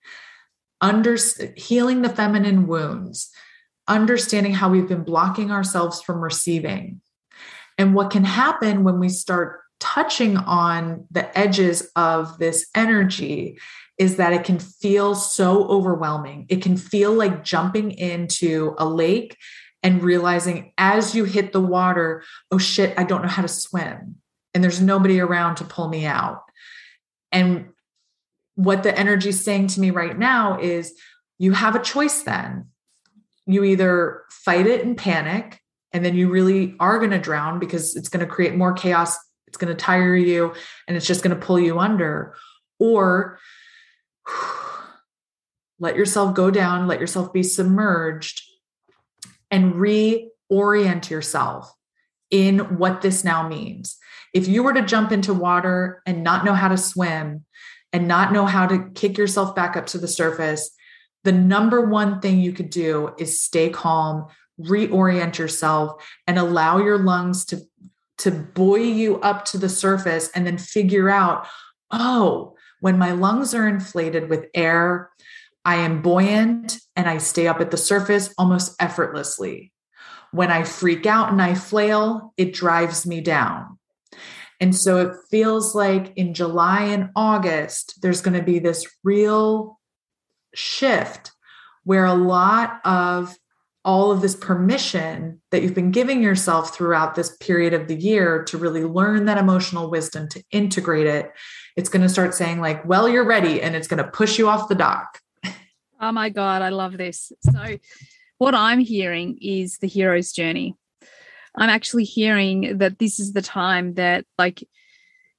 under, 0.81 1.17
healing 1.57 2.03
the 2.03 2.09
feminine 2.09 2.67
wounds, 2.67 3.31
understanding 3.89 4.55
how 4.55 4.69
we've 4.69 4.89
been 4.89 5.05
blocking 5.05 5.51
ourselves 5.51 6.03
from 6.03 6.21
receiving. 6.21 7.01
And 7.79 7.95
what 7.95 8.11
can 8.11 8.25
happen 8.25 8.85
when 8.85 8.99
we 8.99 9.09
start 9.09 9.61
touching 9.81 10.37
on 10.37 11.07
the 11.11 11.37
edges 11.37 11.91
of 11.97 12.39
this 12.39 12.67
energy 12.75 13.59
is 13.99 14.17
that 14.17 14.33
it 14.33 14.45
can 14.45 14.59
feel 14.59 15.15
so 15.15 15.67
overwhelming. 15.69 16.47
It 16.49 16.63
can 16.63 16.77
feel 16.77 17.13
like 17.13 17.45
jumping 17.45 17.93
into 17.93 18.75
a 18.79 18.87
lake 18.87 19.37
and 19.83 20.03
realizing 20.03 20.73
as 20.79 21.15
you 21.15 21.25
hit 21.25 21.53
the 21.53 21.61
water, 21.61 22.25
oh 22.51 22.59
shit, 22.59 22.99
I 22.99 23.05
don't 23.05 23.23
know 23.23 23.29
how 23.29 23.43
to 23.43 23.49
swim 23.49 24.17
and 24.55 24.63
there's 24.63 24.81
nobody 24.81 25.21
around 25.21 25.57
to 25.57 25.65
pull 25.65 25.89
me 25.89 26.07
out. 26.07 26.43
And 27.33 27.71
what 28.55 28.85
the 28.85 28.97
energy 28.97 29.31
is 29.31 29.45
saying 29.45 29.67
to 29.69 29.81
me 29.81 29.91
right 29.91 30.17
now 30.17 30.59
is 30.61 30.95
you 31.39 31.53
have 31.53 31.75
a 31.75 31.83
choice 31.83 32.23
then. 32.23 32.69
You 33.47 33.65
either 33.65 34.23
fight 34.31 34.67
it 34.67 34.85
and 34.85 34.97
panic, 34.97 35.61
and 35.93 36.05
then 36.05 36.15
you 36.15 36.31
really 36.31 36.77
are 36.79 36.99
going 36.99 37.11
to 37.11 37.19
drown 37.19 37.59
because 37.59 37.97
it's 37.97 38.09
going 38.09 38.25
to 38.25 38.33
create 38.33 38.55
more 38.55 38.73
chaos. 38.73 39.17
It's 39.49 39.59
going 39.59 39.75
to 39.75 39.81
tire 39.81 40.17
you 40.17 40.55
and 40.89 40.97
it's 40.97 41.07
just 41.07 41.23
going 41.23 41.39
to 41.39 41.47
pull 41.47 41.59
you 41.59 41.79
under. 41.79 42.35
Or 42.79 43.39
let 45.79 45.97
yourself 45.97 46.35
go 46.35 46.51
down, 46.51 46.87
let 46.87 47.01
yourself 47.01 47.33
be 47.33 47.43
submerged, 47.43 48.43
and 49.51 49.75
reorient 49.75 51.11
yourself 51.11 51.73
in 52.31 52.79
what 52.79 53.03
this 53.03 53.23
now 53.23 53.47
means 53.47 53.99
if 54.35 54.49
you 54.49 54.65
were 54.65 54.75
to 54.75 54.83
jump 54.83 55.13
into 55.13 55.33
water 55.33 56.03
and 56.05 56.25
not 56.25 56.45
know 56.45 56.55
how 56.55 56.69
to 56.69 56.77
swim 56.77 57.45
and 57.93 58.09
not 58.09 58.33
know 58.33 58.45
how 58.45 58.67
to 58.67 58.91
kick 58.95 59.17
yourself 59.17 59.55
back 59.55 59.77
up 59.77 59.87
to 59.87 59.99
the 59.99 60.09
surface, 60.09 60.71
the 61.23 61.33
number 61.33 61.81
one 61.81 62.21
thing 62.21 62.41
you 62.41 62.53
could 62.53 62.69
do 62.69 63.15
is 63.17 63.41
stay 63.41 63.71
calm, 63.71 64.27
reorient 64.61 65.39
yourself, 65.39 66.05
and 66.27 66.37
allow 66.37 66.79
your 66.79 66.99
lungs 66.99 67.45
to, 67.47 67.61
to 68.19 68.33
buoy 68.33 68.91
you 68.91 69.21
up 69.21 69.45
to 69.47 69.59
the 69.59 69.69
surface 69.69 70.29
and 70.35 70.45
then 70.45 70.59
figure 70.59 71.09
out, 71.09 71.47
oh, 71.93 72.57
when 72.81 72.99
my 72.99 73.13
lungs 73.13 73.55
are 73.55 73.69
inflated 73.69 74.29
with 74.29 74.47
air, 74.53 75.11
I 75.65 75.77
am 75.77 76.03
buoyant 76.03 76.79
and 76.97 77.09
I 77.09 77.19
stay 77.19 77.47
up 77.47 77.61
at 77.61 77.71
the 77.71 77.77
surface 77.77 78.35
almost 78.37 78.75
effortlessly. 78.83 79.73
When 80.33 80.51
I 80.51 80.65
freak 80.65 81.07
out 81.07 81.31
and 81.31 81.41
I 81.41 81.55
flail, 81.55 82.35
it 82.37 82.53
drives 82.53 83.07
me 83.07 83.21
down. 83.21 83.74
And 84.65 84.75
so 84.75 84.97
it 84.97 85.15
feels 85.31 85.75
like 85.75 86.15
in 86.17 86.33
July 86.33 86.85
and 86.85 87.11
August, 87.15 88.01
there's 88.01 88.23
going 88.23 88.33
to 88.33 88.43
be 88.43 88.59
this 88.59 88.91
real 89.03 89.79
shift 90.55 91.33
where 91.83 92.07
a 92.07 92.15
lot 92.15 92.81
of 92.83 93.37
all 93.85 94.11
of 94.11 94.23
this 94.23 94.35
permission 94.35 95.43
that 95.51 95.63
you've 95.63 95.75
been 95.75 95.91
giving 95.91 96.23
yourself 96.23 96.75
throughout 96.75 97.15
this 97.15 97.37
period 97.37 97.75
of 97.75 97.89
the 97.89 97.95
year 97.95 98.43
to 98.45 98.57
really 98.57 98.85
learn 98.85 99.27
that 99.27 99.37
emotional 99.37 99.91
wisdom, 99.91 100.31
to 100.31 100.43
integrate 100.51 101.07
it, 101.07 101.31
it's 101.77 101.91
going 101.91 102.01
to 102.01 102.09
start 102.09 102.33
saying, 102.33 102.63
like, 102.63 102.83
well, 102.87 103.07
you're 103.07 103.27
ready. 103.27 103.61
And 103.61 103.77
it's 103.77 103.87
going 103.87 104.03
to 104.03 104.11
push 104.11 104.39
you 104.39 104.49
off 104.49 104.69
the 104.69 104.75
dock. 104.75 105.21
Oh 106.01 106.11
my 106.11 106.31
God, 106.31 106.63
I 106.63 106.71
love 106.71 106.97
this. 106.97 107.33
So, 107.41 107.77
what 108.39 108.55
I'm 108.55 108.79
hearing 108.79 109.37
is 109.43 109.77
the 109.77 109.89
hero's 109.89 110.33
journey. 110.33 110.75
I'm 111.57 111.71
actually 111.71 112.05
hearing 112.05 112.79
that 112.79 112.99
this 112.99 113.21
is 113.21 113.33
the 113.33 113.43
time 113.43 113.95
that, 113.95 114.25
like, 114.39 114.67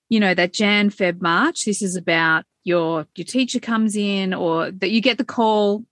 you 0.09 0.19
know, 0.19 0.33
that 0.33 0.53
Jan, 0.53 0.89
Feb, 0.89 1.21
March, 1.21 1.65
this 1.65 1.81
is 1.81 1.95
about 1.95 2.45
your 2.63 3.07
your 3.15 3.25
teacher 3.25 3.59
comes 3.59 3.95
in 3.95 4.33
or 4.33 4.71
that 4.71 4.91
you 4.91 4.99
get 4.99 5.17
the 5.17 5.23
call 5.23 5.85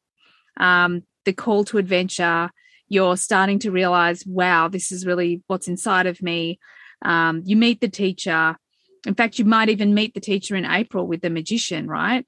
um, 0.58 1.04
the 1.24 1.34
call 1.34 1.64
to 1.66 1.78
adventure. 1.78 2.52
You're 2.90 3.16
starting 3.16 3.60
to 3.60 3.72
realize 3.72 4.26
wow 4.26 4.68
this 4.68 4.92
is 4.92 5.06
really 5.06 5.42
what's 5.48 5.70
inside 5.70 6.08
of 6.08 6.22
me. 6.22 6.60
Um, 7.04 7.42
you 7.46 7.56
meet 7.56 7.80
the 7.80 7.90
teacher. 7.90 8.58
In 9.06 9.16
fact 9.16 9.40
you 9.40 9.46
might 9.46 9.70
even 9.70 9.94
meet 9.94 10.14
the 10.14 10.22
teacher 10.22 10.56
in 10.56 10.66
april 10.66 11.06
with 11.06 11.22
the 11.22 11.30
magician 11.30 11.88
right? 11.88 12.26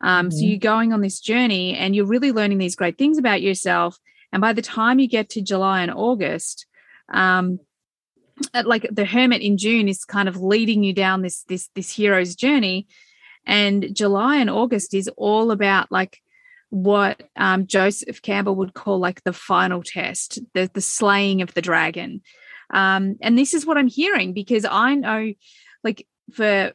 Um, 0.00 0.28
mm-hmm. 0.28 0.36
so 0.36 0.44
you're 0.44 0.58
going 0.58 0.92
on 0.92 1.00
this 1.00 1.20
journey 1.20 1.76
and 1.76 1.94
you're 1.94 2.06
really 2.06 2.32
learning 2.32 2.58
these 2.58 2.76
great 2.76 2.98
things 2.98 3.18
about 3.18 3.42
yourself. 3.42 3.98
And 4.32 4.40
by 4.40 4.52
the 4.52 4.62
time 4.62 4.98
you 4.98 5.06
get 5.06 5.28
to 5.30 5.42
july 5.42 5.82
and 5.82 5.92
august 5.92 6.66
um, 7.12 7.58
like 8.64 8.88
the 8.90 9.04
hermit 9.04 9.42
in 9.42 9.56
june 9.56 9.88
is 9.88 10.04
kind 10.04 10.28
of 10.28 10.36
leading 10.36 10.82
you 10.82 10.92
down 10.92 11.22
this 11.22 11.42
this 11.44 11.68
this 11.74 11.90
hero's 11.90 12.34
journey. 12.34 12.86
And 13.46 13.94
july 13.94 14.38
and 14.38 14.50
august 14.50 14.94
is 14.94 15.08
all 15.16 15.50
about 15.50 15.92
like 15.92 16.18
what 16.70 17.22
um, 17.36 17.66
joseph 17.66 18.22
campbell 18.22 18.56
would 18.56 18.74
call 18.74 18.98
like 18.98 19.22
the 19.24 19.32
final 19.32 19.82
test 19.82 20.40
the, 20.54 20.70
the 20.72 20.80
slaying 20.80 21.42
of 21.42 21.54
the 21.54 21.62
dragon. 21.62 22.22
Um, 22.70 23.16
and 23.20 23.38
this 23.38 23.54
is 23.54 23.66
what 23.66 23.76
i'm 23.76 23.86
hearing 23.88 24.32
because 24.32 24.64
i 24.64 24.94
know 24.94 25.32
like 25.84 26.06
for 26.32 26.72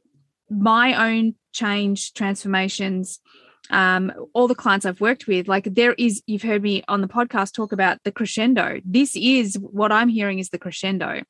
my 0.50 1.12
own 1.12 1.36
change 1.52 2.14
transformations 2.14 3.20
um, 3.70 4.12
all 4.34 4.48
the 4.48 4.56
clients 4.56 4.86
I've 4.86 5.02
worked 5.02 5.28
with, 5.28 5.48
like 5.48 5.66
there 5.74 5.94
is, 5.94 6.22
you've 6.26 6.42
heard 6.42 6.64
me 6.64 6.84
on 6.88 7.02
the 7.02 7.08
podcast 7.08 7.54
talk 7.54 7.72
about 7.72 8.04
the 8.04 8.12
crescendo. 8.12 8.80
This 8.84 9.16
is 9.16 9.58
what 9.60 9.92
I'm 9.92 10.10
hearing 10.10 10.40
is 10.40 10.50
the 10.50 10.58
crescendo. 10.58 11.24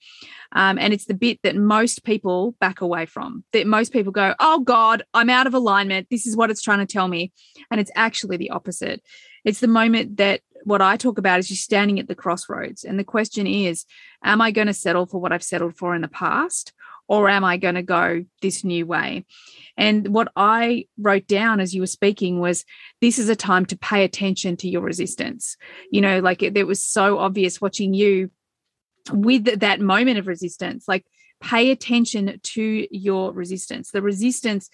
Um, 0.52 0.78
and 0.78 0.94
it's 0.94 1.06
the 1.06 1.14
bit 1.14 1.40
that 1.44 1.56
most 1.56 2.04
people 2.04 2.56
back 2.60 2.82
away 2.82 3.06
from, 3.06 3.44
that 3.54 3.68
most 3.68 3.92
people 3.92 4.12
go, 4.12 4.36
oh 4.40 4.60
God, 4.60 5.04
I'm 5.14 5.30
out 5.30 5.48
of 5.48 5.54
alignment. 5.54 6.08
This 6.10 6.26
is 6.26 6.36
what 6.36 6.50
it's 6.50 6.62
trying 6.62 6.80
to 6.80 6.92
tell 6.92 7.08
me. 7.08 7.32
And 7.70 7.80
it's 7.80 7.92
actually 7.96 8.38
the 8.38 8.52
opposite. 8.52 9.04
It's 9.46 9.60
the 9.60 9.68
moment 9.68 10.18
that 10.18 10.42
what 10.64 10.82
I 10.82 10.98
talk 10.98 11.18
about 11.18 11.40
is 11.40 11.50
you're 11.50 11.58
standing 11.58 12.00
at 12.00 12.08
the 12.08 12.16
crossroads. 12.16 12.84
And 12.84 13.00
the 13.00 13.04
question 13.04 13.48
is, 13.48 13.86
am 14.24 14.42
I 14.42 14.52
going 14.52 14.68
to 14.68 14.74
settle 14.74 15.06
for 15.06 15.20
what 15.20 15.32
I've 15.32 15.44
settled 15.44 15.78
for 15.78 15.96
in 15.96 16.02
the 16.02 16.08
past? 16.08 16.74
Or 17.10 17.28
am 17.28 17.44
I 17.44 17.58
going 17.58 17.76
to 17.76 17.82
go 17.82 18.24
this 18.42 18.64
new 18.64 18.86
way? 18.86 19.26
And 19.76 20.10
what 20.10 20.32
I 20.36 20.86
wrote 20.98 21.28
down 21.28 21.60
as 21.60 21.74
you 21.74 21.82
were 21.82 21.88
speaking 21.88 22.40
was 22.40 22.64
this 23.02 23.18
is 23.18 23.30
a 23.30 23.36
time 23.36 23.66
to 23.68 23.78
pay 23.78 24.04
attention 24.04 24.56
to 24.58 24.70
your 24.70 24.84
resistance. 24.84 25.58
You 25.92 26.02
know, 26.02 26.20
like 26.20 26.44
it, 26.44 26.56
it 26.56 26.68
was 26.68 26.86
so 26.86 27.18
obvious 27.18 27.60
watching 27.60 27.96
you 27.96 28.30
with 29.12 29.60
that 29.60 29.82
moment 29.82 30.20
of 30.20 30.28
resistance, 30.28 30.88
like 30.88 31.04
pay 31.42 31.72
attention 31.72 32.40
to 32.44 32.88
your 32.92 33.34
resistance. 33.34 33.90
The 33.90 34.04
resistance 34.04 34.70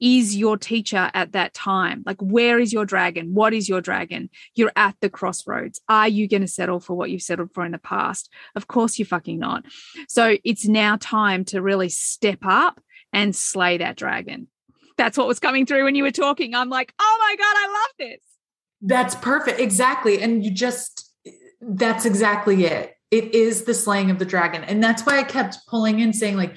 is 0.00 0.36
your 0.36 0.56
teacher 0.56 1.10
at 1.12 1.32
that 1.32 1.54
time? 1.54 2.02
Like, 2.06 2.20
where 2.20 2.58
is 2.58 2.72
your 2.72 2.84
dragon? 2.84 3.34
What 3.34 3.52
is 3.52 3.68
your 3.68 3.80
dragon? 3.80 4.30
You're 4.54 4.72
at 4.76 4.96
the 5.00 5.10
crossroads. 5.10 5.80
Are 5.88 6.08
you 6.08 6.28
going 6.28 6.40
to 6.40 6.48
settle 6.48 6.80
for 6.80 6.94
what 6.94 7.10
you've 7.10 7.22
settled 7.22 7.52
for 7.52 7.64
in 7.64 7.72
the 7.72 7.78
past? 7.78 8.30
Of 8.56 8.66
course, 8.66 8.98
you're 8.98 9.06
fucking 9.06 9.38
not. 9.38 9.64
So 10.08 10.36
it's 10.44 10.66
now 10.66 10.96
time 11.00 11.44
to 11.46 11.62
really 11.62 11.88
step 11.88 12.38
up 12.42 12.80
and 13.12 13.34
slay 13.34 13.78
that 13.78 13.96
dragon. 13.96 14.48
That's 14.96 15.18
what 15.18 15.26
was 15.26 15.40
coming 15.40 15.66
through 15.66 15.84
when 15.84 15.94
you 15.94 16.02
were 16.02 16.10
talking. 16.10 16.54
I'm 16.54 16.68
like, 16.68 16.92
oh 16.98 17.18
my 17.20 17.36
God, 17.36 17.54
I 17.56 17.66
love 17.66 17.90
this. 17.98 18.20
That's 18.82 19.14
perfect. 19.14 19.60
Exactly. 19.60 20.22
And 20.22 20.44
you 20.44 20.50
just, 20.50 21.10
that's 21.60 22.04
exactly 22.04 22.64
it. 22.64 22.94
It 23.10 23.34
is 23.34 23.64
the 23.64 23.74
slaying 23.74 24.10
of 24.10 24.18
the 24.18 24.24
dragon. 24.24 24.62
And 24.64 24.82
that's 24.82 25.04
why 25.04 25.18
I 25.18 25.24
kept 25.24 25.58
pulling 25.68 26.00
in 26.00 26.12
saying, 26.12 26.36
like, 26.36 26.56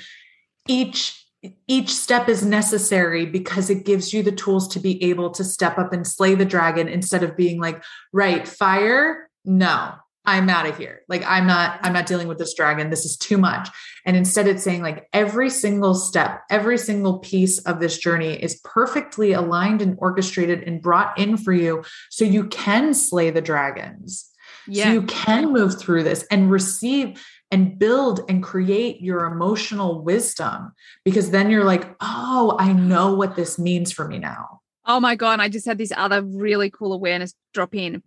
each 0.67 1.22
each 1.67 1.89
step 1.89 2.29
is 2.29 2.45
necessary 2.45 3.25
because 3.25 3.69
it 3.69 3.85
gives 3.85 4.13
you 4.13 4.23
the 4.23 4.31
tools 4.31 4.67
to 4.69 4.79
be 4.79 5.03
able 5.03 5.29
to 5.31 5.43
step 5.43 5.77
up 5.77 5.91
and 5.91 6.07
slay 6.07 6.35
the 6.35 6.45
dragon 6.45 6.87
instead 6.87 7.23
of 7.23 7.35
being 7.35 7.59
like, 7.59 7.83
right, 8.11 8.47
fire, 8.47 9.29
no, 9.43 9.93
I'm 10.25 10.49
out 10.49 10.65
of 10.65 10.77
here. 10.77 11.01
Like 11.09 11.23
I'm 11.27 11.45
not 11.45 11.79
I'm 11.81 11.91
not 11.91 12.05
dealing 12.05 12.27
with 12.27 12.37
this 12.37 12.53
dragon. 12.53 12.89
This 12.89 13.03
is 13.03 13.17
too 13.17 13.37
much. 13.37 13.67
And 14.05 14.15
instead 14.15 14.47
it's 14.47 14.63
saying 14.63 14.81
like 14.81 15.07
every 15.11 15.49
single 15.49 15.93
step, 15.95 16.43
every 16.49 16.77
single 16.77 17.19
piece 17.19 17.59
of 17.59 17.79
this 17.79 17.97
journey 17.97 18.41
is 18.41 18.61
perfectly 18.63 19.33
aligned 19.33 19.81
and 19.81 19.97
orchestrated 19.99 20.63
and 20.63 20.81
brought 20.81 21.17
in 21.17 21.35
for 21.35 21.51
you 21.51 21.83
so 22.09 22.23
you 22.23 22.47
can 22.47 22.93
slay 22.93 23.31
the 23.31 23.41
dragons. 23.41 24.29
Yeah. 24.65 24.85
So 24.85 24.91
you 24.91 25.01
can 25.03 25.51
move 25.51 25.77
through 25.77 26.03
this 26.03 26.25
and 26.31 26.49
receive 26.49 27.21
and 27.53 27.77
build 27.77 28.21
and 28.27 28.41
create 28.41 28.99
your 28.99 29.25
emotional 29.25 30.01
wisdom 30.01 30.73
because 31.05 31.29
then 31.29 31.51
you're 31.51 31.63
like, 31.63 31.95
oh, 32.01 32.57
I 32.59 32.73
know 32.73 33.13
what 33.13 33.35
this 33.35 33.59
means 33.59 33.91
for 33.91 34.07
me 34.07 34.17
now. 34.17 34.61
Oh 34.87 34.99
my 34.99 35.15
God. 35.15 35.39
I 35.39 35.49
just 35.49 35.67
had 35.67 35.77
this 35.77 35.93
other 35.95 36.23
really 36.23 36.71
cool 36.71 36.93
awareness 36.93 37.35
drop 37.53 37.75
in. 37.75 38.01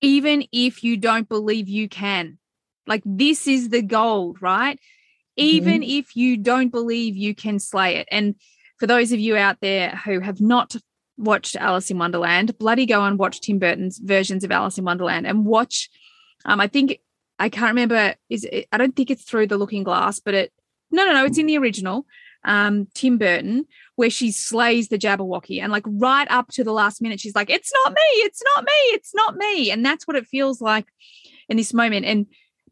Even 0.00 0.46
if 0.52 0.84
you 0.84 0.96
don't 0.96 1.28
believe 1.28 1.68
you 1.68 1.88
can, 1.88 2.38
like 2.86 3.02
this 3.04 3.48
is 3.48 3.70
the 3.70 3.82
gold, 3.82 4.40
right? 4.40 4.78
Even 5.36 5.80
mm-hmm. 5.80 5.98
if 5.98 6.14
you 6.14 6.36
don't 6.36 6.70
believe 6.70 7.16
you 7.16 7.34
can 7.34 7.58
slay 7.58 7.96
it. 7.96 8.06
And 8.12 8.36
for 8.78 8.86
those 8.86 9.10
of 9.10 9.18
you 9.18 9.36
out 9.36 9.56
there 9.60 10.00
who 10.04 10.20
have 10.20 10.40
not 10.40 10.76
watched 11.16 11.56
Alice 11.56 11.90
in 11.90 11.98
Wonderland, 11.98 12.56
bloody 12.58 12.86
go 12.86 13.02
and 13.02 13.18
watch 13.18 13.40
Tim 13.40 13.58
Burton's 13.58 13.98
versions 13.98 14.44
of 14.44 14.52
Alice 14.52 14.78
in 14.78 14.84
Wonderland 14.84 15.26
and 15.26 15.44
watch. 15.44 15.90
Um, 16.44 16.60
I 16.60 16.68
think 16.68 17.00
I 17.38 17.48
can't 17.48 17.70
remember. 17.70 18.14
Is 18.30 18.44
it, 18.44 18.66
I 18.72 18.78
don't 18.78 18.94
think 18.94 19.10
it's 19.10 19.24
through 19.24 19.48
the 19.48 19.58
Looking 19.58 19.84
Glass, 19.84 20.20
but 20.20 20.34
it. 20.34 20.52
No, 20.90 21.04
no, 21.04 21.12
no. 21.12 21.24
It's 21.24 21.38
in 21.38 21.46
the 21.46 21.58
original. 21.58 22.06
Um, 22.44 22.88
Tim 22.94 23.16
Burton, 23.16 23.66
where 23.96 24.10
she 24.10 24.30
slays 24.30 24.88
the 24.88 24.98
Jabberwocky, 24.98 25.62
and 25.62 25.72
like 25.72 25.84
right 25.86 26.30
up 26.30 26.48
to 26.52 26.64
the 26.64 26.72
last 26.72 27.00
minute, 27.00 27.20
she's 27.20 27.34
like, 27.34 27.50
"It's 27.50 27.72
not 27.72 27.92
me. 27.92 27.96
It's 28.18 28.42
not 28.54 28.64
me. 28.64 28.72
It's 28.92 29.14
not 29.14 29.36
me." 29.36 29.70
And 29.70 29.84
that's 29.84 30.06
what 30.06 30.16
it 30.16 30.26
feels 30.26 30.60
like 30.60 30.86
in 31.48 31.56
this 31.56 31.72
moment. 31.72 32.04
And 32.04 32.26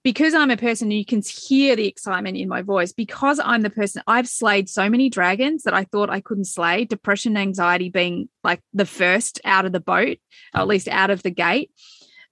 because 0.04 0.34
I'm 0.34 0.50
a 0.50 0.56
person, 0.56 0.90
you 0.90 1.04
can 1.04 1.22
hear 1.22 1.76
the 1.76 1.86
excitement 1.86 2.36
in 2.36 2.48
my 2.48 2.62
voice. 2.62 2.92
Because 2.92 3.38
I'm 3.38 3.62
the 3.62 3.70
person, 3.70 4.02
I've 4.06 4.28
slayed 4.28 4.68
so 4.68 4.88
many 4.88 5.08
dragons 5.08 5.62
that 5.62 5.74
I 5.74 5.84
thought 5.84 6.10
I 6.10 6.20
couldn't 6.20 6.46
slay. 6.46 6.84
Depression, 6.84 7.36
anxiety 7.36 7.88
being 7.88 8.28
like 8.42 8.60
the 8.72 8.86
first 8.86 9.40
out 9.44 9.64
of 9.64 9.72
the 9.72 9.80
boat, 9.80 10.18
or 10.54 10.60
at 10.60 10.68
least 10.68 10.88
out 10.88 11.10
of 11.10 11.22
the 11.22 11.30
gate. 11.30 11.70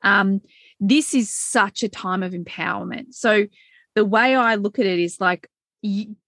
Um, 0.02 0.40
this 0.80 1.14
is 1.14 1.30
such 1.30 1.82
a 1.82 1.88
time 1.88 2.22
of 2.22 2.32
empowerment. 2.32 3.14
So 3.14 3.46
the 3.94 4.04
way 4.04 4.34
I 4.34 4.54
look 4.54 4.78
at 4.78 4.86
it 4.86 4.98
is 4.98 5.20
like, 5.20 5.48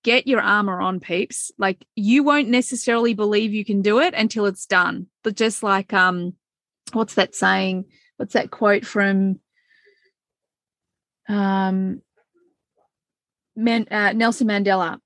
get 0.03 0.27
your 0.27 0.41
armor 0.41 0.81
on, 0.81 1.01
peeps. 1.01 1.51
Like 1.59 1.85
you 1.97 2.23
won't 2.23 2.49
necessarily 2.49 3.15
believe 3.15 3.53
you 3.55 3.65
can 3.65 3.83
do 3.83 3.99
it 4.01 4.15
until 4.15 4.47
it's 4.47 4.67
done. 4.67 5.07
But 5.25 5.37
just 5.37 5.63
like, 5.63 5.93
um, 5.93 6.35
what's 6.93 7.15
that 7.15 7.35
saying? 7.35 7.87
What's 8.17 8.35
that 8.35 8.51
quote 8.51 8.85
from? 8.87 9.41
Um, 11.29 12.03
Man, 13.55 13.87
uh, 13.91 14.13
Nelson 14.13 14.49
Mandela. 14.49 14.99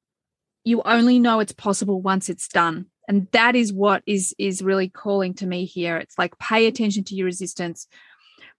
You 0.63 0.83
only 0.85 1.19
know 1.19 1.41
it's 1.41 1.53
possible 1.53 2.01
once 2.01 2.29
it's 2.29 2.49
done 2.49 2.87
and 3.09 3.29
that 3.33 3.57
is 3.57 3.73
what 3.73 4.03
is 4.07 4.35
is 4.39 4.63
really 4.63 4.89
calling 4.89 5.35
to 5.35 5.47
me 5.47 5.65
here 5.65 5.97
it's 5.97 6.19
like 6.19 6.39
pay 6.39 6.67
attention 6.67 7.05
to 7.05 7.15
your 7.15 7.27
resistance 7.27 7.87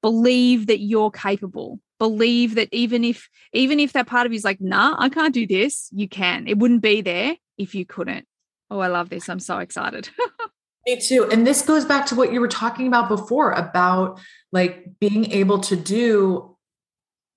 believe 0.02 0.68
that 0.68 0.80
you're 0.80 1.12
capable. 1.12 1.80
Believe 2.00 2.56
that 2.56 2.70
even 2.72 3.04
if 3.04 3.28
even 3.54 3.80
if 3.80 3.94
that 3.94 4.08
part 4.08 4.26
of 4.26 4.32
you 4.32 4.38
is 4.38 4.44
like 4.44 4.62
nah 4.62 4.96
i 5.00 5.10
can't 5.10 5.34
do 5.34 5.48
this 5.48 5.90
you 5.92 6.08
can. 6.08 6.48
It 6.48 6.60
wouldn't 6.60 6.82
be 6.82 7.02
there 7.02 7.36
if 7.58 7.74
you 7.74 7.86
couldn't. 7.86 8.28
Oh 8.70 8.80
i 8.80 8.88
love 8.88 9.10
this. 9.10 9.30
I'm 9.30 9.40
so 9.40 9.60
excited. 9.60 10.10
Me 10.88 10.98
too. 11.00 11.28
And 11.30 11.46
this 11.46 11.64
goes 11.64 11.84
back 11.84 12.06
to 12.08 12.16
what 12.16 12.32
you 12.32 12.40
were 12.40 12.48
talking 12.48 12.88
about 12.88 13.10
before 13.10 13.52
about 13.52 14.22
like 14.54 14.86
being 15.00 15.32
able 15.32 15.60
to 15.60 15.76
do 15.76 16.56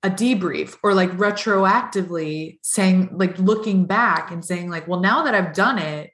a 0.03 0.11
debrief 0.11 0.77
or 0.83 0.95
like 0.95 1.11
retroactively 1.13 2.59
saying 2.63 3.11
like 3.13 3.39
looking 3.39 3.85
back 3.85 4.31
and 4.31 4.45
saying 4.45 4.71
like 4.71 4.89
well 4.89 5.01
now 5.01 5.25
that 5.25 5.35
i've 5.35 5.53
done 5.53 5.79
it 5.79 6.11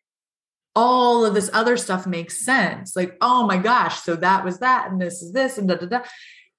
all 0.76 1.24
of 1.24 1.34
this 1.34 1.50
other 1.52 1.76
stuff 1.76 2.06
makes 2.06 2.44
sense 2.44 2.94
like 2.94 3.16
oh 3.20 3.44
my 3.46 3.56
gosh 3.56 4.00
so 4.02 4.14
that 4.14 4.44
was 4.44 4.58
that 4.60 4.90
and 4.90 5.00
this 5.00 5.22
is 5.22 5.32
this 5.32 5.58
and 5.58 5.68
da 5.68 5.74
da 5.74 5.86
da 5.86 6.00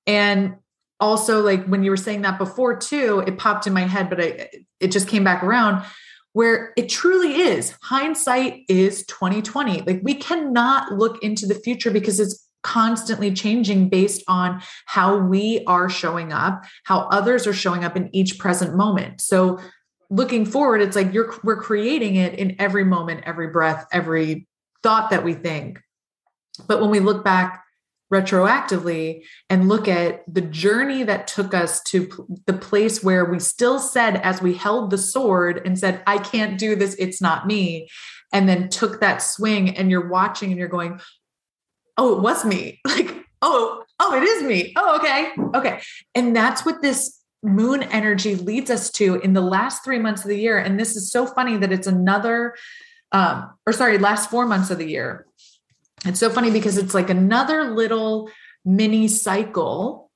and 0.07 0.55
also, 0.99 1.41
like 1.43 1.65
when 1.65 1.83
you 1.83 1.91
were 1.91 1.97
saying 1.97 2.23
that 2.23 2.39
before 2.39 2.75
too, 2.75 3.23
it 3.27 3.37
popped 3.37 3.67
in 3.67 3.73
my 3.73 3.81
head, 3.81 4.09
but 4.09 4.21
I, 4.21 4.49
it 4.79 4.91
just 4.91 5.07
came 5.07 5.23
back 5.23 5.43
around 5.43 5.85
where 6.33 6.73
it 6.77 6.89
truly 6.89 7.41
is 7.41 7.75
hindsight 7.81 8.63
is 8.67 9.05
2020. 9.05 9.81
Like 9.81 10.01
we 10.03 10.15
cannot 10.15 10.93
look 10.93 11.23
into 11.23 11.45
the 11.45 11.55
future 11.55 11.91
because 11.91 12.19
it's 12.19 12.47
constantly 12.63 13.31
changing 13.31 13.89
based 13.89 14.23
on 14.27 14.61
how 14.85 15.17
we 15.17 15.63
are 15.67 15.89
showing 15.89 16.33
up, 16.33 16.63
how 16.83 17.01
others 17.11 17.47
are 17.47 17.53
showing 17.53 17.83
up 17.83 17.95
in 17.95 18.13
each 18.13 18.39
present 18.39 18.75
moment. 18.75 19.21
So 19.21 19.59
looking 20.09 20.45
forward, 20.45 20.81
it's 20.81 20.95
like 20.95 21.13
you're 21.13 21.33
we're 21.43 21.61
creating 21.61 22.15
it 22.15 22.33
in 22.35 22.55
every 22.59 22.83
moment, 22.83 23.23
every 23.25 23.47
breath, 23.47 23.87
every 23.91 24.47
thought 24.83 25.09
that 25.09 25.23
we 25.23 25.33
think. 25.33 25.79
But 26.67 26.81
when 26.81 26.89
we 26.89 26.99
look 26.99 27.23
back 27.23 27.63
retroactively 28.11 29.23
and 29.49 29.67
look 29.67 29.87
at 29.87 30.23
the 30.33 30.41
journey 30.41 31.03
that 31.03 31.27
took 31.27 31.53
us 31.53 31.83
to 31.83 32.39
the 32.45 32.53
place 32.53 33.03
where 33.03 33.25
we 33.25 33.37
still 33.37 33.79
said 33.79 34.15
as 34.17 34.41
we 34.41 34.53
held 34.53 34.91
the 34.91 34.97
sword 34.97 35.61
and 35.65 35.77
said 35.77 36.01
i 36.07 36.17
can't 36.17 36.57
do 36.57 36.73
this 36.73 36.95
it's 36.99 37.21
not 37.21 37.45
me 37.45 37.85
and 38.31 38.47
then 38.47 38.69
took 38.69 39.01
that 39.01 39.17
swing 39.17 39.75
and 39.75 39.91
you're 39.91 40.07
watching 40.07 40.51
and 40.51 40.57
you're 40.57 40.69
going 40.69 41.01
oh 41.97 42.15
it 42.15 42.21
was 42.21 42.45
me. 42.45 42.79
Like 42.87 43.25
oh 43.41 43.83
oh 43.99 44.15
it 44.15 44.23
is 44.23 44.43
me. 44.43 44.73
Oh 44.75 44.95
okay 44.97 45.31
okay. 45.57 45.81
And 46.15 46.35
that's 46.35 46.65
what 46.65 46.81
this 46.81 47.16
moon 47.43 47.83
energy 47.83 48.35
leads 48.35 48.69
us 48.69 48.89
to 48.91 49.15
in 49.15 49.33
the 49.33 49.41
last 49.41 49.83
three 49.83 49.99
months 49.99 50.23
of 50.23 50.29
the 50.29 50.39
year. 50.39 50.57
And 50.57 50.79
this 50.79 50.95
is 50.95 51.11
so 51.11 51.25
funny 51.25 51.57
that 51.57 51.71
it's 51.71 51.87
another 51.87 52.55
um 53.11 53.51
or 53.65 53.73
sorry 53.73 53.97
last 53.97 54.29
four 54.29 54.45
months 54.45 54.69
of 54.69 54.77
the 54.77 54.89
year. 54.89 55.25
It's 56.05 56.19
so 56.19 56.29
funny 56.29 56.51
because 56.51 56.77
it's 56.77 56.93
like 56.93 57.09
another 57.09 57.71
little 57.75 58.29
mini 58.65 59.07
cycle 59.07 60.06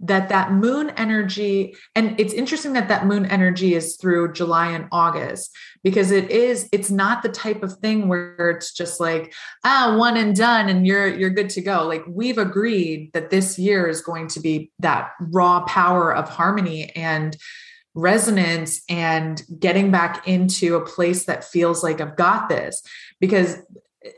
that 0.00 0.30
that 0.30 0.52
moon 0.52 0.90
energy 0.90 1.76
and 1.94 2.18
it's 2.18 2.32
interesting 2.32 2.72
that 2.72 2.88
that 2.88 3.06
moon 3.06 3.26
energy 3.26 3.74
is 3.74 3.96
through 3.96 4.32
July 4.32 4.70
and 4.70 4.88
August 4.90 5.54
because 5.84 6.10
it 6.10 6.30
is 6.30 6.68
it's 6.72 6.90
not 6.90 7.22
the 7.22 7.28
type 7.28 7.62
of 7.62 7.76
thing 7.78 8.08
where 8.08 8.50
it's 8.50 8.72
just 8.72 8.98
like 8.98 9.32
ah 9.64 9.96
one 9.98 10.16
and 10.16 10.34
done 10.34 10.68
and 10.68 10.86
you're 10.86 11.06
you're 11.06 11.30
good 11.30 11.50
to 11.50 11.60
go. 11.60 11.86
Like 11.86 12.02
we've 12.08 12.38
agreed 12.38 13.12
that 13.12 13.30
this 13.30 13.58
year 13.58 13.86
is 13.86 14.00
going 14.00 14.28
to 14.28 14.40
be 14.40 14.72
that 14.78 15.10
raw 15.20 15.64
power 15.64 16.14
of 16.14 16.28
harmony 16.28 16.90
and 16.96 17.36
resonance 17.94 18.82
and 18.88 19.42
getting 19.58 19.90
back 19.90 20.26
into 20.26 20.76
a 20.76 20.84
place 20.84 21.24
that 21.24 21.44
feels 21.44 21.82
like 21.82 22.00
I've 22.00 22.16
got 22.16 22.48
this. 22.48 22.82
Because 23.20 23.58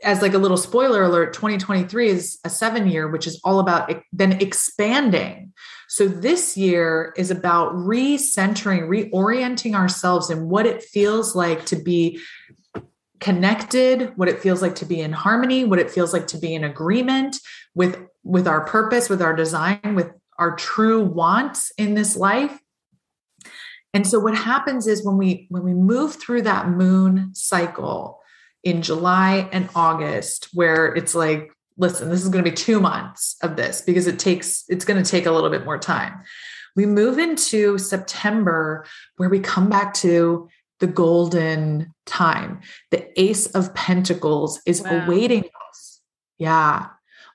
as 0.01 0.21
like 0.21 0.33
a 0.33 0.37
little 0.37 0.57
spoiler 0.57 1.03
alert 1.03 1.33
2023 1.33 2.07
is 2.07 2.39
a 2.45 2.49
7 2.49 2.87
year 2.87 3.09
which 3.09 3.27
is 3.27 3.41
all 3.43 3.59
about 3.59 3.91
then 4.13 4.31
expanding 4.33 5.51
so 5.93 6.07
this 6.07 6.57
year 6.57 7.13
is 7.17 7.29
about 7.29 7.73
recentering 7.73 8.87
reorienting 8.87 9.75
ourselves 9.75 10.29
in 10.29 10.49
what 10.49 10.65
it 10.65 10.83
feels 10.83 11.35
like 11.35 11.65
to 11.67 11.75
be 11.75 12.19
connected 13.19 14.11
what 14.15 14.27
it 14.27 14.39
feels 14.39 14.61
like 14.61 14.75
to 14.75 14.85
be 14.85 14.99
in 14.99 15.13
harmony 15.13 15.63
what 15.63 15.79
it 15.79 15.89
feels 15.89 16.11
like 16.11 16.27
to 16.27 16.37
be 16.37 16.53
in 16.53 16.63
agreement 16.63 17.37
with 17.73 17.97
with 18.23 18.47
our 18.47 18.65
purpose 18.65 19.09
with 19.09 19.21
our 19.21 19.35
design 19.35 19.95
with 19.95 20.11
our 20.37 20.55
true 20.55 21.03
wants 21.03 21.71
in 21.77 21.93
this 21.93 22.15
life. 22.15 22.59
And 23.93 24.07
so 24.07 24.19
what 24.19 24.35
happens 24.35 24.87
is 24.87 25.05
when 25.05 25.17
we 25.17 25.47
when 25.49 25.63
we 25.63 25.73
move 25.73 26.15
through 26.15 26.43
that 26.43 26.69
moon 26.69 27.31
cycle 27.33 28.19
in 28.63 28.81
July 28.81 29.47
and 29.51 29.69
August, 29.75 30.49
where 30.53 30.93
it's 30.95 31.13
like, 31.13 31.51
listen, 31.77 32.09
this 32.09 32.23
is 32.23 32.29
going 32.29 32.43
to 32.43 32.49
be 32.49 32.55
two 32.55 32.79
months 32.79 33.35
of 33.41 33.55
this 33.55 33.81
because 33.81 34.07
it 34.07 34.19
takes, 34.19 34.63
it's 34.69 34.85
going 34.85 35.01
to 35.01 35.09
take 35.09 35.25
a 35.25 35.31
little 35.31 35.49
bit 35.49 35.65
more 35.65 35.77
time. 35.77 36.21
We 36.75 36.85
move 36.85 37.19
into 37.19 37.77
September, 37.77 38.85
where 39.17 39.29
we 39.29 39.39
come 39.39 39.69
back 39.69 39.93
to 39.95 40.49
the 40.79 40.87
golden 40.87 41.93
time. 42.05 42.61
The 42.91 43.19
Ace 43.21 43.47
of 43.47 43.73
Pentacles 43.73 44.61
is 44.65 44.81
wow. 44.81 45.05
awaiting 45.05 45.43
us. 45.69 46.01
Yeah. 46.37 46.87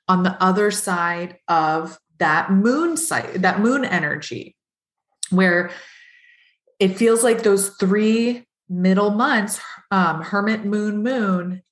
On 0.08 0.22
the 0.22 0.42
other 0.42 0.70
side 0.70 1.38
of 1.46 1.98
that 2.18 2.50
moon 2.50 2.96
site, 2.96 3.42
that 3.42 3.60
moon 3.60 3.84
energy, 3.84 4.56
where 5.30 5.70
it 6.80 6.96
feels 6.96 7.22
like 7.22 7.42
those 7.42 7.70
three 7.70 8.46
middle 8.68 9.10
months, 9.10 9.60
um, 9.90 10.22
hermit, 10.22 10.64
moon, 10.64 11.02
moon, 11.02 11.62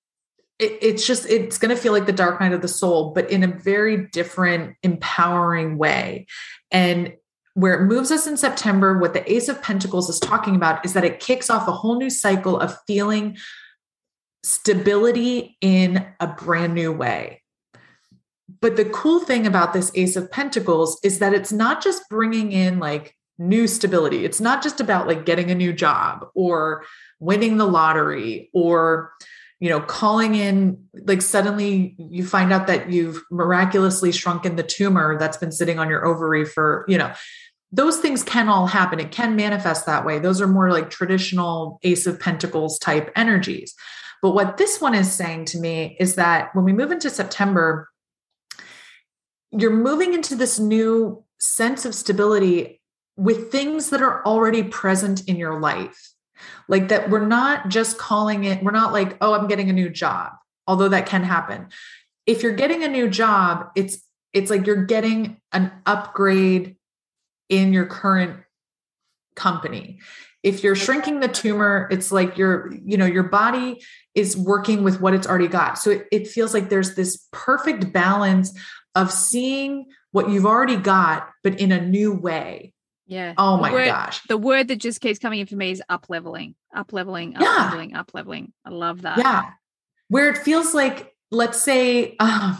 it, 0.58 0.78
it's 0.80 1.06
just, 1.06 1.28
it's 1.28 1.58
going 1.58 1.74
to 1.74 1.80
feel 1.80 1.92
like 1.92 2.06
the 2.06 2.12
dark 2.12 2.40
night 2.40 2.52
of 2.52 2.62
the 2.62 2.68
soul, 2.68 3.12
but 3.14 3.30
in 3.30 3.42
a 3.42 3.48
very 3.48 4.06
different, 4.08 4.76
empowering 4.82 5.78
way. 5.78 6.26
And 6.70 7.14
where 7.54 7.74
it 7.74 7.86
moves 7.86 8.10
us 8.10 8.26
in 8.26 8.36
September, 8.36 8.98
what 8.98 9.14
the 9.14 9.32
Ace 9.32 9.48
of 9.48 9.62
Pentacles 9.62 10.10
is 10.10 10.20
talking 10.20 10.54
about 10.54 10.84
is 10.84 10.92
that 10.92 11.04
it 11.04 11.20
kicks 11.20 11.48
off 11.48 11.66
a 11.68 11.72
whole 11.72 11.98
new 11.98 12.10
cycle 12.10 12.58
of 12.58 12.76
feeling 12.86 13.36
stability 14.42 15.56
in 15.60 16.06
a 16.20 16.26
brand 16.26 16.74
new 16.74 16.92
way. 16.92 17.42
But 18.60 18.76
the 18.76 18.84
cool 18.84 19.20
thing 19.20 19.46
about 19.46 19.72
this 19.72 19.90
Ace 19.94 20.16
of 20.16 20.30
Pentacles 20.30 21.00
is 21.02 21.18
that 21.18 21.34
it's 21.34 21.52
not 21.52 21.82
just 21.82 22.08
bringing 22.08 22.52
in 22.52 22.78
like 22.78 23.14
new 23.38 23.66
stability. 23.66 24.24
It's 24.24 24.40
not 24.40 24.62
just 24.62 24.80
about 24.80 25.06
like 25.06 25.26
getting 25.26 25.50
a 25.50 25.54
new 25.54 25.72
job 25.72 26.26
or 26.34 26.84
winning 27.20 27.56
the 27.56 27.66
lottery 27.66 28.50
or 28.54 29.12
you 29.60 29.70
know 29.70 29.80
calling 29.80 30.34
in 30.34 30.84
like 31.04 31.22
suddenly 31.22 31.94
you 31.98 32.26
find 32.26 32.52
out 32.52 32.66
that 32.66 32.90
you've 32.90 33.22
miraculously 33.30 34.12
shrunken 34.12 34.56
the 34.56 34.62
tumor 34.62 35.18
that's 35.18 35.36
been 35.36 35.52
sitting 35.52 35.78
on 35.78 35.88
your 35.88 36.04
ovary 36.04 36.44
for 36.44 36.84
you 36.88 36.98
know 36.98 37.12
those 37.72 37.98
things 37.98 38.22
can 38.22 38.48
all 38.48 38.68
happen. 38.68 39.00
It 39.00 39.10
can 39.10 39.34
manifest 39.34 39.86
that 39.86 40.06
way. 40.06 40.20
Those 40.20 40.40
are 40.40 40.46
more 40.46 40.70
like 40.70 40.88
traditional 40.88 41.80
ace 41.82 42.06
of 42.06 42.18
pentacles 42.20 42.78
type 42.78 43.10
energies. 43.16 43.74
But 44.22 44.30
what 44.30 44.56
this 44.56 44.80
one 44.80 44.94
is 44.94 45.12
saying 45.12 45.46
to 45.46 45.58
me 45.58 45.96
is 45.98 46.14
that 46.14 46.54
when 46.54 46.64
we 46.64 46.72
move 46.72 46.92
into 46.92 47.10
september 47.10 47.90
you're 49.52 49.72
moving 49.72 50.14
into 50.14 50.34
this 50.34 50.58
new 50.58 51.24
sense 51.38 51.84
of 51.84 51.94
stability 51.94 52.80
with 53.16 53.50
things 53.50 53.90
that 53.90 54.02
are 54.02 54.24
already 54.26 54.62
present 54.62 55.26
in 55.28 55.36
your 55.36 55.60
life. 55.60 56.12
Like 56.68 56.88
that, 56.88 57.10
we're 57.10 57.26
not 57.26 57.68
just 57.68 57.98
calling 57.98 58.44
it, 58.44 58.62
we're 58.62 58.70
not 58.70 58.92
like, 58.92 59.16
oh, 59.20 59.34
I'm 59.34 59.46
getting 59.46 59.70
a 59.70 59.72
new 59.72 59.88
job, 59.88 60.32
although 60.66 60.88
that 60.88 61.06
can 61.06 61.22
happen. 61.22 61.68
If 62.26 62.42
you're 62.42 62.54
getting 62.54 62.82
a 62.82 62.88
new 62.88 63.08
job, 63.08 63.70
it's 63.76 63.98
it's 64.32 64.50
like 64.50 64.66
you're 64.66 64.84
getting 64.84 65.40
an 65.52 65.72
upgrade 65.86 66.76
in 67.48 67.72
your 67.72 67.86
current 67.86 68.40
company. 69.34 70.00
If 70.42 70.62
you're 70.62 70.76
shrinking 70.76 71.20
the 71.20 71.28
tumor, 71.28 71.88
it's 71.90 72.12
like 72.12 72.36
your, 72.36 72.72
you 72.84 72.96
know, 72.96 73.06
your 73.06 73.24
body 73.24 73.82
is 74.14 74.36
working 74.36 74.84
with 74.84 75.00
what 75.00 75.14
it's 75.14 75.26
already 75.26 75.48
got. 75.48 75.78
So 75.78 75.90
it, 75.90 76.06
it 76.12 76.28
feels 76.28 76.52
like 76.52 76.68
there's 76.68 76.94
this 76.94 77.26
perfect 77.32 77.92
balance 77.92 78.52
of 78.94 79.10
seeing 79.10 79.86
what 80.12 80.28
you've 80.28 80.46
already 80.46 80.76
got, 80.76 81.30
but 81.42 81.58
in 81.58 81.72
a 81.72 81.80
new 81.80 82.12
way 82.12 82.74
yeah. 83.06 83.34
Oh 83.38 83.56
my 83.56 83.72
word, 83.72 83.86
gosh. 83.86 84.22
The 84.28 84.36
word 84.36 84.68
that 84.68 84.76
just 84.76 85.00
keeps 85.00 85.18
coming 85.18 85.40
in 85.40 85.46
for 85.46 85.56
me 85.56 85.70
is 85.70 85.82
up 85.88 86.06
leveling, 86.08 86.54
up 86.74 86.92
leveling, 86.92 87.36
up 87.36 87.42
yeah. 87.42 87.64
leveling, 87.64 87.94
up 87.94 88.10
leveling. 88.14 88.52
I 88.64 88.70
love 88.70 89.02
that. 89.02 89.18
Yeah. 89.18 89.50
Where 90.08 90.28
it 90.28 90.38
feels 90.38 90.74
like, 90.74 91.14
let's 91.30 91.60
say, 91.60 92.16
uh, 92.18 92.56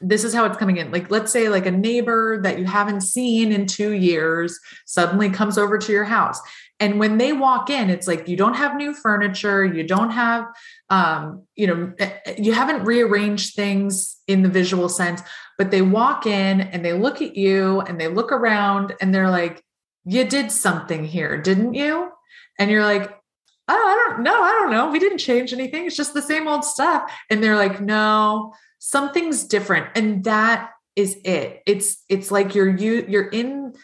this 0.00 0.22
is 0.22 0.32
how 0.32 0.44
it's 0.44 0.56
coming 0.56 0.76
in. 0.76 0.92
Like, 0.92 1.10
let's 1.10 1.32
say, 1.32 1.48
like 1.48 1.66
a 1.66 1.70
neighbor 1.70 2.40
that 2.42 2.58
you 2.58 2.64
haven't 2.64 3.00
seen 3.00 3.52
in 3.52 3.66
two 3.66 3.92
years 3.92 4.58
suddenly 4.86 5.30
comes 5.30 5.58
over 5.58 5.78
to 5.78 5.92
your 5.92 6.04
house. 6.04 6.40
And 6.80 7.00
when 7.00 7.18
they 7.18 7.32
walk 7.32 7.70
in, 7.70 7.90
it's 7.90 8.06
like 8.06 8.28
you 8.28 8.36
don't 8.36 8.54
have 8.54 8.76
new 8.76 8.94
furniture, 8.94 9.64
you 9.64 9.82
don't 9.82 10.10
have, 10.10 10.44
um, 10.90 11.44
you 11.56 11.66
know, 11.66 11.92
eh, 11.98 12.10
eh, 12.24 12.34
you 12.38 12.52
haven't 12.52 12.84
rearranged 12.84 13.54
things 13.54 14.16
in 14.28 14.42
the 14.42 14.48
visual 14.48 14.88
sense, 14.88 15.20
but 15.56 15.70
they 15.70 15.82
walk 15.82 16.24
in 16.24 16.60
and 16.60 16.84
they 16.84 16.92
look 16.92 17.20
at 17.20 17.36
you 17.36 17.80
and 17.80 18.00
they 18.00 18.08
look 18.08 18.30
around 18.30 18.94
and 19.00 19.14
they're 19.14 19.30
like, 19.30 19.62
You 20.04 20.24
did 20.24 20.52
something 20.52 21.04
here, 21.04 21.40
didn't 21.40 21.74
you? 21.74 22.10
And 22.58 22.70
you're 22.70 22.84
like, 22.84 23.10
Oh, 23.70 23.74
I 23.74 24.08
don't 24.08 24.22
know. 24.22 24.42
I 24.42 24.50
don't 24.52 24.70
know. 24.70 24.90
We 24.90 24.98
didn't 24.98 25.18
change 25.18 25.52
anything. 25.52 25.84
It's 25.84 25.96
just 25.96 26.14
the 26.14 26.22
same 26.22 26.46
old 26.46 26.64
stuff. 26.64 27.12
And 27.28 27.42
they're 27.42 27.56
like, 27.56 27.80
No, 27.80 28.54
something's 28.78 29.44
different. 29.44 29.88
And 29.96 30.24
that 30.24 30.70
is 30.94 31.16
it. 31.24 31.62
It's 31.66 32.04
it's 32.08 32.30
like 32.30 32.54
you're 32.54 32.76
you 32.76 33.04
you're 33.08 33.28
in 33.28 33.74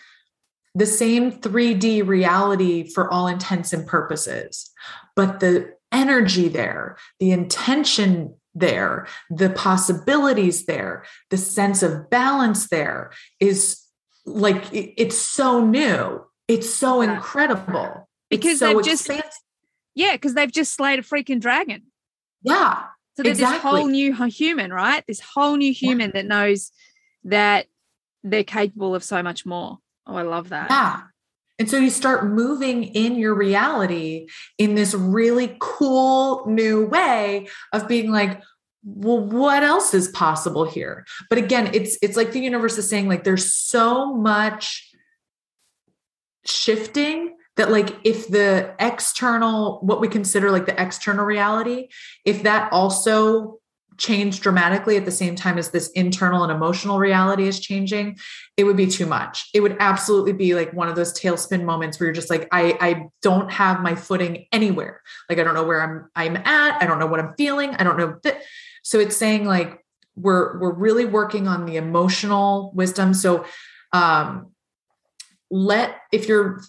the 0.74 0.86
same 0.86 1.32
3D 1.32 2.06
reality 2.06 2.88
for 2.88 3.12
all 3.12 3.28
intents 3.28 3.72
and 3.72 3.86
purposes. 3.86 4.70
But 5.14 5.40
the 5.40 5.74
energy 5.92 6.48
there, 6.48 6.96
the 7.20 7.30
intention 7.30 8.34
there, 8.54 9.06
the 9.30 9.50
possibilities 9.50 10.66
there, 10.66 11.04
the 11.30 11.36
sense 11.36 11.82
of 11.82 12.10
balance 12.10 12.68
there 12.68 13.12
is 13.40 13.80
like 14.26 14.64
it's 14.72 15.16
so 15.16 15.64
new. 15.64 16.24
It's 16.48 16.68
so 16.68 17.00
incredible. 17.00 18.08
Because 18.30 18.58
so 18.58 18.74
they've 18.74 18.84
just 18.84 19.10
yeah, 19.94 20.12
because 20.12 20.34
they've 20.34 20.50
just 20.50 20.74
slayed 20.74 20.98
a 20.98 21.02
freaking 21.02 21.40
dragon. 21.40 21.82
Yeah. 22.42 22.84
So 23.16 23.22
there's 23.22 23.38
exactly. 23.38 23.56
this 23.56 23.62
whole 23.62 23.86
new 23.86 24.12
human, 24.28 24.72
right? 24.72 25.04
This 25.06 25.20
whole 25.20 25.56
new 25.56 25.72
human 25.72 26.08
yeah. 26.08 26.22
that 26.22 26.26
knows 26.26 26.72
that 27.24 27.66
they're 28.24 28.42
capable 28.42 28.94
of 28.94 29.04
so 29.04 29.22
much 29.22 29.46
more. 29.46 29.78
Oh, 30.06 30.16
I 30.16 30.22
love 30.22 30.50
that. 30.50 30.70
Yeah. 30.70 31.02
And 31.58 31.70
so 31.70 31.76
you 31.76 31.90
start 31.90 32.26
moving 32.26 32.82
in 32.82 33.16
your 33.16 33.34
reality 33.34 34.26
in 34.58 34.74
this 34.74 34.92
really 34.92 35.56
cool 35.60 36.44
new 36.46 36.86
way 36.86 37.46
of 37.72 37.86
being 37.86 38.10
like, 38.10 38.42
well, 38.84 39.20
what 39.20 39.62
else 39.62 39.94
is 39.94 40.08
possible 40.08 40.64
here? 40.64 41.06
But 41.30 41.38
again, 41.38 41.70
it's 41.72 41.96
it's 42.02 42.16
like 42.16 42.32
the 42.32 42.40
universe 42.40 42.76
is 42.76 42.90
saying, 42.90 43.08
like, 43.08 43.24
there's 43.24 43.54
so 43.54 44.14
much 44.14 44.90
shifting 46.44 47.36
that 47.56 47.70
like 47.70 47.96
if 48.04 48.28
the 48.28 48.74
external 48.78 49.78
what 49.80 50.00
we 50.00 50.08
consider 50.08 50.50
like 50.50 50.66
the 50.66 50.80
external 50.80 51.24
reality 51.24 51.88
if 52.24 52.42
that 52.42 52.70
also 52.72 53.58
change 53.96 54.40
dramatically 54.40 54.96
at 54.96 55.04
the 55.04 55.10
same 55.10 55.34
time 55.34 55.58
as 55.58 55.70
this 55.70 55.88
internal 55.90 56.42
and 56.42 56.52
emotional 56.52 56.98
reality 56.98 57.46
is 57.46 57.60
changing, 57.60 58.18
it 58.56 58.64
would 58.64 58.76
be 58.76 58.86
too 58.86 59.06
much. 59.06 59.48
It 59.54 59.60
would 59.60 59.76
absolutely 59.80 60.32
be 60.32 60.54
like 60.54 60.72
one 60.72 60.88
of 60.88 60.96
those 60.96 61.12
tailspin 61.18 61.64
moments 61.64 61.98
where 61.98 62.06
you're 62.06 62.14
just 62.14 62.30
like, 62.30 62.48
I, 62.52 62.76
I 62.80 63.06
don't 63.22 63.50
have 63.52 63.80
my 63.80 63.94
footing 63.94 64.46
anywhere. 64.52 65.00
Like, 65.28 65.38
I 65.38 65.44
don't 65.44 65.54
know 65.54 65.64
where 65.64 65.82
I'm, 65.82 66.10
I'm 66.16 66.36
at. 66.36 66.82
I 66.82 66.86
don't 66.86 66.98
know 66.98 67.06
what 67.06 67.20
I'm 67.20 67.34
feeling. 67.36 67.74
I 67.74 67.84
don't 67.84 67.96
know. 67.96 68.18
So 68.82 68.98
it's 68.98 69.16
saying 69.16 69.44
like, 69.44 69.84
we're, 70.16 70.58
we're 70.58 70.74
really 70.74 71.04
working 71.04 71.48
on 71.48 71.66
the 71.66 71.76
emotional 71.76 72.72
wisdom. 72.74 73.14
So, 73.14 73.44
um, 73.92 74.52
let, 75.50 75.96
if 76.12 76.28
you're, 76.28 76.60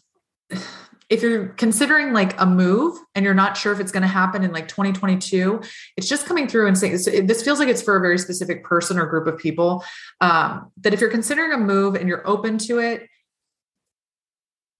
if 1.10 1.22
you're 1.22 1.49
considering 1.49 2.14
like 2.14 2.40
a 2.41 2.45
move 2.45 2.98
and 3.14 3.23
you're 3.23 3.34
not 3.34 3.56
sure 3.56 3.72
if 3.72 3.80
it's 3.80 3.91
going 3.91 4.02
to 4.02 4.07
happen 4.07 4.44
in 4.44 4.52
like 4.52 4.68
2022 4.68 5.61
it's 5.98 6.07
just 6.07 6.26
coming 6.26 6.48
through 6.48 6.68
and 6.68 6.77
saying 6.77 6.98
so 6.98 7.11
this 7.22 7.44
feels 7.44 7.60
like 7.60 7.68
it's 7.68 7.82
for 7.82 7.95
a 7.95 8.02
very 8.02 8.18
specific 8.18 8.64
person 8.64 8.98
or 8.98 9.06
group 9.06 9.27
of 9.27 9.38
people 9.38 9.84
um, 10.22 10.72
that 10.77 10.94
if 10.94 11.02
you're 11.02 11.10
considering 11.10 11.52
a 11.52 11.57
move 11.57 11.95
and 11.95 12.07
you're 12.07 12.27
open 12.27 12.57
to 12.57 12.80
it 12.80 13.07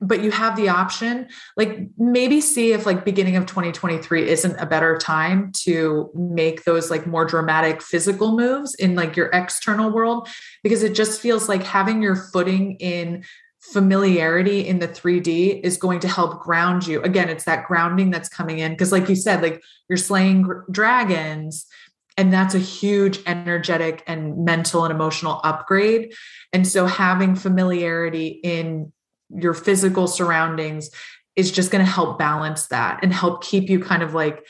but 0.02 0.22
you 0.22 0.30
have 0.30 0.56
the 0.56 0.68
option 0.68 1.28
like 1.56 1.80
maybe 1.98 2.42
see 2.42 2.74
if 2.74 2.86
like 2.86 3.06
beginning 3.06 3.38
of 3.38 3.46
2023 3.46 4.28
isn't 4.28 4.58
a 4.58 4.66
better 4.66 4.98
time 4.98 5.52
to 5.54 6.10
make 6.14 6.64
those 6.64 6.92
like 6.92 7.08
more 7.08 7.26
dramatic 7.26 7.82
physical 7.82 8.36
moves 8.36 8.76
in 8.76 8.96
like 8.96 9.16
your 9.16 9.28
external 9.28 9.90
world 9.92 10.28
because 10.64 10.84
it 10.84 10.94
just 10.94 11.22
feels 11.22 11.48
like 11.48 11.64
having 11.64 12.02
your 12.02 12.16
footing 12.16 12.76
in 12.76 13.24
familiarity 13.72 14.68
in 14.68 14.80
the 14.80 14.88
3D 14.88 15.62
is 15.62 15.78
going 15.78 16.00
to 16.00 16.08
help 16.08 16.42
ground 16.42 16.86
you. 16.86 17.02
Again, 17.02 17.30
it's 17.30 17.46
that 17.46 17.66
grounding 17.66 18.12
that's 18.12 18.30
coming 18.30 18.60
in 18.60 18.72
because 18.72 18.92
like 18.92 19.10
you 19.10 19.16
said 19.16 19.42
like 19.42 19.64
you're 19.90 19.98
slaying 19.98 20.48
dragons 20.72 21.66
and 22.18 22.32
that's 22.32 22.56
a 22.56 22.60
huge 22.60 23.20
energetic 23.26 24.04
and 24.08 24.46
mental 24.46 24.86
and 24.86 24.94
emotional 24.94 25.42
upgrade. 25.44 26.14
And 26.54 26.68
so 26.68 26.86
having 26.86 27.36
familiarity 27.36 28.28
in 28.28 28.94
your 29.30 29.54
physical 29.54 30.08
surroundings 30.08 30.90
is 31.36 31.52
just 31.52 31.72
going 31.72 31.84
to 31.84 31.92
help 31.92 32.18
balance 32.18 32.68
that 32.68 33.00
and 33.04 33.12
help 33.12 33.44
keep 33.44 33.70
you 33.70 33.80
kind 33.80 34.04
of 34.04 34.14
like 34.14 34.46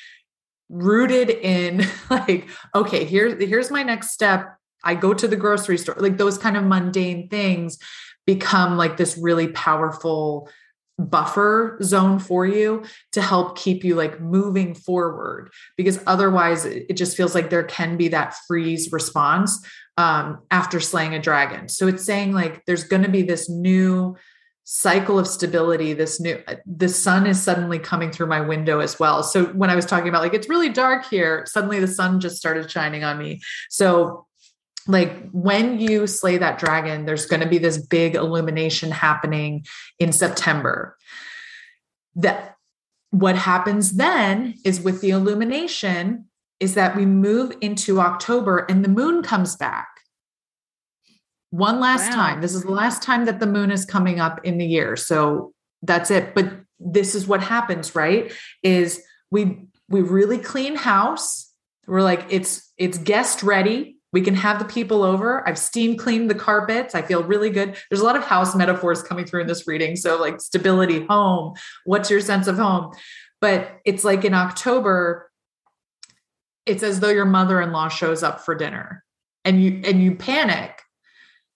rooted 0.69 1.29
in 1.29 1.87
like 2.09 2.47
okay, 2.75 3.05
here 3.05 3.35
here's 3.37 3.71
my 3.71 3.83
next 3.83 4.11
step. 4.11 4.57
I 4.83 4.93
go 4.93 5.15
to 5.15 5.27
the 5.27 5.35
grocery 5.35 5.79
store, 5.79 5.95
like 5.97 6.17
those 6.17 6.37
kind 6.37 6.57
of 6.57 6.63
mundane 6.63 7.27
things 7.29 7.79
become 8.26 8.77
like 8.77 8.97
this 8.97 9.18
really 9.18 9.47
powerful 9.49 10.49
buffer 10.97 11.77
zone 11.84 12.19
for 12.19 12.45
you 12.45 12.84
to 13.11 13.22
help 13.22 13.57
keep 13.57 13.84
you 13.84 13.95
like 13.95 14.22
moving 14.22 14.73
forward. 14.73 15.52
Because 15.77 15.99
otherwise 16.07 16.65
it 16.65 16.95
just 16.95 17.18
feels 17.18 17.35
like 17.35 17.49
there 17.49 17.64
can 17.64 17.97
be 17.97 18.07
that 18.10 18.35
freeze 18.47 18.91
response 18.91 19.65
um, 19.97 20.39
after 20.52 20.80
slaying 20.80 21.14
a 21.14 21.19
dragon. 21.19 21.68
So 21.68 21.88
it's 21.88 22.06
saying 22.06 22.34
like 22.34 22.64
there's 22.65 22.85
going 22.85 23.03
to 23.03 23.10
be 23.10 23.22
this 23.22 23.49
new 23.49 24.15
cycle 24.68 25.19
of 25.19 25.27
stability 25.27 25.93
this 25.93 26.19
new 26.19 26.41
the 26.65 26.89
sun 26.89 27.27
is 27.27 27.39
suddenly 27.39 27.77
coming 27.77 28.11
through 28.11 28.26
my 28.26 28.41
window 28.41 28.80
as 28.80 28.99
well. 28.99 29.22
So 29.22 29.45
when 29.53 29.69
i 29.69 29.76
was 29.76 29.85
talking 29.85 30.10
about 30.10 30.23
like 30.23 30.34
it's 30.34 30.49
really 30.49 30.69
dark 30.69 31.06
here 31.06 31.45
suddenly 31.45 31.80
the 31.80 31.88
sun 31.88 32.19
just 32.19 32.38
started 32.38 32.69
shining 32.72 33.03
on 33.03 33.19
me. 33.19 33.41
So 33.69 34.26
like 34.88 35.30
when 35.32 35.80
you 35.80 36.07
slay 36.07 36.38
that 36.38 36.60
dragon, 36.60 37.06
there's 37.06 37.26
going 37.26 37.41
to 37.41 37.48
be 37.48 37.57
this 37.57 37.78
big 37.78 38.16
illumination 38.16 38.91
happening 38.91 39.66
in 39.99 40.12
September. 40.12 40.95
That 42.16 42.56
what 43.10 43.36
happens 43.36 43.94
then 43.94 44.56
is 44.64 44.82
with 44.82 45.02
the 45.02 45.10
illumination 45.10 46.26
is 46.60 46.76
that 46.76 46.95
we 46.95 47.06
move 47.06 47.53
into 47.62 47.99
October 47.99 48.60
and 48.70 48.84
the 48.84 48.90
moon 48.90 49.24
comes 49.24 49.56
back. 49.56 49.88
One 51.49 51.80
last 51.80 52.10
wow. 52.10 52.16
time. 52.16 52.41
This 52.41 52.53
is 52.53 52.64
the 52.64 52.72
last 52.72 53.02
time 53.02 53.26
that 53.26 53.40
the 53.40 53.48
moon 53.48 53.72
is 53.72 53.86
coming 53.86 54.20
up 54.20 54.40
in 54.44 54.57
the 54.57 54.66
year. 54.66 54.95
So 54.95 55.53
that's 55.82 56.12
it. 56.12 56.36
But 56.36 56.52
this 56.80 57.16
is 57.16 57.28
what 57.28 57.41
happens, 57.41 57.95
right? 57.95 58.32
Is 58.62 59.02
we 59.32 59.68
we 59.88 60.02
really 60.02 60.38
clean 60.38 60.76
house. 60.76 61.52
We're 61.88 62.02
like 62.02 62.26
it's 62.30 62.72
it's 62.78 62.98
guest 62.98 63.44
ready 63.44 63.94
we 64.15 64.21
can 64.21 64.33
have 64.33 64.59
the 64.59 64.65
people 64.73 65.03
over. 65.03 65.45
I've 65.45 65.59
steam 65.59 65.97
cleaned 65.97 66.29
the 66.29 66.35
carpets. 66.35 66.95
I 66.95 67.01
feel 67.01 67.21
really 67.21 67.49
good. 67.49 67.75
There's 67.89 67.99
a 67.99 68.05
lot 68.05 68.15
of 68.15 68.23
house 68.23 68.55
metaphors 68.55 69.03
coming 69.03 69.25
through 69.25 69.41
in 69.41 69.47
this 69.47 69.67
reading. 69.67 69.97
So, 69.97 70.15
like 70.17 70.39
stability, 70.39 71.05
home, 71.05 71.55
what's 71.83 72.09
your 72.09 72.21
sense 72.21 72.47
of 72.47 72.55
home? 72.55 72.93
But 73.41 73.81
it's 73.83 74.05
like 74.05 74.23
in 74.23 74.33
October, 74.33 75.29
it's 76.65 76.81
as 76.81 77.01
though 77.01 77.09
your 77.09 77.25
mother-in-law 77.25 77.89
shows 77.89 78.23
up 78.23 78.39
for 78.39 78.55
dinner 78.55 79.03
and 79.43 79.61
you 79.61 79.81
and 79.83 80.01
you 80.01 80.15
panic 80.15 80.81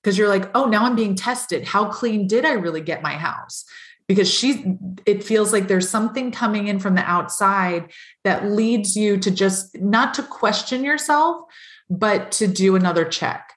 because 0.03 0.17
you're 0.17 0.27
like, 0.27 0.51
"Oh, 0.53 0.65
now 0.65 0.83
I'm 0.83 0.97
being 0.97 1.15
tested. 1.15 1.63
How 1.63 1.85
clean 1.85 2.27
did 2.27 2.43
I 2.43 2.51
really 2.55 2.81
get 2.81 3.01
my 3.01 3.13
house?" 3.13 3.63
Because 4.05 4.29
she 4.29 4.75
it 5.05 5.23
feels 5.23 5.53
like 5.53 5.69
there's 5.69 5.89
something 5.89 6.33
coming 6.33 6.67
in 6.67 6.79
from 6.79 6.95
the 6.95 7.09
outside 7.09 7.89
that 8.25 8.51
leads 8.51 8.97
you 8.97 9.15
to 9.15 9.31
just 9.31 9.79
not 9.79 10.13
to 10.15 10.23
question 10.23 10.83
yourself, 10.83 11.45
but 11.89 12.31
to 12.33 12.47
do 12.47 12.75
another 12.75 13.05
check. 13.05 13.53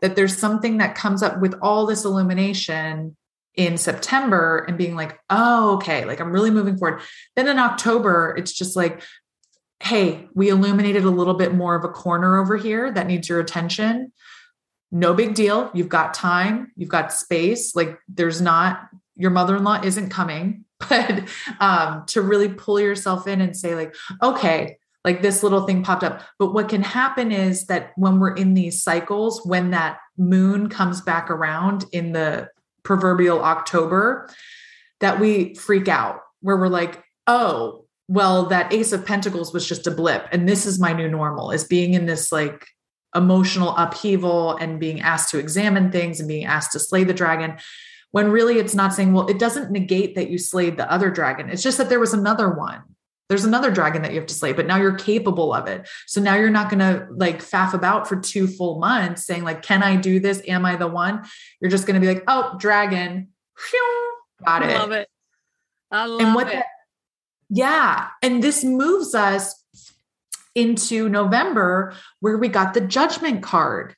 That 0.00 0.16
there's 0.16 0.36
something 0.36 0.78
that 0.78 0.94
comes 0.94 1.22
up 1.22 1.40
with 1.40 1.54
all 1.62 1.86
this 1.86 2.04
illumination 2.04 3.16
in 3.54 3.78
September 3.78 4.64
and 4.66 4.76
being 4.76 4.96
like, 4.96 5.18
oh, 5.30 5.76
okay, 5.76 6.04
like 6.04 6.20
I'm 6.20 6.32
really 6.32 6.50
moving 6.50 6.76
forward. 6.76 7.00
Then 7.36 7.48
in 7.48 7.58
October, 7.58 8.34
it's 8.36 8.52
just 8.52 8.76
like, 8.76 9.02
hey, 9.80 10.28
we 10.34 10.48
illuminated 10.48 11.04
a 11.04 11.10
little 11.10 11.34
bit 11.34 11.54
more 11.54 11.74
of 11.74 11.84
a 11.84 11.88
corner 11.88 12.40
over 12.40 12.56
here 12.56 12.90
that 12.90 13.06
needs 13.06 13.28
your 13.28 13.40
attention. 13.40 14.12
No 14.90 15.14
big 15.14 15.34
deal. 15.34 15.70
You've 15.74 15.88
got 15.88 16.14
time, 16.14 16.72
you've 16.76 16.88
got 16.88 17.12
space. 17.12 17.76
Like 17.76 17.98
there's 18.08 18.40
not, 18.40 18.88
your 19.16 19.30
mother 19.30 19.56
in 19.56 19.64
law 19.64 19.80
isn't 19.82 20.10
coming, 20.10 20.64
but 20.88 21.28
um, 21.60 22.04
to 22.08 22.20
really 22.20 22.48
pull 22.48 22.80
yourself 22.80 23.26
in 23.26 23.40
and 23.40 23.56
say, 23.56 23.74
like, 23.74 23.94
okay, 24.22 24.78
like 25.04 25.20
this 25.20 25.42
little 25.42 25.66
thing 25.66 25.82
popped 25.82 26.02
up. 26.02 26.22
But 26.38 26.54
what 26.54 26.68
can 26.68 26.82
happen 26.82 27.30
is 27.30 27.66
that 27.66 27.92
when 27.96 28.18
we're 28.18 28.34
in 28.34 28.54
these 28.54 28.82
cycles, 28.82 29.44
when 29.44 29.70
that 29.70 29.98
moon 30.16 30.68
comes 30.68 31.00
back 31.02 31.30
around 31.30 31.84
in 31.92 32.12
the 32.12 32.48
proverbial 32.82 33.42
October, 33.42 34.30
that 35.00 35.20
we 35.20 35.54
freak 35.54 35.88
out, 35.88 36.20
where 36.40 36.56
we're 36.56 36.68
like, 36.68 37.02
oh, 37.26 37.84
well, 38.08 38.46
that 38.46 38.72
Ace 38.72 38.92
of 38.92 39.04
Pentacles 39.04 39.52
was 39.52 39.66
just 39.66 39.86
a 39.86 39.90
blip. 39.90 40.26
And 40.32 40.48
this 40.48 40.66
is 40.66 40.80
my 40.80 40.92
new 40.92 41.08
normal, 41.08 41.50
is 41.50 41.64
being 41.64 41.94
in 41.94 42.06
this 42.06 42.32
like 42.32 42.66
emotional 43.14 43.74
upheaval 43.76 44.56
and 44.56 44.80
being 44.80 45.00
asked 45.00 45.30
to 45.30 45.38
examine 45.38 45.90
things 45.90 46.18
and 46.18 46.28
being 46.28 46.44
asked 46.44 46.72
to 46.72 46.78
slay 46.78 47.04
the 47.04 47.14
dragon. 47.14 47.56
When 48.10 48.30
really 48.30 48.58
it's 48.58 48.74
not 48.74 48.94
saying, 48.94 49.12
well, 49.12 49.26
it 49.28 49.38
doesn't 49.38 49.70
negate 49.70 50.14
that 50.14 50.30
you 50.30 50.38
slayed 50.38 50.76
the 50.76 50.90
other 50.90 51.10
dragon. 51.10 51.50
It's 51.50 51.62
just 51.62 51.78
that 51.78 51.88
there 51.88 52.00
was 52.00 52.14
another 52.14 52.50
one 52.50 52.82
there's 53.28 53.44
another 53.44 53.70
dragon 53.70 54.02
that 54.02 54.12
you 54.12 54.18
have 54.18 54.28
to 54.28 54.34
slay 54.34 54.52
but 54.52 54.66
now 54.66 54.76
you're 54.76 54.96
capable 54.96 55.52
of 55.54 55.66
it. 55.66 55.88
So 56.06 56.20
now 56.20 56.34
you're 56.34 56.50
not 56.50 56.70
going 56.70 56.80
to 56.80 57.06
like 57.10 57.38
faff 57.38 57.74
about 57.74 58.08
for 58.08 58.16
two 58.16 58.46
full 58.46 58.78
months 58.78 59.24
saying 59.24 59.44
like 59.44 59.62
can 59.62 59.82
i 59.82 59.96
do 59.96 60.20
this? 60.20 60.42
Am 60.46 60.64
i 60.64 60.76
the 60.76 60.88
one? 60.88 61.24
You're 61.60 61.70
just 61.70 61.86
going 61.86 62.00
to 62.00 62.06
be 62.06 62.12
like 62.12 62.24
oh 62.28 62.56
dragon. 62.58 63.28
Got 64.44 64.62
it. 64.62 64.70
I 64.70 64.78
love 64.78 64.92
it. 64.92 65.08
I 65.90 66.06
love 66.06 66.20
and 66.20 66.34
what 66.34 66.48
it. 66.48 66.54
that, 66.54 66.66
yeah. 67.48 68.08
And 68.22 68.42
this 68.42 68.64
moves 68.64 69.14
us 69.14 69.62
into 70.54 71.08
november 71.08 71.92
where 72.20 72.38
we 72.38 72.46
got 72.46 72.74
the 72.74 72.80
judgment 72.80 73.42
card 73.42 73.96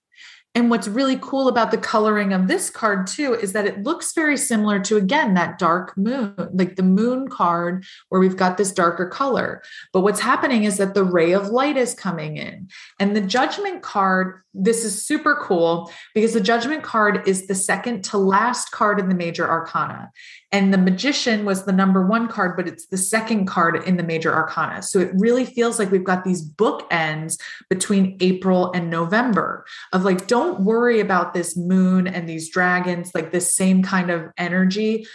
and 0.56 0.70
what's 0.70 0.88
really 0.88 1.18
cool 1.20 1.48
about 1.48 1.70
the 1.70 1.76
coloring 1.76 2.32
of 2.32 2.48
this 2.48 2.70
card, 2.70 3.06
too, 3.06 3.34
is 3.34 3.52
that 3.52 3.66
it 3.66 3.82
looks 3.82 4.14
very 4.14 4.38
similar 4.38 4.80
to, 4.80 4.96
again, 4.96 5.34
that 5.34 5.58
dark 5.58 5.94
moon, 5.98 6.34
like 6.50 6.76
the 6.76 6.82
moon 6.82 7.28
card, 7.28 7.84
where 8.08 8.22
we've 8.22 8.38
got 8.38 8.56
this 8.56 8.72
darker 8.72 9.06
color. 9.06 9.62
But 9.92 10.00
what's 10.00 10.18
happening 10.18 10.64
is 10.64 10.78
that 10.78 10.94
the 10.94 11.04
ray 11.04 11.32
of 11.32 11.48
light 11.48 11.76
is 11.76 11.92
coming 11.92 12.38
in. 12.38 12.70
And 12.98 13.14
the 13.14 13.20
judgment 13.20 13.82
card, 13.82 14.40
this 14.54 14.82
is 14.82 15.04
super 15.04 15.38
cool 15.42 15.92
because 16.14 16.32
the 16.32 16.40
judgment 16.40 16.82
card 16.82 17.28
is 17.28 17.48
the 17.48 17.54
second 17.54 18.02
to 18.04 18.16
last 18.16 18.70
card 18.70 18.98
in 18.98 19.10
the 19.10 19.14
major 19.14 19.46
arcana. 19.46 20.10
And 20.56 20.72
the 20.72 20.78
magician 20.78 21.44
was 21.44 21.66
the 21.66 21.72
number 21.72 22.06
one 22.06 22.28
card, 22.28 22.56
but 22.56 22.66
it's 22.66 22.86
the 22.86 22.96
second 22.96 23.44
card 23.44 23.86
in 23.86 23.98
the 23.98 24.02
major 24.02 24.34
arcana. 24.34 24.80
So 24.80 24.98
it 24.98 25.10
really 25.12 25.44
feels 25.44 25.78
like 25.78 25.90
we've 25.90 26.02
got 26.02 26.24
these 26.24 26.42
bookends 26.42 27.38
between 27.68 28.16
April 28.20 28.72
and 28.72 28.88
November 28.88 29.66
of 29.92 30.02
like, 30.02 30.26
don't 30.26 30.60
worry 30.60 30.98
about 30.98 31.34
this 31.34 31.58
moon 31.58 32.06
and 32.06 32.26
these 32.26 32.48
dragons, 32.48 33.10
like 33.14 33.32
this 33.32 33.54
same 33.54 33.82
kind 33.82 34.08
of 34.08 34.30
energy, 34.38 35.06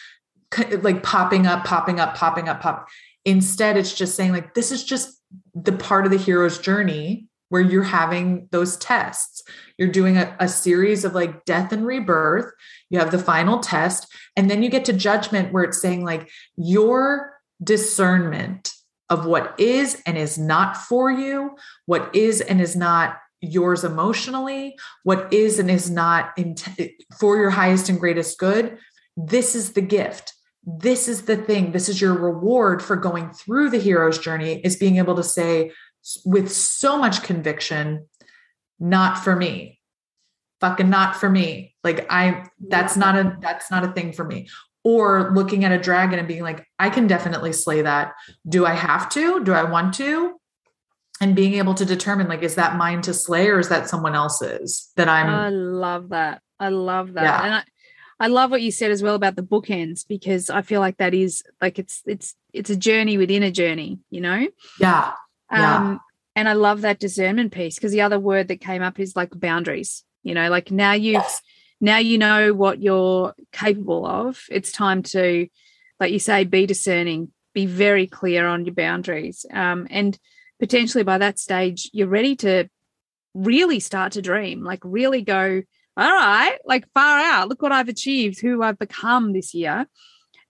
like 0.82 1.02
popping 1.02 1.48
up, 1.48 1.66
popping 1.66 2.00
up, 2.00 2.14
popping 2.14 2.48
up, 2.48 2.62
pop. 2.62 2.88
Instead, 3.26 3.78
it's 3.78 3.96
just 3.96 4.14
saying, 4.14 4.34
like, 4.34 4.54
this 4.54 4.72
is 4.72 4.84
just 4.84 5.24
the 5.56 5.72
part 5.72 6.06
of 6.06 6.12
the 6.12 6.20
hero's 6.20 6.60
journey 6.60 7.26
where 7.50 7.62
you're 7.62 7.84
having 7.84 8.48
those 8.52 8.78
tests. 8.78 9.42
You're 9.78 9.92
doing 9.92 10.18
a, 10.18 10.36
a, 10.40 10.48
series 10.48 11.04
of 11.04 11.14
like 11.14 11.44
death 11.44 11.74
and 11.74 11.86
rebirth. 11.86 12.50
You 12.92 13.00
have 13.00 13.10
the 13.10 13.18
final 13.18 13.60
test. 13.60 14.06
And 14.38 14.52
then 14.52 14.62
you 14.62 14.70
get 14.70 14.86
to 14.86 14.94
judgment 14.94 15.52
where 15.52 15.64
it's 15.64 15.82
saying, 15.82 16.04
like, 16.04 16.30
your 16.56 17.34
discernment 17.64 18.74
of 19.10 19.26
what 19.26 19.60
is 19.60 20.02
and 20.06 20.18
is 20.18 20.38
not 20.38 20.78
for 20.78 21.10
you, 21.10 21.56
what 21.86 22.16
is 22.16 22.42
and 22.42 22.62
is 22.62 22.76
not 22.76 23.18
yours 23.42 23.84
emotionally, 23.84 24.78
what 25.04 25.34
is 25.34 25.58
and 25.58 25.72
is 25.72 25.90
not 25.90 26.32
in 26.38 26.56
for 27.20 27.38
your 27.38 27.50
highest 27.50 27.90
and 27.90 28.00
greatest 28.00 28.38
good. 28.38 28.78
This 29.18 29.56
is 29.56 29.74
the 29.74 29.82
gift. 29.82 30.34
This 30.64 31.08
is 31.08 31.24
the 31.24 31.38
thing. 31.38 31.72
This 31.72 31.90
is 31.90 32.00
your 32.00 32.14
reward 32.14 32.84
for 32.84 32.96
going 32.96 33.32
through 33.32 33.72
the 33.72 33.80
hero's 33.80 34.20
journey 34.20 34.62
is 34.64 34.76
being 34.76 34.98
able 34.98 35.16
to 35.16 35.24
say 35.24 35.72
with 36.24 36.52
so 36.52 36.98
much 36.98 37.24
conviction, 37.24 38.08
not 38.80 39.18
for 39.18 39.36
me. 39.36 39.81
Fucking 40.62 40.90
not 40.90 41.16
for 41.16 41.30
me. 41.30 41.76
Like 41.84 42.06
I 42.10 42.46
that's 42.68 42.96
not 42.96 43.16
a 43.16 43.38
that's 43.42 43.70
not 43.72 43.84
a 43.84 43.92
thing 43.92 44.14
for 44.14 44.24
me 44.24 44.48
or 44.84 45.32
looking 45.34 45.64
at 45.64 45.72
a 45.72 45.78
dragon 45.78 46.20
and 46.20 46.28
being 46.28 46.42
like, 46.42 46.66
I 46.80 46.90
can 46.90 47.08
definitely 47.08 47.54
slay 47.54 47.82
that. 47.84 48.14
Do 48.48 48.66
I 48.66 48.74
have 48.74 49.10
to? 49.10 49.44
Do 49.44 49.54
I 49.54 49.64
want 49.64 49.94
to? 49.96 50.40
And 51.20 51.36
being 51.36 51.54
able 51.56 51.76
to 51.76 51.86
determine, 51.86 52.28
like, 52.28 52.42
is 52.42 52.56
that 52.56 52.78
mine 52.78 53.02
to 53.04 53.14
slay 53.14 53.48
or 53.50 53.60
is 53.60 53.70
that 53.70 53.88
someone 53.88 54.16
else's 54.16 54.92
that 54.96 55.08
I'm? 55.08 55.30
I 55.30 55.50
love 55.50 56.10
that. 56.10 56.42
I 56.60 56.70
love 56.70 57.14
that. 57.14 57.24
Yeah. 57.24 57.44
And 57.44 57.54
I, 57.56 57.64
I 58.20 58.28
love 58.28 58.50
what 58.50 58.64
you 58.64 58.72
said 58.72 58.92
as 58.92 59.04
well 59.04 59.16
about 59.16 59.36
the 59.36 59.44
bookends 59.44 60.06
because 60.08 60.50
I 60.50 60.64
feel 60.64 60.80
like 60.80 60.98
that 60.98 61.14
is 61.14 61.44
like 61.62 61.78
it's 61.78 62.02
it's 62.08 62.36
it's 62.54 62.72
a 62.72 62.76
journey 62.76 63.18
within 63.18 63.44
a 63.44 63.52
journey, 63.52 64.00
you 64.10 64.22
know? 64.22 64.48
Yeah. 64.80 65.14
Yeah. 65.52 65.78
Um, 65.78 66.00
and 66.36 66.50
I 66.50 66.54
love 66.54 66.82
that 66.82 67.00
discernment 67.00 67.52
piece 67.52 67.76
because 67.76 67.92
the 67.92 68.02
other 68.02 68.20
word 68.20 68.48
that 68.48 68.62
came 68.62 68.82
up 68.82 69.00
is 69.00 69.16
like 69.16 69.40
boundaries. 69.40 70.04
You 70.24 70.36
know, 70.36 70.50
like 70.50 70.72
now 70.72 70.94
you've 70.94 71.24
now 71.82 71.98
you 71.98 72.18
know 72.18 72.54
what 72.54 72.82
you're 72.82 73.34
capable 73.52 74.06
of. 74.06 74.44
It's 74.50 74.72
time 74.72 75.02
to, 75.04 75.48
like 76.00 76.12
you 76.12 76.20
say, 76.20 76.44
be 76.44 76.68
discerning, 76.68 77.32
be 77.54 77.66
very 77.66 78.06
clear 78.06 78.48
on 78.48 78.66
your 78.66 78.76
boundaries. 78.76 79.46
Um, 79.52 79.88
and 79.90 80.18
potentially 80.60 81.04
by 81.04 81.18
that 81.18 81.40
stage, 81.40 81.90
you're 81.92 82.08
ready 82.08 82.36
to 82.38 82.70
really 83.34 83.80
start 83.80 84.14
to 84.14 84.22
dream, 84.22 84.64
like 84.64 84.80
really 84.84 85.24
go, 85.24 85.64
all 85.98 86.12
right, 86.16 86.60
like 86.66 86.86
far 86.94 87.18
out. 87.18 87.50
Look 87.50 87.64
what 87.64 87.72
I've 87.72 87.90
achieved, 87.90 88.40
who 88.40 88.62
I've 88.62 88.80
become 88.80 89.34
this 89.34 89.56
year. 89.56 89.88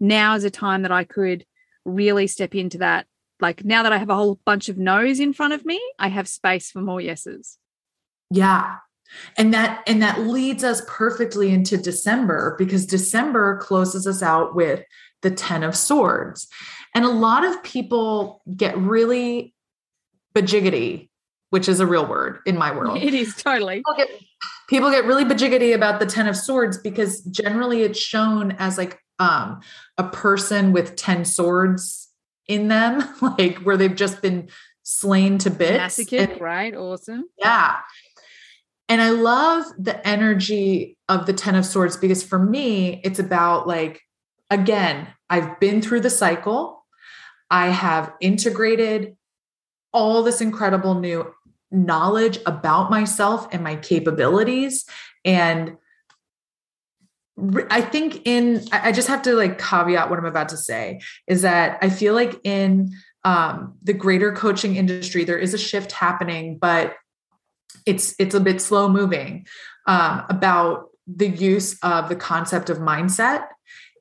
Now 0.01 0.35
is 0.35 0.43
a 0.43 0.49
time 0.49 0.81
that 0.81 0.91
I 0.91 1.05
could 1.05 1.45
really 1.85 2.27
step 2.27 2.55
into 2.55 2.79
that. 2.79 3.07
Like 3.39 3.63
now 3.63 3.83
that 3.83 3.93
I 3.93 3.97
have 3.97 4.09
a 4.09 4.15
whole 4.15 4.39
bunch 4.45 4.67
of 4.67 4.77
no's 4.77 5.19
in 5.19 5.31
front 5.31 5.53
of 5.53 5.65
me, 5.65 5.81
I 5.97 6.09
have 6.09 6.27
space 6.27 6.71
for 6.71 6.81
more 6.81 6.99
yeses. 6.99 7.57
Yeah 8.29 8.77
and 9.37 9.53
that 9.53 9.83
and 9.87 10.01
that 10.01 10.21
leads 10.21 10.63
us 10.63 10.81
perfectly 10.87 11.51
into 11.51 11.77
december 11.77 12.55
because 12.57 12.85
december 12.85 13.57
closes 13.57 14.07
us 14.07 14.21
out 14.21 14.55
with 14.55 14.83
the 15.21 15.31
10 15.31 15.63
of 15.63 15.75
swords. 15.75 16.47
And 16.93 17.05
a 17.05 17.09
lot 17.09 17.45
of 17.45 17.63
people 17.63 18.41
get 18.55 18.77
really 18.77 19.53
bajiggity 20.35 21.09
which 21.49 21.67
is 21.67 21.81
a 21.81 21.85
real 21.85 22.05
word 22.05 22.39
in 22.45 22.57
my 22.57 22.73
world. 22.73 22.97
It 23.03 23.13
is 23.13 23.35
totally. 23.35 23.79
People 23.79 23.93
get, 23.97 24.09
people 24.69 24.89
get 24.89 25.03
really 25.03 25.25
bajiggity 25.25 25.75
about 25.75 25.99
the 25.99 26.05
10 26.05 26.29
of 26.29 26.37
swords 26.37 26.77
because 26.77 27.19
generally 27.23 27.81
it's 27.81 27.99
shown 27.99 28.53
as 28.53 28.77
like 28.77 28.97
um, 29.19 29.59
a 29.97 30.05
person 30.05 30.71
with 30.71 30.95
10 30.95 31.25
swords 31.25 32.07
in 32.47 32.69
them 32.69 33.03
like 33.37 33.57
where 33.63 33.75
they've 33.75 33.97
just 33.97 34.21
been 34.21 34.47
slain 34.83 35.39
to 35.39 35.49
bits. 35.49 35.99
Massacred, 35.99 36.39
right? 36.39 36.73
Awesome. 36.73 37.25
Yeah 37.37 37.79
and 38.91 39.01
I 39.01 39.11
love 39.11 39.63
the 39.79 40.05
energy 40.05 40.97
of 41.07 41.25
the 41.25 41.31
10 41.31 41.55
of 41.55 41.65
swords 41.65 41.95
because 41.95 42.23
for 42.23 42.37
me, 42.37 42.99
it's 43.05 43.19
about 43.19 43.65
like, 43.65 44.01
again, 44.49 45.07
I've 45.29 45.61
been 45.61 45.81
through 45.81 46.01
the 46.01 46.09
cycle. 46.09 46.85
I 47.49 47.67
have 47.67 48.11
integrated 48.19 49.15
all 49.93 50.23
this 50.23 50.41
incredible 50.41 50.95
new 50.95 51.33
knowledge 51.71 52.39
about 52.45 52.91
myself 52.91 53.47
and 53.53 53.63
my 53.63 53.77
capabilities. 53.77 54.83
And 55.23 55.77
I 57.69 57.79
think 57.79 58.23
in, 58.25 58.65
I 58.73 58.91
just 58.91 59.07
have 59.07 59.21
to 59.21 59.35
like 59.35 59.57
caveat 59.57 60.09
what 60.09 60.19
I'm 60.19 60.25
about 60.25 60.49
to 60.49 60.57
say 60.57 60.99
is 61.27 61.43
that 61.43 61.79
I 61.81 61.89
feel 61.89 62.13
like 62.13 62.41
in 62.43 62.91
um, 63.23 63.77
the 63.81 63.93
greater 63.93 64.33
coaching 64.33 64.75
industry, 64.75 65.23
there 65.23 65.39
is 65.39 65.53
a 65.53 65.57
shift 65.57 65.93
happening, 65.93 66.57
but 66.57 66.95
it's 67.85 68.15
it's 68.19 68.35
a 68.35 68.39
bit 68.39 68.61
slow 68.61 68.89
moving 68.89 69.45
um, 69.87 70.23
about 70.29 70.89
the 71.07 71.27
use 71.27 71.77
of 71.83 72.09
the 72.09 72.15
concept 72.15 72.69
of 72.69 72.77
mindset 72.77 73.47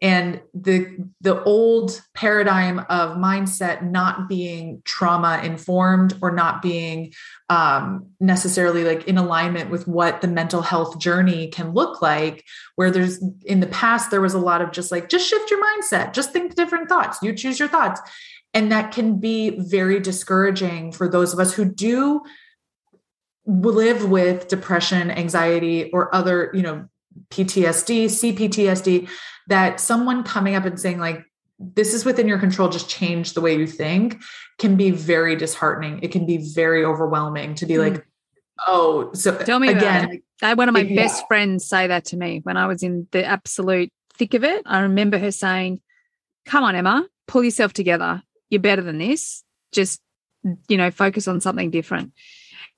and 0.02 0.40
the 0.54 0.96
the 1.20 1.42
old 1.44 2.00
paradigm 2.14 2.78
of 2.78 3.16
mindset 3.16 3.82
not 3.82 4.28
being 4.28 4.80
trauma 4.84 5.40
informed 5.44 6.16
or 6.22 6.30
not 6.30 6.62
being 6.62 7.12
um, 7.50 8.06
necessarily 8.18 8.84
like 8.84 9.06
in 9.06 9.18
alignment 9.18 9.70
with 9.70 9.86
what 9.86 10.20
the 10.20 10.28
mental 10.28 10.62
health 10.62 10.98
journey 10.98 11.48
can 11.48 11.72
look 11.72 12.00
like 12.00 12.44
where 12.76 12.90
there's 12.90 13.22
in 13.44 13.60
the 13.60 13.66
past 13.66 14.10
there 14.10 14.22
was 14.22 14.34
a 14.34 14.38
lot 14.38 14.62
of 14.62 14.72
just 14.72 14.90
like 14.90 15.08
just 15.08 15.28
shift 15.28 15.50
your 15.50 15.60
mindset 15.62 16.12
just 16.12 16.32
think 16.32 16.54
different 16.54 16.88
thoughts 16.88 17.18
you 17.22 17.34
choose 17.34 17.58
your 17.58 17.68
thoughts. 17.68 18.00
And 18.52 18.72
that 18.72 18.92
can 18.92 19.20
be 19.20 19.50
very 19.50 20.00
discouraging 20.00 20.90
for 20.90 21.08
those 21.08 21.32
of 21.32 21.38
us 21.38 21.52
who 21.52 21.64
do 21.64 22.22
live 23.50 24.08
with 24.08 24.48
depression, 24.48 25.10
anxiety, 25.10 25.90
or 25.92 26.14
other, 26.14 26.50
you 26.54 26.62
know, 26.62 26.88
PTSD, 27.30 28.04
CPTSD, 28.06 29.08
that 29.48 29.80
someone 29.80 30.22
coming 30.22 30.54
up 30.54 30.64
and 30.64 30.78
saying, 30.78 30.98
like, 30.98 31.24
this 31.58 31.92
is 31.92 32.04
within 32.04 32.26
your 32.26 32.38
control, 32.38 32.68
just 32.68 32.88
change 32.88 33.34
the 33.34 33.40
way 33.40 33.56
you 33.56 33.66
think, 33.66 34.22
can 34.58 34.76
be 34.76 34.90
very 34.90 35.36
disheartening. 35.36 36.00
It 36.02 36.12
can 36.12 36.24
be 36.24 36.38
very 36.38 36.84
overwhelming 36.84 37.54
to 37.56 37.66
be 37.66 37.74
mm. 37.74 37.90
like, 37.90 38.06
oh, 38.66 39.12
so 39.12 39.36
tell 39.36 39.58
me 39.58 39.68
again. 39.68 40.22
I 40.42 40.54
one 40.54 40.68
of 40.68 40.72
my 40.72 40.80
yeah. 40.80 41.02
best 41.02 41.26
friends 41.28 41.66
say 41.66 41.86
that 41.88 42.06
to 42.06 42.16
me 42.16 42.40
when 42.44 42.56
I 42.56 42.66
was 42.66 42.82
in 42.82 43.06
the 43.10 43.24
absolute 43.24 43.90
thick 44.14 44.32
of 44.34 44.44
it. 44.44 44.62
I 44.64 44.80
remember 44.80 45.18
her 45.18 45.30
saying, 45.30 45.80
Come 46.46 46.64
on, 46.64 46.74
Emma, 46.74 47.06
pull 47.26 47.44
yourself 47.44 47.74
together. 47.74 48.22
You're 48.48 48.62
better 48.62 48.82
than 48.82 48.98
this. 48.98 49.44
Just, 49.72 50.00
you 50.68 50.78
know, 50.78 50.90
focus 50.90 51.28
on 51.28 51.40
something 51.40 51.70
different. 51.70 52.12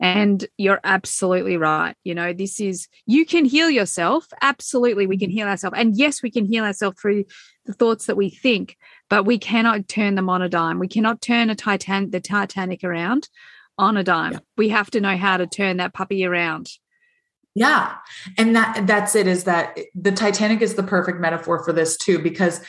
And 0.03 0.45
you're 0.59 0.81
absolutely 0.83 1.57
right. 1.57 1.95
You 2.03 2.15
know, 2.15 2.33
this 2.33 2.61
is, 2.61 2.89
you 3.07 3.25
can 3.25 3.45
heal 3.45 3.71
yourself. 3.71 4.27
Absolutely, 4.43 5.07
we 5.07 5.17
can 5.17 5.31
mm-hmm. 5.31 5.39
heal 5.39 5.49
ourselves. 5.49 5.77
And 5.79 5.97
yes, 5.97 6.23
we 6.23 6.31
can 6.31 6.45
heal 6.45 6.65
ourselves 6.65 7.01
through 7.01 7.25
the 7.67 7.73
thoughts 7.73 8.07
that 8.07 8.17
we 8.17 8.29
think, 8.29 8.77
but 9.09 9.25
we 9.25 9.39
cannot 9.39 9.87
turn 9.87 10.17
them 10.17 10.29
on 10.29 10.43
a 10.43 10.49
dime. 10.49 10.81
We 10.81 10.89
cannot 10.89 11.21
turn 11.21 11.51
a 11.51 11.55
Titan, 11.55 12.11
the 12.11 12.21
Titanic 12.21 12.83
around 12.83 13.29
on 13.79 13.97
a 13.97 14.03
dime. 14.03 14.33
Yeah. 14.33 14.39
We 14.57 14.69
have 14.71 14.91
to 14.91 15.01
know 15.01 15.17
how 15.17 15.37
to 15.37 15.47
turn 15.47 15.77
that 15.77 15.95
puppy 15.95 16.25
around. 16.25 16.69
Yeah. 17.55 17.95
And 18.39 18.57
that 18.57 18.87
that's 18.87 19.15
it 19.15 19.27
is 19.27 19.45
that 19.45 19.79
the 19.95 20.13
Titanic 20.13 20.63
is 20.63 20.75
the 20.75 20.83
perfect 20.83 21.21
metaphor 21.21 21.63
for 21.63 21.73
this 21.73 21.97
too 21.97 22.19
because 22.19 22.61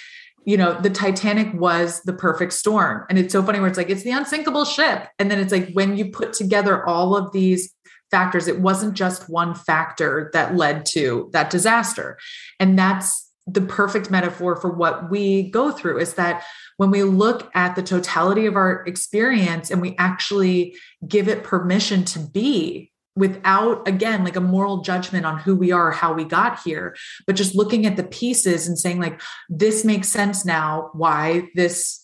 you 0.45 0.57
know, 0.57 0.79
the 0.79 0.89
Titanic 0.89 1.53
was 1.53 2.01
the 2.03 2.13
perfect 2.13 2.53
storm. 2.53 3.05
And 3.09 3.17
it's 3.17 3.31
so 3.31 3.43
funny 3.43 3.59
where 3.59 3.69
it's 3.69 3.77
like, 3.77 3.89
it's 3.89 4.03
the 4.03 4.11
unsinkable 4.11 4.65
ship. 4.65 5.07
And 5.19 5.31
then 5.31 5.39
it's 5.39 5.51
like, 5.51 5.71
when 5.73 5.97
you 5.97 6.11
put 6.11 6.33
together 6.33 6.85
all 6.85 7.15
of 7.15 7.31
these 7.31 7.73
factors, 8.11 8.47
it 8.47 8.59
wasn't 8.59 8.93
just 8.93 9.29
one 9.29 9.55
factor 9.55 10.29
that 10.33 10.55
led 10.55 10.85
to 10.85 11.29
that 11.33 11.49
disaster. 11.49 12.17
And 12.59 12.77
that's 12.77 13.31
the 13.47 13.61
perfect 13.61 14.09
metaphor 14.09 14.55
for 14.55 14.71
what 14.71 15.09
we 15.09 15.49
go 15.49 15.71
through 15.71 15.99
is 15.99 16.13
that 16.13 16.43
when 16.77 16.91
we 16.91 17.03
look 17.03 17.51
at 17.55 17.75
the 17.75 17.83
totality 17.83 18.45
of 18.45 18.55
our 18.55 18.85
experience 18.85 19.69
and 19.69 19.81
we 19.81 19.95
actually 19.97 20.75
give 21.07 21.27
it 21.27 21.43
permission 21.43 22.05
to 22.05 22.19
be 22.19 22.92
without 23.15 23.87
again 23.87 24.23
like 24.23 24.35
a 24.35 24.41
moral 24.41 24.81
judgment 24.81 25.23
on 25.23 25.37
who 25.37 25.55
we 25.55 25.71
are 25.71 25.91
how 25.91 26.11
we 26.11 26.23
got 26.23 26.59
here 26.61 26.95
but 27.27 27.35
just 27.35 27.53
looking 27.53 27.85
at 27.85 27.95
the 27.95 28.03
pieces 28.03 28.67
and 28.67 28.79
saying 28.79 28.99
like 28.99 29.21
this 29.49 29.85
makes 29.85 30.07
sense 30.07 30.43
now 30.45 30.89
why 30.93 31.47
this 31.53 32.03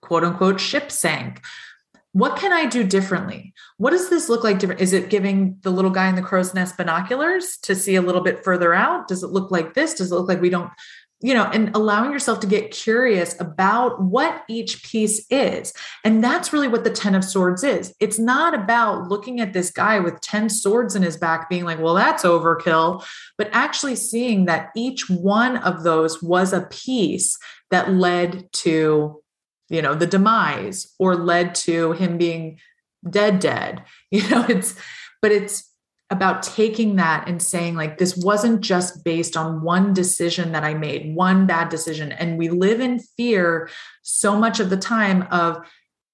quote 0.00 0.24
unquote 0.24 0.60
ship 0.60 0.90
sank. 0.90 1.40
What 2.12 2.36
can 2.36 2.52
i 2.52 2.66
do 2.66 2.82
differently? 2.82 3.54
What 3.76 3.90
does 3.90 4.10
this 4.10 4.28
look 4.28 4.42
like 4.42 4.58
different? 4.58 4.80
Is 4.80 4.92
it 4.92 5.10
giving 5.10 5.58
the 5.62 5.70
little 5.70 5.92
guy 5.92 6.08
in 6.08 6.16
the 6.16 6.22
crow's 6.22 6.52
nest 6.52 6.76
binoculars 6.76 7.56
to 7.62 7.76
see 7.76 7.94
a 7.94 8.02
little 8.02 8.20
bit 8.20 8.42
further 8.42 8.74
out? 8.74 9.06
Does 9.06 9.22
it 9.22 9.28
look 9.28 9.52
like 9.52 9.74
this? 9.74 9.94
Does 9.94 10.10
it 10.10 10.14
look 10.16 10.26
like 10.26 10.40
we 10.40 10.50
don't 10.50 10.72
you 11.22 11.34
know, 11.34 11.44
and 11.44 11.74
allowing 11.76 12.12
yourself 12.12 12.40
to 12.40 12.46
get 12.46 12.70
curious 12.70 13.38
about 13.40 14.02
what 14.02 14.42
each 14.48 14.82
piece 14.82 15.26
is. 15.30 15.74
And 16.02 16.24
that's 16.24 16.52
really 16.52 16.68
what 16.68 16.82
the 16.82 16.90
10 16.90 17.14
of 17.14 17.24
swords 17.24 17.62
is. 17.62 17.94
It's 18.00 18.18
not 18.18 18.54
about 18.54 19.08
looking 19.08 19.40
at 19.40 19.52
this 19.52 19.70
guy 19.70 20.00
with 20.00 20.20
10 20.22 20.48
swords 20.48 20.96
in 20.96 21.02
his 21.02 21.18
back 21.18 21.50
being 21.50 21.64
like, 21.64 21.78
well, 21.78 21.94
that's 21.94 22.24
overkill, 22.24 23.04
but 23.36 23.50
actually 23.52 23.96
seeing 23.96 24.46
that 24.46 24.70
each 24.74 25.10
one 25.10 25.58
of 25.58 25.82
those 25.82 26.22
was 26.22 26.54
a 26.54 26.62
piece 26.62 27.36
that 27.70 27.92
led 27.92 28.50
to, 28.52 29.22
you 29.68 29.82
know, 29.82 29.94
the 29.94 30.06
demise 30.06 30.94
or 30.98 31.16
led 31.16 31.54
to 31.54 31.92
him 31.92 32.16
being 32.16 32.58
dead, 33.08 33.38
dead. 33.40 33.84
You 34.10 34.28
know, 34.28 34.44
it's, 34.48 34.74
but 35.22 35.30
it's, 35.30 35.69
about 36.10 36.42
taking 36.42 36.96
that 36.96 37.28
and 37.28 37.40
saying 37.40 37.76
like 37.76 37.98
this 37.98 38.16
wasn't 38.16 38.60
just 38.60 39.04
based 39.04 39.36
on 39.36 39.62
one 39.62 39.92
decision 39.92 40.52
that 40.52 40.64
i 40.64 40.74
made 40.74 41.14
one 41.14 41.46
bad 41.46 41.68
decision 41.68 42.12
and 42.12 42.36
we 42.36 42.48
live 42.48 42.80
in 42.80 42.98
fear 42.98 43.68
so 44.02 44.36
much 44.36 44.58
of 44.60 44.70
the 44.70 44.76
time 44.76 45.22
of 45.30 45.64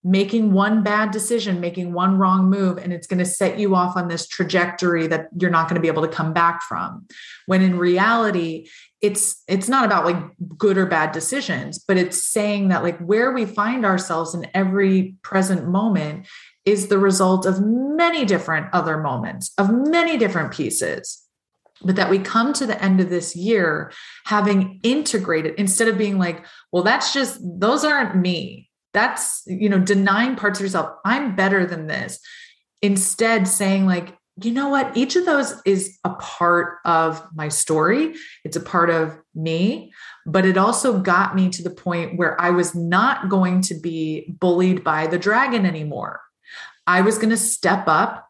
making 0.06 0.52
one 0.52 0.84
bad 0.84 1.10
decision, 1.10 1.58
making 1.58 1.92
one 1.92 2.16
wrong 2.16 2.48
move, 2.48 2.78
and 2.78 2.92
it's 2.92 3.08
going 3.08 3.18
to 3.18 3.24
set 3.24 3.58
you 3.58 3.74
off 3.74 3.96
on 3.96 4.06
this 4.06 4.28
trajectory 4.28 5.08
that 5.08 5.26
you're 5.36 5.50
not 5.50 5.68
going 5.68 5.74
to 5.74 5.80
be 5.80 5.88
able 5.88 6.06
to 6.06 6.08
come 6.08 6.32
back 6.32 6.62
from. 6.62 7.04
When 7.46 7.60
in 7.60 7.76
reality, 7.76 8.68
it's 9.00 9.42
it's 9.48 9.68
not 9.68 9.84
about 9.84 10.04
like 10.04 10.16
good 10.56 10.78
or 10.78 10.86
bad 10.86 11.10
decisions, 11.10 11.80
but 11.80 11.96
it's 11.96 12.22
saying 12.22 12.68
that 12.68 12.84
like 12.84 12.98
where 13.00 13.32
we 13.32 13.46
find 13.46 13.84
ourselves 13.84 14.32
in 14.32 14.46
every 14.54 15.16
present 15.22 15.68
moment 15.68 16.28
is 16.66 16.88
the 16.88 16.98
result 16.98 17.46
of 17.46 17.64
many 17.64 18.24
different 18.24 18.66
other 18.74 18.98
moments, 18.98 19.52
of 19.56 19.72
many 19.72 20.18
different 20.18 20.52
pieces 20.52 21.22
but 21.82 21.96
that 21.96 22.10
we 22.10 22.18
come 22.18 22.52
to 22.54 22.66
the 22.66 22.82
end 22.82 23.00
of 23.00 23.10
this 23.10 23.36
year 23.36 23.92
having 24.24 24.80
integrated 24.82 25.54
instead 25.58 25.88
of 25.88 25.98
being 25.98 26.18
like 26.18 26.44
well 26.72 26.82
that's 26.82 27.12
just 27.12 27.38
those 27.42 27.84
aren't 27.84 28.16
me. 28.16 28.70
That's 28.92 29.42
you 29.46 29.68
know 29.68 29.78
denying 29.78 30.36
parts 30.36 30.58
of 30.58 30.64
yourself 30.64 30.96
i'm 31.04 31.36
better 31.36 31.66
than 31.66 31.86
this. 31.86 32.18
Instead 32.82 33.46
saying 33.46 33.86
like 33.86 34.16
you 34.42 34.52
know 34.52 34.68
what? 34.68 34.94
Each 34.94 35.16
of 35.16 35.24
those 35.24 35.54
is 35.64 35.98
a 36.04 36.10
part 36.10 36.78
of 36.84 37.26
my 37.34 37.48
story. 37.48 38.14
It's 38.44 38.56
a 38.56 38.60
part 38.60 38.90
of 38.90 39.18
me 39.34 39.92
but 40.26 40.44
it 40.44 40.58
also 40.58 40.98
got 40.98 41.36
me 41.36 41.48
to 41.48 41.62
the 41.62 41.70
point 41.70 42.18
where 42.18 42.40
i 42.40 42.50
was 42.50 42.74
not 42.74 43.28
going 43.28 43.60
to 43.60 43.78
be 43.78 44.34
bullied 44.40 44.82
by 44.82 45.06
the 45.06 45.18
dragon 45.18 45.64
anymore 45.66 46.20
i 46.86 47.00
was 47.00 47.18
going 47.18 47.30
to 47.30 47.36
step 47.36 47.84
up 47.86 48.28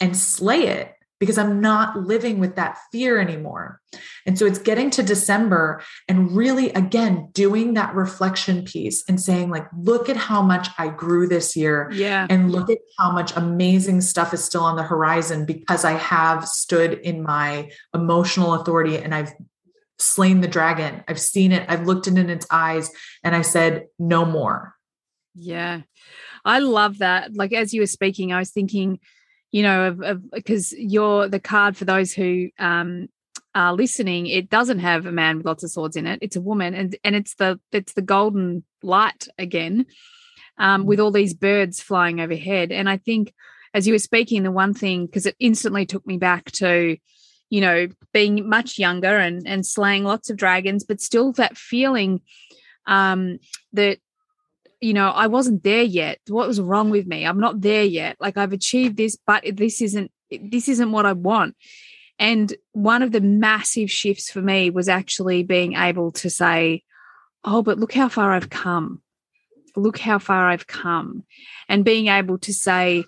and 0.00 0.16
slay 0.16 0.66
it 0.66 0.94
because 1.22 1.38
I'm 1.38 1.60
not 1.60 1.96
living 1.96 2.40
with 2.40 2.56
that 2.56 2.78
fear 2.90 3.20
anymore. 3.20 3.80
And 4.26 4.36
so 4.36 4.44
it's 4.44 4.58
getting 4.58 4.90
to 4.90 5.04
December 5.04 5.80
and 6.08 6.32
really, 6.32 6.70
again, 6.70 7.28
doing 7.30 7.74
that 7.74 7.94
reflection 7.94 8.64
piece 8.64 9.04
and 9.08 9.20
saying, 9.20 9.48
like, 9.48 9.68
look 9.72 10.08
at 10.08 10.16
how 10.16 10.42
much 10.42 10.66
I 10.78 10.88
grew 10.88 11.28
this 11.28 11.54
year. 11.54 11.88
Yeah. 11.92 12.26
And 12.28 12.50
look 12.50 12.68
at 12.70 12.78
how 12.98 13.12
much 13.12 13.36
amazing 13.36 14.00
stuff 14.00 14.34
is 14.34 14.42
still 14.42 14.64
on 14.64 14.74
the 14.74 14.82
horizon 14.82 15.46
because 15.46 15.84
I 15.84 15.92
have 15.92 16.44
stood 16.48 16.94
in 16.94 17.22
my 17.22 17.70
emotional 17.94 18.54
authority 18.54 18.98
and 18.98 19.14
I've 19.14 19.32
slain 20.00 20.40
the 20.40 20.48
dragon. 20.48 21.04
I've 21.06 21.20
seen 21.20 21.52
it, 21.52 21.64
I've 21.68 21.86
looked 21.86 22.08
it 22.08 22.18
in 22.18 22.30
its 22.30 22.48
eyes, 22.50 22.90
and 23.22 23.36
I 23.36 23.42
said, 23.42 23.86
no 23.96 24.24
more. 24.24 24.74
Yeah. 25.36 25.82
I 26.44 26.58
love 26.58 26.98
that. 26.98 27.34
Like, 27.34 27.52
as 27.52 27.72
you 27.72 27.80
were 27.80 27.86
speaking, 27.86 28.32
I 28.32 28.38
was 28.38 28.50
thinking, 28.50 28.98
you 29.50 29.62
know, 29.62 29.96
of 30.02 30.30
because 30.30 30.72
you're 30.72 31.28
the 31.28 31.40
card 31.40 31.76
for 31.76 31.84
those 31.84 32.12
who 32.12 32.48
um, 32.58 33.08
are 33.54 33.74
listening. 33.74 34.26
It 34.26 34.50
doesn't 34.50 34.80
have 34.80 35.06
a 35.06 35.12
man 35.12 35.36
with 35.36 35.46
lots 35.46 35.62
of 35.62 35.70
swords 35.70 35.96
in 35.96 36.06
it. 36.06 36.18
It's 36.22 36.36
a 36.36 36.40
woman, 36.40 36.74
and 36.74 36.96
and 37.04 37.14
it's 37.14 37.34
the 37.34 37.60
it's 37.70 37.92
the 37.92 38.02
golden 38.02 38.64
light 38.82 39.28
again, 39.38 39.86
um, 40.58 40.86
with 40.86 40.98
mm. 40.98 41.04
all 41.04 41.10
these 41.10 41.34
birds 41.34 41.80
flying 41.80 42.20
overhead. 42.20 42.72
And 42.72 42.88
I 42.88 42.96
think, 42.96 43.32
as 43.74 43.86
you 43.86 43.94
were 43.94 43.98
speaking, 43.98 44.42
the 44.42 44.50
one 44.50 44.74
thing 44.74 45.06
because 45.06 45.26
it 45.26 45.36
instantly 45.38 45.86
took 45.86 46.06
me 46.06 46.16
back 46.16 46.50
to, 46.52 46.96
you 47.50 47.60
know, 47.60 47.88
being 48.12 48.48
much 48.48 48.78
younger 48.78 49.18
and 49.18 49.46
and 49.46 49.66
slaying 49.66 50.04
lots 50.04 50.30
of 50.30 50.36
dragons, 50.36 50.84
but 50.84 51.00
still 51.00 51.32
that 51.32 51.56
feeling 51.56 52.22
um, 52.86 53.38
that 53.72 53.98
you 54.82 54.92
know, 54.92 55.10
I 55.10 55.28
wasn't 55.28 55.62
there 55.62 55.84
yet. 55.84 56.18
What 56.26 56.48
was 56.48 56.60
wrong 56.60 56.90
with 56.90 57.06
me? 57.06 57.24
I'm 57.24 57.38
not 57.38 57.60
there 57.60 57.84
yet. 57.84 58.16
Like 58.18 58.36
I've 58.36 58.52
achieved 58.52 58.96
this, 58.96 59.16
but 59.26 59.44
this 59.50 59.80
isn't 59.80 60.10
this 60.30 60.68
isn't 60.68 60.90
what 60.90 61.06
I 61.06 61.12
want. 61.12 61.56
And 62.18 62.52
one 62.72 63.02
of 63.02 63.12
the 63.12 63.20
massive 63.20 63.90
shifts 63.90 64.30
for 64.30 64.42
me 64.42 64.70
was 64.70 64.88
actually 64.88 65.44
being 65.44 65.74
able 65.74 66.10
to 66.12 66.28
say, 66.28 66.82
"Oh, 67.44 67.62
but 67.62 67.78
look 67.78 67.92
how 67.92 68.08
far 68.08 68.32
I've 68.32 68.50
come. 68.50 69.02
Look 69.76 69.98
how 69.98 70.18
far 70.18 70.48
I've 70.48 70.66
come." 70.66 71.24
And 71.68 71.84
being 71.84 72.08
able 72.08 72.38
to 72.38 72.52
say, 72.52 73.04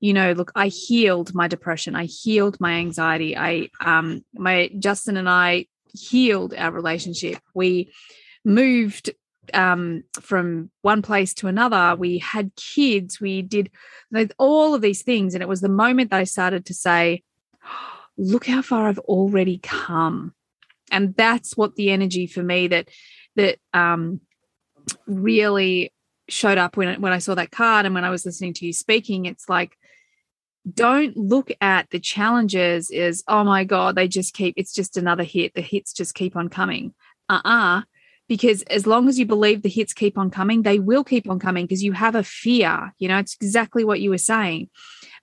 you 0.00 0.12
know, 0.12 0.32
look, 0.32 0.50
I 0.56 0.68
healed 0.68 1.34
my 1.34 1.46
depression. 1.46 1.94
I 1.94 2.06
healed 2.06 2.60
my 2.60 2.72
anxiety. 2.72 3.36
I 3.36 3.68
um 3.80 4.24
my 4.34 4.70
Justin 4.76 5.16
and 5.16 5.28
I 5.28 5.66
healed 5.94 6.52
our 6.52 6.72
relationship. 6.72 7.38
We 7.54 7.92
moved 8.44 9.12
um, 9.52 10.04
from 10.20 10.70
one 10.82 11.02
place 11.02 11.34
to 11.34 11.48
another. 11.48 11.96
We 11.96 12.18
had 12.18 12.54
kids. 12.56 13.20
We 13.20 13.42
did 13.42 13.70
all 14.38 14.74
of 14.74 14.82
these 14.82 15.02
things. 15.02 15.34
And 15.34 15.42
it 15.42 15.48
was 15.48 15.60
the 15.60 15.68
moment 15.68 16.10
that 16.10 16.20
I 16.20 16.24
started 16.24 16.66
to 16.66 16.74
say, 16.74 17.22
look 18.16 18.46
how 18.46 18.62
far 18.62 18.88
I've 18.88 18.98
already 19.00 19.58
come. 19.58 20.34
And 20.90 21.14
that's 21.16 21.56
what 21.56 21.76
the 21.76 21.90
energy 21.90 22.26
for 22.26 22.42
me 22.42 22.68
that, 22.68 22.88
that, 23.36 23.58
um, 23.72 24.20
really 25.06 25.92
showed 26.28 26.58
up 26.58 26.76
when, 26.76 27.00
when 27.00 27.12
I 27.12 27.18
saw 27.18 27.34
that 27.34 27.50
card 27.50 27.86
and 27.86 27.94
when 27.94 28.04
I 28.04 28.10
was 28.10 28.26
listening 28.26 28.54
to 28.54 28.66
you 28.66 28.72
speaking, 28.72 29.26
it's 29.26 29.48
like, 29.48 29.76
don't 30.72 31.16
look 31.16 31.50
at 31.60 31.90
the 31.90 31.98
challenges 31.98 32.90
as, 32.90 33.24
oh 33.26 33.42
my 33.44 33.64
God, 33.64 33.96
they 33.96 34.06
just 34.06 34.34
keep, 34.34 34.54
it's 34.56 34.72
just 34.72 34.96
another 34.96 35.24
hit. 35.24 35.54
The 35.54 35.60
hits 35.60 35.92
just 35.92 36.14
keep 36.14 36.36
on 36.36 36.48
coming. 36.48 36.94
Uh 37.28 37.40
uh-uh. 37.44 37.82
Because 38.28 38.62
as 38.62 38.86
long 38.86 39.08
as 39.08 39.18
you 39.18 39.26
believe 39.26 39.62
the 39.62 39.68
hits 39.68 39.92
keep 39.92 40.16
on 40.16 40.30
coming, 40.30 40.62
they 40.62 40.78
will 40.78 41.04
keep 41.04 41.28
on 41.28 41.38
coming 41.38 41.66
because 41.66 41.82
you 41.82 41.92
have 41.92 42.14
a 42.14 42.22
fear. 42.22 42.94
You 42.98 43.08
know, 43.08 43.18
it's 43.18 43.36
exactly 43.40 43.84
what 43.84 44.00
you 44.00 44.10
were 44.10 44.18
saying. 44.18 44.70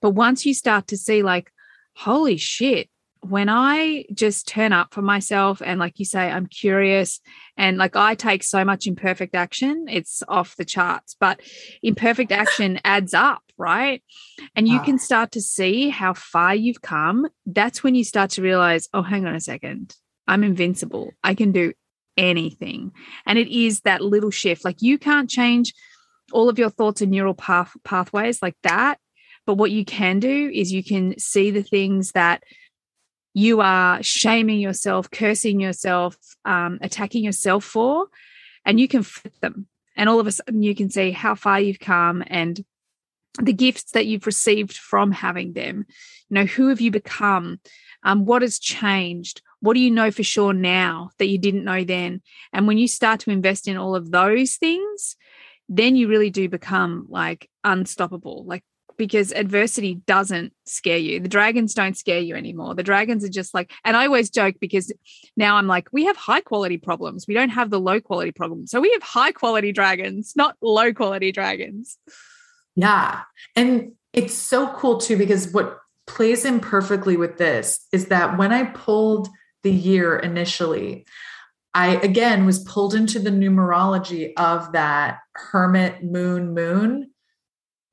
But 0.02 0.12
once 0.12 0.46
you 0.46 0.54
start 0.54 0.88
to 0.88 0.98
see, 0.98 1.24
like, 1.24 1.52
holy 1.96 2.38
shit, 2.38 2.90
when 3.22 3.50
I 3.50 4.06
just 4.14 4.48
turn 4.48 4.72
up 4.72 4.94
for 4.94 5.02
myself 5.02 5.62
and, 5.62 5.80
like 5.80 6.00
you 6.00 6.06
say, 6.06 6.30
I'm 6.30 6.46
curious 6.46 7.20
and 7.58 7.78
like 7.78 7.96
I 7.96 8.16
take 8.16 8.44
so 8.44 8.64
much 8.64 8.88
imperfect 8.88 9.36
action, 9.36 9.88
it's 9.90 10.24
off 10.28 10.56
the 10.56 10.64
charts. 10.64 11.16
But 11.20 11.42
imperfect 11.84 12.32
action 12.32 12.80
adds 12.86 13.14
up, 13.14 13.44
right? 13.58 14.02
And 14.56 14.68
you 14.68 14.78
wow. 14.78 14.86
can 14.86 14.96
ah. 14.96 15.00
start 15.00 15.32
to 15.32 15.42
see 15.42 15.90
how 15.90 16.14
far 16.14 16.56
you've 16.56 16.82
come. 16.82 17.28
That's 17.46 17.84
when 17.84 17.96
you 17.96 18.04
start 18.04 18.32
to 18.32 18.42
realize, 18.42 18.88
oh, 18.94 19.02
hang 19.02 19.26
on 19.26 19.36
a 19.36 19.42
second. 19.42 19.96
I'm 20.28 20.44
invincible. 20.44 21.12
I 21.24 21.34
can 21.34 21.52
do 21.52 21.74
anything. 22.20 22.92
And 23.26 23.40
it 23.40 23.48
is 23.48 23.82
that 23.82 24.02
little 24.02 24.30
shift. 24.30 24.66
Like 24.66 24.82
you 24.82 25.00
can't 25.00 25.30
change 25.30 25.74
all 26.32 26.50
of 26.50 26.60
your 26.60 26.70
thoughts 26.70 27.02
and 27.02 27.10
neural 27.10 27.34
path 27.34 27.76
pathways 27.84 28.42
like 28.42 28.58
that. 28.64 29.00
But 29.46 29.56
what 29.56 29.72
you 29.72 29.86
can 29.86 30.20
do 30.20 30.52
is 30.54 30.72
you 30.72 30.84
can 30.84 31.18
see 31.18 31.50
the 31.50 31.64
things 31.64 32.12
that 32.12 32.44
you 33.34 33.62
are 33.62 34.04
shaming 34.04 34.60
yourself, 34.60 35.10
cursing 35.10 35.60
yourself, 35.60 36.18
um, 36.46 36.78
attacking 36.82 37.24
yourself 37.24 37.64
for, 37.64 38.08
and 38.66 38.80
you 38.80 38.88
can 38.88 39.02
flip 39.02 39.34
them. 39.40 39.68
And 39.96 40.10
all 40.10 40.20
of 40.20 40.28
a 40.28 40.32
sudden, 40.32 40.62
you 40.62 40.76
can 40.76 40.90
see 40.90 41.12
how 41.12 41.36
far 41.36 41.60
you've 41.60 41.80
come 41.80 42.24
and 42.28 42.64
the 43.42 43.54
gifts 43.54 43.92
that 43.92 44.06
you've 44.06 44.26
received 44.26 44.74
from 44.74 45.12
having 45.12 45.54
them. 45.54 45.86
You 46.30 46.36
know, 46.36 46.46
who 46.46 46.68
have 46.68 46.82
you 46.82 46.92
become? 46.92 47.60
Um, 48.04 48.26
what 48.26 48.42
has 48.42 48.60
changed? 48.60 49.42
What 49.62 49.74
do 49.74 49.80
you 49.80 49.92
know 49.92 50.12
for 50.12 50.24
sure 50.24 50.54
now 50.54 51.10
that 51.18 51.28
you 51.28 51.38
didn't 51.38 51.66
know 51.66 51.84
then? 51.84 52.22
And 52.54 52.68
when 52.68 52.78
you 52.78 52.88
start 52.88 53.20
to 53.22 53.32
invest 53.32 53.68
in 53.68 53.78
all 53.78 53.96
of 53.96 54.12
those 54.12 54.56
things, 54.56 55.16
then 55.68 55.96
you 55.96 56.08
really 56.08 56.30
do 56.30 56.50
become 56.50 57.06
like 57.10 57.50
unstoppable. 57.64 58.46
Like, 58.46 58.64
because 58.98 59.32
adversity 59.32 59.96
doesn't 60.06 60.52
scare 60.66 60.98
you. 60.98 61.22
The 61.22 61.30
dragons 61.30 61.74
don't 61.74 61.98
scare 61.98 62.20
you 62.20 62.36
anymore. 62.36 62.76
The 62.76 62.84
dragons 62.84 63.24
are 63.24 63.30
just 63.30 63.54
like, 63.54 63.72
and 63.86 63.96
I 63.96 64.06
always 64.06 64.30
joke 64.30 64.56
because 64.60 64.92
now 65.38 65.56
I'm 65.56 65.68
like, 65.68 65.88
we 65.94 66.04
have 66.06 66.18
high 66.18 66.42
quality 66.42 66.78
problems. 66.78 67.26
We 67.26 67.34
don't 67.34 67.50
have 67.50 67.70
the 67.70 67.80
low 67.80 68.02
quality 68.02 68.34
problems. 68.34 68.72
So 68.72 68.82
we 68.82 68.92
have 68.92 69.02
high 69.02 69.32
quality 69.32 69.72
dragons, 69.72 70.34
not 70.36 70.58
low 70.62 70.94
quality 70.94 71.32
dragons. 71.32 71.98
Yeah. 72.76 73.22
And 73.56 73.94
it's 74.12 74.34
so 74.34 74.68
cool 74.74 74.98
too, 74.98 75.16
because 75.16 75.54
what 75.54 75.80
plays 76.06 76.44
in 76.44 76.60
perfectly 76.60 77.16
with 77.16 77.38
this 77.38 77.88
is 77.94 78.08
that 78.08 78.38
when 78.38 78.52
I 78.52 78.66
pulled 78.66 79.30
the 79.64 79.72
year 79.72 80.18
initially, 80.18 81.06
I 81.74 81.96
again 81.98 82.46
was 82.46 82.64
pulled 82.64 82.94
into 82.94 83.20
the 83.20 83.30
numerology 83.30 84.34
of 84.38 84.72
that 84.72 85.20
hermit 85.36 86.04
moon 86.04 86.54
moon 86.54 87.12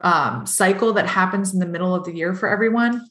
um, 0.01 0.47
cycle 0.47 0.93
that 0.95 1.07
happens 1.07 1.53
in 1.53 1.61
the 1.61 1.67
middle 1.67 1.95
of 1.95 2.05
the 2.05 2.15
year 2.15 2.35
for 2.35 2.49
everyone. 2.49 3.07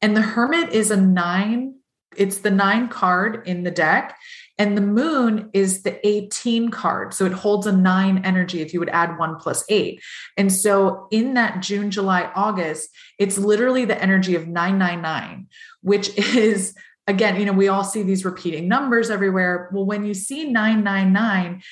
And 0.00 0.16
the 0.16 0.22
hermit 0.22 0.70
is 0.70 0.90
a 0.90 0.96
nine, 0.96 1.74
it's 2.16 2.38
the 2.38 2.50
nine 2.50 2.88
card 2.88 3.46
in 3.46 3.62
the 3.62 3.70
deck. 3.70 4.16
And 4.58 4.76
the 4.76 4.82
moon 4.82 5.48
is 5.54 5.84
the 5.84 6.06
18 6.06 6.70
card. 6.70 7.14
So 7.14 7.24
it 7.24 7.32
holds 7.32 7.66
a 7.66 7.72
nine 7.72 8.20
energy 8.24 8.60
if 8.60 8.74
you 8.74 8.80
would 8.80 8.90
add 8.90 9.18
one 9.18 9.36
plus 9.36 9.64
eight. 9.70 10.02
And 10.36 10.52
so 10.52 11.08
in 11.10 11.32
that 11.34 11.62
June, 11.62 11.90
July, 11.90 12.30
August, 12.34 12.90
it's 13.18 13.38
literally 13.38 13.86
the 13.86 14.00
energy 14.02 14.34
of 14.34 14.48
999, 14.48 15.46
which 15.80 16.16
is 16.36 16.74
again, 17.10 17.38
you 17.38 17.44
know, 17.44 17.52
we 17.52 17.68
all 17.68 17.84
see 17.84 18.02
these 18.02 18.24
repeating 18.24 18.68
numbers 18.68 19.10
everywhere. 19.10 19.68
Well, 19.72 19.84
when 19.84 20.04
you 20.04 20.14
see 20.14 20.44
999, 20.44 21.62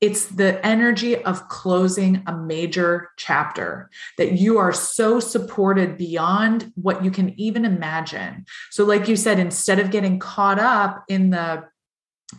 it's 0.00 0.26
the 0.26 0.64
energy 0.64 1.16
of 1.16 1.48
closing 1.48 2.22
a 2.26 2.36
major 2.36 3.10
chapter 3.16 3.90
that 4.18 4.32
you 4.32 4.58
are 4.58 4.72
so 4.72 5.20
supported 5.20 5.96
beyond 5.96 6.72
what 6.74 7.04
you 7.04 7.10
can 7.10 7.38
even 7.38 7.64
imagine. 7.64 8.44
So, 8.70 8.84
like 8.84 9.08
you 9.08 9.16
said, 9.16 9.38
instead 9.38 9.78
of 9.78 9.90
getting 9.90 10.18
caught 10.18 10.58
up 10.58 11.04
in 11.08 11.30
the 11.30 11.64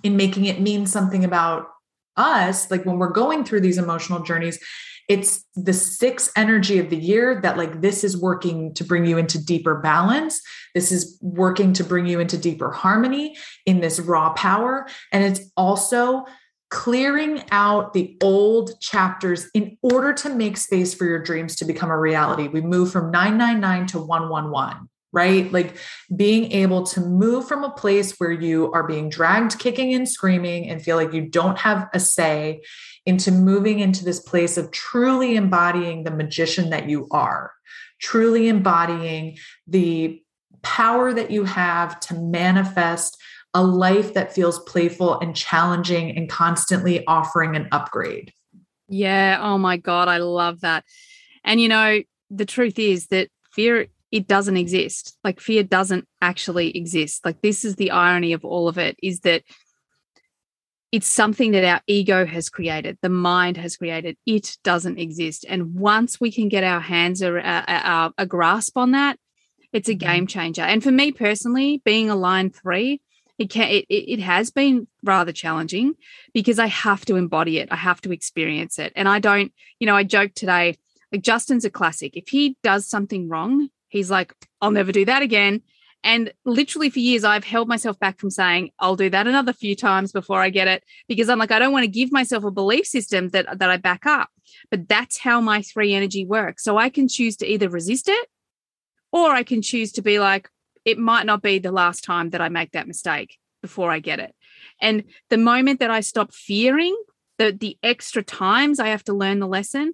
in 0.03 0.17
making 0.17 0.45
it 0.45 0.59
mean 0.59 0.85
something 0.85 1.23
about 1.23 1.67
us, 2.15 2.69
like 2.69 2.85
when 2.85 2.99
we're 2.99 3.09
going 3.09 3.43
through 3.43 3.61
these 3.61 3.77
emotional 3.77 4.21
journeys, 4.21 4.59
it's 5.07 5.45
the 5.55 5.73
sixth 5.73 6.31
energy 6.35 6.79
of 6.79 6.89
the 6.89 6.97
year 6.97 7.39
that 7.41 7.57
like 7.57 7.81
this 7.81 8.03
is 8.03 8.17
working 8.17 8.73
to 8.73 8.83
bring 8.83 9.05
you 9.05 9.17
into 9.17 9.43
deeper 9.43 9.75
balance. 9.75 10.41
This 10.75 10.91
is 10.91 11.17
working 11.21 11.73
to 11.73 11.83
bring 11.83 12.07
you 12.07 12.19
into 12.19 12.37
deeper 12.37 12.71
harmony 12.71 13.37
in 13.65 13.79
this 13.79 13.99
raw 13.99 14.33
power. 14.33 14.87
And 15.13 15.23
it's 15.23 15.49
also 15.55 16.25
clearing 16.69 17.43
out 17.51 17.93
the 17.93 18.17
old 18.21 18.79
chapters 18.81 19.47
in 19.53 19.77
order 19.81 20.13
to 20.13 20.29
make 20.29 20.57
space 20.57 20.93
for 20.93 21.05
your 21.05 21.23
dreams 21.23 21.55
to 21.55 21.65
become 21.65 21.89
a 21.89 21.97
reality. 21.97 22.49
We 22.49 22.59
move 22.59 22.91
from 22.91 23.09
999 23.09 23.87
to 23.87 23.99
111 23.99 24.89
right? 25.17 25.51
Like 25.51 25.75
being 26.15 26.51
able 26.51 26.83
to 26.83 27.01
move 27.01 27.47
from 27.47 27.63
a 27.63 27.71
place 27.71 28.19
where 28.19 28.31
you 28.31 28.71
are 28.71 28.85
being 28.85 29.09
dragged 29.09 29.57
kicking 29.57 29.95
and 29.95 30.07
screaming 30.07 30.69
and 30.69 30.79
feel 30.79 30.95
like 30.95 31.11
you 31.11 31.21
don't 31.21 31.57
have 31.57 31.87
a 31.91 31.99
say 31.99 32.61
into 33.07 33.31
moving 33.31 33.79
into 33.79 34.05
this 34.05 34.19
place 34.19 34.57
of 34.57 34.69
truly 34.69 35.35
embodying 35.35 36.03
the 36.03 36.11
magician 36.11 36.69
that 36.69 36.87
you 36.87 37.07
are, 37.09 37.51
truly 37.99 38.47
embodying 38.47 39.39
the 39.65 40.21
power 40.61 41.11
that 41.11 41.31
you 41.31 41.45
have 41.45 41.99
to 42.01 42.13
manifest 42.13 43.17
a 43.55 43.63
life 43.63 44.13
that 44.13 44.35
feels 44.35 44.59
playful 44.65 45.19
and 45.19 45.35
challenging 45.35 46.15
and 46.15 46.29
constantly 46.29 47.03
offering 47.07 47.55
an 47.55 47.67
upgrade. 47.71 48.31
Yeah. 48.87 49.39
Oh 49.41 49.57
my 49.57 49.77
God. 49.77 50.09
I 50.09 50.17
love 50.17 50.61
that. 50.61 50.85
And, 51.43 51.59
you 51.59 51.69
know, 51.69 52.03
the 52.29 52.45
truth 52.45 52.77
is 52.77 53.07
that 53.07 53.29
fear 53.51 53.87
it 54.11 54.27
doesn't 54.27 54.57
exist. 54.57 55.17
Like 55.23 55.39
fear 55.39 55.63
doesn't 55.63 56.07
actually 56.21 56.75
exist. 56.75 57.25
Like 57.25 57.41
this 57.41 57.65
is 57.65 57.75
the 57.75 57.91
irony 57.91 58.33
of 58.33 58.45
all 58.45 58.67
of 58.67 58.77
it 58.77 58.97
is 59.01 59.21
that 59.21 59.43
it's 60.91 61.07
something 61.07 61.51
that 61.51 61.65
our 61.65 61.81
ego 61.85 62.25
has 62.25 62.49
created, 62.49 62.97
the 63.01 63.09
mind 63.09 63.57
has 63.57 63.75
created. 63.75 64.17
It 64.25 64.57
doesn't 64.63 64.97
exist. 64.97 65.45
And 65.47 65.75
once 65.75 66.19
we 66.19 66.31
can 66.31 66.47
get 66.47 66.63
our 66.63 66.79
hands 66.79 67.21
or 67.21 67.37
a, 67.37 68.13
a, 68.17 68.25
grasp 68.25 68.77
on 68.77 68.91
that, 68.91 69.19
it's 69.73 69.89
a 69.89 69.95
mm-hmm. 69.95 70.07
game 70.07 70.27
changer. 70.27 70.61
And 70.61 70.81
for 70.81 70.91
me 70.91 71.11
personally, 71.11 71.81
being 71.83 72.09
a 72.09 72.15
line 72.15 72.51
three, 72.51 73.01
it 73.37 73.49
can 73.49 73.67
it, 73.69 73.85
it 73.89 74.19
has 74.19 74.49
been 74.49 74.87
rather 75.03 75.31
challenging 75.31 75.93
because 76.33 76.57
I 76.57 76.67
have 76.67 77.05
to 77.05 77.17
embody 77.17 77.59
it. 77.59 77.67
I 77.69 77.75
have 77.75 78.01
to 78.01 78.11
experience 78.11 78.79
it. 78.79 78.93
And 78.95 79.07
I 79.07 79.19
don't, 79.19 79.53
you 79.79 79.85
know, 79.85 79.95
I 79.95 80.03
joked 80.03 80.35
today, 80.35 80.77
like 81.11 81.21
Justin's 81.21 81.65
a 81.65 81.69
classic. 81.69 82.15
If 82.15 82.29
he 82.29 82.57
does 82.63 82.87
something 82.87 83.27
wrong, 83.27 83.69
He's 83.89 84.11
like, 84.11 84.33
I'll 84.61 84.71
never 84.71 84.91
do 84.91 85.05
that 85.05 85.21
again. 85.21 85.61
And 86.03 86.31
literally 86.45 86.89
for 86.89 86.99
years, 86.99 87.23
I've 87.23 87.43
held 87.43 87.67
myself 87.67 87.99
back 87.99 88.19
from 88.19 88.29
saying, 88.29 88.71
I'll 88.79 88.95
do 88.95 89.09
that 89.09 89.27
another 89.27 89.51
few 89.51 89.75
times 89.75 90.11
before 90.11 90.39
I 90.41 90.49
get 90.49 90.67
it, 90.67 90.83
because 91.07 91.27
I'm 91.27 91.39
like, 91.39 91.51
I 91.51 91.59
don't 91.59 91.73
want 91.73 91.83
to 91.83 91.91
give 91.91 92.11
myself 92.11 92.43
a 92.43 92.51
belief 92.51 92.85
system 92.85 93.29
that, 93.29 93.59
that 93.59 93.69
I 93.69 93.77
back 93.77 94.05
up. 94.05 94.29
But 94.69 94.87
that's 94.87 95.17
how 95.17 95.41
my 95.41 95.61
three 95.61 95.93
energy 95.93 96.25
works. 96.25 96.63
So 96.63 96.77
I 96.77 96.89
can 96.89 97.07
choose 97.07 97.35
to 97.37 97.47
either 97.47 97.67
resist 97.67 98.07
it 98.09 98.29
or 99.11 99.31
I 99.31 99.43
can 99.43 99.61
choose 99.61 99.91
to 99.93 100.01
be 100.01 100.19
like, 100.19 100.49
it 100.85 100.97
might 100.97 101.25
not 101.25 101.41
be 101.41 101.59
the 101.59 101.71
last 101.71 102.03
time 102.03 102.29
that 102.29 102.41
I 102.41 102.49
make 102.49 102.71
that 102.71 102.87
mistake 102.87 103.37
before 103.61 103.91
I 103.91 103.99
get 103.99 104.19
it. 104.19 104.33
And 104.79 105.03
the 105.29 105.37
moment 105.37 105.79
that 105.79 105.91
I 105.91 105.99
stop 106.01 106.33
fearing 106.33 106.95
the, 107.37 107.51
the 107.51 107.77
extra 107.83 108.23
times 108.23 108.79
I 108.79 108.87
have 108.87 109.03
to 109.05 109.13
learn 109.13 109.39
the 109.39 109.47
lesson 109.47 109.93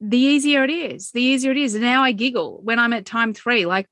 the 0.00 0.18
easier 0.18 0.64
it 0.64 0.70
is, 0.70 1.10
the 1.10 1.22
easier 1.22 1.52
it 1.52 1.58
is. 1.58 1.74
And 1.74 1.84
now 1.84 2.02
I 2.02 2.12
giggle 2.12 2.60
when 2.62 2.78
I'm 2.78 2.92
at 2.92 3.04
time 3.04 3.34
three. 3.34 3.66
Like 3.66 3.86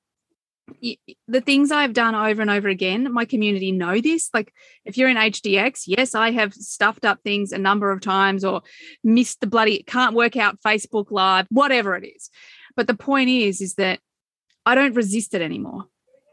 the 1.26 1.40
things 1.40 1.70
I've 1.70 1.92
done 1.92 2.14
over 2.14 2.42
and 2.42 2.50
over 2.50 2.68
again, 2.68 3.12
my 3.12 3.24
community 3.24 3.72
know 3.72 4.00
this. 4.00 4.30
Like 4.32 4.52
if 4.84 4.96
you're 4.96 5.08
in 5.08 5.16
HDX, 5.16 5.84
yes, 5.86 6.14
I 6.14 6.30
have 6.32 6.54
stuffed 6.54 7.04
up 7.04 7.20
things 7.22 7.52
a 7.52 7.58
number 7.58 7.90
of 7.90 8.00
times 8.00 8.44
or 8.44 8.62
missed 9.04 9.40
the 9.40 9.46
bloody 9.46 9.82
can't 9.82 10.14
work 10.14 10.36
out 10.36 10.60
Facebook 10.60 11.10
Live, 11.10 11.46
whatever 11.50 11.96
it 11.96 12.06
is. 12.06 12.30
But 12.76 12.86
the 12.86 12.94
point 12.94 13.28
is, 13.28 13.60
is 13.60 13.74
that 13.74 14.00
I 14.64 14.74
don't 14.74 14.94
resist 14.94 15.34
it 15.34 15.42
anymore. 15.42 15.86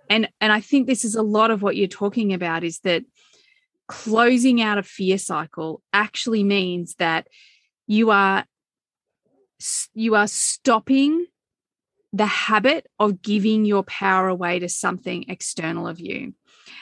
And 0.10 0.30
and 0.39 0.52
I 0.52 0.61
think 0.61 0.88
this 0.88 1.03
is 1.03 1.15
a 1.15 1.23
lot 1.23 1.52
of 1.52 1.61
what 1.61 1.76
you're 1.76 1.88
talking 1.88 2.34
about 2.34 2.64
is 2.64 2.80
that 2.80 3.03
closing 3.88 4.61
out 4.61 4.77
a 4.77 4.84
fear 4.84 5.18
cycle 5.18 5.81
actually 5.93 6.43
means 6.43 6.95
that 6.95 7.27
you 7.88 8.11
are 8.11 8.45
you 9.94 10.15
are 10.15 10.27
stopping 10.27 11.26
the 12.14 12.26
habit 12.26 12.88
of 12.98 13.22
giving 13.22 13.65
your 13.65 13.84
power 13.84 14.30
away 14.30 14.60
to 14.60 14.69
something 14.69 15.26
external 15.27 15.86
of 15.86 15.99
you. 15.99 16.34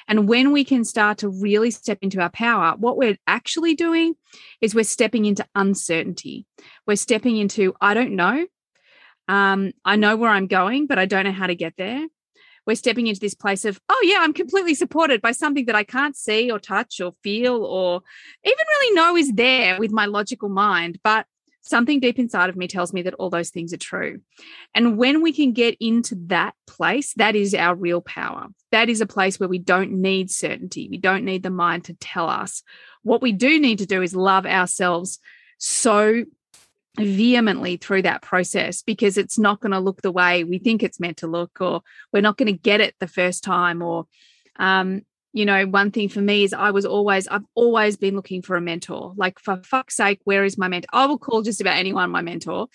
And 0.07 0.27
when 0.27 0.51
we 0.51 0.63
can 0.63 0.85
start 0.85 1.19
to 1.19 1.29
really 1.29 1.71
step 1.71 1.97
into 2.01 2.21
our 2.21 2.29
power, 2.29 2.75
what 2.77 2.97
we're 2.97 3.17
actually 3.25 3.73
doing 3.73 4.13
is 4.61 4.75
we're 4.75 4.83
stepping 4.83 5.25
into 5.25 5.45
uncertainty. 5.55 6.45
We're 6.85 6.97
stepping 6.97 7.37
into, 7.37 7.73
I 7.81 7.95
don't 7.95 8.15
know. 8.15 8.45
Um, 9.27 9.71
I 9.83 9.95
know 9.95 10.15
where 10.15 10.29
I'm 10.29 10.47
going, 10.47 10.85
but 10.85 10.99
I 10.99 11.05
don't 11.05 11.23
know 11.23 11.31
how 11.31 11.47
to 11.47 11.55
get 11.55 11.73
there. 11.77 12.05
We're 12.67 12.75
stepping 12.75 13.07
into 13.07 13.19
this 13.19 13.33
place 13.33 13.65
of, 13.65 13.81
oh, 13.89 14.01
yeah, 14.05 14.19
I'm 14.21 14.33
completely 14.33 14.75
supported 14.75 15.21
by 15.21 15.31
something 15.31 15.65
that 15.65 15.75
I 15.75 15.83
can't 15.83 16.15
see 16.15 16.49
or 16.49 16.59
touch 16.59 17.01
or 17.01 17.13
feel 17.23 17.65
or 17.65 18.01
even 18.45 18.65
really 18.79 18.95
know 18.95 19.17
is 19.17 19.33
there 19.33 19.79
with 19.79 19.91
my 19.91 20.05
logical 20.05 20.47
mind. 20.47 20.99
But 21.03 21.25
something 21.63 21.99
deep 21.99 22.19
inside 22.19 22.49
of 22.49 22.55
me 22.55 22.67
tells 22.67 22.93
me 22.93 23.01
that 23.03 23.13
all 23.15 23.29
those 23.29 23.49
things 23.49 23.73
are 23.73 23.77
true. 23.77 24.19
And 24.75 24.97
when 24.97 25.21
we 25.21 25.31
can 25.31 25.53
get 25.53 25.77
into 25.79 26.15
that 26.27 26.53
place, 26.67 27.13
that 27.15 27.35
is 27.35 27.55
our 27.55 27.73
real 27.73 28.01
power. 28.01 28.47
That 28.71 28.89
is 28.89 29.01
a 29.01 29.07
place 29.07 29.39
where 29.39 29.49
we 29.49 29.59
don't 29.59 29.93
need 29.93 30.29
certainty. 30.29 30.89
We 30.89 30.97
don't 30.97 31.25
need 31.25 31.41
the 31.41 31.49
mind 31.49 31.85
to 31.85 31.93
tell 31.95 32.29
us. 32.29 32.63
What 33.01 33.21
we 33.21 33.31
do 33.31 33.59
need 33.59 33.79
to 33.79 33.85
do 33.85 34.01
is 34.01 34.15
love 34.15 34.45
ourselves 34.45 35.19
so 35.57 36.25
vehemently 36.97 37.77
through 37.77 38.03
that 38.03 38.21
process 38.21 38.83
because 38.83 39.17
it's 39.17 39.39
not 39.39 39.61
going 39.61 39.71
to 39.71 39.79
look 39.79 40.01
the 40.01 40.11
way 40.11 40.43
we 40.43 40.59
think 40.59 40.83
it's 40.83 40.99
meant 40.99 41.17
to 41.17 41.27
look, 41.27 41.61
or 41.61 41.81
we're 42.11 42.21
not 42.21 42.37
going 42.37 42.47
to 42.47 42.53
get 42.53 42.81
it 42.81 42.93
the 42.99 43.07
first 43.07 43.43
time, 43.43 43.81
or 43.81 44.05
um, 44.57 45.01
you 45.33 45.45
know, 45.45 45.65
one 45.65 45.89
thing 45.89 46.09
for 46.09 46.21
me 46.21 46.43
is 46.43 46.53
I 46.53 46.69
was 46.69 46.85
always, 46.85 47.27
I've 47.27 47.45
always 47.55 47.97
been 47.97 48.15
looking 48.15 48.43
for 48.43 48.55
a 48.55 48.61
mentor. 48.61 49.13
Like, 49.17 49.39
for 49.39 49.61
fuck's 49.63 49.95
sake, 49.95 50.19
where 50.25 50.43
is 50.43 50.59
my 50.59 50.67
mentor? 50.67 50.87
I 50.93 51.07
will 51.07 51.17
call 51.17 51.41
just 51.41 51.59
about 51.59 51.75
anyone 51.77 52.11
my 52.11 52.21
mentor 52.21 52.67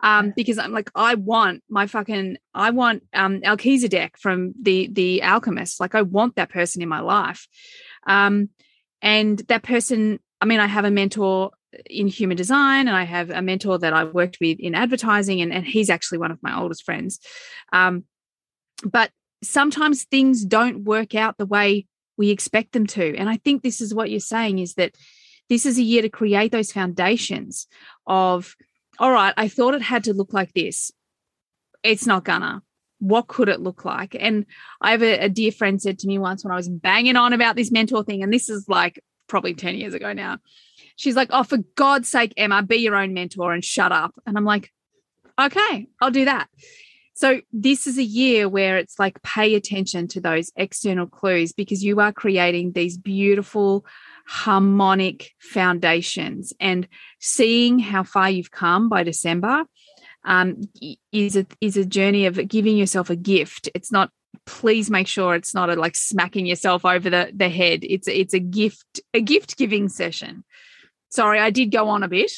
um, 0.00 0.32
because 0.34 0.56
I'm 0.56 0.72
like, 0.72 0.90
I 0.94 1.14
want 1.14 1.62
my 1.68 1.86
fucking, 1.86 2.38
I 2.54 2.70
want 2.70 3.02
um, 3.12 3.40
Melchizedek 3.40 4.16
from 4.18 4.54
the 4.60 4.88
the 4.90 5.22
Alchemist. 5.22 5.78
Like, 5.78 5.94
I 5.94 6.02
want 6.02 6.36
that 6.36 6.48
person 6.48 6.80
in 6.80 6.88
my 6.88 7.00
life. 7.00 7.46
Um, 8.06 8.48
and 9.02 9.38
that 9.48 9.62
person, 9.62 10.18
I 10.40 10.46
mean, 10.46 10.58
I 10.58 10.66
have 10.66 10.86
a 10.86 10.90
mentor 10.90 11.50
in 11.84 12.06
human 12.06 12.38
design 12.38 12.88
and 12.88 12.96
I 12.96 13.04
have 13.04 13.28
a 13.28 13.42
mentor 13.42 13.78
that 13.78 13.92
I 13.92 14.04
worked 14.04 14.38
with 14.40 14.58
in 14.58 14.74
advertising, 14.74 15.42
and, 15.42 15.52
and 15.52 15.66
he's 15.66 15.90
actually 15.90 16.18
one 16.18 16.30
of 16.30 16.42
my 16.42 16.58
oldest 16.58 16.84
friends. 16.84 17.20
Um, 17.74 18.04
but 18.84 19.10
sometimes 19.42 20.04
things 20.04 20.46
don't 20.46 20.84
work 20.84 21.14
out 21.14 21.36
the 21.36 21.44
way 21.44 21.86
we 22.16 22.30
expect 22.30 22.72
them 22.72 22.86
to. 22.86 23.16
And 23.16 23.28
I 23.28 23.36
think 23.36 23.62
this 23.62 23.80
is 23.80 23.94
what 23.94 24.10
you're 24.10 24.20
saying 24.20 24.58
is 24.58 24.74
that 24.74 24.94
this 25.48 25.66
is 25.66 25.78
a 25.78 25.82
year 25.82 26.02
to 26.02 26.08
create 26.08 26.52
those 26.52 26.72
foundations 26.72 27.66
of, 28.06 28.56
all 28.98 29.12
right, 29.12 29.34
I 29.36 29.48
thought 29.48 29.74
it 29.74 29.82
had 29.82 30.04
to 30.04 30.14
look 30.14 30.32
like 30.32 30.52
this. 30.52 30.90
It's 31.82 32.06
not 32.06 32.24
gonna. 32.24 32.62
What 32.98 33.28
could 33.28 33.48
it 33.48 33.60
look 33.60 33.84
like? 33.84 34.16
And 34.18 34.46
I 34.80 34.92
have 34.92 35.02
a, 35.02 35.18
a 35.24 35.28
dear 35.28 35.52
friend 35.52 35.80
said 35.80 35.98
to 36.00 36.08
me 36.08 36.18
once 36.18 36.42
when 36.42 36.52
I 36.52 36.56
was 36.56 36.68
banging 36.68 37.16
on 37.16 37.32
about 37.32 37.54
this 37.54 37.70
mentor 37.70 38.02
thing, 38.02 38.22
and 38.22 38.32
this 38.32 38.48
is 38.48 38.68
like 38.68 39.00
probably 39.28 39.54
10 39.54 39.76
years 39.76 39.94
ago 39.94 40.12
now. 40.12 40.38
She's 40.96 41.16
like, 41.16 41.28
Oh, 41.30 41.42
for 41.42 41.58
God's 41.76 42.08
sake, 42.08 42.32
Emma, 42.36 42.62
be 42.62 42.76
your 42.76 42.96
own 42.96 43.12
mentor 43.12 43.52
and 43.52 43.64
shut 43.64 43.92
up. 43.92 44.14
And 44.26 44.36
I'm 44.36 44.44
like, 44.44 44.72
Okay, 45.38 45.88
I'll 46.00 46.10
do 46.10 46.24
that. 46.24 46.48
So, 47.16 47.40
this 47.50 47.86
is 47.86 47.96
a 47.96 48.04
year 48.04 48.46
where 48.46 48.76
it's 48.76 48.98
like 48.98 49.22
pay 49.22 49.54
attention 49.54 50.06
to 50.08 50.20
those 50.20 50.52
external 50.54 51.06
clues 51.06 51.52
because 51.52 51.82
you 51.82 51.98
are 51.98 52.12
creating 52.12 52.72
these 52.72 52.98
beautiful, 52.98 53.86
harmonic 54.26 55.32
foundations 55.38 56.52
and 56.60 56.86
seeing 57.18 57.78
how 57.78 58.02
far 58.02 58.28
you've 58.28 58.50
come 58.50 58.90
by 58.90 59.02
December. 59.02 59.64
Um, 60.26 60.60
is 61.10 61.36
a 61.36 61.46
is 61.62 61.78
a 61.78 61.86
journey 61.86 62.26
of 62.26 62.46
giving 62.48 62.76
yourself 62.76 63.08
a 63.08 63.16
gift. 63.16 63.70
It's 63.74 63.90
not. 63.90 64.10
Please 64.44 64.90
make 64.90 65.06
sure 65.06 65.34
it's 65.34 65.54
not 65.54 65.70
a 65.70 65.74
like 65.74 65.96
smacking 65.96 66.44
yourself 66.44 66.84
over 66.84 67.08
the 67.08 67.32
the 67.34 67.48
head. 67.48 67.80
It's 67.82 68.08
it's 68.08 68.34
a 68.34 68.40
gift 68.40 69.00
a 69.14 69.22
gift 69.22 69.56
giving 69.56 69.88
session. 69.88 70.44
Sorry, 71.08 71.38
I 71.40 71.48
did 71.48 71.70
go 71.70 71.88
on 71.88 72.02
a 72.02 72.08
bit. 72.08 72.30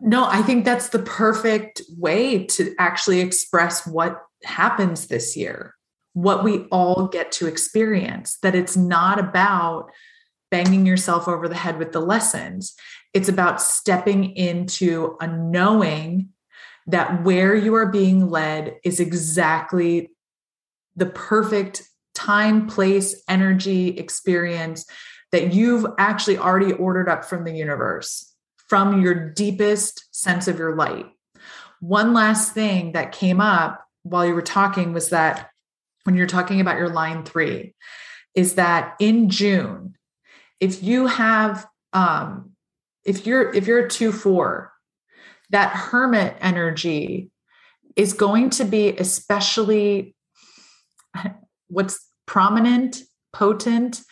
No, 0.00 0.24
I 0.24 0.42
think 0.42 0.64
that's 0.64 0.88
the 0.88 0.98
perfect 0.98 1.82
way 1.96 2.44
to 2.46 2.74
actually 2.78 3.20
express 3.20 3.86
what 3.86 4.22
happens 4.44 5.08
this 5.08 5.36
year, 5.36 5.74
what 6.14 6.42
we 6.42 6.60
all 6.70 7.06
get 7.06 7.32
to 7.32 7.46
experience, 7.46 8.38
that 8.42 8.54
it's 8.54 8.76
not 8.76 9.18
about 9.18 9.90
banging 10.50 10.86
yourself 10.86 11.28
over 11.28 11.48
the 11.48 11.54
head 11.54 11.78
with 11.78 11.92
the 11.92 12.00
lessons. 12.00 12.74
It's 13.12 13.28
about 13.28 13.60
stepping 13.60 14.36
into 14.36 15.16
a 15.20 15.26
knowing 15.26 16.30
that 16.86 17.22
where 17.22 17.54
you 17.54 17.74
are 17.74 17.86
being 17.86 18.30
led 18.30 18.76
is 18.82 19.00
exactly 19.00 20.10
the 20.96 21.06
perfect 21.06 21.82
time, 22.14 22.66
place, 22.66 23.22
energy, 23.28 23.88
experience 23.90 24.86
that 25.30 25.52
you've 25.52 25.86
actually 25.98 26.38
already 26.38 26.72
ordered 26.72 27.08
up 27.08 27.24
from 27.24 27.44
the 27.44 27.52
universe 27.52 28.29
from 28.70 29.02
your 29.02 29.30
deepest 29.30 30.04
sense 30.14 30.46
of 30.46 30.56
your 30.56 30.76
light. 30.76 31.06
One 31.80 32.14
last 32.14 32.54
thing 32.54 32.92
that 32.92 33.10
came 33.10 33.40
up 33.40 33.84
while 34.04 34.24
you 34.24 34.32
were 34.32 34.42
talking 34.42 34.92
was 34.92 35.08
that 35.08 35.50
when 36.04 36.14
you're 36.14 36.28
talking 36.28 36.60
about 36.60 36.78
your 36.78 36.88
line 36.88 37.24
three, 37.24 37.74
is 38.36 38.54
that 38.54 38.94
in 39.00 39.28
June, 39.28 39.96
if 40.60 40.84
you 40.84 41.06
have 41.06 41.66
um 41.92 42.52
if 43.04 43.26
you're 43.26 43.52
if 43.52 43.66
you're 43.66 43.86
a 43.86 43.90
two 43.90 44.12
four, 44.12 44.72
that 45.50 45.74
hermit 45.74 46.36
energy 46.40 47.30
is 47.96 48.12
going 48.12 48.50
to 48.50 48.64
be 48.64 48.96
especially 48.96 50.14
what's 51.68 52.08
prominent, 52.26 53.02
potent. 53.32 54.02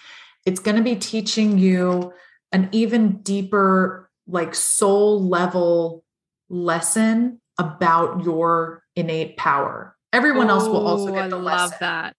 It's 0.44 0.60
going 0.60 0.76
to 0.76 0.82
be 0.82 0.96
teaching 0.96 1.58
you 1.58 2.12
an 2.50 2.68
even 2.72 3.18
deeper, 3.22 4.07
like 4.28 4.54
soul 4.54 5.26
level 5.26 6.04
lesson 6.48 7.40
about 7.58 8.22
your 8.24 8.82
innate 8.94 9.36
power. 9.36 9.96
Everyone 10.12 10.48
else 10.48 10.64
will 10.68 10.86
also 10.86 11.12
get 11.12 11.30
the 11.30 11.36
I 11.36 11.40
lesson. 11.40 11.70
love 11.70 11.74
that. 11.80 12.16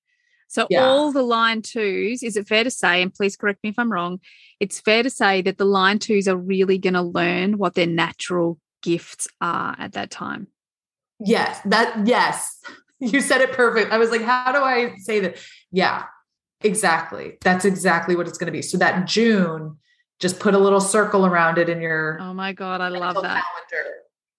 So 0.48 0.66
Yeah. 0.70 0.84
all 0.88 1.12
the 1.12 1.22
line 1.22 1.62
twos, 1.62 2.24
is 2.24 2.36
it 2.36 2.48
fair 2.48 2.64
to 2.64 2.72
say, 2.72 3.02
and 3.04 3.14
please 3.14 3.36
correct 3.38 3.60
me 3.64 3.70
if 3.70 3.78
I'm 3.80 3.92
wrong, 3.92 4.20
it's 4.60 4.80
fair 4.80 5.04
to 5.04 5.10
say 5.10 5.42
that 5.44 5.58
the 5.58 5.66
line 5.66 6.00
twos 6.00 6.28
are 6.28 6.36
really 6.36 6.78
going 6.80 6.96
to 6.96 7.02
learn 7.04 7.58
what 7.60 7.76
their 7.76 7.86
natural 7.88 8.60
gifts 8.82 9.28
are 9.42 9.76
at 9.78 9.94
that 9.94 10.10
time. 10.10 10.48
Yes, 11.24 11.60
that 11.66 12.06
yes. 12.08 12.60
You 13.02 13.22
said 13.22 13.40
it 13.40 13.54
perfect. 13.54 13.94
I 13.94 13.98
was 13.98 14.12
like, 14.12 14.24
how 14.24 14.52
do 14.52 14.58
I 14.62 14.96
say 14.98 15.22
that? 15.22 15.38
Yeah, 15.72 16.04
exactly. 16.60 17.38
That's 17.42 17.64
exactly 17.64 18.14
what 18.18 18.28
it's 18.28 18.38
going 18.38 18.48
to 18.48 18.52
be. 18.52 18.62
So 18.62 18.78
that 18.78 19.08
June, 19.08 19.78
just 20.20 20.40
put 20.40 20.54
a 20.54 20.58
little 20.58 20.82
circle 20.82 21.26
around 21.26 21.58
it 21.58 21.70
in 21.70 21.82
your 21.82 22.20
Oh 22.22 22.34
my 22.34 22.54
God, 22.54 22.82
I 22.82 22.90
love 22.90 23.16
that. 23.16 23.44
calendar. 23.72 23.90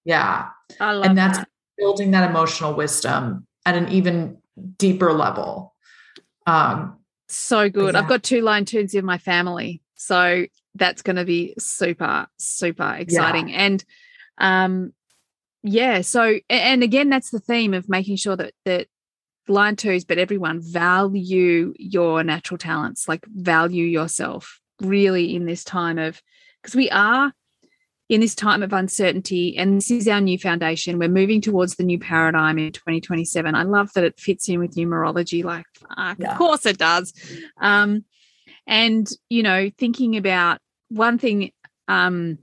Yeah. 0.04 0.48
I 0.78 0.92
love 0.92 1.06
and 1.06 1.18
that's 1.18 1.38
that. 1.38 1.48
building 1.78 2.10
that 2.12 2.28
emotional 2.28 2.74
wisdom 2.74 3.46
at 3.66 3.76
an 3.76 3.88
even 3.90 4.38
deeper 4.76 5.12
level. 5.12 5.74
Um, 6.46 6.98
So 7.28 7.68
good. 7.68 7.96
I've 7.96 8.08
got 8.08 8.22
two 8.22 8.42
line 8.42 8.64
twos 8.64 8.94
in 8.94 9.04
my 9.04 9.18
family. 9.18 9.82
So 9.94 10.46
that's 10.74 11.02
going 11.02 11.16
to 11.16 11.24
be 11.24 11.54
super, 11.58 12.26
super 12.38 12.94
exciting. 12.98 13.52
And 13.52 13.84
um, 14.38 14.92
yeah, 15.62 16.00
so 16.00 16.38
and 16.48 16.82
again, 16.82 17.10
that's 17.10 17.30
the 17.30 17.40
theme 17.40 17.74
of 17.74 17.88
making 17.88 18.16
sure 18.16 18.36
that 18.36 18.54
that 18.64 18.86
line 19.48 19.76
twos, 19.76 20.04
but 20.04 20.18
everyone 20.18 20.60
value 20.62 21.74
your 21.76 22.22
natural 22.24 22.56
talents, 22.56 23.08
like 23.08 23.26
value 23.26 23.84
yourself 23.84 24.59
really 24.80 25.34
in 25.34 25.46
this 25.46 25.64
time 25.64 25.98
of 25.98 26.20
because 26.62 26.74
we 26.74 26.90
are 26.90 27.32
in 28.08 28.20
this 28.20 28.34
time 28.34 28.62
of 28.62 28.72
uncertainty 28.72 29.56
and 29.56 29.76
this 29.76 29.90
is 29.90 30.08
our 30.08 30.20
new 30.20 30.36
foundation. 30.38 30.98
We're 30.98 31.08
moving 31.08 31.40
towards 31.40 31.76
the 31.76 31.84
new 31.84 31.98
paradigm 31.98 32.58
in 32.58 32.72
2027 32.72 33.54
i 33.54 33.62
love 33.62 33.92
that 33.94 34.04
it 34.04 34.18
fits 34.18 34.48
in 34.48 34.58
with 34.58 34.74
numerology 34.74 35.44
like 35.44 35.64
fuck, 35.74 36.16
Yeah. 36.18 36.32
of 36.32 36.38
course 36.38 36.66
it 36.66 36.78
does. 36.78 37.12
Um 37.60 38.04
and 38.66 39.08
you 39.28 39.42
know 39.42 39.70
thinking 39.78 40.16
about 40.16 40.58
one 40.88 41.18
thing 41.18 41.52
um 41.88 42.38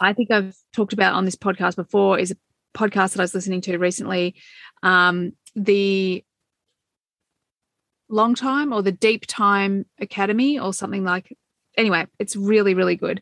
i 0.00 0.12
think 0.12 0.30
i've 0.30 0.56
talked 0.72 0.92
about 0.92 1.14
on 1.14 1.24
this 1.24 1.36
podcast 1.36 1.76
before 1.76 2.18
is 2.18 2.30
a 2.30 2.36
podcast 2.78 3.12
that 3.12 3.20
i 3.20 3.22
was 3.22 3.34
listening 3.34 3.60
to 3.62 3.76
recently. 3.78 4.34
Um 4.82 5.32
the 5.56 6.24
long 8.14 8.34
time 8.34 8.72
or 8.72 8.82
the 8.82 8.92
deep 8.92 9.26
time 9.26 9.84
academy 10.00 10.58
or 10.58 10.72
something 10.72 11.04
like 11.04 11.36
anyway 11.76 12.06
it's 12.18 12.36
really 12.36 12.74
really 12.74 12.96
good. 12.96 13.20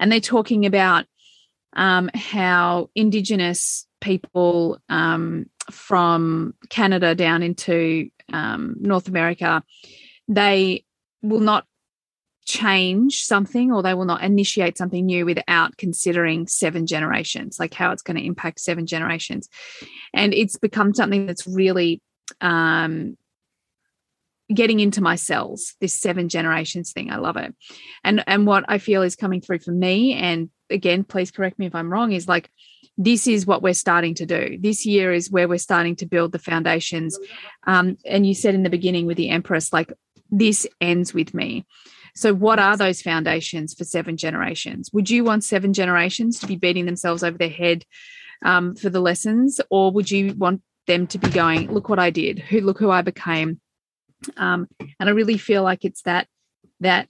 And 0.00 0.12
they're 0.12 0.20
talking 0.20 0.64
about 0.64 1.06
um, 1.74 2.08
how 2.14 2.90
indigenous 2.94 3.86
people 4.00 4.78
um, 4.88 5.46
from 5.70 6.54
canada 6.70 7.14
down 7.14 7.42
into 7.42 8.08
um, 8.32 8.76
north 8.80 9.08
america 9.08 9.62
they 10.28 10.84
will 11.22 11.40
not 11.40 11.66
change 12.48 13.24
something 13.24 13.70
or 13.70 13.82
they 13.82 13.92
will 13.92 14.06
not 14.06 14.22
initiate 14.22 14.78
something 14.78 15.04
new 15.04 15.26
without 15.26 15.76
considering 15.76 16.46
seven 16.46 16.86
generations 16.86 17.58
like 17.60 17.74
how 17.74 17.92
it's 17.92 18.00
going 18.00 18.16
to 18.16 18.24
impact 18.24 18.58
seven 18.58 18.86
generations. 18.86 19.50
And 20.14 20.32
it's 20.32 20.56
become 20.56 20.94
something 20.94 21.26
that's 21.26 21.46
really 21.46 22.00
um, 22.40 23.18
getting 24.52 24.80
into 24.80 25.02
my 25.02 25.14
cells 25.14 25.74
this 25.80 25.94
seven 25.94 26.28
generations 26.28 26.92
thing. 26.92 27.10
I 27.10 27.16
love 27.16 27.36
it. 27.36 27.54
And 28.04 28.24
and 28.26 28.46
what 28.46 28.64
i 28.68 28.78
feel 28.78 29.02
is 29.02 29.16
coming 29.16 29.40
through 29.40 29.60
for 29.60 29.72
me 29.72 30.14
and 30.14 30.50
again 30.70 31.04
please 31.04 31.30
correct 31.30 31.58
me 31.58 31.66
if 31.66 31.74
i'm 31.74 31.92
wrong 31.92 32.12
is 32.12 32.28
like 32.28 32.50
this 32.98 33.28
is 33.28 33.46
what 33.46 33.62
we're 33.62 33.74
starting 33.74 34.14
to 34.14 34.26
do. 34.26 34.58
This 34.60 34.84
year 34.84 35.12
is 35.12 35.30
where 35.30 35.46
we're 35.46 35.58
starting 35.58 35.94
to 35.96 36.06
build 36.06 36.32
the 36.32 36.38
foundations. 36.40 37.16
Um, 37.64 37.96
and 38.04 38.26
you 38.26 38.34
said 38.34 38.56
in 38.56 38.64
the 38.64 38.70
beginning 38.70 39.06
with 39.06 39.16
the 39.16 39.28
empress 39.28 39.72
like 39.72 39.92
this 40.32 40.66
ends 40.80 41.14
with 41.14 41.32
me. 41.32 41.64
So 42.16 42.34
what 42.34 42.58
are 42.58 42.76
those 42.76 43.00
foundations 43.00 43.72
for 43.72 43.84
seven 43.84 44.16
generations? 44.16 44.90
Would 44.92 45.08
you 45.08 45.22
want 45.22 45.44
seven 45.44 45.72
generations 45.72 46.40
to 46.40 46.48
be 46.48 46.56
beating 46.56 46.86
themselves 46.86 47.22
over 47.22 47.38
their 47.38 47.48
head 47.48 47.84
um, 48.44 48.74
for 48.74 48.90
the 48.90 49.00
lessons 49.00 49.60
or 49.70 49.92
would 49.92 50.10
you 50.10 50.34
want 50.34 50.62
them 50.88 51.06
to 51.06 51.18
be 51.18 51.28
going 51.28 51.70
look 51.72 51.88
what 51.88 51.98
i 51.98 52.10
did. 52.10 52.38
Who 52.38 52.60
look 52.60 52.78
who 52.78 52.90
i 52.90 53.02
became 53.02 53.60
um, 54.36 54.68
and 54.78 55.08
i 55.08 55.12
really 55.12 55.38
feel 55.38 55.62
like 55.62 55.84
it's 55.84 56.02
that 56.02 56.26
that 56.80 57.08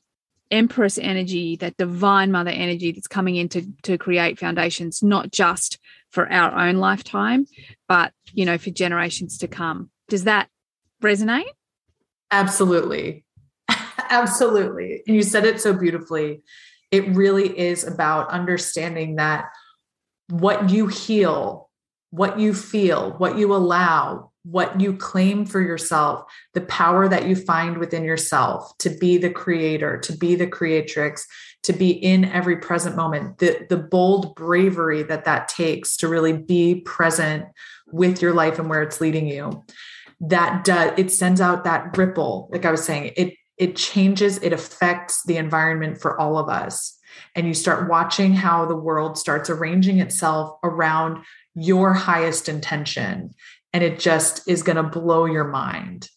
empress 0.51 0.97
energy 0.99 1.57
that 1.57 1.77
divine 1.77 2.33
mother 2.33 2.51
energy 2.51 2.91
that's 2.91 3.07
coming 3.07 3.37
in 3.37 3.49
to, 3.51 3.63
to 3.83 3.99
create 3.99 4.39
foundations 4.39 5.03
not 5.03 5.31
just 5.31 5.79
for 6.11 6.31
our 6.33 6.67
own 6.67 6.77
lifetime 6.77 7.47
but 7.87 8.13
you 8.33 8.47
know 8.47 8.57
for 8.57 8.71
generations 8.71 9.37
to 9.37 9.47
come 9.47 9.91
does 10.09 10.25
that 10.25 10.49
resonate 11.03 11.51
Absolutely. 12.31 13.25
Absolutely. 14.11 15.03
And 15.07 15.17
you 15.17 15.23
said 15.23 15.45
it 15.45 15.61
so 15.61 15.73
beautifully. 15.73 16.43
It 16.91 17.09
really 17.09 17.59
is 17.59 17.87
about 17.87 18.31
understanding 18.31 19.17
that 19.17 19.47
what 20.29 20.71
you 20.71 20.87
heal, 20.87 21.71
what 22.11 22.39
you 22.39 22.55
feel, 22.55 23.13
what 23.19 23.39
you 23.39 23.55
allow, 23.55 24.31
what 24.51 24.81
you 24.81 24.97
claim 24.97 25.45
for 25.45 25.61
yourself, 25.61 26.25
the 26.55 26.61
power 26.63 27.09
that 27.09 27.27
you 27.27 27.37
find 27.37 27.79
within 27.79 28.05
yourself 28.05 28.77
to 28.79 28.91
be 28.91 29.19
the 29.19 29.31
creator, 29.31 29.99
to 29.99 30.17
be 30.17 30.35
the 30.35 30.47
creatrix, 30.47 31.27
to 31.65 31.73
be 31.73 31.91
in 31.91 32.25
every 32.25 32.57
present 32.57 32.97
moment, 32.97 33.39
the, 33.39 33.67
the 33.69 33.77
bold 33.77 34.35
bravery 34.35 35.03
that 35.03 35.25
that 35.25 35.49
takes 35.49 35.97
to 35.99 36.09
really 36.09 36.33
be 36.33 36.77
present 36.77 37.45
with 37.91 38.23
your 38.23 38.33
life 38.33 38.59
and 38.59 38.69
where 38.69 38.83
it's 38.83 39.01
leading 39.01 39.27
you 39.27 39.65
that 40.21 40.65
does 40.65 40.93
it 40.97 41.13
sends 41.13 41.41
out 41.41 41.63
that 41.63 41.97
ripple 41.97 42.49
like 42.51 42.65
i 42.65 42.73
was 42.73 42.85
saying 42.85 43.13
it 43.17 43.33
it 43.59 43.75
changes 43.75 44.39
it 44.39 44.53
affects 44.53 45.23
the 45.25 45.37
environment 45.37 46.01
for 46.01 46.19
all 46.19 46.39
of 46.39 46.49
us. 46.49 46.97
And 47.35 47.47
you 47.47 47.55
start 47.55 47.89
watching 47.89 48.33
how 48.33 48.65
the 48.65 48.77
world 48.77 49.19
starts 49.19 49.51
arranging 49.51 49.99
itself 49.99 50.57
around 50.63 51.25
your 51.55 51.93
highest 51.93 52.49
intention 52.49 53.35
and 53.73 53.83
it 53.85 53.99
just 53.99 54.49
is 54.49 54.63
going 54.63 54.77
to 54.77 54.83
blow 54.83 55.25
your 55.27 55.45
mind 55.45 56.09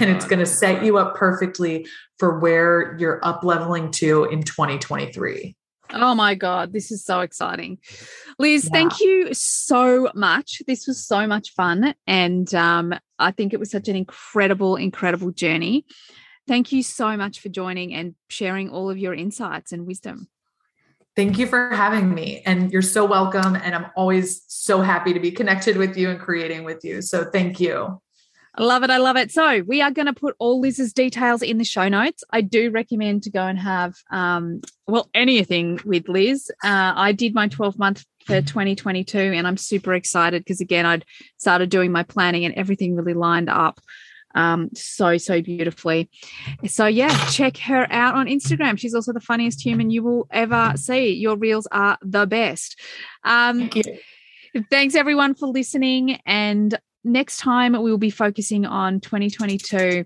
and 0.00 0.10
it's 0.10 0.24
going 0.24 0.38
to 0.38 0.46
set 0.46 0.84
you 0.84 0.98
up 0.98 1.14
perfectly 1.16 1.86
for 2.18 2.38
where 2.38 2.96
you're 2.98 3.24
up 3.24 3.44
leveling 3.44 3.90
to 3.92 4.24
in 4.24 4.42
2023 4.42 5.54
Oh 5.90 6.14
my 6.14 6.34
God, 6.34 6.74
this 6.74 6.90
is 6.90 7.02
so 7.02 7.20
exciting. 7.20 7.78
Liz, 8.38 8.66
Yeah. 8.66 8.70
thank 8.72 9.00
you 9.00 9.32
so 9.32 10.10
much. 10.14 10.60
This 10.66 10.86
was 10.86 11.02
so 11.02 11.26
much 11.26 11.54
fun. 11.54 11.94
And 12.06 12.52
um, 12.54 12.92
I 13.18 13.30
think 13.30 13.54
it 13.54 13.58
was 13.58 13.70
such 13.70 13.88
an 13.88 13.96
incredible, 13.96 14.76
incredible 14.76 15.30
journey. 15.30 15.86
Thank 16.46 16.72
you 16.72 16.82
so 16.82 17.16
much 17.16 17.40
for 17.40 17.48
joining 17.48 17.94
and 17.94 18.14
sharing 18.28 18.68
all 18.68 18.90
of 18.90 18.98
your 18.98 19.14
insights 19.14 19.72
and 19.72 19.86
wisdom. 19.86 20.28
Thank 21.18 21.36
you 21.36 21.48
for 21.48 21.70
having 21.74 22.14
me. 22.14 22.42
And 22.46 22.70
you're 22.70 22.80
so 22.80 23.04
welcome. 23.04 23.56
And 23.56 23.74
I'm 23.74 23.86
always 23.96 24.44
so 24.46 24.82
happy 24.82 25.12
to 25.12 25.18
be 25.18 25.32
connected 25.32 25.76
with 25.76 25.96
you 25.96 26.10
and 26.10 26.20
creating 26.20 26.62
with 26.62 26.84
you. 26.84 27.02
So 27.02 27.24
thank 27.24 27.58
you. 27.58 28.00
I 28.54 28.62
love 28.62 28.84
it. 28.84 28.90
I 28.90 28.98
love 28.98 29.16
it. 29.16 29.32
So 29.32 29.64
we 29.66 29.82
are 29.82 29.90
going 29.90 30.06
to 30.06 30.12
put 30.12 30.36
all 30.38 30.60
Liz's 30.60 30.92
details 30.92 31.42
in 31.42 31.58
the 31.58 31.64
show 31.64 31.88
notes. 31.88 32.22
I 32.30 32.42
do 32.42 32.70
recommend 32.70 33.24
to 33.24 33.30
go 33.30 33.42
and 33.44 33.58
have, 33.58 33.96
um, 34.12 34.60
well, 34.86 35.10
anything 35.12 35.80
with 35.84 36.08
Liz. 36.08 36.52
Uh, 36.62 36.92
I 36.94 37.10
did 37.10 37.34
my 37.34 37.48
12 37.48 37.80
month 37.80 38.06
for 38.24 38.40
2022 38.40 39.18
and 39.18 39.44
I'm 39.44 39.56
super 39.56 39.94
excited 39.94 40.44
because 40.44 40.60
again, 40.60 40.86
I'd 40.86 41.04
started 41.36 41.68
doing 41.68 41.90
my 41.90 42.04
planning 42.04 42.44
and 42.44 42.54
everything 42.54 42.94
really 42.94 43.14
lined 43.14 43.50
up 43.50 43.80
um, 44.38 44.70
so, 44.72 45.18
so 45.18 45.42
beautifully. 45.42 46.08
So 46.66 46.86
yeah, 46.86 47.26
check 47.26 47.56
her 47.58 47.88
out 47.90 48.14
on 48.14 48.26
Instagram. 48.26 48.78
She's 48.78 48.94
also 48.94 49.12
the 49.12 49.20
funniest 49.20 49.64
human 49.64 49.90
you 49.90 50.04
will 50.04 50.28
ever 50.30 50.72
see. 50.76 51.12
Your 51.12 51.36
reels 51.36 51.66
are 51.72 51.98
the 52.02 52.24
best. 52.24 52.78
Um, 53.24 53.58
Thank 53.58 53.76
you. 53.76 53.98
Thanks 54.70 54.94
everyone 54.94 55.34
for 55.34 55.48
listening. 55.48 56.20
And 56.24 56.78
next 57.02 57.38
time 57.38 57.72
we 57.72 57.90
will 57.90 57.98
be 57.98 58.10
focusing 58.10 58.64
on 58.64 59.00
2022 59.00 60.04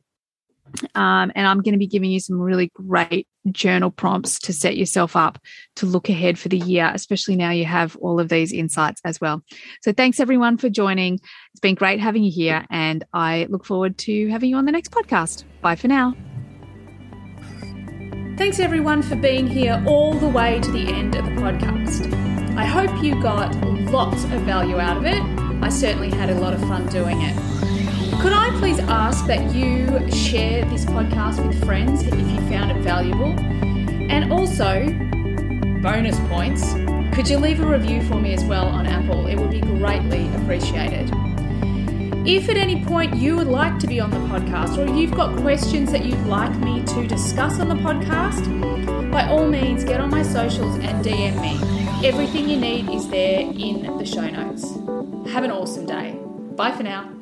Um, 0.94 1.32
and 1.34 1.46
I'm 1.46 1.60
going 1.60 1.72
to 1.72 1.78
be 1.78 1.86
giving 1.86 2.10
you 2.10 2.20
some 2.20 2.40
really 2.40 2.70
great 2.74 3.26
journal 3.50 3.90
prompts 3.90 4.38
to 4.40 4.52
set 4.52 4.76
yourself 4.76 5.16
up 5.16 5.38
to 5.76 5.86
look 5.86 6.08
ahead 6.08 6.38
for 6.38 6.48
the 6.48 6.58
year, 6.58 6.90
especially 6.94 7.36
now 7.36 7.50
you 7.50 7.64
have 7.64 7.96
all 7.96 8.20
of 8.20 8.28
these 8.28 8.52
insights 8.52 9.00
as 9.04 9.20
well. 9.20 9.42
So, 9.82 9.92
thanks 9.92 10.20
everyone 10.20 10.58
for 10.58 10.68
joining. 10.68 11.14
It's 11.14 11.60
been 11.60 11.74
great 11.74 12.00
having 12.00 12.22
you 12.22 12.30
here, 12.30 12.64
and 12.70 13.04
I 13.12 13.46
look 13.50 13.64
forward 13.64 13.98
to 13.98 14.28
having 14.28 14.50
you 14.50 14.56
on 14.56 14.64
the 14.64 14.72
next 14.72 14.92
podcast. 14.92 15.44
Bye 15.60 15.76
for 15.76 15.88
now. 15.88 16.14
Thanks 18.36 18.58
everyone 18.58 19.02
for 19.02 19.14
being 19.14 19.46
here 19.46 19.82
all 19.86 20.14
the 20.14 20.28
way 20.28 20.58
to 20.60 20.70
the 20.70 20.86
end 20.88 21.14
of 21.14 21.24
the 21.24 21.32
podcast. 21.32 22.12
I 22.56 22.64
hope 22.64 23.02
you 23.02 23.20
got 23.22 23.54
lots 23.90 24.24
of 24.24 24.30
value 24.42 24.78
out 24.78 24.96
of 24.96 25.04
it. 25.04 25.22
I 25.62 25.68
certainly 25.68 26.10
had 26.10 26.30
a 26.30 26.34
lot 26.40 26.52
of 26.52 26.60
fun 26.62 26.86
doing 26.88 27.20
it. 27.22 27.81
Could 28.20 28.32
I 28.32 28.50
please 28.58 28.78
ask 28.80 29.26
that 29.26 29.54
you 29.54 29.86
share 30.10 30.64
this 30.66 30.84
podcast 30.84 31.44
with 31.46 31.64
friends 31.64 32.02
if 32.02 32.14
you 32.14 32.36
found 32.48 32.70
it 32.70 32.76
valuable? 32.78 33.32
And 34.10 34.32
also, 34.32 34.86
bonus 35.82 36.18
points, 36.28 36.74
could 37.14 37.28
you 37.28 37.38
leave 37.38 37.60
a 37.60 37.66
review 37.66 38.02
for 38.04 38.14
me 38.14 38.34
as 38.34 38.44
well 38.44 38.66
on 38.66 38.86
Apple? 38.86 39.26
It 39.26 39.36
would 39.36 39.50
be 39.50 39.60
greatly 39.60 40.32
appreciated. 40.34 41.10
If 42.24 42.48
at 42.48 42.56
any 42.56 42.84
point 42.84 43.16
you 43.16 43.36
would 43.36 43.48
like 43.48 43.80
to 43.80 43.88
be 43.88 43.98
on 43.98 44.10
the 44.10 44.18
podcast 44.18 44.78
or 44.78 44.94
you've 44.94 45.10
got 45.10 45.36
questions 45.40 45.90
that 45.90 46.04
you'd 46.04 46.24
like 46.26 46.54
me 46.58 46.84
to 46.84 47.06
discuss 47.06 47.58
on 47.58 47.68
the 47.68 47.74
podcast, 47.74 49.10
by 49.10 49.26
all 49.26 49.46
means 49.48 49.82
get 49.82 50.00
on 50.00 50.10
my 50.10 50.22
socials 50.22 50.76
and 50.76 51.04
DM 51.04 51.40
me. 51.40 52.06
Everything 52.06 52.48
you 52.48 52.58
need 52.58 52.88
is 52.90 53.08
there 53.08 53.40
in 53.40 53.98
the 53.98 54.06
show 54.06 54.28
notes. 54.28 54.62
Have 55.32 55.42
an 55.42 55.50
awesome 55.50 55.86
day. 55.86 56.16
Bye 56.56 56.70
for 56.72 56.84
now. 56.84 57.21